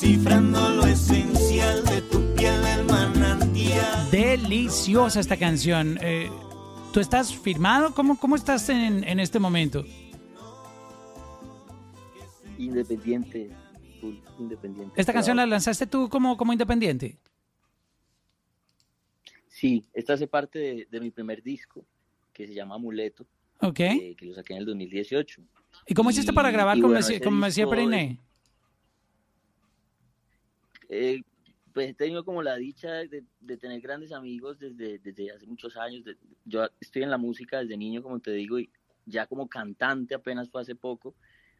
descifrando 0.00 0.70
lo 0.70 0.86
esencial 0.86 1.84
de 1.84 2.00
tu 2.02 2.34
piel 2.34 2.62
del 2.62 2.86
manantial. 2.86 4.10
Deliciosa 4.10 5.20
esta 5.20 5.36
canción. 5.36 5.98
Eh, 6.00 6.30
¿Tú 6.92 7.00
estás 7.00 7.34
firmado? 7.36 7.94
¿Cómo, 7.94 8.18
cómo 8.18 8.34
estás 8.34 8.70
en, 8.70 9.04
en 9.04 9.20
este 9.20 9.38
momento? 9.38 9.84
Independiente, 12.58 13.50
independiente. 14.38 14.98
¿Esta 14.98 15.12
canción 15.12 15.36
la 15.36 15.46
lanzaste 15.46 15.86
tú 15.86 16.08
como, 16.08 16.36
como 16.38 16.52
independiente? 16.52 17.18
Sí, 19.48 19.84
esta 19.92 20.14
hace 20.14 20.26
parte 20.26 20.58
de, 20.58 20.88
de 20.90 21.00
mi 21.00 21.10
primer 21.10 21.42
disco, 21.42 21.84
que 22.32 22.46
se 22.46 22.54
llama 22.54 22.76
Amuleto, 22.76 23.26
Ok. 23.60 23.80
eh, 23.80 24.14
que 24.16 24.24
lo 24.24 24.34
saqué 24.34 24.54
en 24.54 24.60
el 24.60 24.64
2018. 24.64 25.42
¿Y 25.86 25.92
cómo 25.94 26.10
hiciste 26.10 26.32
para 26.32 26.50
grabar 26.50 26.80
con, 26.80 26.90
bueno, 26.90 27.06
disco 27.06 27.70
Periné? 27.70 28.18
Eh, 30.90 31.22
pues 31.72 31.90
he 31.90 31.94
tenido 31.94 32.24
como 32.24 32.42
la 32.42 32.56
dicha 32.56 32.90
de, 32.90 33.24
de 33.40 33.56
tener 33.56 33.80
grandes 33.80 34.12
amigos 34.12 34.58
desde, 34.58 34.98
desde 34.98 35.30
hace 35.30 35.46
muchos 35.46 35.76
años. 35.76 36.04
yo 36.44 36.68
estoy 36.80 37.04
en 37.04 37.10
la 37.10 37.16
música 37.16 37.60
desde 37.60 37.76
niño, 37.76 38.02
como 38.02 38.18
te 38.18 38.32
digo, 38.32 38.58
y 38.58 38.68
ya 39.06 39.26
como 39.26 39.48
cantante 39.48 40.14
apenas 40.14 40.50
fue 40.50 40.60
hace 40.60 40.74
poco 40.74 41.14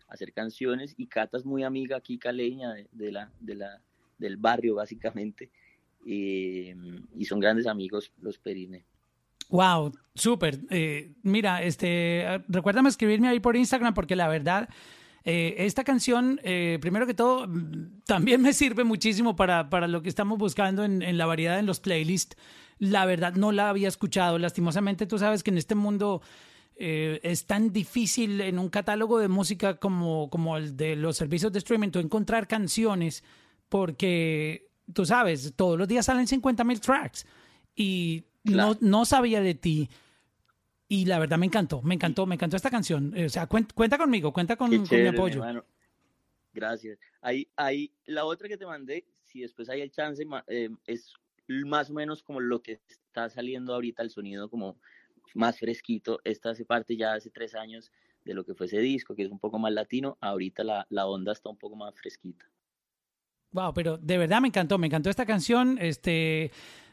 hacer 0.09 0.32
canciones 0.32 0.94
y 0.98 1.07
Cata 1.07 1.39
es 1.39 1.44
muy 1.44 1.62
amiga 1.62 1.97
aquí 1.97 2.19
caleña 2.19 2.74
de, 2.74 2.89
de 2.90 3.12
la, 3.12 3.32
de 3.39 3.55
la, 3.55 3.81
del 4.19 4.36
barrio 4.36 4.74
básicamente 4.74 5.51
eh, 6.05 6.74
y 7.16 7.24
son 7.24 7.40
grandes 7.40 7.66
amigos 7.66 8.12
los 8.20 8.39
Perine. 8.39 8.85
Wow, 9.48 9.93
súper. 10.15 10.61
Eh, 10.70 11.12
mira, 11.23 11.62
este, 11.62 12.24
recuérdame 12.48 12.89
escribirme 12.89 13.28
ahí 13.28 13.40
por 13.40 13.57
Instagram 13.57 13.94
porque 13.94 14.16
la 14.16 14.28
verdad, 14.28 14.69
eh, 15.24 15.55
esta 15.59 15.84
canción, 15.84 16.40
eh, 16.42 16.78
primero 16.80 17.06
que 17.06 17.14
todo, 17.14 17.48
también 18.06 18.42
me 18.42 18.52
sirve 18.52 18.84
muchísimo 18.84 19.36
para, 19.36 19.70
para 19.70 19.88
lo 19.88 20.02
que 20.02 20.09
estamos 20.09 20.38
buscando 20.38 20.84
en, 20.84 21.02
en 21.02 21.18
la 21.18 21.26
variedad 21.26 21.59
en 21.59 21.66
los 21.66 21.80
playlists. 21.80 22.36
La 22.78 23.05
verdad, 23.05 23.34
no 23.34 23.52
la 23.52 23.68
había 23.68 23.88
escuchado. 23.88 24.38
Lastimosamente, 24.38 25.06
tú 25.06 25.18
sabes 25.18 25.42
que 25.42 25.51
en 25.51 25.59
este 25.59 25.74
mundo 25.74 26.22
eh, 26.82 27.20
es 27.24 27.44
tan 27.44 27.74
difícil 27.74 28.40
en 28.40 28.59
un 28.59 28.70
catálogo 28.70 29.18
de 29.18 29.28
música 29.28 29.76
como, 29.76 30.30
como 30.30 30.56
el 30.56 30.78
de 30.78 30.97
los 30.97 31.18
servicios 31.18 31.52
de 31.52 31.59
streaming, 31.59 31.90
tú 31.90 31.98
encontrar 31.98 32.48
canciones 32.48 33.22
porque, 33.68 34.70
tú 34.94 35.05
sabes, 35.05 35.52
todos 35.56 35.78
los 35.78 35.86
días 35.86 36.06
salen 36.06 36.26
50 36.26 36.64
mil 36.64 36.80
tracks 36.80 37.26
y 37.76 38.24
no, 38.44 38.78
no 38.80 39.05
sabía 39.05 39.42
de 39.42 39.52
ti. 39.52 39.90
Y 40.92 41.04
la 41.04 41.20
verdad 41.20 41.38
me 41.38 41.46
encantó, 41.46 41.80
me 41.82 41.94
encantó, 41.94 42.26
me 42.26 42.34
encantó 42.34 42.56
esta 42.56 42.68
canción. 42.68 43.12
Eh, 43.16 43.26
O 43.26 43.28
sea, 43.28 43.48
cuen- 43.48 43.72
cuenta, 43.72 43.96
conmigo, 43.96 44.32
cuenta 44.32 44.56
con, 44.56 44.68
Qué 44.70 44.76
con 44.76 44.82
mi 44.82 44.88
chévere, 44.88 45.12
mi 45.12 45.16
apoyo. 45.16 45.34
hermano. 45.36 45.64
Gracias. 46.52 46.98
Ahí, 47.20 47.46
ahí, 47.54 47.92
la 48.06 48.24
otra 48.24 48.48
que 48.48 48.56
te 48.56 48.66
mandé, 48.66 49.06
si 49.22 49.40
después 49.40 49.68
hay 49.68 49.82
el 49.82 49.92
chance, 49.92 50.26
eh, 50.48 50.68
es 50.86 51.14
más 51.46 51.90
o 51.90 51.94
menos 51.94 52.24
como 52.24 52.40
lo 52.40 52.60
que 52.60 52.80
está 52.88 53.30
saliendo 53.30 53.72
ahorita, 53.72 54.02
el 54.02 54.10
sonido 54.10 54.50
como 54.50 54.80
más 55.34 55.60
fresquito. 55.60 56.18
Esta 56.24 56.50
hace 56.50 56.64
parte 56.64 56.96
ya 56.96 57.14
hace 57.14 57.30
tres 57.30 57.54
años 57.54 57.92
de 58.24 58.34
lo 58.34 58.44
que 58.44 58.54
fue 58.56 58.66
ese 58.66 58.80
disco, 58.80 59.14
que 59.14 59.22
es 59.22 59.30
un 59.30 59.38
poco 59.38 59.60
más 59.60 59.72
latino. 59.72 60.18
Ahorita 60.20 60.64
la, 60.64 60.88
la 60.90 61.06
onda 61.06 61.30
está 61.30 61.50
un 61.50 61.56
poco 61.56 61.76
más 61.76 61.94
fresquita. 61.94 62.50
Wow, 63.52 63.72
pero 63.74 63.96
de 63.96 64.18
verdad 64.18 64.40
me 64.40 64.48
encantó, 64.48 64.76
me 64.76 64.88
encantó 64.88 65.08
esta 65.08 65.24
canción. 65.24 65.78
Este, 65.80 66.50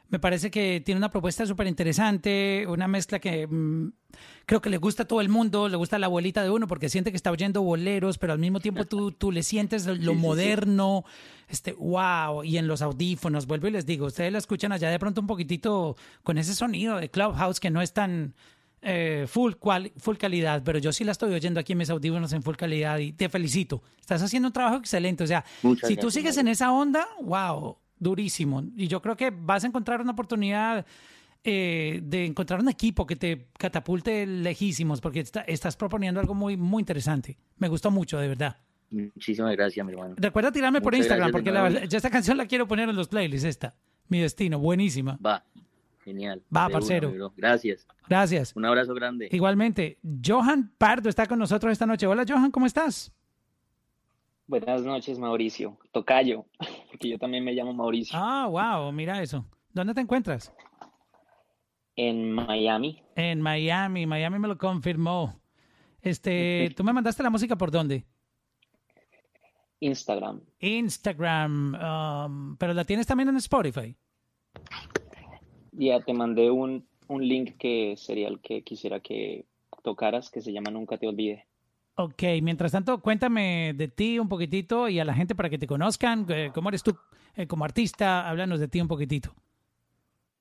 me 0.10 0.20
parece 0.20 0.50
que 0.52 0.82
tiene 0.86 0.98
una 0.98 1.10
propuesta 1.12 1.46
súper 1.46 1.68
interesante, 1.68 2.66
una 2.68 2.88
mezcla 2.88 3.20
que 3.20 3.46
mm, 3.48 3.92
creo 4.46 4.62
que 4.62 4.70
le 4.70 4.78
gusta 4.78 5.04
a 5.04 5.06
todo 5.08 5.20
el 5.22 5.30
mundo, 5.30 5.68
le 5.68 5.76
gusta 5.78 5.98
a 5.98 6.00
la 6.00 6.06
abuelita 6.06 6.42
de 6.44 6.50
uno 6.50 6.68
porque 6.68 6.90
siente 6.90 7.12
que 7.12 7.18
está 7.18 7.32
oyendo 7.32 7.62
boleros, 7.62 8.18
pero 8.18 8.34
al 8.34 8.40
mismo 8.40 8.60
tiempo 8.60 8.86
tú, 8.86 9.12
tú 9.12 9.32
le 9.32 9.44
sientes 9.44 9.86
lo, 9.86 9.96
Sí, 9.98 10.02
sí. 10.04 10.14
moderno, 10.14 11.04
este, 11.50 11.74
wow, 11.74 12.44
y 12.44 12.58
en 12.58 12.68
los 12.68 12.82
audífonos, 12.82 13.48
vuelvo 13.48 13.68
y 13.68 13.72
les 13.72 13.86
digo, 13.86 14.06
ustedes 14.08 14.32
la 14.32 14.38
escuchan 14.38 14.72
allá 14.72 14.90
de 14.90 15.00
pronto 15.00 15.20
un 15.22 15.28
poquitito 15.28 15.96
con 16.24 16.38
ese 16.38 16.54
sonido 16.56 16.98
de 16.98 17.10
Clubhouse 17.10 17.60
que 17.60 17.70
no 17.70 17.82
es 17.82 17.94
tan 17.94 18.34
eh, 18.82 19.26
full, 19.28 19.54
cual- 19.56 19.92
full 19.98 20.16
calidad, 20.18 20.62
pero 20.64 20.78
yo 20.80 20.94
sí 20.94 21.04
la 21.04 21.12
estoy 21.12 21.34
oyendo 21.34 21.60
aquí 21.60 21.74
en 21.74 21.80
mis 21.80 21.90
audífonos 21.90 22.32
en 22.32 22.44
full 22.44 22.56
calidad 22.56 23.00
y 23.00 23.12
te 23.12 23.28
felicito. 23.28 23.82
Estás 24.00 24.22
haciendo 24.22 24.48
un 24.48 24.54
trabajo 24.54 24.78
excelente. 24.78 25.24
O 25.24 25.28
sea, 25.28 25.44
Muchas 25.64 25.88
si 25.90 25.96
tú 25.96 26.02
gracias, 26.04 26.14
sigues 26.14 26.38
en 26.38 26.48
esa 26.48 26.72
onda, 26.72 27.06
wow, 27.22 27.78
durísimo. 28.00 28.64
Y 28.76 28.88
yo 28.88 29.02
creo 29.02 29.16
que 29.16 29.32
vas 29.32 29.64
a 29.64 29.68
encontrar 29.68 30.02
una 30.02 30.12
oportunidad 30.12 30.86
eh, 31.44 32.02
de 32.04 32.26
encontrar 32.26 32.60
un 32.60 32.68
equipo 32.68 33.06
que 33.06 33.16
te 33.16 33.48
catapulte 33.58 34.26
lejísimos, 34.26 35.00
porque 35.00 35.22
está- 35.22 35.42
estás 35.42 35.78
proponiendo 35.78 36.20
algo 36.20 36.34
muy, 36.34 36.58
muy 36.58 36.82
interesante. 36.82 37.38
Me 37.58 37.70
gustó 37.70 37.90
mucho, 37.92 38.18
de 38.20 38.28
verdad. 38.28 38.58
Muchísimas 38.90 39.56
gracias, 39.56 39.86
mi 39.86 39.94
hermano. 39.94 40.16
Recuerda 40.18 40.52
tirarme 40.52 40.82
por 40.82 40.96
Instagram, 40.96 41.32
porque 41.32 41.52
la 41.52 41.86
ya 41.86 41.98
esta 41.98 42.10
canción 42.10 42.38
la 42.38 42.46
quiero 42.48 42.68
poner 42.68 42.90
en 42.90 42.96
los 42.96 43.08
playlists, 43.08 43.46
esta. 43.48 43.76
Mi 44.10 44.20
destino, 44.20 44.60
buenísima. 44.60 45.18
Va, 45.26 45.44
genial. 46.04 46.42
Va, 46.56 46.70
parcero. 46.70 47.14
Gracias. 47.38 47.86
Gracias. 48.08 48.54
Un 48.56 48.66
abrazo 48.66 48.94
grande. 48.94 49.28
Igualmente, 49.32 50.00
Johan 50.26 50.72
Pardo 50.78 51.10
está 51.10 51.26
con 51.28 51.38
nosotros 51.40 51.72
esta 51.72 51.86
noche. 51.86 52.08
Hola, 52.08 52.24
Johan, 52.28 52.52
¿cómo 52.52 52.66
estás? 52.66 53.12
Buenas 54.48 54.82
noches, 54.84 55.20
Mauricio. 55.20 55.78
Tocayo, 55.92 56.46
porque 56.90 57.10
yo 57.10 57.20
también 57.20 57.44
me 57.44 57.52
llamo 57.52 57.74
Mauricio. 57.74 58.18
Ah, 58.18 58.48
wow, 58.48 58.92
mira 58.94 59.22
eso. 59.22 59.46
¿Dónde 59.74 59.94
te 59.94 60.00
encuentras? 60.00 60.54
En 61.98 62.32
Miami. 62.32 63.04
En 63.16 63.42
Miami, 63.42 64.06
Miami 64.06 64.40
me 64.40 64.48
lo 64.48 64.58
confirmó. 64.58 65.42
Este, 66.02 66.74
¿tú 66.78 66.84
me 66.86 66.94
mandaste 66.94 67.24
la 67.24 67.30
música 67.30 67.58
por 67.58 67.72
dónde? 67.72 68.06
Instagram. 69.82 70.42
Instagram, 70.60 71.76
um, 71.76 72.58
pero 72.58 72.74
la 72.74 72.86
tienes 72.86 73.06
también 73.06 73.28
en 73.30 73.38
Spotify. 73.38 73.96
Ya 75.74 76.00
te 76.00 76.14
mandé 76.14 76.50
un, 76.50 76.88
un 77.08 77.28
link 77.28 77.58
que 77.58 77.96
sería 77.98 78.30
el 78.30 78.40
que 78.40 78.64
quisiera 78.64 79.02
que 79.02 79.46
tocaras, 79.84 80.32
que 80.32 80.42
se 80.42 80.54
llama 80.54 80.72
Nunca 80.72 80.98
te 80.98 81.08
olvide. 81.08 81.48
Ok, 82.00 82.22
mientras 82.44 82.74
tanto, 82.74 83.02
cuéntame 83.02 83.74
de 83.76 83.88
ti 83.88 84.20
un 84.20 84.30
poquitito 84.30 84.88
y 84.88 85.00
a 85.00 85.06
la 85.06 85.16
gente 85.16 85.34
para 85.34 85.50
que 85.50 85.58
te 85.58 85.66
conozcan. 85.66 86.28
eh, 86.30 86.52
¿Cómo 86.54 86.70
eres 86.70 86.84
tú 86.84 86.96
eh, 87.36 87.48
como 87.48 87.66
artista? 87.66 88.30
Háblanos 88.30 88.60
de 88.60 88.68
ti 88.68 88.80
un 88.80 88.88
poquitito. 88.88 89.34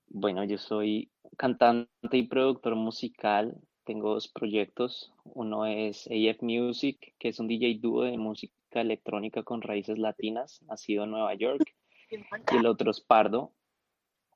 Bueno, 0.09 0.45
yo 0.45 0.59
soy 0.59 1.11
cantante 1.39 1.89
y 2.13 2.25
productor 2.25 2.77
musical. 2.77 3.57
Tengo 3.85 4.13
dos 4.13 4.29
proyectos. 4.29 5.15
Uno 5.25 5.65
es 5.65 6.07
AF 6.09 6.43
Music, 6.43 7.15
que 7.19 7.29
es 7.29 7.41
un 7.41 7.49
DJ 7.49 7.79
dúo 7.81 8.03
de 8.03 8.19
música 8.19 8.53
electrónica 8.73 9.43
con 9.43 9.63
raíces 9.63 9.99
latinas, 9.99 10.61
nacido 10.69 11.05
en 11.05 11.11
Nueva 11.13 11.35
York. 11.35 11.65
Y 12.53 12.57
el 12.57 12.67
otro 12.67 12.93
es 12.93 13.01
Pardo, 13.01 13.53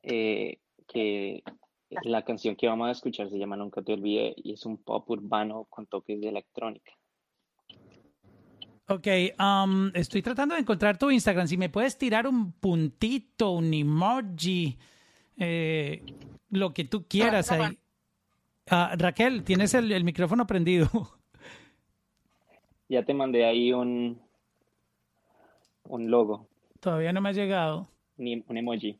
eh, 0.03 0.59
que 0.89 1.45
la 2.03 2.25
canción 2.25 2.57
que 2.57 2.67
vamos 2.67 2.89
a 2.89 2.93
escuchar 2.93 3.31
se 3.31 3.39
llama 3.39 3.57
Nunca 3.57 3.83
te 3.83 3.93
olvide 3.93 4.35
y 4.37 4.55
es 4.55 4.67
un 4.67 4.83
pop 4.83 5.09
urbano 5.09 5.67
con 5.71 5.87
toques 5.87 6.21
de 6.21 6.31
electrónica. 6.31 6.93
Ok, 8.91 9.07
um, 9.39 9.91
estoy 9.95 10.21
tratando 10.21 10.57
de 10.57 10.63
encontrar 10.63 10.99
tu 10.99 11.13
Instagram. 11.13 11.47
Si 11.47 11.57
me 11.57 11.69
puedes 11.69 11.97
tirar 11.97 12.27
un 12.27 12.51
puntito, 12.51 13.53
un 13.53 13.73
emoji, 13.73 14.77
eh, 15.37 16.03
lo 16.51 16.75
que 16.75 16.83
tú 16.85 17.07
quieras 17.07 17.53
ahí. 17.53 17.79
Ah, 18.69 18.95
Raquel, 18.99 19.45
tienes 19.45 19.75
el, 19.75 19.93
el 19.93 20.03
micrófono 20.03 20.45
prendido. 20.47 20.89
Ya 22.89 23.05
te 23.05 23.15
mandé 23.15 23.45
ahí 23.45 23.73
un, 23.73 24.21
un 25.85 26.11
logo, 26.11 26.49
Todavía 26.81 27.13
no 27.13 27.21
me 27.21 27.29
ha 27.29 27.33
llegado. 27.33 27.89
un, 28.17 28.27
em- 28.27 28.45
un 28.49 28.57
emoji. 28.57 28.99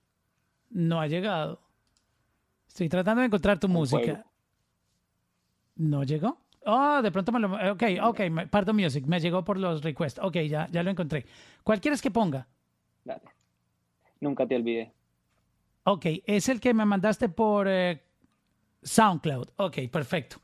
No 0.71 1.01
ha 1.01 1.09
llegado. 1.09 1.61
Estoy 2.69 2.89
tratando 2.89 3.23
de 3.23 3.27
encontrar 3.27 3.59
tu 3.59 3.67
música. 3.69 4.01
juego. 4.01 4.25
¿No 5.75 6.05
llegó? 6.05 6.39
Oh, 6.67 7.01
de 7.03 7.11
pronto 7.11 7.33
me 7.33 7.41
lo... 7.41 7.73
Ok, 7.73 7.83
ok, 8.03 8.21
me- 8.31 8.47
Pardo 8.47 8.75
Music, 8.75 9.07
me 9.07 9.19
llegó 9.21 9.43
por 9.45 9.57
los 9.57 9.83
requests. 9.83 10.21
Ok, 10.23 10.37
ya, 10.49 10.69
ya 10.71 10.83
lo 10.83 10.91
encontré. 10.91 11.25
¿Cuál 11.63 11.81
quieres 11.81 12.03
que 12.03 12.11
ponga? 12.11 12.47
Dale. 13.05 13.23
Nunca 14.21 14.47
te 14.47 14.57
olvide. 14.57 14.93
Ok, 15.85 16.07
es 16.27 16.49
el 16.51 16.61
que 16.61 16.75
me 16.75 16.85
mandaste 16.85 17.29
por 17.31 17.67
eh, 17.69 18.03
SoundCloud. 18.83 19.49
Ok, 19.57 19.79
perfecto. 19.91 20.37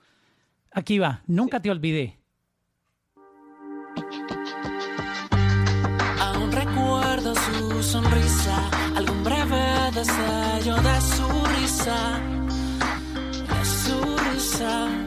Aquí 0.73 0.99
va, 0.99 1.23
nunca 1.27 1.61
te 1.61 1.71
olvidé. 1.71 2.19
Aún 6.21 6.51
recuerdo 6.53 7.35
su 7.35 7.83
sonrisa, 7.83 8.71
algún 8.97 9.23
breve 9.23 9.91
destello 9.95 10.77
de 10.77 11.01
su 11.01 11.45
risa, 11.61 12.21
de 13.49 13.65
su 13.65 14.17
risa. 14.33 15.06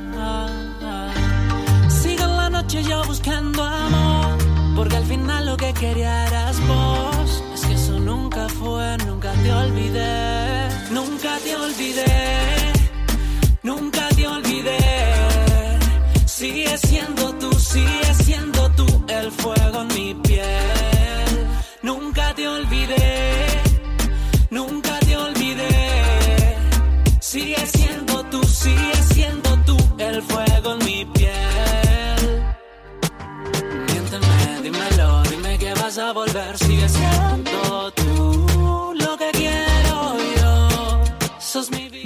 Yo 2.69 3.03
buscando 3.03 3.63
amor, 3.63 4.37
porque 4.75 4.95
al 4.95 5.03
final 5.03 5.47
lo 5.47 5.57
que 5.57 5.73
quería 5.73 6.27
eras 6.27 6.55
vos. 6.67 7.43
Es 7.51 7.65
que 7.65 7.73
eso 7.73 7.99
nunca 7.99 8.47
fue, 8.47 8.95
nunca 9.07 9.33
te 9.33 9.51
olvidé, 9.51 10.69
nunca 10.91 11.39
te 11.43 11.55
olvidé, 11.55 12.05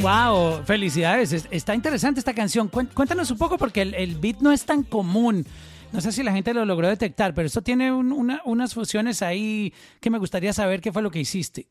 Wow, 0.03 0.63
felicidades. 0.65 1.31
Es- 1.31 1.47
Está 1.49 1.73
interesante 1.73 2.19
esta 2.19 2.33
canción. 2.33 2.67
Cuéntanos 2.67 3.31
un 3.31 3.37
poco 3.37 3.57
porque 3.57 3.81
el, 3.83 4.15
beat 4.15 4.39
no 4.41 4.51
es 4.51 4.65
tan 4.65 4.83
común. 4.83 5.45
No 5.93 6.01
sé 6.01 6.11
si 6.11 6.23
la 6.23 6.33
gente 6.33 6.53
lo 6.53 6.65
logró 6.65 6.89
detectar, 6.89 7.33
pero 7.33 7.47
esto 7.47 7.61
tiene 7.61 7.89
un- 7.89 8.11
una- 8.11 8.41
unas 8.43 8.73
fusiones 8.73 9.21
ahí 9.21 9.73
que 10.01 10.09
me 10.09 10.17
gustaría 10.17 10.51
saber 10.51 10.81
qué 10.81 10.91
fue 10.91 11.01
lo 11.01 11.09
que 11.09 11.19
hiciste. 11.21 11.67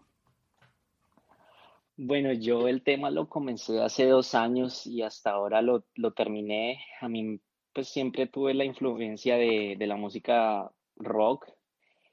Bueno, 1.99 2.33
yo 2.33 2.69
el 2.69 2.83
tema 2.83 3.11
lo 3.11 3.29
comencé 3.29 3.83
hace 3.83 4.07
dos 4.07 4.35
años 4.35 4.87
y 4.87 5.03
hasta 5.03 5.33
ahora 5.33 5.61
lo, 5.61 5.85
lo 5.97 6.13
terminé. 6.13 6.81
A 7.03 7.09
mí, 7.11 7.39
pues 7.75 7.89
siempre 7.89 8.27
tuve 8.27 8.55
la 8.55 8.65
influencia 8.65 9.37
de, 9.37 9.77
de 9.79 9.87
la 9.87 9.97
música 9.97 10.71
rock 10.97 11.47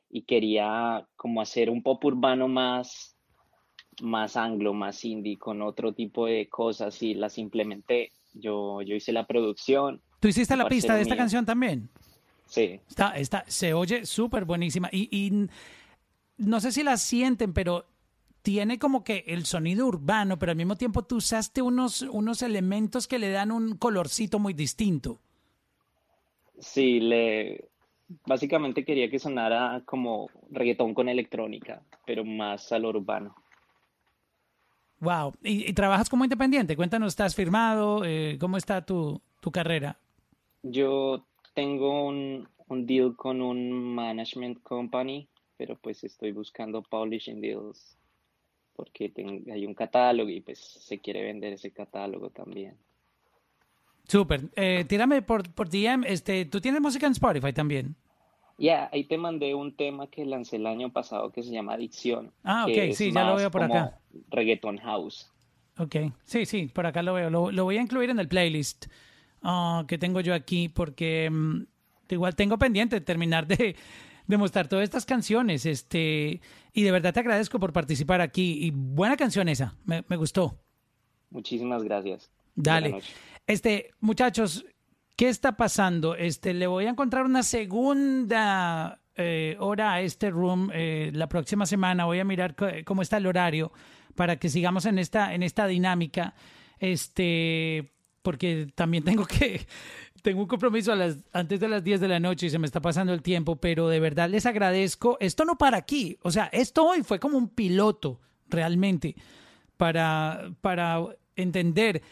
y 0.09 0.23
quería 0.23 1.07
como 1.15 1.41
hacer 1.41 1.69
un 1.69 1.81
pop 1.81 2.03
urbano 2.03 2.49
más, 2.49 3.15
más 4.01 4.37
anglo, 4.37 4.73
más 4.73 5.03
indie, 5.05 5.37
con 5.37 5.61
otro 5.61 5.93
tipo 5.93 6.25
de 6.25 6.47
cosas 6.47 7.01
y 7.01 7.13
las 7.13 7.37
implementé. 7.37 8.11
Yo, 8.33 8.81
yo 8.81 8.95
hice 8.95 9.11
la 9.11 9.25
producción. 9.25 10.01
¿Tú 10.19 10.27
hiciste 10.27 10.55
la 10.55 10.67
pista 10.67 10.95
de 10.95 11.01
esta 11.01 11.15
mío. 11.15 11.21
canción 11.21 11.45
también? 11.45 11.89
Sí. 12.45 12.79
Está, 12.87 13.17
está, 13.17 13.43
se 13.47 13.73
oye 13.73 14.05
súper 14.05 14.45
buenísima. 14.45 14.89
Y, 14.91 15.09
y 15.11 15.47
no 16.37 16.59
sé 16.59 16.71
si 16.71 16.83
la 16.83 16.97
sienten, 16.97 17.53
pero 17.53 17.85
tiene 18.41 18.79
como 18.79 19.03
que 19.03 19.25
el 19.27 19.45
sonido 19.45 19.85
urbano, 19.85 20.39
pero 20.39 20.51
al 20.51 20.57
mismo 20.57 20.75
tiempo 20.75 21.03
tú 21.03 21.17
usaste 21.17 21.61
unos, 21.61 22.01
unos 22.01 22.41
elementos 22.41 23.07
que 23.07 23.19
le 23.19 23.31
dan 23.31 23.51
un 23.51 23.77
colorcito 23.77 24.39
muy 24.39 24.53
distinto. 24.53 25.19
Sí, 26.57 26.99
le 26.99 27.69
básicamente 28.25 28.83
quería 28.83 29.09
que 29.09 29.19
sonara 29.19 29.83
como 29.85 30.29
reggaetón 30.49 30.93
con 30.93 31.09
electrónica, 31.09 31.81
pero 32.05 32.25
más 32.25 32.71
a 32.71 32.79
lo 32.79 32.89
urbano. 32.89 33.35
Wow. 34.99 35.33
¿Y, 35.43 35.69
y 35.69 35.73
trabajas 35.73 36.09
como 36.09 36.23
independiente? 36.23 36.75
Cuéntanos, 36.75 37.09
¿estás 37.09 37.35
firmado? 37.35 38.03
Eh, 38.05 38.37
¿Cómo 38.39 38.57
está 38.57 38.85
tu, 38.85 39.21
tu 39.39 39.51
carrera? 39.51 39.97
Yo 40.63 41.25
tengo 41.53 42.07
un, 42.07 42.47
un 42.67 42.85
deal 42.85 43.15
con 43.15 43.41
un 43.41 43.71
management 43.95 44.61
company, 44.63 45.27
pero 45.57 45.77
pues 45.77 46.03
estoy 46.03 46.31
buscando 46.31 46.81
publishing 46.81 47.39
deals 47.41 47.97
porque 48.79 49.11
hay 49.51 49.65
un 49.65 49.73
catálogo 49.73 50.29
y 50.29 50.39
pues 50.39 50.57
se 50.57 50.99
quiere 50.99 51.21
vender 51.21 51.51
ese 51.51 51.71
catálogo 51.71 52.29
también. 52.29 52.77
Súper. 54.07 54.49
Eh, 54.55 54.85
tírame 54.87 55.21
por, 55.21 55.49
por 55.51 55.69
DM. 55.69 56.05
Este, 56.05 56.45
¿Tú 56.45 56.61
tienes 56.61 56.79
música 56.79 57.05
en 57.05 57.11
Spotify 57.11 57.51
también? 57.51 57.95
Ya, 58.59 58.89
ahí 58.91 59.05
te 59.05 59.17
mandé 59.17 59.55
un 59.55 59.75
tema 59.75 60.07
que 60.07 60.25
lancé 60.25 60.57
el 60.57 60.67
año 60.67 60.91
pasado 60.91 61.31
que 61.31 61.43
se 61.43 61.51
llama 61.51 61.73
Adicción. 61.73 62.33
Ah, 62.43 62.65
ok, 62.67 62.93
sí, 62.93 63.11
ya 63.11 63.23
lo 63.23 63.35
veo 63.35 63.49
por 63.49 63.61
como 63.61 63.73
acá. 63.73 63.99
Reggaeton 64.29 64.77
house. 64.79 65.31
Ok, 65.77 65.95
sí, 66.25 66.45
sí, 66.45 66.67
por 66.67 66.85
acá 66.85 67.01
lo 67.01 67.13
veo. 67.13 67.29
Lo, 67.29 67.51
lo 67.51 67.63
voy 67.63 67.77
a 67.77 67.81
incluir 67.81 68.09
en 68.09 68.19
el 68.19 68.27
playlist 68.27 68.87
ah, 69.41 69.85
que 69.87 69.97
tengo 69.97 70.19
yo 70.19 70.33
aquí 70.33 70.67
porque 70.67 71.29
mm, 71.31 71.61
igual 72.09 72.35
tengo 72.35 72.57
pendiente 72.57 72.99
terminar 72.99 73.47
de, 73.47 73.77
de 74.27 74.37
mostrar 74.37 74.67
todas 74.67 74.83
estas 74.83 75.05
canciones. 75.05 75.65
Este, 75.65 76.41
y 76.73 76.83
de 76.83 76.91
verdad 76.91 77.13
te 77.13 77.21
agradezco 77.21 77.59
por 77.59 77.71
participar 77.71 78.19
aquí. 78.19 78.57
Y 78.61 78.71
buena 78.71 79.15
canción 79.15 79.47
esa, 79.47 79.75
me, 79.85 80.03
me 80.09 80.17
gustó. 80.17 80.59
Muchísimas 81.29 81.83
gracias. 81.83 82.29
Dale. 82.55 83.01
Este, 83.47 83.91
muchachos, 84.01 84.65
¿qué 85.19 85.27
está 85.27 85.57
pasando? 85.57 86.15
Este, 86.15 86.53
le 86.53 86.65
voy 86.65 86.85
a 86.85 86.91
encontrar 86.91 87.25
una 87.25 87.43
segunda 87.43 89.01
eh, 89.17 89.57
hora 89.59 89.91
a 89.95 89.99
este 89.99 90.29
room 90.29 90.71
eh, 90.73 91.11
la 91.13 91.27
próxima 91.27 91.65
semana. 91.65 92.05
Voy 92.05 92.19
a 92.19 92.23
mirar 92.23 92.55
co- 92.55 92.69
cómo 92.85 93.01
está 93.01 93.17
el 93.17 93.27
horario 93.27 93.73
para 94.15 94.37
que 94.37 94.47
sigamos 94.47 94.85
en 94.85 94.97
esta, 94.97 95.33
en 95.33 95.43
esta 95.43 95.67
dinámica. 95.67 96.35
Este, 96.79 97.91
porque 98.21 98.69
también 98.75 99.03
tengo 99.03 99.25
que, 99.25 99.67
tengo 100.23 100.39
un 100.39 100.47
compromiso 100.47 100.93
antes 101.33 101.59
de 101.59 101.67
las 101.67 101.83
10 101.83 101.99
de 101.99 102.07
la 102.07 102.21
noche 102.21 102.45
y 102.45 102.49
se 102.49 102.57
me 102.57 102.65
está 102.65 102.81
pasando 102.81 103.11
el 103.13 103.21
tiempo, 103.21 103.57
pero 103.57 103.89
de 103.89 103.99
verdad 103.99 104.29
les 104.29 104.45
agradezco. 104.45 105.17
Esto 105.19 105.43
no 105.43 105.57
para 105.57 105.75
aquí. 105.79 106.17
O 106.21 106.31
sea, 106.31 106.45
esto 106.53 106.85
hoy 106.85 107.03
fue 107.03 107.19
como 107.19 107.37
un 107.37 107.49
piloto, 107.49 108.21
realmente, 108.47 109.17
para, 109.75 110.49
para 110.61 111.03
entender 111.35 112.03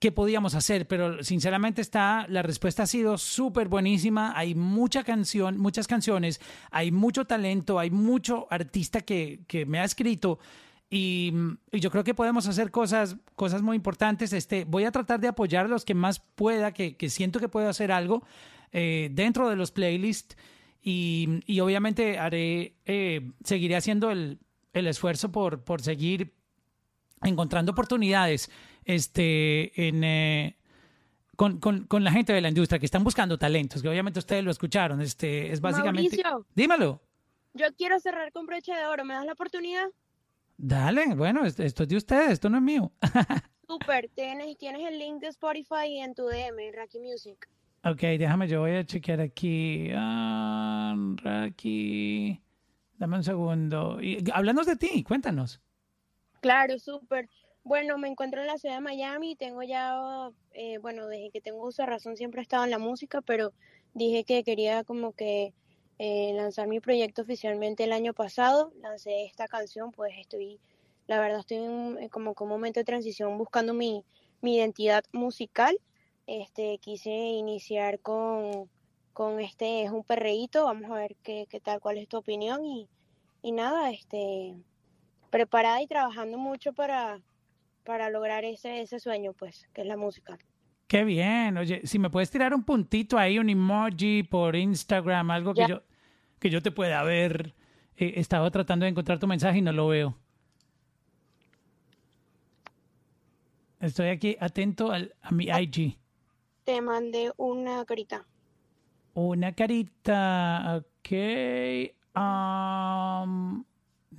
qué 0.00 0.10
podíamos 0.10 0.54
hacer, 0.54 0.88
pero 0.88 1.22
sinceramente 1.22 1.82
está, 1.82 2.26
la 2.28 2.42
respuesta 2.42 2.84
ha 2.84 2.86
sido 2.86 3.18
súper 3.18 3.68
buenísima, 3.68 4.32
hay 4.36 4.54
mucha 4.54 5.04
canción, 5.04 5.58
muchas 5.58 5.86
canciones, 5.86 6.40
hay 6.70 6.90
mucho 6.90 7.26
talento, 7.26 7.78
hay 7.78 7.90
mucho 7.90 8.48
artista 8.50 9.02
que, 9.02 9.40
que 9.46 9.66
me 9.66 9.78
ha 9.78 9.84
escrito 9.84 10.38
y, 10.88 11.32
y 11.70 11.80
yo 11.80 11.90
creo 11.90 12.02
que 12.02 12.14
podemos 12.14 12.48
hacer 12.48 12.70
cosas, 12.70 13.16
cosas 13.36 13.62
muy 13.62 13.76
importantes. 13.76 14.32
Este, 14.32 14.64
voy 14.64 14.84
a 14.84 14.90
tratar 14.90 15.20
de 15.20 15.28
apoyar 15.28 15.66
a 15.66 15.68
los 15.68 15.84
que 15.84 15.94
más 15.94 16.18
pueda, 16.18 16.72
que, 16.72 16.96
que 16.96 17.08
siento 17.10 17.38
que 17.38 17.48
puedo 17.48 17.68
hacer 17.68 17.92
algo 17.92 18.24
eh, 18.72 19.10
dentro 19.12 19.48
de 19.48 19.56
los 19.56 19.70
playlists 19.70 20.36
y, 20.82 21.42
y 21.46 21.60
obviamente 21.60 22.18
haré, 22.18 22.74
eh, 22.86 23.30
seguiré 23.44 23.76
haciendo 23.76 24.10
el, 24.10 24.38
el 24.72 24.86
esfuerzo 24.86 25.30
por, 25.30 25.62
por 25.62 25.82
seguir 25.82 26.32
encontrando 27.22 27.72
oportunidades 27.72 28.50
este, 28.84 29.88
en, 29.88 30.04
eh, 30.04 30.56
con, 31.36 31.58
con, 31.58 31.84
con 31.86 32.04
la 32.04 32.12
gente 32.12 32.32
de 32.32 32.40
la 32.40 32.48
industria 32.48 32.78
que 32.78 32.86
están 32.86 33.04
buscando 33.04 33.38
talentos, 33.38 33.82
que 33.82 33.88
obviamente 33.88 34.18
ustedes 34.18 34.44
lo 34.44 34.50
escucharon. 34.50 35.00
Este, 35.00 35.52
es 35.52 35.60
básicamente. 35.60 36.22
Mauricio. 36.22 36.46
Dímelo. 36.54 37.02
Yo 37.54 37.66
quiero 37.76 37.98
cerrar 37.98 38.30
con 38.32 38.46
broche 38.46 38.72
de 38.72 38.86
oro. 38.86 39.04
¿Me 39.04 39.14
das 39.14 39.26
la 39.26 39.32
oportunidad? 39.32 39.86
Dale, 40.56 41.14
bueno, 41.14 41.44
esto, 41.44 41.62
esto 41.62 41.84
es 41.84 41.88
de 41.88 41.96
ustedes, 41.96 42.32
esto 42.32 42.50
no 42.50 42.58
es 42.58 42.62
mío. 42.62 42.92
Super. 43.66 44.10
Tienes, 44.14 44.58
tienes 44.58 44.86
el 44.86 44.98
link 44.98 45.20
de 45.20 45.28
Spotify 45.28 46.00
en 46.00 46.14
tu 46.14 46.26
DM, 46.26 46.72
Raki 46.74 46.98
Music. 47.00 47.48
ok, 47.84 48.00
déjame, 48.18 48.46
yo 48.46 48.60
voy 48.60 48.72
a 48.72 48.84
chequear 48.84 49.20
aquí. 49.20 49.88
Ah, 49.94 50.94
Raki. 51.22 52.40
Dame 52.98 53.16
un 53.16 53.24
segundo. 53.24 53.98
Y, 54.02 54.22
háblanos 54.32 54.66
de 54.66 54.76
ti, 54.76 55.02
cuéntanos. 55.02 55.60
Claro, 56.40 56.78
súper. 56.78 57.28
Bueno, 57.64 57.98
me 57.98 58.08
encuentro 58.08 58.40
en 58.40 58.46
la 58.46 58.58
ciudad 58.58 58.76
de 58.76 58.80
Miami. 58.80 59.36
Tengo 59.36 59.62
ya, 59.62 60.30
eh, 60.52 60.78
bueno, 60.78 61.06
desde 61.06 61.30
que 61.30 61.40
tengo 61.40 61.66
uso 61.66 61.82
de 61.82 61.86
razón 61.86 62.16
siempre 62.16 62.40
he 62.40 62.42
estado 62.42 62.64
en 62.64 62.70
la 62.70 62.78
música, 62.78 63.20
pero 63.20 63.52
dije 63.94 64.24
que 64.24 64.42
quería 64.44 64.84
como 64.84 65.12
que 65.12 65.52
eh, 65.98 66.32
lanzar 66.34 66.66
mi 66.68 66.80
proyecto 66.80 67.22
oficialmente 67.22 67.84
el 67.84 67.92
año 67.92 68.14
pasado. 68.14 68.72
Lancé 68.80 69.24
esta 69.26 69.48
canción, 69.48 69.92
pues 69.92 70.14
estoy, 70.18 70.60
la 71.06 71.20
verdad, 71.20 71.40
estoy 71.40 71.58
en, 71.58 71.98
eh, 72.00 72.08
como 72.10 72.34
que 72.34 72.44
un 72.44 72.50
momento 72.50 72.80
de 72.80 72.84
transición 72.84 73.36
buscando 73.38 73.74
mi, 73.74 74.04
mi 74.40 74.56
identidad 74.56 75.04
musical. 75.12 75.78
Este, 76.26 76.78
quise 76.78 77.10
iniciar 77.10 78.00
con, 78.00 78.70
con 79.12 79.40
este, 79.40 79.82
es 79.84 79.90
un 79.90 80.04
perreíto. 80.04 80.64
Vamos 80.64 80.90
a 80.90 80.94
ver 80.94 81.16
qué, 81.22 81.46
qué 81.50 81.60
tal, 81.60 81.80
cuál 81.80 81.98
es 81.98 82.08
tu 82.08 82.16
opinión 82.16 82.64
y 82.64 83.52
nada, 83.52 83.90
este, 83.90 84.54
preparada 85.30 85.80
y 85.82 85.86
trabajando 85.86 86.38
mucho 86.38 86.72
para, 86.72 87.20
para 87.84 88.10
lograr 88.10 88.44
ese, 88.44 88.82
ese 88.82 88.98
sueño, 89.00 89.32
pues, 89.32 89.68
que 89.72 89.82
es 89.82 89.86
la 89.86 89.96
música. 89.96 90.38
Qué 90.86 91.04
bien. 91.04 91.56
Oye, 91.56 91.82
si 91.84 91.98
me 91.98 92.10
puedes 92.10 92.30
tirar 92.30 92.52
un 92.52 92.64
puntito 92.64 93.16
ahí, 93.16 93.38
un 93.38 93.48
emoji 93.48 94.24
por 94.24 94.56
Instagram, 94.56 95.30
algo 95.30 95.54
que 95.54 95.66
yo 95.68 95.82
que 96.40 96.50
yo 96.50 96.60
te 96.62 96.72
pueda 96.72 97.02
ver. 97.04 97.54
Eh, 97.96 98.14
estaba 98.16 98.50
tratando 98.50 98.84
de 98.84 98.90
encontrar 98.90 99.18
tu 99.18 99.26
mensaje 99.28 99.58
y 99.58 99.62
no 99.62 99.72
lo 99.72 99.86
veo. 99.88 100.18
Estoy 103.78 104.08
aquí 104.08 104.36
atento 104.40 104.90
al, 104.90 105.14
a 105.22 105.30
mi 105.30 105.44
IG. 105.44 105.98
Te 106.64 106.80
mandé 106.80 107.30
una 107.36 107.84
carita. 107.84 108.26
Una 109.14 109.52
carita, 109.52 110.82
ok. 110.82 111.12
um, 112.16 113.64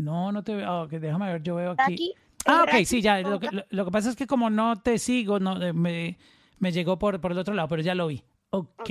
no, 0.02 0.32
no 0.32 0.44
te 0.44 0.56
veo. 0.56 0.70
ah, 0.70 0.82
ok, 0.84 0.92
déjame 0.92 1.32
ver, 1.32 1.44
yo 1.44 1.56
veo 1.56 1.76
aquí. 1.78 2.14
Ah, 2.46 2.64
ok, 2.64 2.84
sí, 2.86 3.02
ya. 3.02 3.22
Lo 3.22 3.40
que, 3.40 3.50
lo, 3.52 3.64
lo 3.70 3.86
que 3.86 3.92
pasa 3.92 4.10
es 4.10 4.16
que 4.16 4.28
como 4.28 4.50
no 4.50 4.82
te 4.82 4.98
sigo, 4.98 5.40
no, 5.40 5.62
eh, 5.62 5.74
me, 5.74 6.18
me 6.60 6.72
llegó 6.72 6.98
por, 6.98 7.22
por 7.22 7.32
el 7.32 7.38
otro 7.38 7.54
lado, 7.54 7.68
pero 7.68 7.82
ya 7.82 7.96
lo 7.96 8.08
vi. 8.08 8.24
Ok, 8.50 8.90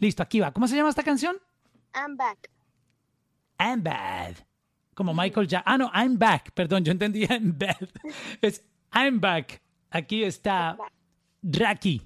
listo, 0.00 0.22
aquí 0.22 0.40
va. 0.40 0.52
¿Cómo 0.52 0.66
se 0.66 0.76
llama 0.76 0.88
esta 0.88 1.02
canción? 1.02 1.36
I'm 1.94 2.16
back. 2.16 2.50
I'm 3.58 3.82
bad. 3.82 4.34
Como 4.94 5.14
Michael 5.14 5.46
Jackson. 5.46 5.72
Ah, 5.72 5.78
no, 5.78 5.90
I'm 5.94 6.18
back. 6.18 6.52
Perdón, 6.52 6.84
yo 6.84 6.92
entendí 6.92 7.24
I'm 7.30 7.56
bad. 7.56 7.88
Es 8.40 8.64
I'm 8.92 9.20
back. 9.20 9.60
Aquí 9.90 10.24
está 10.24 10.76
Raki. 11.42 12.02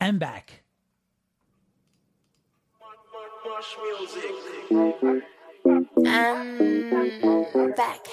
I'm 0.00 0.18
back. 0.18 0.64
I'm 6.04 7.72
back. 7.74 8.06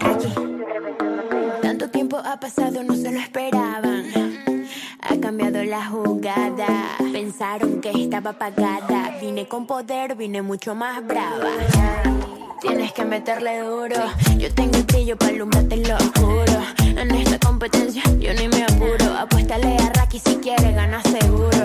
Aquí. 0.00 0.34
Tanto 1.60 1.90
tiempo 1.90 2.18
ha 2.18 2.38
pasado, 2.38 2.84
no 2.84 2.94
se 2.94 3.10
lo 3.10 3.18
esperaban. 3.18 4.04
Ha 5.00 5.16
cambiado 5.20 5.64
la 5.64 5.86
jugada. 5.86 6.96
Pensaron 7.12 7.80
que 7.80 7.90
estaba 7.90 8.30
apagada. 8.30 9.18
Vine 9.20 9.48
con 9.48 9.66
poder, 9.66 10.14
vine 10.14 10.42
mucho 10.42 10.74
más 10.74 11.04
brava. 11.04 11.50
Tienes 12.60 12.92
que 12.92 13.04
meterle 13.04 13.60
duro. 13.60 13.94
Yo 14.36 14.52
tengo 14.52 14.78
un 14.78 14.86
brillo 14.86 15.16
para 15.16 15.30
alumbrarte 15.30 15.76
lo 15.76 15.96
oscuro. 15.96 16.62
En 16.80 17.10
esta 17.12 17.38
competencia 17.38 18.02
yo 18.18 18.34
ni 18.34 18.48
me 18.48 18.64
apuro. 18.64 19.16
Apuéstale 19.16 19.76
a 19.76 19.92
Raki 19.94 20.18
si 20.18 20.36
quiere 20.36 20.72
ganar 20.72 21.02
seguro. 21.02 21.58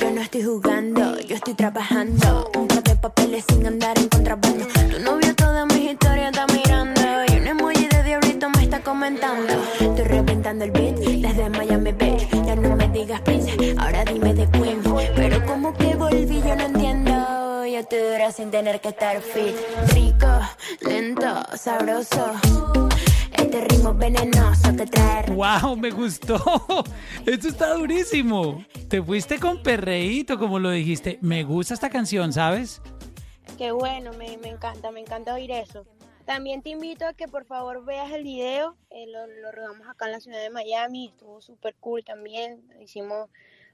Yo 0.00 0.10
no 0.10 0.20
estoy 0.20 0.42
jugando, 0.42 1.18
yo 1.20 1.36
estoy 1.36 1.54
trabajando. 1.54 2.50
Un 2.56 2.68
par 2.68 2.82
de 2.82 2.94
papeles 2.96 3.44
sin 3.48 3.66
andar 3.66 3.98
en 3.98 4.08
contrabando. 4.08 4.66
Tu 4.90 4.98
novio 5.00 5.34
todas 5.34 5.66
mis 5.66 5.92
historias 5.92 6.32
está 6.32 6.46
mirando. 6.52 7.00
Y 7.28 7.38
un 7.38 7.46
emoji 7.46 7.86
de 7.86 8.02
diablito 8.02 8.50
me 8.50 8.64
está 8.64 8.80
comentando. 8.80 9.54
Estoy 9.80 10.04
reventando 10.04 10.64
el 10.66 10.72
beat 10.72 10.96
desde 10.96 11.48
Miami 11.48 11.92
Beach. 11.92 12.28
Ya 12.44 12.54
no 12.54 12.76
me 12.76 12.86
digas 12.88 13.20
prince, 13.22 13.74
ahora 13.78 14.04
dime 14.04 14.34
de 14.34 14.46
Queen. 14.50 14.82
Pero 15.16 15.46
como 15.46 15.72
que 15.74 15.94
volví, 15.94 16.42
yo 16.42 16.54
no 16.54 16.64
entiendo. 16.64 17.43
Yo 17.66 17.82
te 17.86 17.98
dura 17.98 18.30
sin 18.30 18.50
tener 18.50 18.80
que 18.80 18.88
estar 18.88 19.22
fit. 19.22 19.54
Rico, 19.94 20.26
lento, 20.82 21.24
sabroso. 21.56 22.32
Este 23.32 23.62
ritmo 23.62 23.94
venenoso 23.94 24.76
que 24.76 24.84
trae. 24.84 25.30
¡Wow! 25.32 25.74
Me 25.74 25.90
gustó. 25.90 26.36
Esto 27.26 27.48
está 27.48 27.72
durísimo. 27.72 28.62
Te 28.88 29.02
fuiste 29.02 29.38
con 29.40 29.62
perreíto, 29.62 30.38
como 30.38 30.58
lo 30.58 30.70
dijiste. 30.70 31.18
Me 31.22 31.42
gusta 31.42 31.72
esta 31.72 31.88
canción, 31.88 32.34
¿sabes? 32.34 32.82
Qué 33.56 33.72
bueno, 33.72 34.12
me, 34.12 34.36
me 34.36 34.48
encanta, 34.48 34.90
me 34.90 35.00
encanta 35.00 35.32
oír 35.32 35.50
eso. 35.50 35.86
También 36.26 36.60
te 36.60 36.68
invito 36.68 37.06
a 37.06 37.14
que 37.14 37.28
por 37.28 37.46
favor 37.46 37.84
veas 37.84 38.12
el 38.12 38.24
video, 38.24 38.76
eh, 38.90 39.06
lo, 39.06 39.26
lo 39.26 39.52
rodamos 39.52 39.88
acá 39.88 40.06
en 40.06 40.12
la 40.12 40.20
ciudad 40.20 40.40
de 40.40 40.50
Miami, 40.50 41.08
estuvo 41.08 41.40
súper 41.40 41.74
cool 41.80 42.02
también, 42.02 42.62
hicimos 42.80 43.28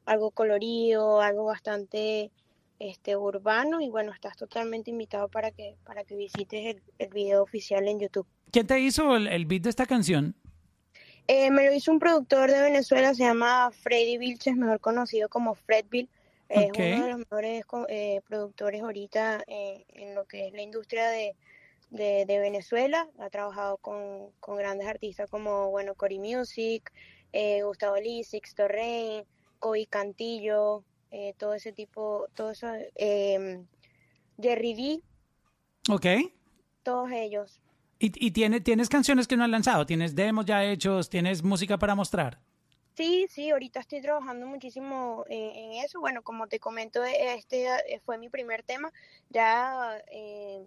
algo 0.04 0.32
colorido, 0.32 1.20
algo 1.20 1.44
bastante 1.44 2.32
este 2.80 3.14
urbano 3.16 3.80
y 3.80 3.88
bueno, 3.88 4.12
estás 4.12 4.36
totalmente 4.36 4.90
invitado 4.90 5.28
para 5.28 5.52
que 5.52 5.76
para 5.84 6.02
que 6.02 6.16
visites 6.16 6.74
el, 6.74 6.82
el 6.98 7.08
video 7.10 7.42
oficial 7.44 7.86
en 7.86 8.00
YouTube. 8.00 8.26
¿Quién 8.50 8.66
te 8.66 8.80
hizo 8.80 9.14
el, 9.14 9.28
el 9.28 9.46
beat 9.46 9.62
de 9.62 9.70
esta 9.70 9.86
canción? 9.86 10.34
Eh, 11.28 11.50
me 11.52 11.64
lo 11.66 11.72
hizo 11.72 11.92
un 11.92 12.00
productor 12.00 12.50
de 12.50 12.60
Venezuela, 12.60 13.14
se 13.14 13.22
llama 13.22 13.70
Freddy 13.70 14.18
Vilches, 14.18 14.56
mejor 14.56 14.80
conocido 14.80 15.28
como 15.28 15.54
Fredville. 15.54 16.08
Es 16.48 16.68
uno 16.76 17.04
de 17.04 17.10
los 17.10 17.18
mejores 17.18 17.64
eh, 17.88 18.20
productores 18.26 18.82
ahorita 18.82 19.44
eh, 19.46 19.84
en 19.90 20.16
lo 20.16 20.24
que 20.24 20.48
es 20.48 20.52
la 20.52 20.62
industria 20.62 21.08
de, 21.08 21.36
de, 21.90 22.24
de 22.26 22.38
Venezuela. 22.40 23.08
Ha 23.20 23.30
trabajado 23.30 23.76
con, 23.76 24.32
con 24.40 24.56
grandes 24.56 24.88
artistas 24.88 25.30
como, 25.30 25.70
bueno, 25.70 25.94
Cory 25.94 26.18
Music, 26.18 26.90
eh, 27.32 27.62
Gustavo 27.62 27.94
Lee, 27.98 28.24
Sixto 28.24 28.66
Rain, 28.66 29.22
Kobe 29.60 29.86
Cantillo, 29.86 30.82
eh, 31.10 31.34
todo 31.38 31.54
ese 31.54 31.72
tipo, 31.72 32.26
todo 32.34 32.50
eso, 32.50 32.68
eh, 32.96 33.60
Jerry 34.40 34.74
D, 34.74 35.02
Ok. 35.88 36.06
todos 36.82 37.10
ellos. 37.12 37.60
¿Y, 37.98 38.26
y 38.26 38.30
tiene, 38.30 38.60
tienes 38.60 38.88
canciones 38.88 39.28
que 39.28 39.36
no 39.36 39.44
has 39.44 39.50
lanzado? 39.50 39.84
¿Tienes 39.86 40.14
demos 40.14 40.46
ya 40.46 40.64
hechos? 40.64 41.10
¿Tienes 41.10 41.42
música 41.42 41.78
para 41.78 41.94
mostrar? 41.94 42.40
Sí, 42.96 43.26
sí, 43.30 43.50
ahorita 43.50 43.80
estoy 43.80 44.02
trabajando 44.02 44.46
muchísimo 44.46 45.24
en, 45.28 45.56
en 45.56 45.72
eso. 45.84 46.00
Bueno, 46.00 46.22
como 46.22 46.46
te 46.48 46.58
comento, 46.60 47.02
este 47.04 47.66
fue 48.04 48.18
mi 48.18 48.28
primer 48.28 48.62
tema. 48.62 48.92
Ya 49.30 50.02
eh, 50.10 50.66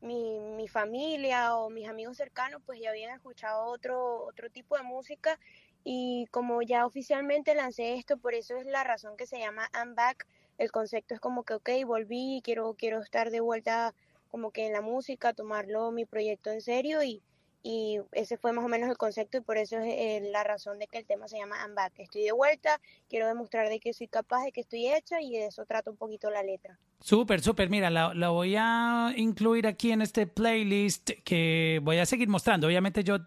mi, 0.00 0.40
mi 0.40 0.68
familia 0.68 1.56
o 1.56 1.70
mis 1.70 1.88
amigos 1.88 2.16
cercanos 2.16 2.62
pues 2.64 2.80
ya 2.80 2.90
habían 2.90 3.14
escuchado 3.14 3.64
otro, 3.66 4.24
otro 4.24 4.50
tipo 4.50 4.76
de 4.76 4.82
música 4.82 5.38
y 5.84 6.26
como 6.30 6.62
ya 6.62 6.86
oficialmente 6.86 7.54
lancé 7.54 7.94
esto, 7.94 8.18
por 8.18 8.34
eso 8.34 8.56
es 8.56 8.66
la 8.66 8.84
razón 8.84 9.16
que 9.16 9.26
se 9.26 9.38
llama 9.38 9.70
I'm 9.74 9.94
Back. 9.94 10.26
El 10.58 10.70
concepto 10.70 11.14
es 11.14 11.20
como 11.20 11.42
que, 11.42 11.54
ok, 11.54 11.70
volví, 11.86 12.42
quiero, 12.44 12.74
quiero 12.74 13.00
estar 13.00 13.30
de 13.30 13.40
vuelta 13.40 13.94
como 14.30 14.50
que 14.50 14.66
en 14.66 14.72
la 14.72 14.82
música, 14.82 15.32
tomarlo 15.32 15.90
mi 15.90 16.04
proyecto 16.04 16.50
en 16.50 16.60
serio 16.60 17.02
y, 17.02 17.22
y 17.62 17.98
ese 18.12 18.36
fue 18.36 18.52
más 18.52 18.64
o 18.64 18.68
menos 18.68 18.88
el 18.88 18.96
concepto 18.96 19.38
y 19.38 19.40
por 19.40 19.58
eso 19.58 19.78
es 19.78 19.86
eh, 19.86 20.28
la 20.30 20.44
razón 20.44 20.78
de 20.78 20.86
que 20.86 20.98
el 20.98 21.06
tema 21.06 21.28
se 21.28 21.38
llama 21.38 21.56
I'm 21.64 21.74
Back. 21.74 21.94
Estoy 21.96 22.22
de 22.22 22.32
vuelta, 22.32 22.80
quiero 23.08 23.26
demostrar 23.26 23.68
de 23.68 23.80
que 23.80 23.92
soy 23.92 24.06
capaz, 24.06 24.44
de 24.44 24.52
que 24.52 24.60
estoy 24.60 24.86
hecha 24.86 25.20
y 25.20 25.32
de 25.32 25.46
eso 25.46 25.64
trata 25.64 25.90
un 25.90 25.96
poquito 25.96 26.30
la 26.30 26.42
letra. 26.42 26.78
Súper, 27.00 27.40
súper. 27.40 27.70
Mira, 27.70 27.88
la, 27.88 28.14
la 28.14 28.28
voy 28.28 28.54
a 28.58 29.12
incluir 29.16 29.66
aquí 29.66 29.92
en 29.92 30.02
este 30.02 30.26
playlist 30.26 31.10
que 31.24 31.80
voy 31.82 31.96
a 31.96 32.06
seguir 32.06 32.28
mostrando. 32.28 32.66
Obviamente 32.66 33.02
yo 33.02 33.18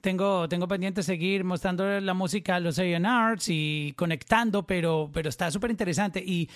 tengo, 0.00 0.48
tengo 0.48 0.66
pendiente 0.68 1.02
seguir 1.02 1.44
mostrando 1.44 2.00
la 2.00 2.14
música 2.14 2.56
a 2.56 2.60
los 2.60 2.78
A&Rs 2.78 3.48
y 3.48 3.94
conectando, 3.96 4.66
pero, 4.66 5.10
pero 5.12 5.28
está 5.28 5.50
súper 5.50 5.70
interesante. 5.70 6.22
Y, 6.24 6.48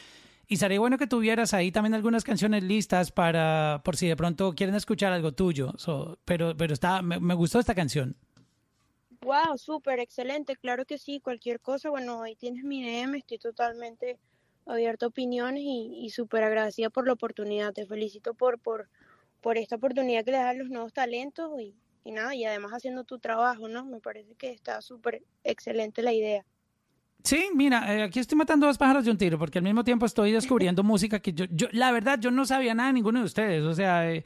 y 0.46 0.56
sería 0.56 0.80
bueno 0.80 0.98
que 0.98 1.06
tuvieras 1.06 1.54
ahí 1.54 1.72
también 1.72 1.94
algunas 1.94 2.24
canciones 2.24 2.62
listas 2.62 3.12
para, 3.12 3.82
por 3.84 3.96
si 3.96 4.08
de 4.08 4.16
pronto 4.16 4.54
quieren 4.54 4.74
escuchar 4.74 5.12
algo 5.12 5.32
tuyo. 5.32 5.72
So, 5.76 6.18
pero, 6.24 6.56
pero 6.56 6.74
está, 6.74 7.02
me, 7.02 7.34
gustó 7.34 7.58
esta 7.58 7.74
canción. 7.74 8.16
Wow, 9.22 9.56
súper 9.56 10.00
excelente, 10.00 10.54
claro 10.56 10.84
que 10.84 10.98
sí, 10.98 11.18
cualquier 11.18 11.58
cosa, 11.60 11.88
bueno, 11.88 12.22
ahí 12.22 12.36
tienes 12.36 12.62
mi 12.62 12.82
DM, 12.82 13.16
estoy 13.16 13.38
totalmente 13.38 14.18
abierta 14.66 15.06
a 15.06 15.08
opiniones 15.08 15.62
y, 15.64 16.04
y 16.04 16.10
súper 16.10 16.44
agradecida 16.44 16.90
por 16.90 17.06
la 17.06 17.14
oportunidad, 17.14 17.72
te 17.72 17.86
felicito 17.86 18.34
por, 18.34 18.58
por, 18.58 18.90
por 19.40 19.56
esta 19.56 19.76
oportunidad 19.76 20.26
que 20.26 20.32
le 20.32 20.36
das 20.36 20.50
a 20.50 20.58
los 20.58 20.68
nuevos 20.68 20.92
talentos 20.92 21.58
y, 21.58 21.74
y 22.04 22.12
nada, 22.12 22.34
y 22.34 22.44
además 22.44 22.72
haciendo 22.72 23.04
tu 23.04 23.18
trabajo, 23.18 23.66
¿no? 23.68 23.84
Me 23.86 24.00
parece 24.00 24.34
que 24.34 24.50
está 24.52 24.80
súper 24.82 25.22
excelente 25.42 26.02
la 26.02 26.12
idea. 26.12 26.44
Sí, 27.22 27.46
mira, 27.54 27.94
eh, 27.96 28.02
aquí 28.02 28.20
estoy 28.20 28.36
matando 28.36 28.66
dos 28.66 28.76
pájaros 28.76 29.04
de 29.06 29.10
un 29.10 29.16
tiro, 29.16 29.38
porque 29.38 29.58
al 29.58 29.64
mismo 29.64 29.82
tiempo 29.82 30.04
estoy 30.04 30.30
descubriendo 30.32 30.82
música 30.84 31.20
que 31.20 31.32
yo, 31.32 31.46
yo, 31.50 31.68
la 31.72 31.90
verdad, 31.90 32.18
yo 32.20 32.30
no 32.30 32.44
sabía 32.44 32.74
nada 32.74 32.88
de 32.88 32.92
ninguno 32.94 33.20
de 33.20 33.24
ustedes, 33.24 33.62
o 33.64 33.74
sea, 33.74 34.10
eh, 34.12 34.22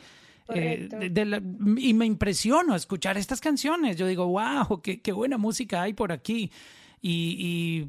eh, 0.48 0.88
de- 0.90 1.10
de 1.10 1.24
la- 1.24 1.42
y 1.76 1.94
me 1.94 2.06
impresiono 2.06 2.74
escuchar 2.74 3.16
estas 3.18 3.40
canciones. 3.40 3.96
Yo 3.96 4.06
digo, 4.06 4.26
wow, 4.26 4.80
qué, 4.82 5.00
qué 5.00 5.12
buena 5.12 5.38
música 5.38 5.82
hay 5.82 5.92
por 5.92 6.10
aquí. 6.10 6.50
Y, 7.00 7.36
y 7.38 7.88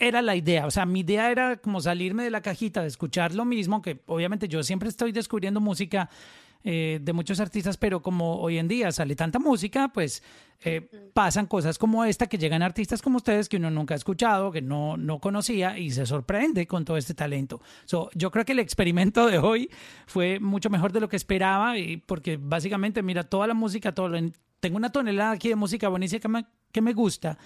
era 0.00 0.22
la 0.22 0.36
idea, 0.36 0.64
o 0.64 0.70
sea, 0.70 0.86
mi 0.86 1.00
idea 1.00 1.30
era 1.30 1.56
como 1.56 1.80
salirme 1.80 2.22
de 2.22 2.30
la 2.30 2.40
cajita, 2.40 2.82
de 2.82 2.86
escuchar 2.88 3.34
lo 3.34 3.44
mismo, 3.44 3.82
que 3.82 4.00
obviamente 4.06 4.46
yo 4.48 4.62
siempre 4.62 4.88
estoy 4.88 5.10
descubriendo 5.12 5.60
música 5.60 6.08
eh, 6.64 6.98
de 7.00 7.12
muchos 7.12 7.40
artistas, 7.40 7.76
pero 7.76 8.02
como 8.02 8.40
hoy 8.40 8.58
en 8.58 8.68
día 8.68 8.90
sale 8.92 9.14
tanta 9.14 9.38
música, 9.38 9.88
pues 9.88 10.22
eh, 10.64 10.88
pasan 11.14 11.46
cosas 11.46 11.78
como 11.78 12.04
esta, 12.04 12.26
que 12.26 12.36
llegan 12.36 12.62
artistas 12.62 13.00
como 13.00 13.16
ustedes 13.18 13.48
que 13.48 13.56
uno 13.58 13.70
nunca 13.70 13.94
ha 13.94 13.96
escuchado, 13.96 14.50
que 14.50 14.60
no, 14.60 14.96
no 14.96 15.20
conocía 15.20 15.78
y 15.78 15.90
se 15.90 16.04
sorprende 16.04 16.66
con 16.66 16.84
todo 16.84 16.96
este 16.96 17.14
talento. 17.14 17.60
So, 17.84 18.10
yo 18.14 18.30
creo 18.30 18.44
que 18.44 18.52
el 18.52 18.58
experimento 18.58 19.26
de 19.26 19.38
hoy 19.38 19.70
fue 20.06 20.40
mucho 20.40 20.68
mejor 20.68 20.92
de 20.92 21.00
lo 21.00 21.08
que 21.08 21.16
esperaba, 21.16 21.78
y 21.78 21.98
porque 21.98 22.38
básicamente, 22.40 23.02
mira, 23.02 23.22
toda 23.24 23.46
la 23.46 23.54
música, 23.54 23.94
todo 23.94 24.08
lo- 24.08 24.30
tengo 24.60 24.76
una 24.76 24.90
tonelada 24.90 25.30
aquí 25.30 25.48
de 25.48 25.54
música 25.56 25.88
buenísima 25.88 26.20
que 26.20 26.28
me, 26.28 26.46
que 26.72 26.80
me 26.82 26.92
gusta 26.92 27.38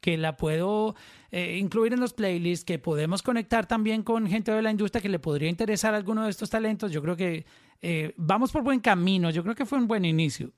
que 0.00 0.16
la 0.16 0.34
puedo 0.38 0.94
eh, 1.30 1.58
incluir 1.58 1.92
en 1.92 2.00
los 2.00 2.14
playlists, 2.14 2.64
que 2.64 2.78
podemos 2.78 3.20
conectar 3.20 3.66
también 3.66 4.02
con 4.02 4.26
gente 4.26 4.50
de 4.50 4.62
la 4.62 4.70
industria 4.70 5.02
que 5.02 5.10
le 5.10 5.18
podría 5.18 5.50
interesar 5.50 5.92
alguno 5.94 6.24
de 6.24 6.30
estos 6.30 6.48
talentos. 6.48 6.90
Yo 6.90 7.02
creo 7.02 7.16
que 7.16 7.44
eh, 7.82 8.12
vamos 8.16 8.52
por 8.52 8.62
buen 8.62 8.80
camino. 8.80 9.30
Yo 9.30 9.42
creo 9.42 9.54
que 9.54 9.66
fue 9.66 9.78
un 9.78 9.88
buen 9.88 10.04
inicio. 10.04 10.52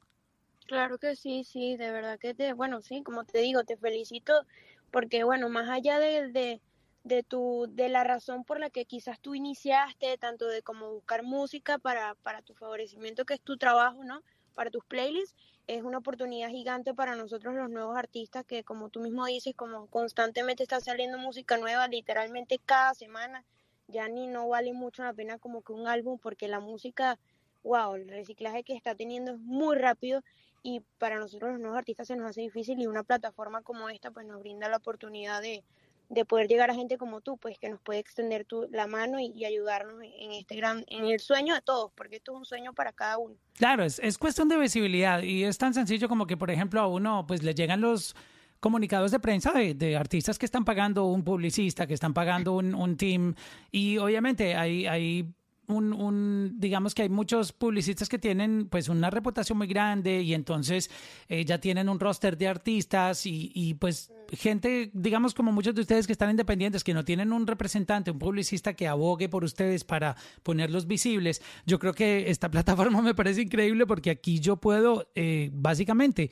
Claro 0.66 0.98
que 0.98 1.16
sí, 1.16 1.44
sí, 1.44 1.76
de 1.76 1.90
verdad 1.90 2.18
que 2.18 2.34
te, 2.34 2.52
bueno, 2.52 2.82
sí, 2.82 3.02
como 3.02 3.24
te 3.24 3.38
digo, 3.38 3.64
te 3.64 3.76
felicito 3.76 4.46
porque, 4.90 5.24
bueno, 5.24 5.48
más 5.48 5.68
allá 5.68 5.98
de, 5.98 6.28
de, 6.28 6.60
de 7.04 7.22
tu, 7.22 7.66
de 7.70 7.88
la 7.88 8.04
razón 8.04 8.44
por 8.44 8.60
la 8.60 8.70
que 8.70 8.84
quizás 8.84 9.20
tú 9.20 9.34
iniciaste, 9.34 10.16
tanto 10.18 10.46
de 10.46 10.62
como 10.62 10.90
buscar 10.92 11.22
música 11.22 11.78
para, 11.78 12.14
para 12.16 12.42
tu 12.42 12.54
favorecimiento, 12.54 13.24
que 13.24 13.34
es 13.34 13.40
tu 13.40 13.56
trabajo, 13.56 14.04
¿no? 14.04 14.22
Para 14.54 14.70
tus 14.70 14.84
playlists, 14.84 15.34
es 15.66 15.82
una 15.82 15.98
oportunidad 15.98 16.50
gigante 16.50 16.94
para 16.94 17.16
nosotros 17.16 17.54
los 17.54 17.70
nuevos 17.70 17.96
artistas 17.96 18.44
que, 18.44 18.64
como 18.64 18.90
tú 18.90 19.00
mismo 19.00 19.26
dices, 19.26 19.54
como 19.54 19.86
constantemente 19.86 20.62
está 20.62 20.80
saliendo 20.80 21.18
música 21.18 21.56
nueva, 21.56 21.88
literalmente 21.88 22.60
cada 22.64 22.94
semana, 22.94 23.44
ya 23.93 24.09
ni 24.09 24.27
no 24.27 24.48
vale 24.48 24.73
mucho 24.73 25.05
la 25.05 25.12
pena 25.12 25.39
como 25.39 25.62
que 25.62 25.73
un 25.73 25.86
álbum, 25.86 26.19
porque 26.19 26.48
la 26.48 26.60
música, 26.60 27.19
wow, 27.62 27.94
el 27.94 28.09
reciclaje 28.09 28.64
que 28.64 28.74
está 28.74 28.94
teniendo 28.94 29.32
es 29.32 29.39
muy 29.39 29.77
rápido 29.77 30.23
y 30.62 30.81
para 30.98 31.19
nosotros 31.19 31.52
los 31.52 31.60
nuevos 31.60 31.78
artistas 31.78 32.09
se 32.09 32.16
nos 32.16 32.31
hace 32.31 32.40
difícil 32.40 32.81
y 32.81 32.86
una 32.86 33.02
plataforma 33.02 33.62
como 33.62 33.89
esta 33.89 34.10
pues 34.10 34.27
nos 34.27 34.40
brinda 34.40 34.69
la 34.69 34.77
oportunidad 34.77 35.43
de, 35.43 35.64
de 36.09 36.24
poder 36.24 36.47
llegar 36.47 36.70
a 36.70 36.74
gente 36.74 36.98
como 36.98 37.20
tú, 37.20 37.36
pues 37.36 37.59
que 37.59 37.69
nos 37.69 37.81
puede 37.81 37.98
extender 37.98 38.44
tu, 38.44 38.69
la 38.70 38.86
mano 38.86 39.19
y, 39.19 39.44
ayudarnos 39.44 40.02
en, 40.02 40.12
en 40.12 40.32
este 40.32 40.56
gran, 40.56 40.85
en 40.89 41.06
el 41.06 41.20
sueño 41.20 41.55
de 41.55 41.62
todos, 41.62 41.90
porque 41.94 42.16
esto 42.16 42.32
es 42.32 42.39
un 42.39 42.44
sueño 42.44 42.74
para 42.74 42.93
cada 42.93 43.19
uno. 43.19 43.35
Claro, 43.55 43.82
es, 43.82 43.98
es 43.98 44.19
cuestión 44.19 44.48
de 44.48 44.59
visibilidad 44.59 45.23
y 45.23 45.44
es 45.44 45.56
tan 45.59 45.74
sencillo 45.74 46.09
como 46.09 46.27
que, 46.27 46.36
por 46.36 46.51
ejemplo, 46.51 46.81
a 46.81 46.86
uno 46.86 47.24
pues 47.27 47.43
le 47.43 47.55
llegan 47.55 47.81
los 47.81 48.14
comunicados 48.62 49.10
de 49.10 49.18
prensa 49.18 49.51
de, 49.51 49.74
de 49.74 49.97
artistas 49.97 50.39
que 50.39 50.47
están 50.47 50.64
pagando 50.64 51.06
un 51.06 51.24
publicista, 51.24 51.89
que 51.89 51.94
están 51.94 52.14
pagando 52.14 52.52
un, 52.52 52.76
un 52.76 52.97
team 52.97 53.34
y 53.72 53.98
obviamente 53.98 54.55
hay, 54.55 54.86
hay 54.86 55.26
un, 55.66 55.93
un, 55.93 56.60
digamos 56.60 56.94
que 56.94 57.02
hay 57.02 57.09
muchos 57.09 57.52
publicistas 57.52 58.09
que 58.09 58.20
tienen 58.20 58.68
pues 58.70 58.89
una 58.89 59.10
reputación 59.10 59.59
muy 59.59 59.66
grande 59.66 60.22
y 60.22 60.32
entonces 60.32 60.90
eh, 61.28 61.44
ya 61.44 61.59
tienen 61.59 61.89
un 61.89 61.98
roster 61.98 62.39
de 62.39 62.47
artistas 62.47 63.26
y, 63.26 63.51
y 63.52 63.74
pues 63.74 64.12
gente, 64.30 64.93
digamos 64.94 65.34
como 65.34 65.51
muchos 65.51 65.74
de 65.74 65.80
ustedes 65.80 66.06
que 66.06 66.12
están 66.12 66.30
independientes, 66.30 66.84
que 66.84 66.94
no 66.94 67.05
tienen 67.05 67.32
un 67.32 67.48
representante, 67.48 68.12
un 68.12 68.20
publicista 68.20 68.74
que 68.74 68.86
abogue 68.86 69.28
por 69.28 69.43
ustedes 69.43 69.82
para 69.82 70.14
ponerlos 70.44 70.86
visibles. 70.86 71.43
Yo 71.66 71.80
creo 71.80 71.94
que 71.94 72.30
esta 72.30 72.48
plataforma 72.52 73.02
me 73.02 73.16
parece 73.16 73.43
increíble 73.43 73.86
porque 73.86 74.10
aquí 74.10 74.39
yo 74.39 74.56
puedo 74.56 75.10
eh, 75.16 75.51
básicamente 75.52 76.30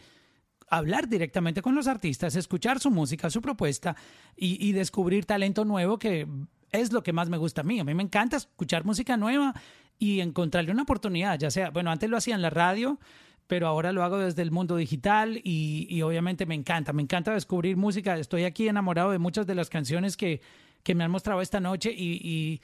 hablar 0.71 1.09
directamente 1.09 1.61
con 1.61 1.75
los 1.75 1.87
artistas, 1.87 2.37
escuchar 2.37 2.81
su 2.81 2.91
música, 2.91 3.29
su 3.29 3.43
propuesta 3.43 3.97
y, 4.37 4.67
y 4.67 4.73
descubrir 4.73 5.27
talento 5.27 5.65
nuevo 5.65 5.99
que 5.99 6.27
es 6.73 6.93
lo 6.93 7.03
que 7.03 7.13
más 7.13 7.29
me 7.29 7.37
gusta 7.37 7.61
a 7.61 7.65
mí. 7.65 7.81
A 7.81 7.85
mí 7.85 7.93
me 7.95 8.03
encanta 8.03 8.37
escuchar 8.37 8.85
música 8.85 9.17
nueva 9.17 9.55
y 9.99 10.21
encontrarle 10.21 10.73
una 10.73 10.83
oportunidad, 10.83 11.39
ya 11.39 11.51
sea, 11.51 11.71
bueno, 11.71 11.91
antes 11.91 12.09
lo 12.09 12.17
hacía 12.17 12.35
en 12.35 12.43
la 12.43 12.51
radio, 12.51 12.99
pero 13.47 13.67
ahora 13.67 13.93
lo 13.93 14.05
hago 14.05 14.19
desde 14.19 14.43
el 14.43 14.53
mundo 14.53 14.77
digital 14.77 15.41
y, 15.43 15.87
y 15.91 16.03
obviamente 16.03 16.47
me 16.47 16.55
encanta, 16.55 16.93
me 16.93 17.03
encanta 17.03 17.35
descubrir 17.35 17.77
música. 17.77 18.17
Estoy 18.17 18.45
aquí 18.45 18.69
enamorado 18.69 19.11
de 19.11 19.19
muchas 19.19 19.47
de 19.47 19.57
las 19.57 19.69
canciones 19.69 20.17
que, 20.17 20.41
que 20.85 20.95
me 20.95 21.03
han 21.03 21.11
mostrado 21.11 21.43
esta 21.43 21.59
noche 21.59 21.93
y, 21.93 22.13
y, 22.23 22.63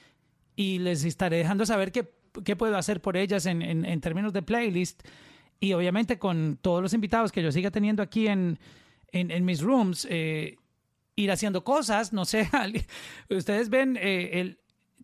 y 0.54 0.78
les 0.78 1.04
estaré 1.04 1.38
dejando 1.38 1.66
saber 1.66 1.90
qué, 1.90 2.08
qué 2.44 2.54
puedo 2.54 2.76
hacer 2.76 3.02
por 3.02 3.16
ellas 3.16 3.46
en, 3.46 3.62
en, 3.62 3.84
en, 3.84 4.00
términos 4.00 4.32
de 4.32 4.42
playlist. 4.42 5.02
Y 5.60 5.72
obviamente 5.72 6.18
con 6.18 6.58
todos 6.60 6.82
los 6.82 6.92
invitados 6.92 7.32
que 7.32 7.42
yo 7.42 7.50
siga 7.52 7.70
teniendo 7.70 8.02
aquí 8.02 8.28
en, 8.28 8.58
en, 9.12 9.44
mis 9.44 9.62
rooms, 9.62 10.06
eh, 10.10 10.56
ir 11.14 11.30
haciendo 11.30 11.64
cosas, 11.64 12.12
no 12.12 12.24
sé, 12.24 12.48
ustedes 13.30 13.70
ven 13.70 13.96
eh, 13.96 14.40
el, 14.40 14.58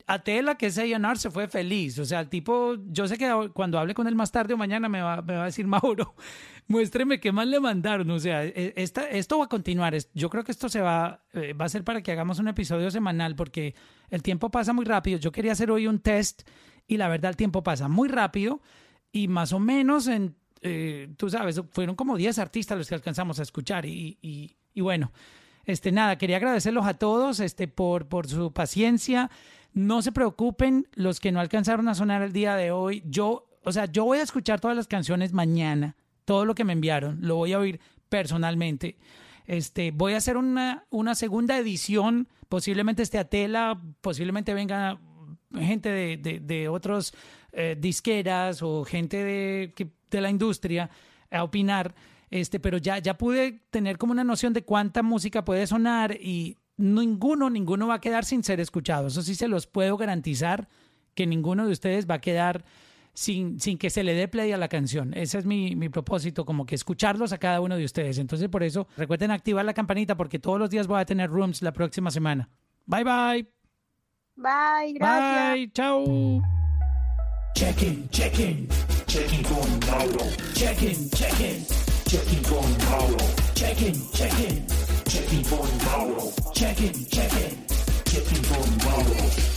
Atela, 0.07 0.57
que 0.57 0.67
es 0.67 0.79
A&R, 0.79 1.17
se 1.17 1.31
fue 1.31 1.49
feliz. 1.49 1.99
O 1.99 2.05
sea, 2.05 2.21
el 2.21 2.29
tipo, 2.29 2.77
yo 2.87 3.07
sé 3.07 3.19
que 3.19 3.51
cuando 3.53 3.79
hable 3.79 3.95
con 3.95 4.07
él 4.07 4.15
más 4.15 4.33
tarde 4.33 4.55
o 4.55 4.57
mañana 4.57 4.89
me 4.89 5.01
va, 5.01 5.23
me 5.23 5.35
va 5.35 5.43
a 5.43 5.47
decir, 5.47 5.67
Mauro, 5.69 6.15
muéstreme 6.67 7.21
qué 7.21 7.33
más 7.33 7.47
le 7.47 7.61
mandaron. 7.61 8.11
O 8.11 8.19
sea, 8.19 8.45
e, 8.45 8.75
esta, 8.77 9.09
esto 9.09 9.39
va 9.39 9.47
a 9.47 9.49
continuar. 9.49 9.95
Yo 10.15 10.31
creo 10.31 10.45
que 10.45 10.53
esto 10.53 10.69
se 10.69 10.81
va, 10.81 11.25
eh, 11.33 11.53
va 11.55 11.67
a 11.67 11.69
ser 11.69 11.85
para 11.85 12.03
que 12.03 12.13
hagamos 12.13 12.39
un 12.39 12.49
episodio 12.49 12.91
semanal 12.91 13.37
porque 13.37 13.75
el 14.11 14.23
tiempo 14.23 14.51
pasa 14.51 14.73
muy 14.73 14.85
rápido. 14.85 15.19
Yo 15.19 15.33
quería 15.33 15.53
hacer 15.53 15.71
hoy 15.71 15.87
un 15.87 16.01
test 16.01 16.49
y 16.87 16.97
la 16.97 17.09
verdad 17.09 17.31
el 17.31 17.37
tiempo 17.37 17.63
pasa 17.63 17.89
muy 17.89 18.09
rápido 18.09 18.61
y 19.13 19.29
más 19.29 19.53
o 19.53 19.61
menos 19.61 20.09
en, 20.09 20.37
eh, 20.63 21.13
tú 21.17 21.29
sabes, 21.29 21.61
fueron 21.73 21.97
como 21.97 22.17
10 22.17 22.39
artistas 22.39 22.79
los 22.79 22.89
que 22.89 22.95
alcanzamos 22.95 23.39
a 23.41 23.43
escuchar 23.43 23.85
y, 23.85 24.19
y, 24.23 24.81
bueno. 24.81 25.13
Este, 25.65 25.93
nada, 25.93 26.19
quería 26.19 26.39
agradecerlos 26.39 26.87
a 26.87 26.95
todos 26.95 27.39
este, 27.39 27.69
por, 27.69 28.09
por 28.09 28.27
su 28.27 28.53
paciencia. 28.53 29.31
No 29.73 30.03
se 30.03 30.11
preocupen 30.11 30.89
los 30.95 31.21
que 31.21 31.31
no 31.31 31.39
alcanzaron 31.39 31.89
a 31.89 31.95
sonar 31.95 32.23
el 32.23 32.33
día 32.33 32.57
de 32.57 32.73
hoy. 32.73 33.03
Yo, 33.07 33.47
o 33.63 33.71
sea, 33.71 33.87
yo 33.87 34.05
voy 34.05 34.19
a 34.19 34.23
escuchar 34.23 34.61
todas 34.61 34.77
las 34.77 34.89
canciones 34.89 35.33
mañana, 35.33 35.97
todo 36.25 36.45
lo 36.45 36.57
que 36.57 36.65
me 36.65 36.73
enviaron, 36.73 37.19
lo 37.21 37.37
voy 37.37 37.53
a 37.53 37.61
oír 37.61 37.81
personalmente. 38.09 38.97
Este, 39.47 39.93
voy 39.93 40.15
a 40.15 40.19
hacer 40.19 40.37
una, 40.37 40.85
una 40.91 41.15
segunda 41.15 41.57
edición, 41.59 42.29
posiblemente 42.49 43.03
esté 43.03 43.19
a 43.19 43.29
tela, 43.29 43.81
posiblemente 44.01 44.55
venga 44.55 44.99
gente 45.55 45.91
de, 45.91 46.41
de 46.41 46.69
otros 46.69 47.15
eh, 47.53 47.77
disqueras 47.79 48.63
o 48.63 48.85
gente 48.85 49.23
de, 49.23 49.91
de 50.11 50.21
la 50.21 50.31
industria 50.31 50.91
a 51.31 51.45
opinar 51.45 51.95
este, 52.33 52.59
pero 52.59 52.79
ya, 52.79 52.99
ya 52.99 53.19
pude 53.19 53.61
tener 53.71 53.99
como 53.99 54.13
una 54.13 54.25
noción 54.25 54.55
de 54.55 54.65
cuánta 54.65 55.03
música 55.03 55.45
puede 55.45 55.67
sonar 55.67 56.17
y 56.19 56.57
ninguno, 56.79 57.51
ninguno 57.51 57.87
va 57.87 57.97
a 57.97 58.01
quedar 58.01 58.25
sin 58.25 58.43
ser 58.43 58.59
escuchado. 58.59 59.09
Eso 59.09 59.21
sí 59.21 59.35
se 59.35 59.49
los 59.49 59.67
puedo 59.67 59.99
garantizar 59.99 60.67
que 61.15 61.27
ninguno 61.27 61.67
de 61.67 61.73
ustedes 61.73 62.09
va 62.09 62.15
a 62.15 62.21
quedar 62.23 62.65
sin, 63.13 63.61
sin 63.61 63.77
que 63.77 63.91
se 63.91 64.03
le 64.03 64.15
dé 64.15 64.29
play 64.29 64.51
a 64.51 64.57
la 64.57 64.69
canción. 64.69 65.13
Ese 65.13 65.37
es 65.37 65.45
mi, 65.45 65.77
mi 65.77 65.91
propósito, 65.91 66.47
como 66.47 66.65
que 66.65 66.75
escucharlos 66.75 67.35
a 67.35 67.39
cada 67.39 67.61
uno 67.61 67.77
de 67.77 67.85
ustedes. 67.85 68.17
Entonces, 68.17 68.49
por 68.49 68.63
eso, 68.63 68.89
recuerden 68.97 69.31
activar 69.31 69.67
la 69.67 69.75
campanita 69.75 70.17
porque 70.17 70.39
todos 70.39 70.59
los 70.59 70.71
días 70.71 70.87
voy 70.87 71.03
a 71.03 71.05
tener 71.05 71.29
rooms 71.29 71.61
la 71.61 71.75
próxima 71.75 72.11
semana. 72.11 72.49
Bye, 72.87 73.05
bye. 73.05 73.47
Bye, 74.37 74.95
gracias. 74.95 75.55
Bye, 75.55 75.71
chao. 75.73 76.62
Check 77.55 77.83
in, 77.83 78.09
check 78.09 78.33
Checking, 78.33 78.67
checking, 78.67 78.69
checking 79.07 79.45
con 79.45 79.81
Mauro. 79.81 80.31
Checking, 80.55 81.11
check 81.11 81.41
in, 81.41 81.65
con 82.45 82.79
Mauro. 82.79 83.19
Checking, 83.55 84.09
checking, 84.13 84.67
checking 85.07 85.45
con 85.45 85.69
Mauro. 85.85 86.33
Checking, 86.55 87.05
checking, 87.07 87.67
checking 88.05 88.43
con 88.45 88.79
Mauro. 88.79 89.52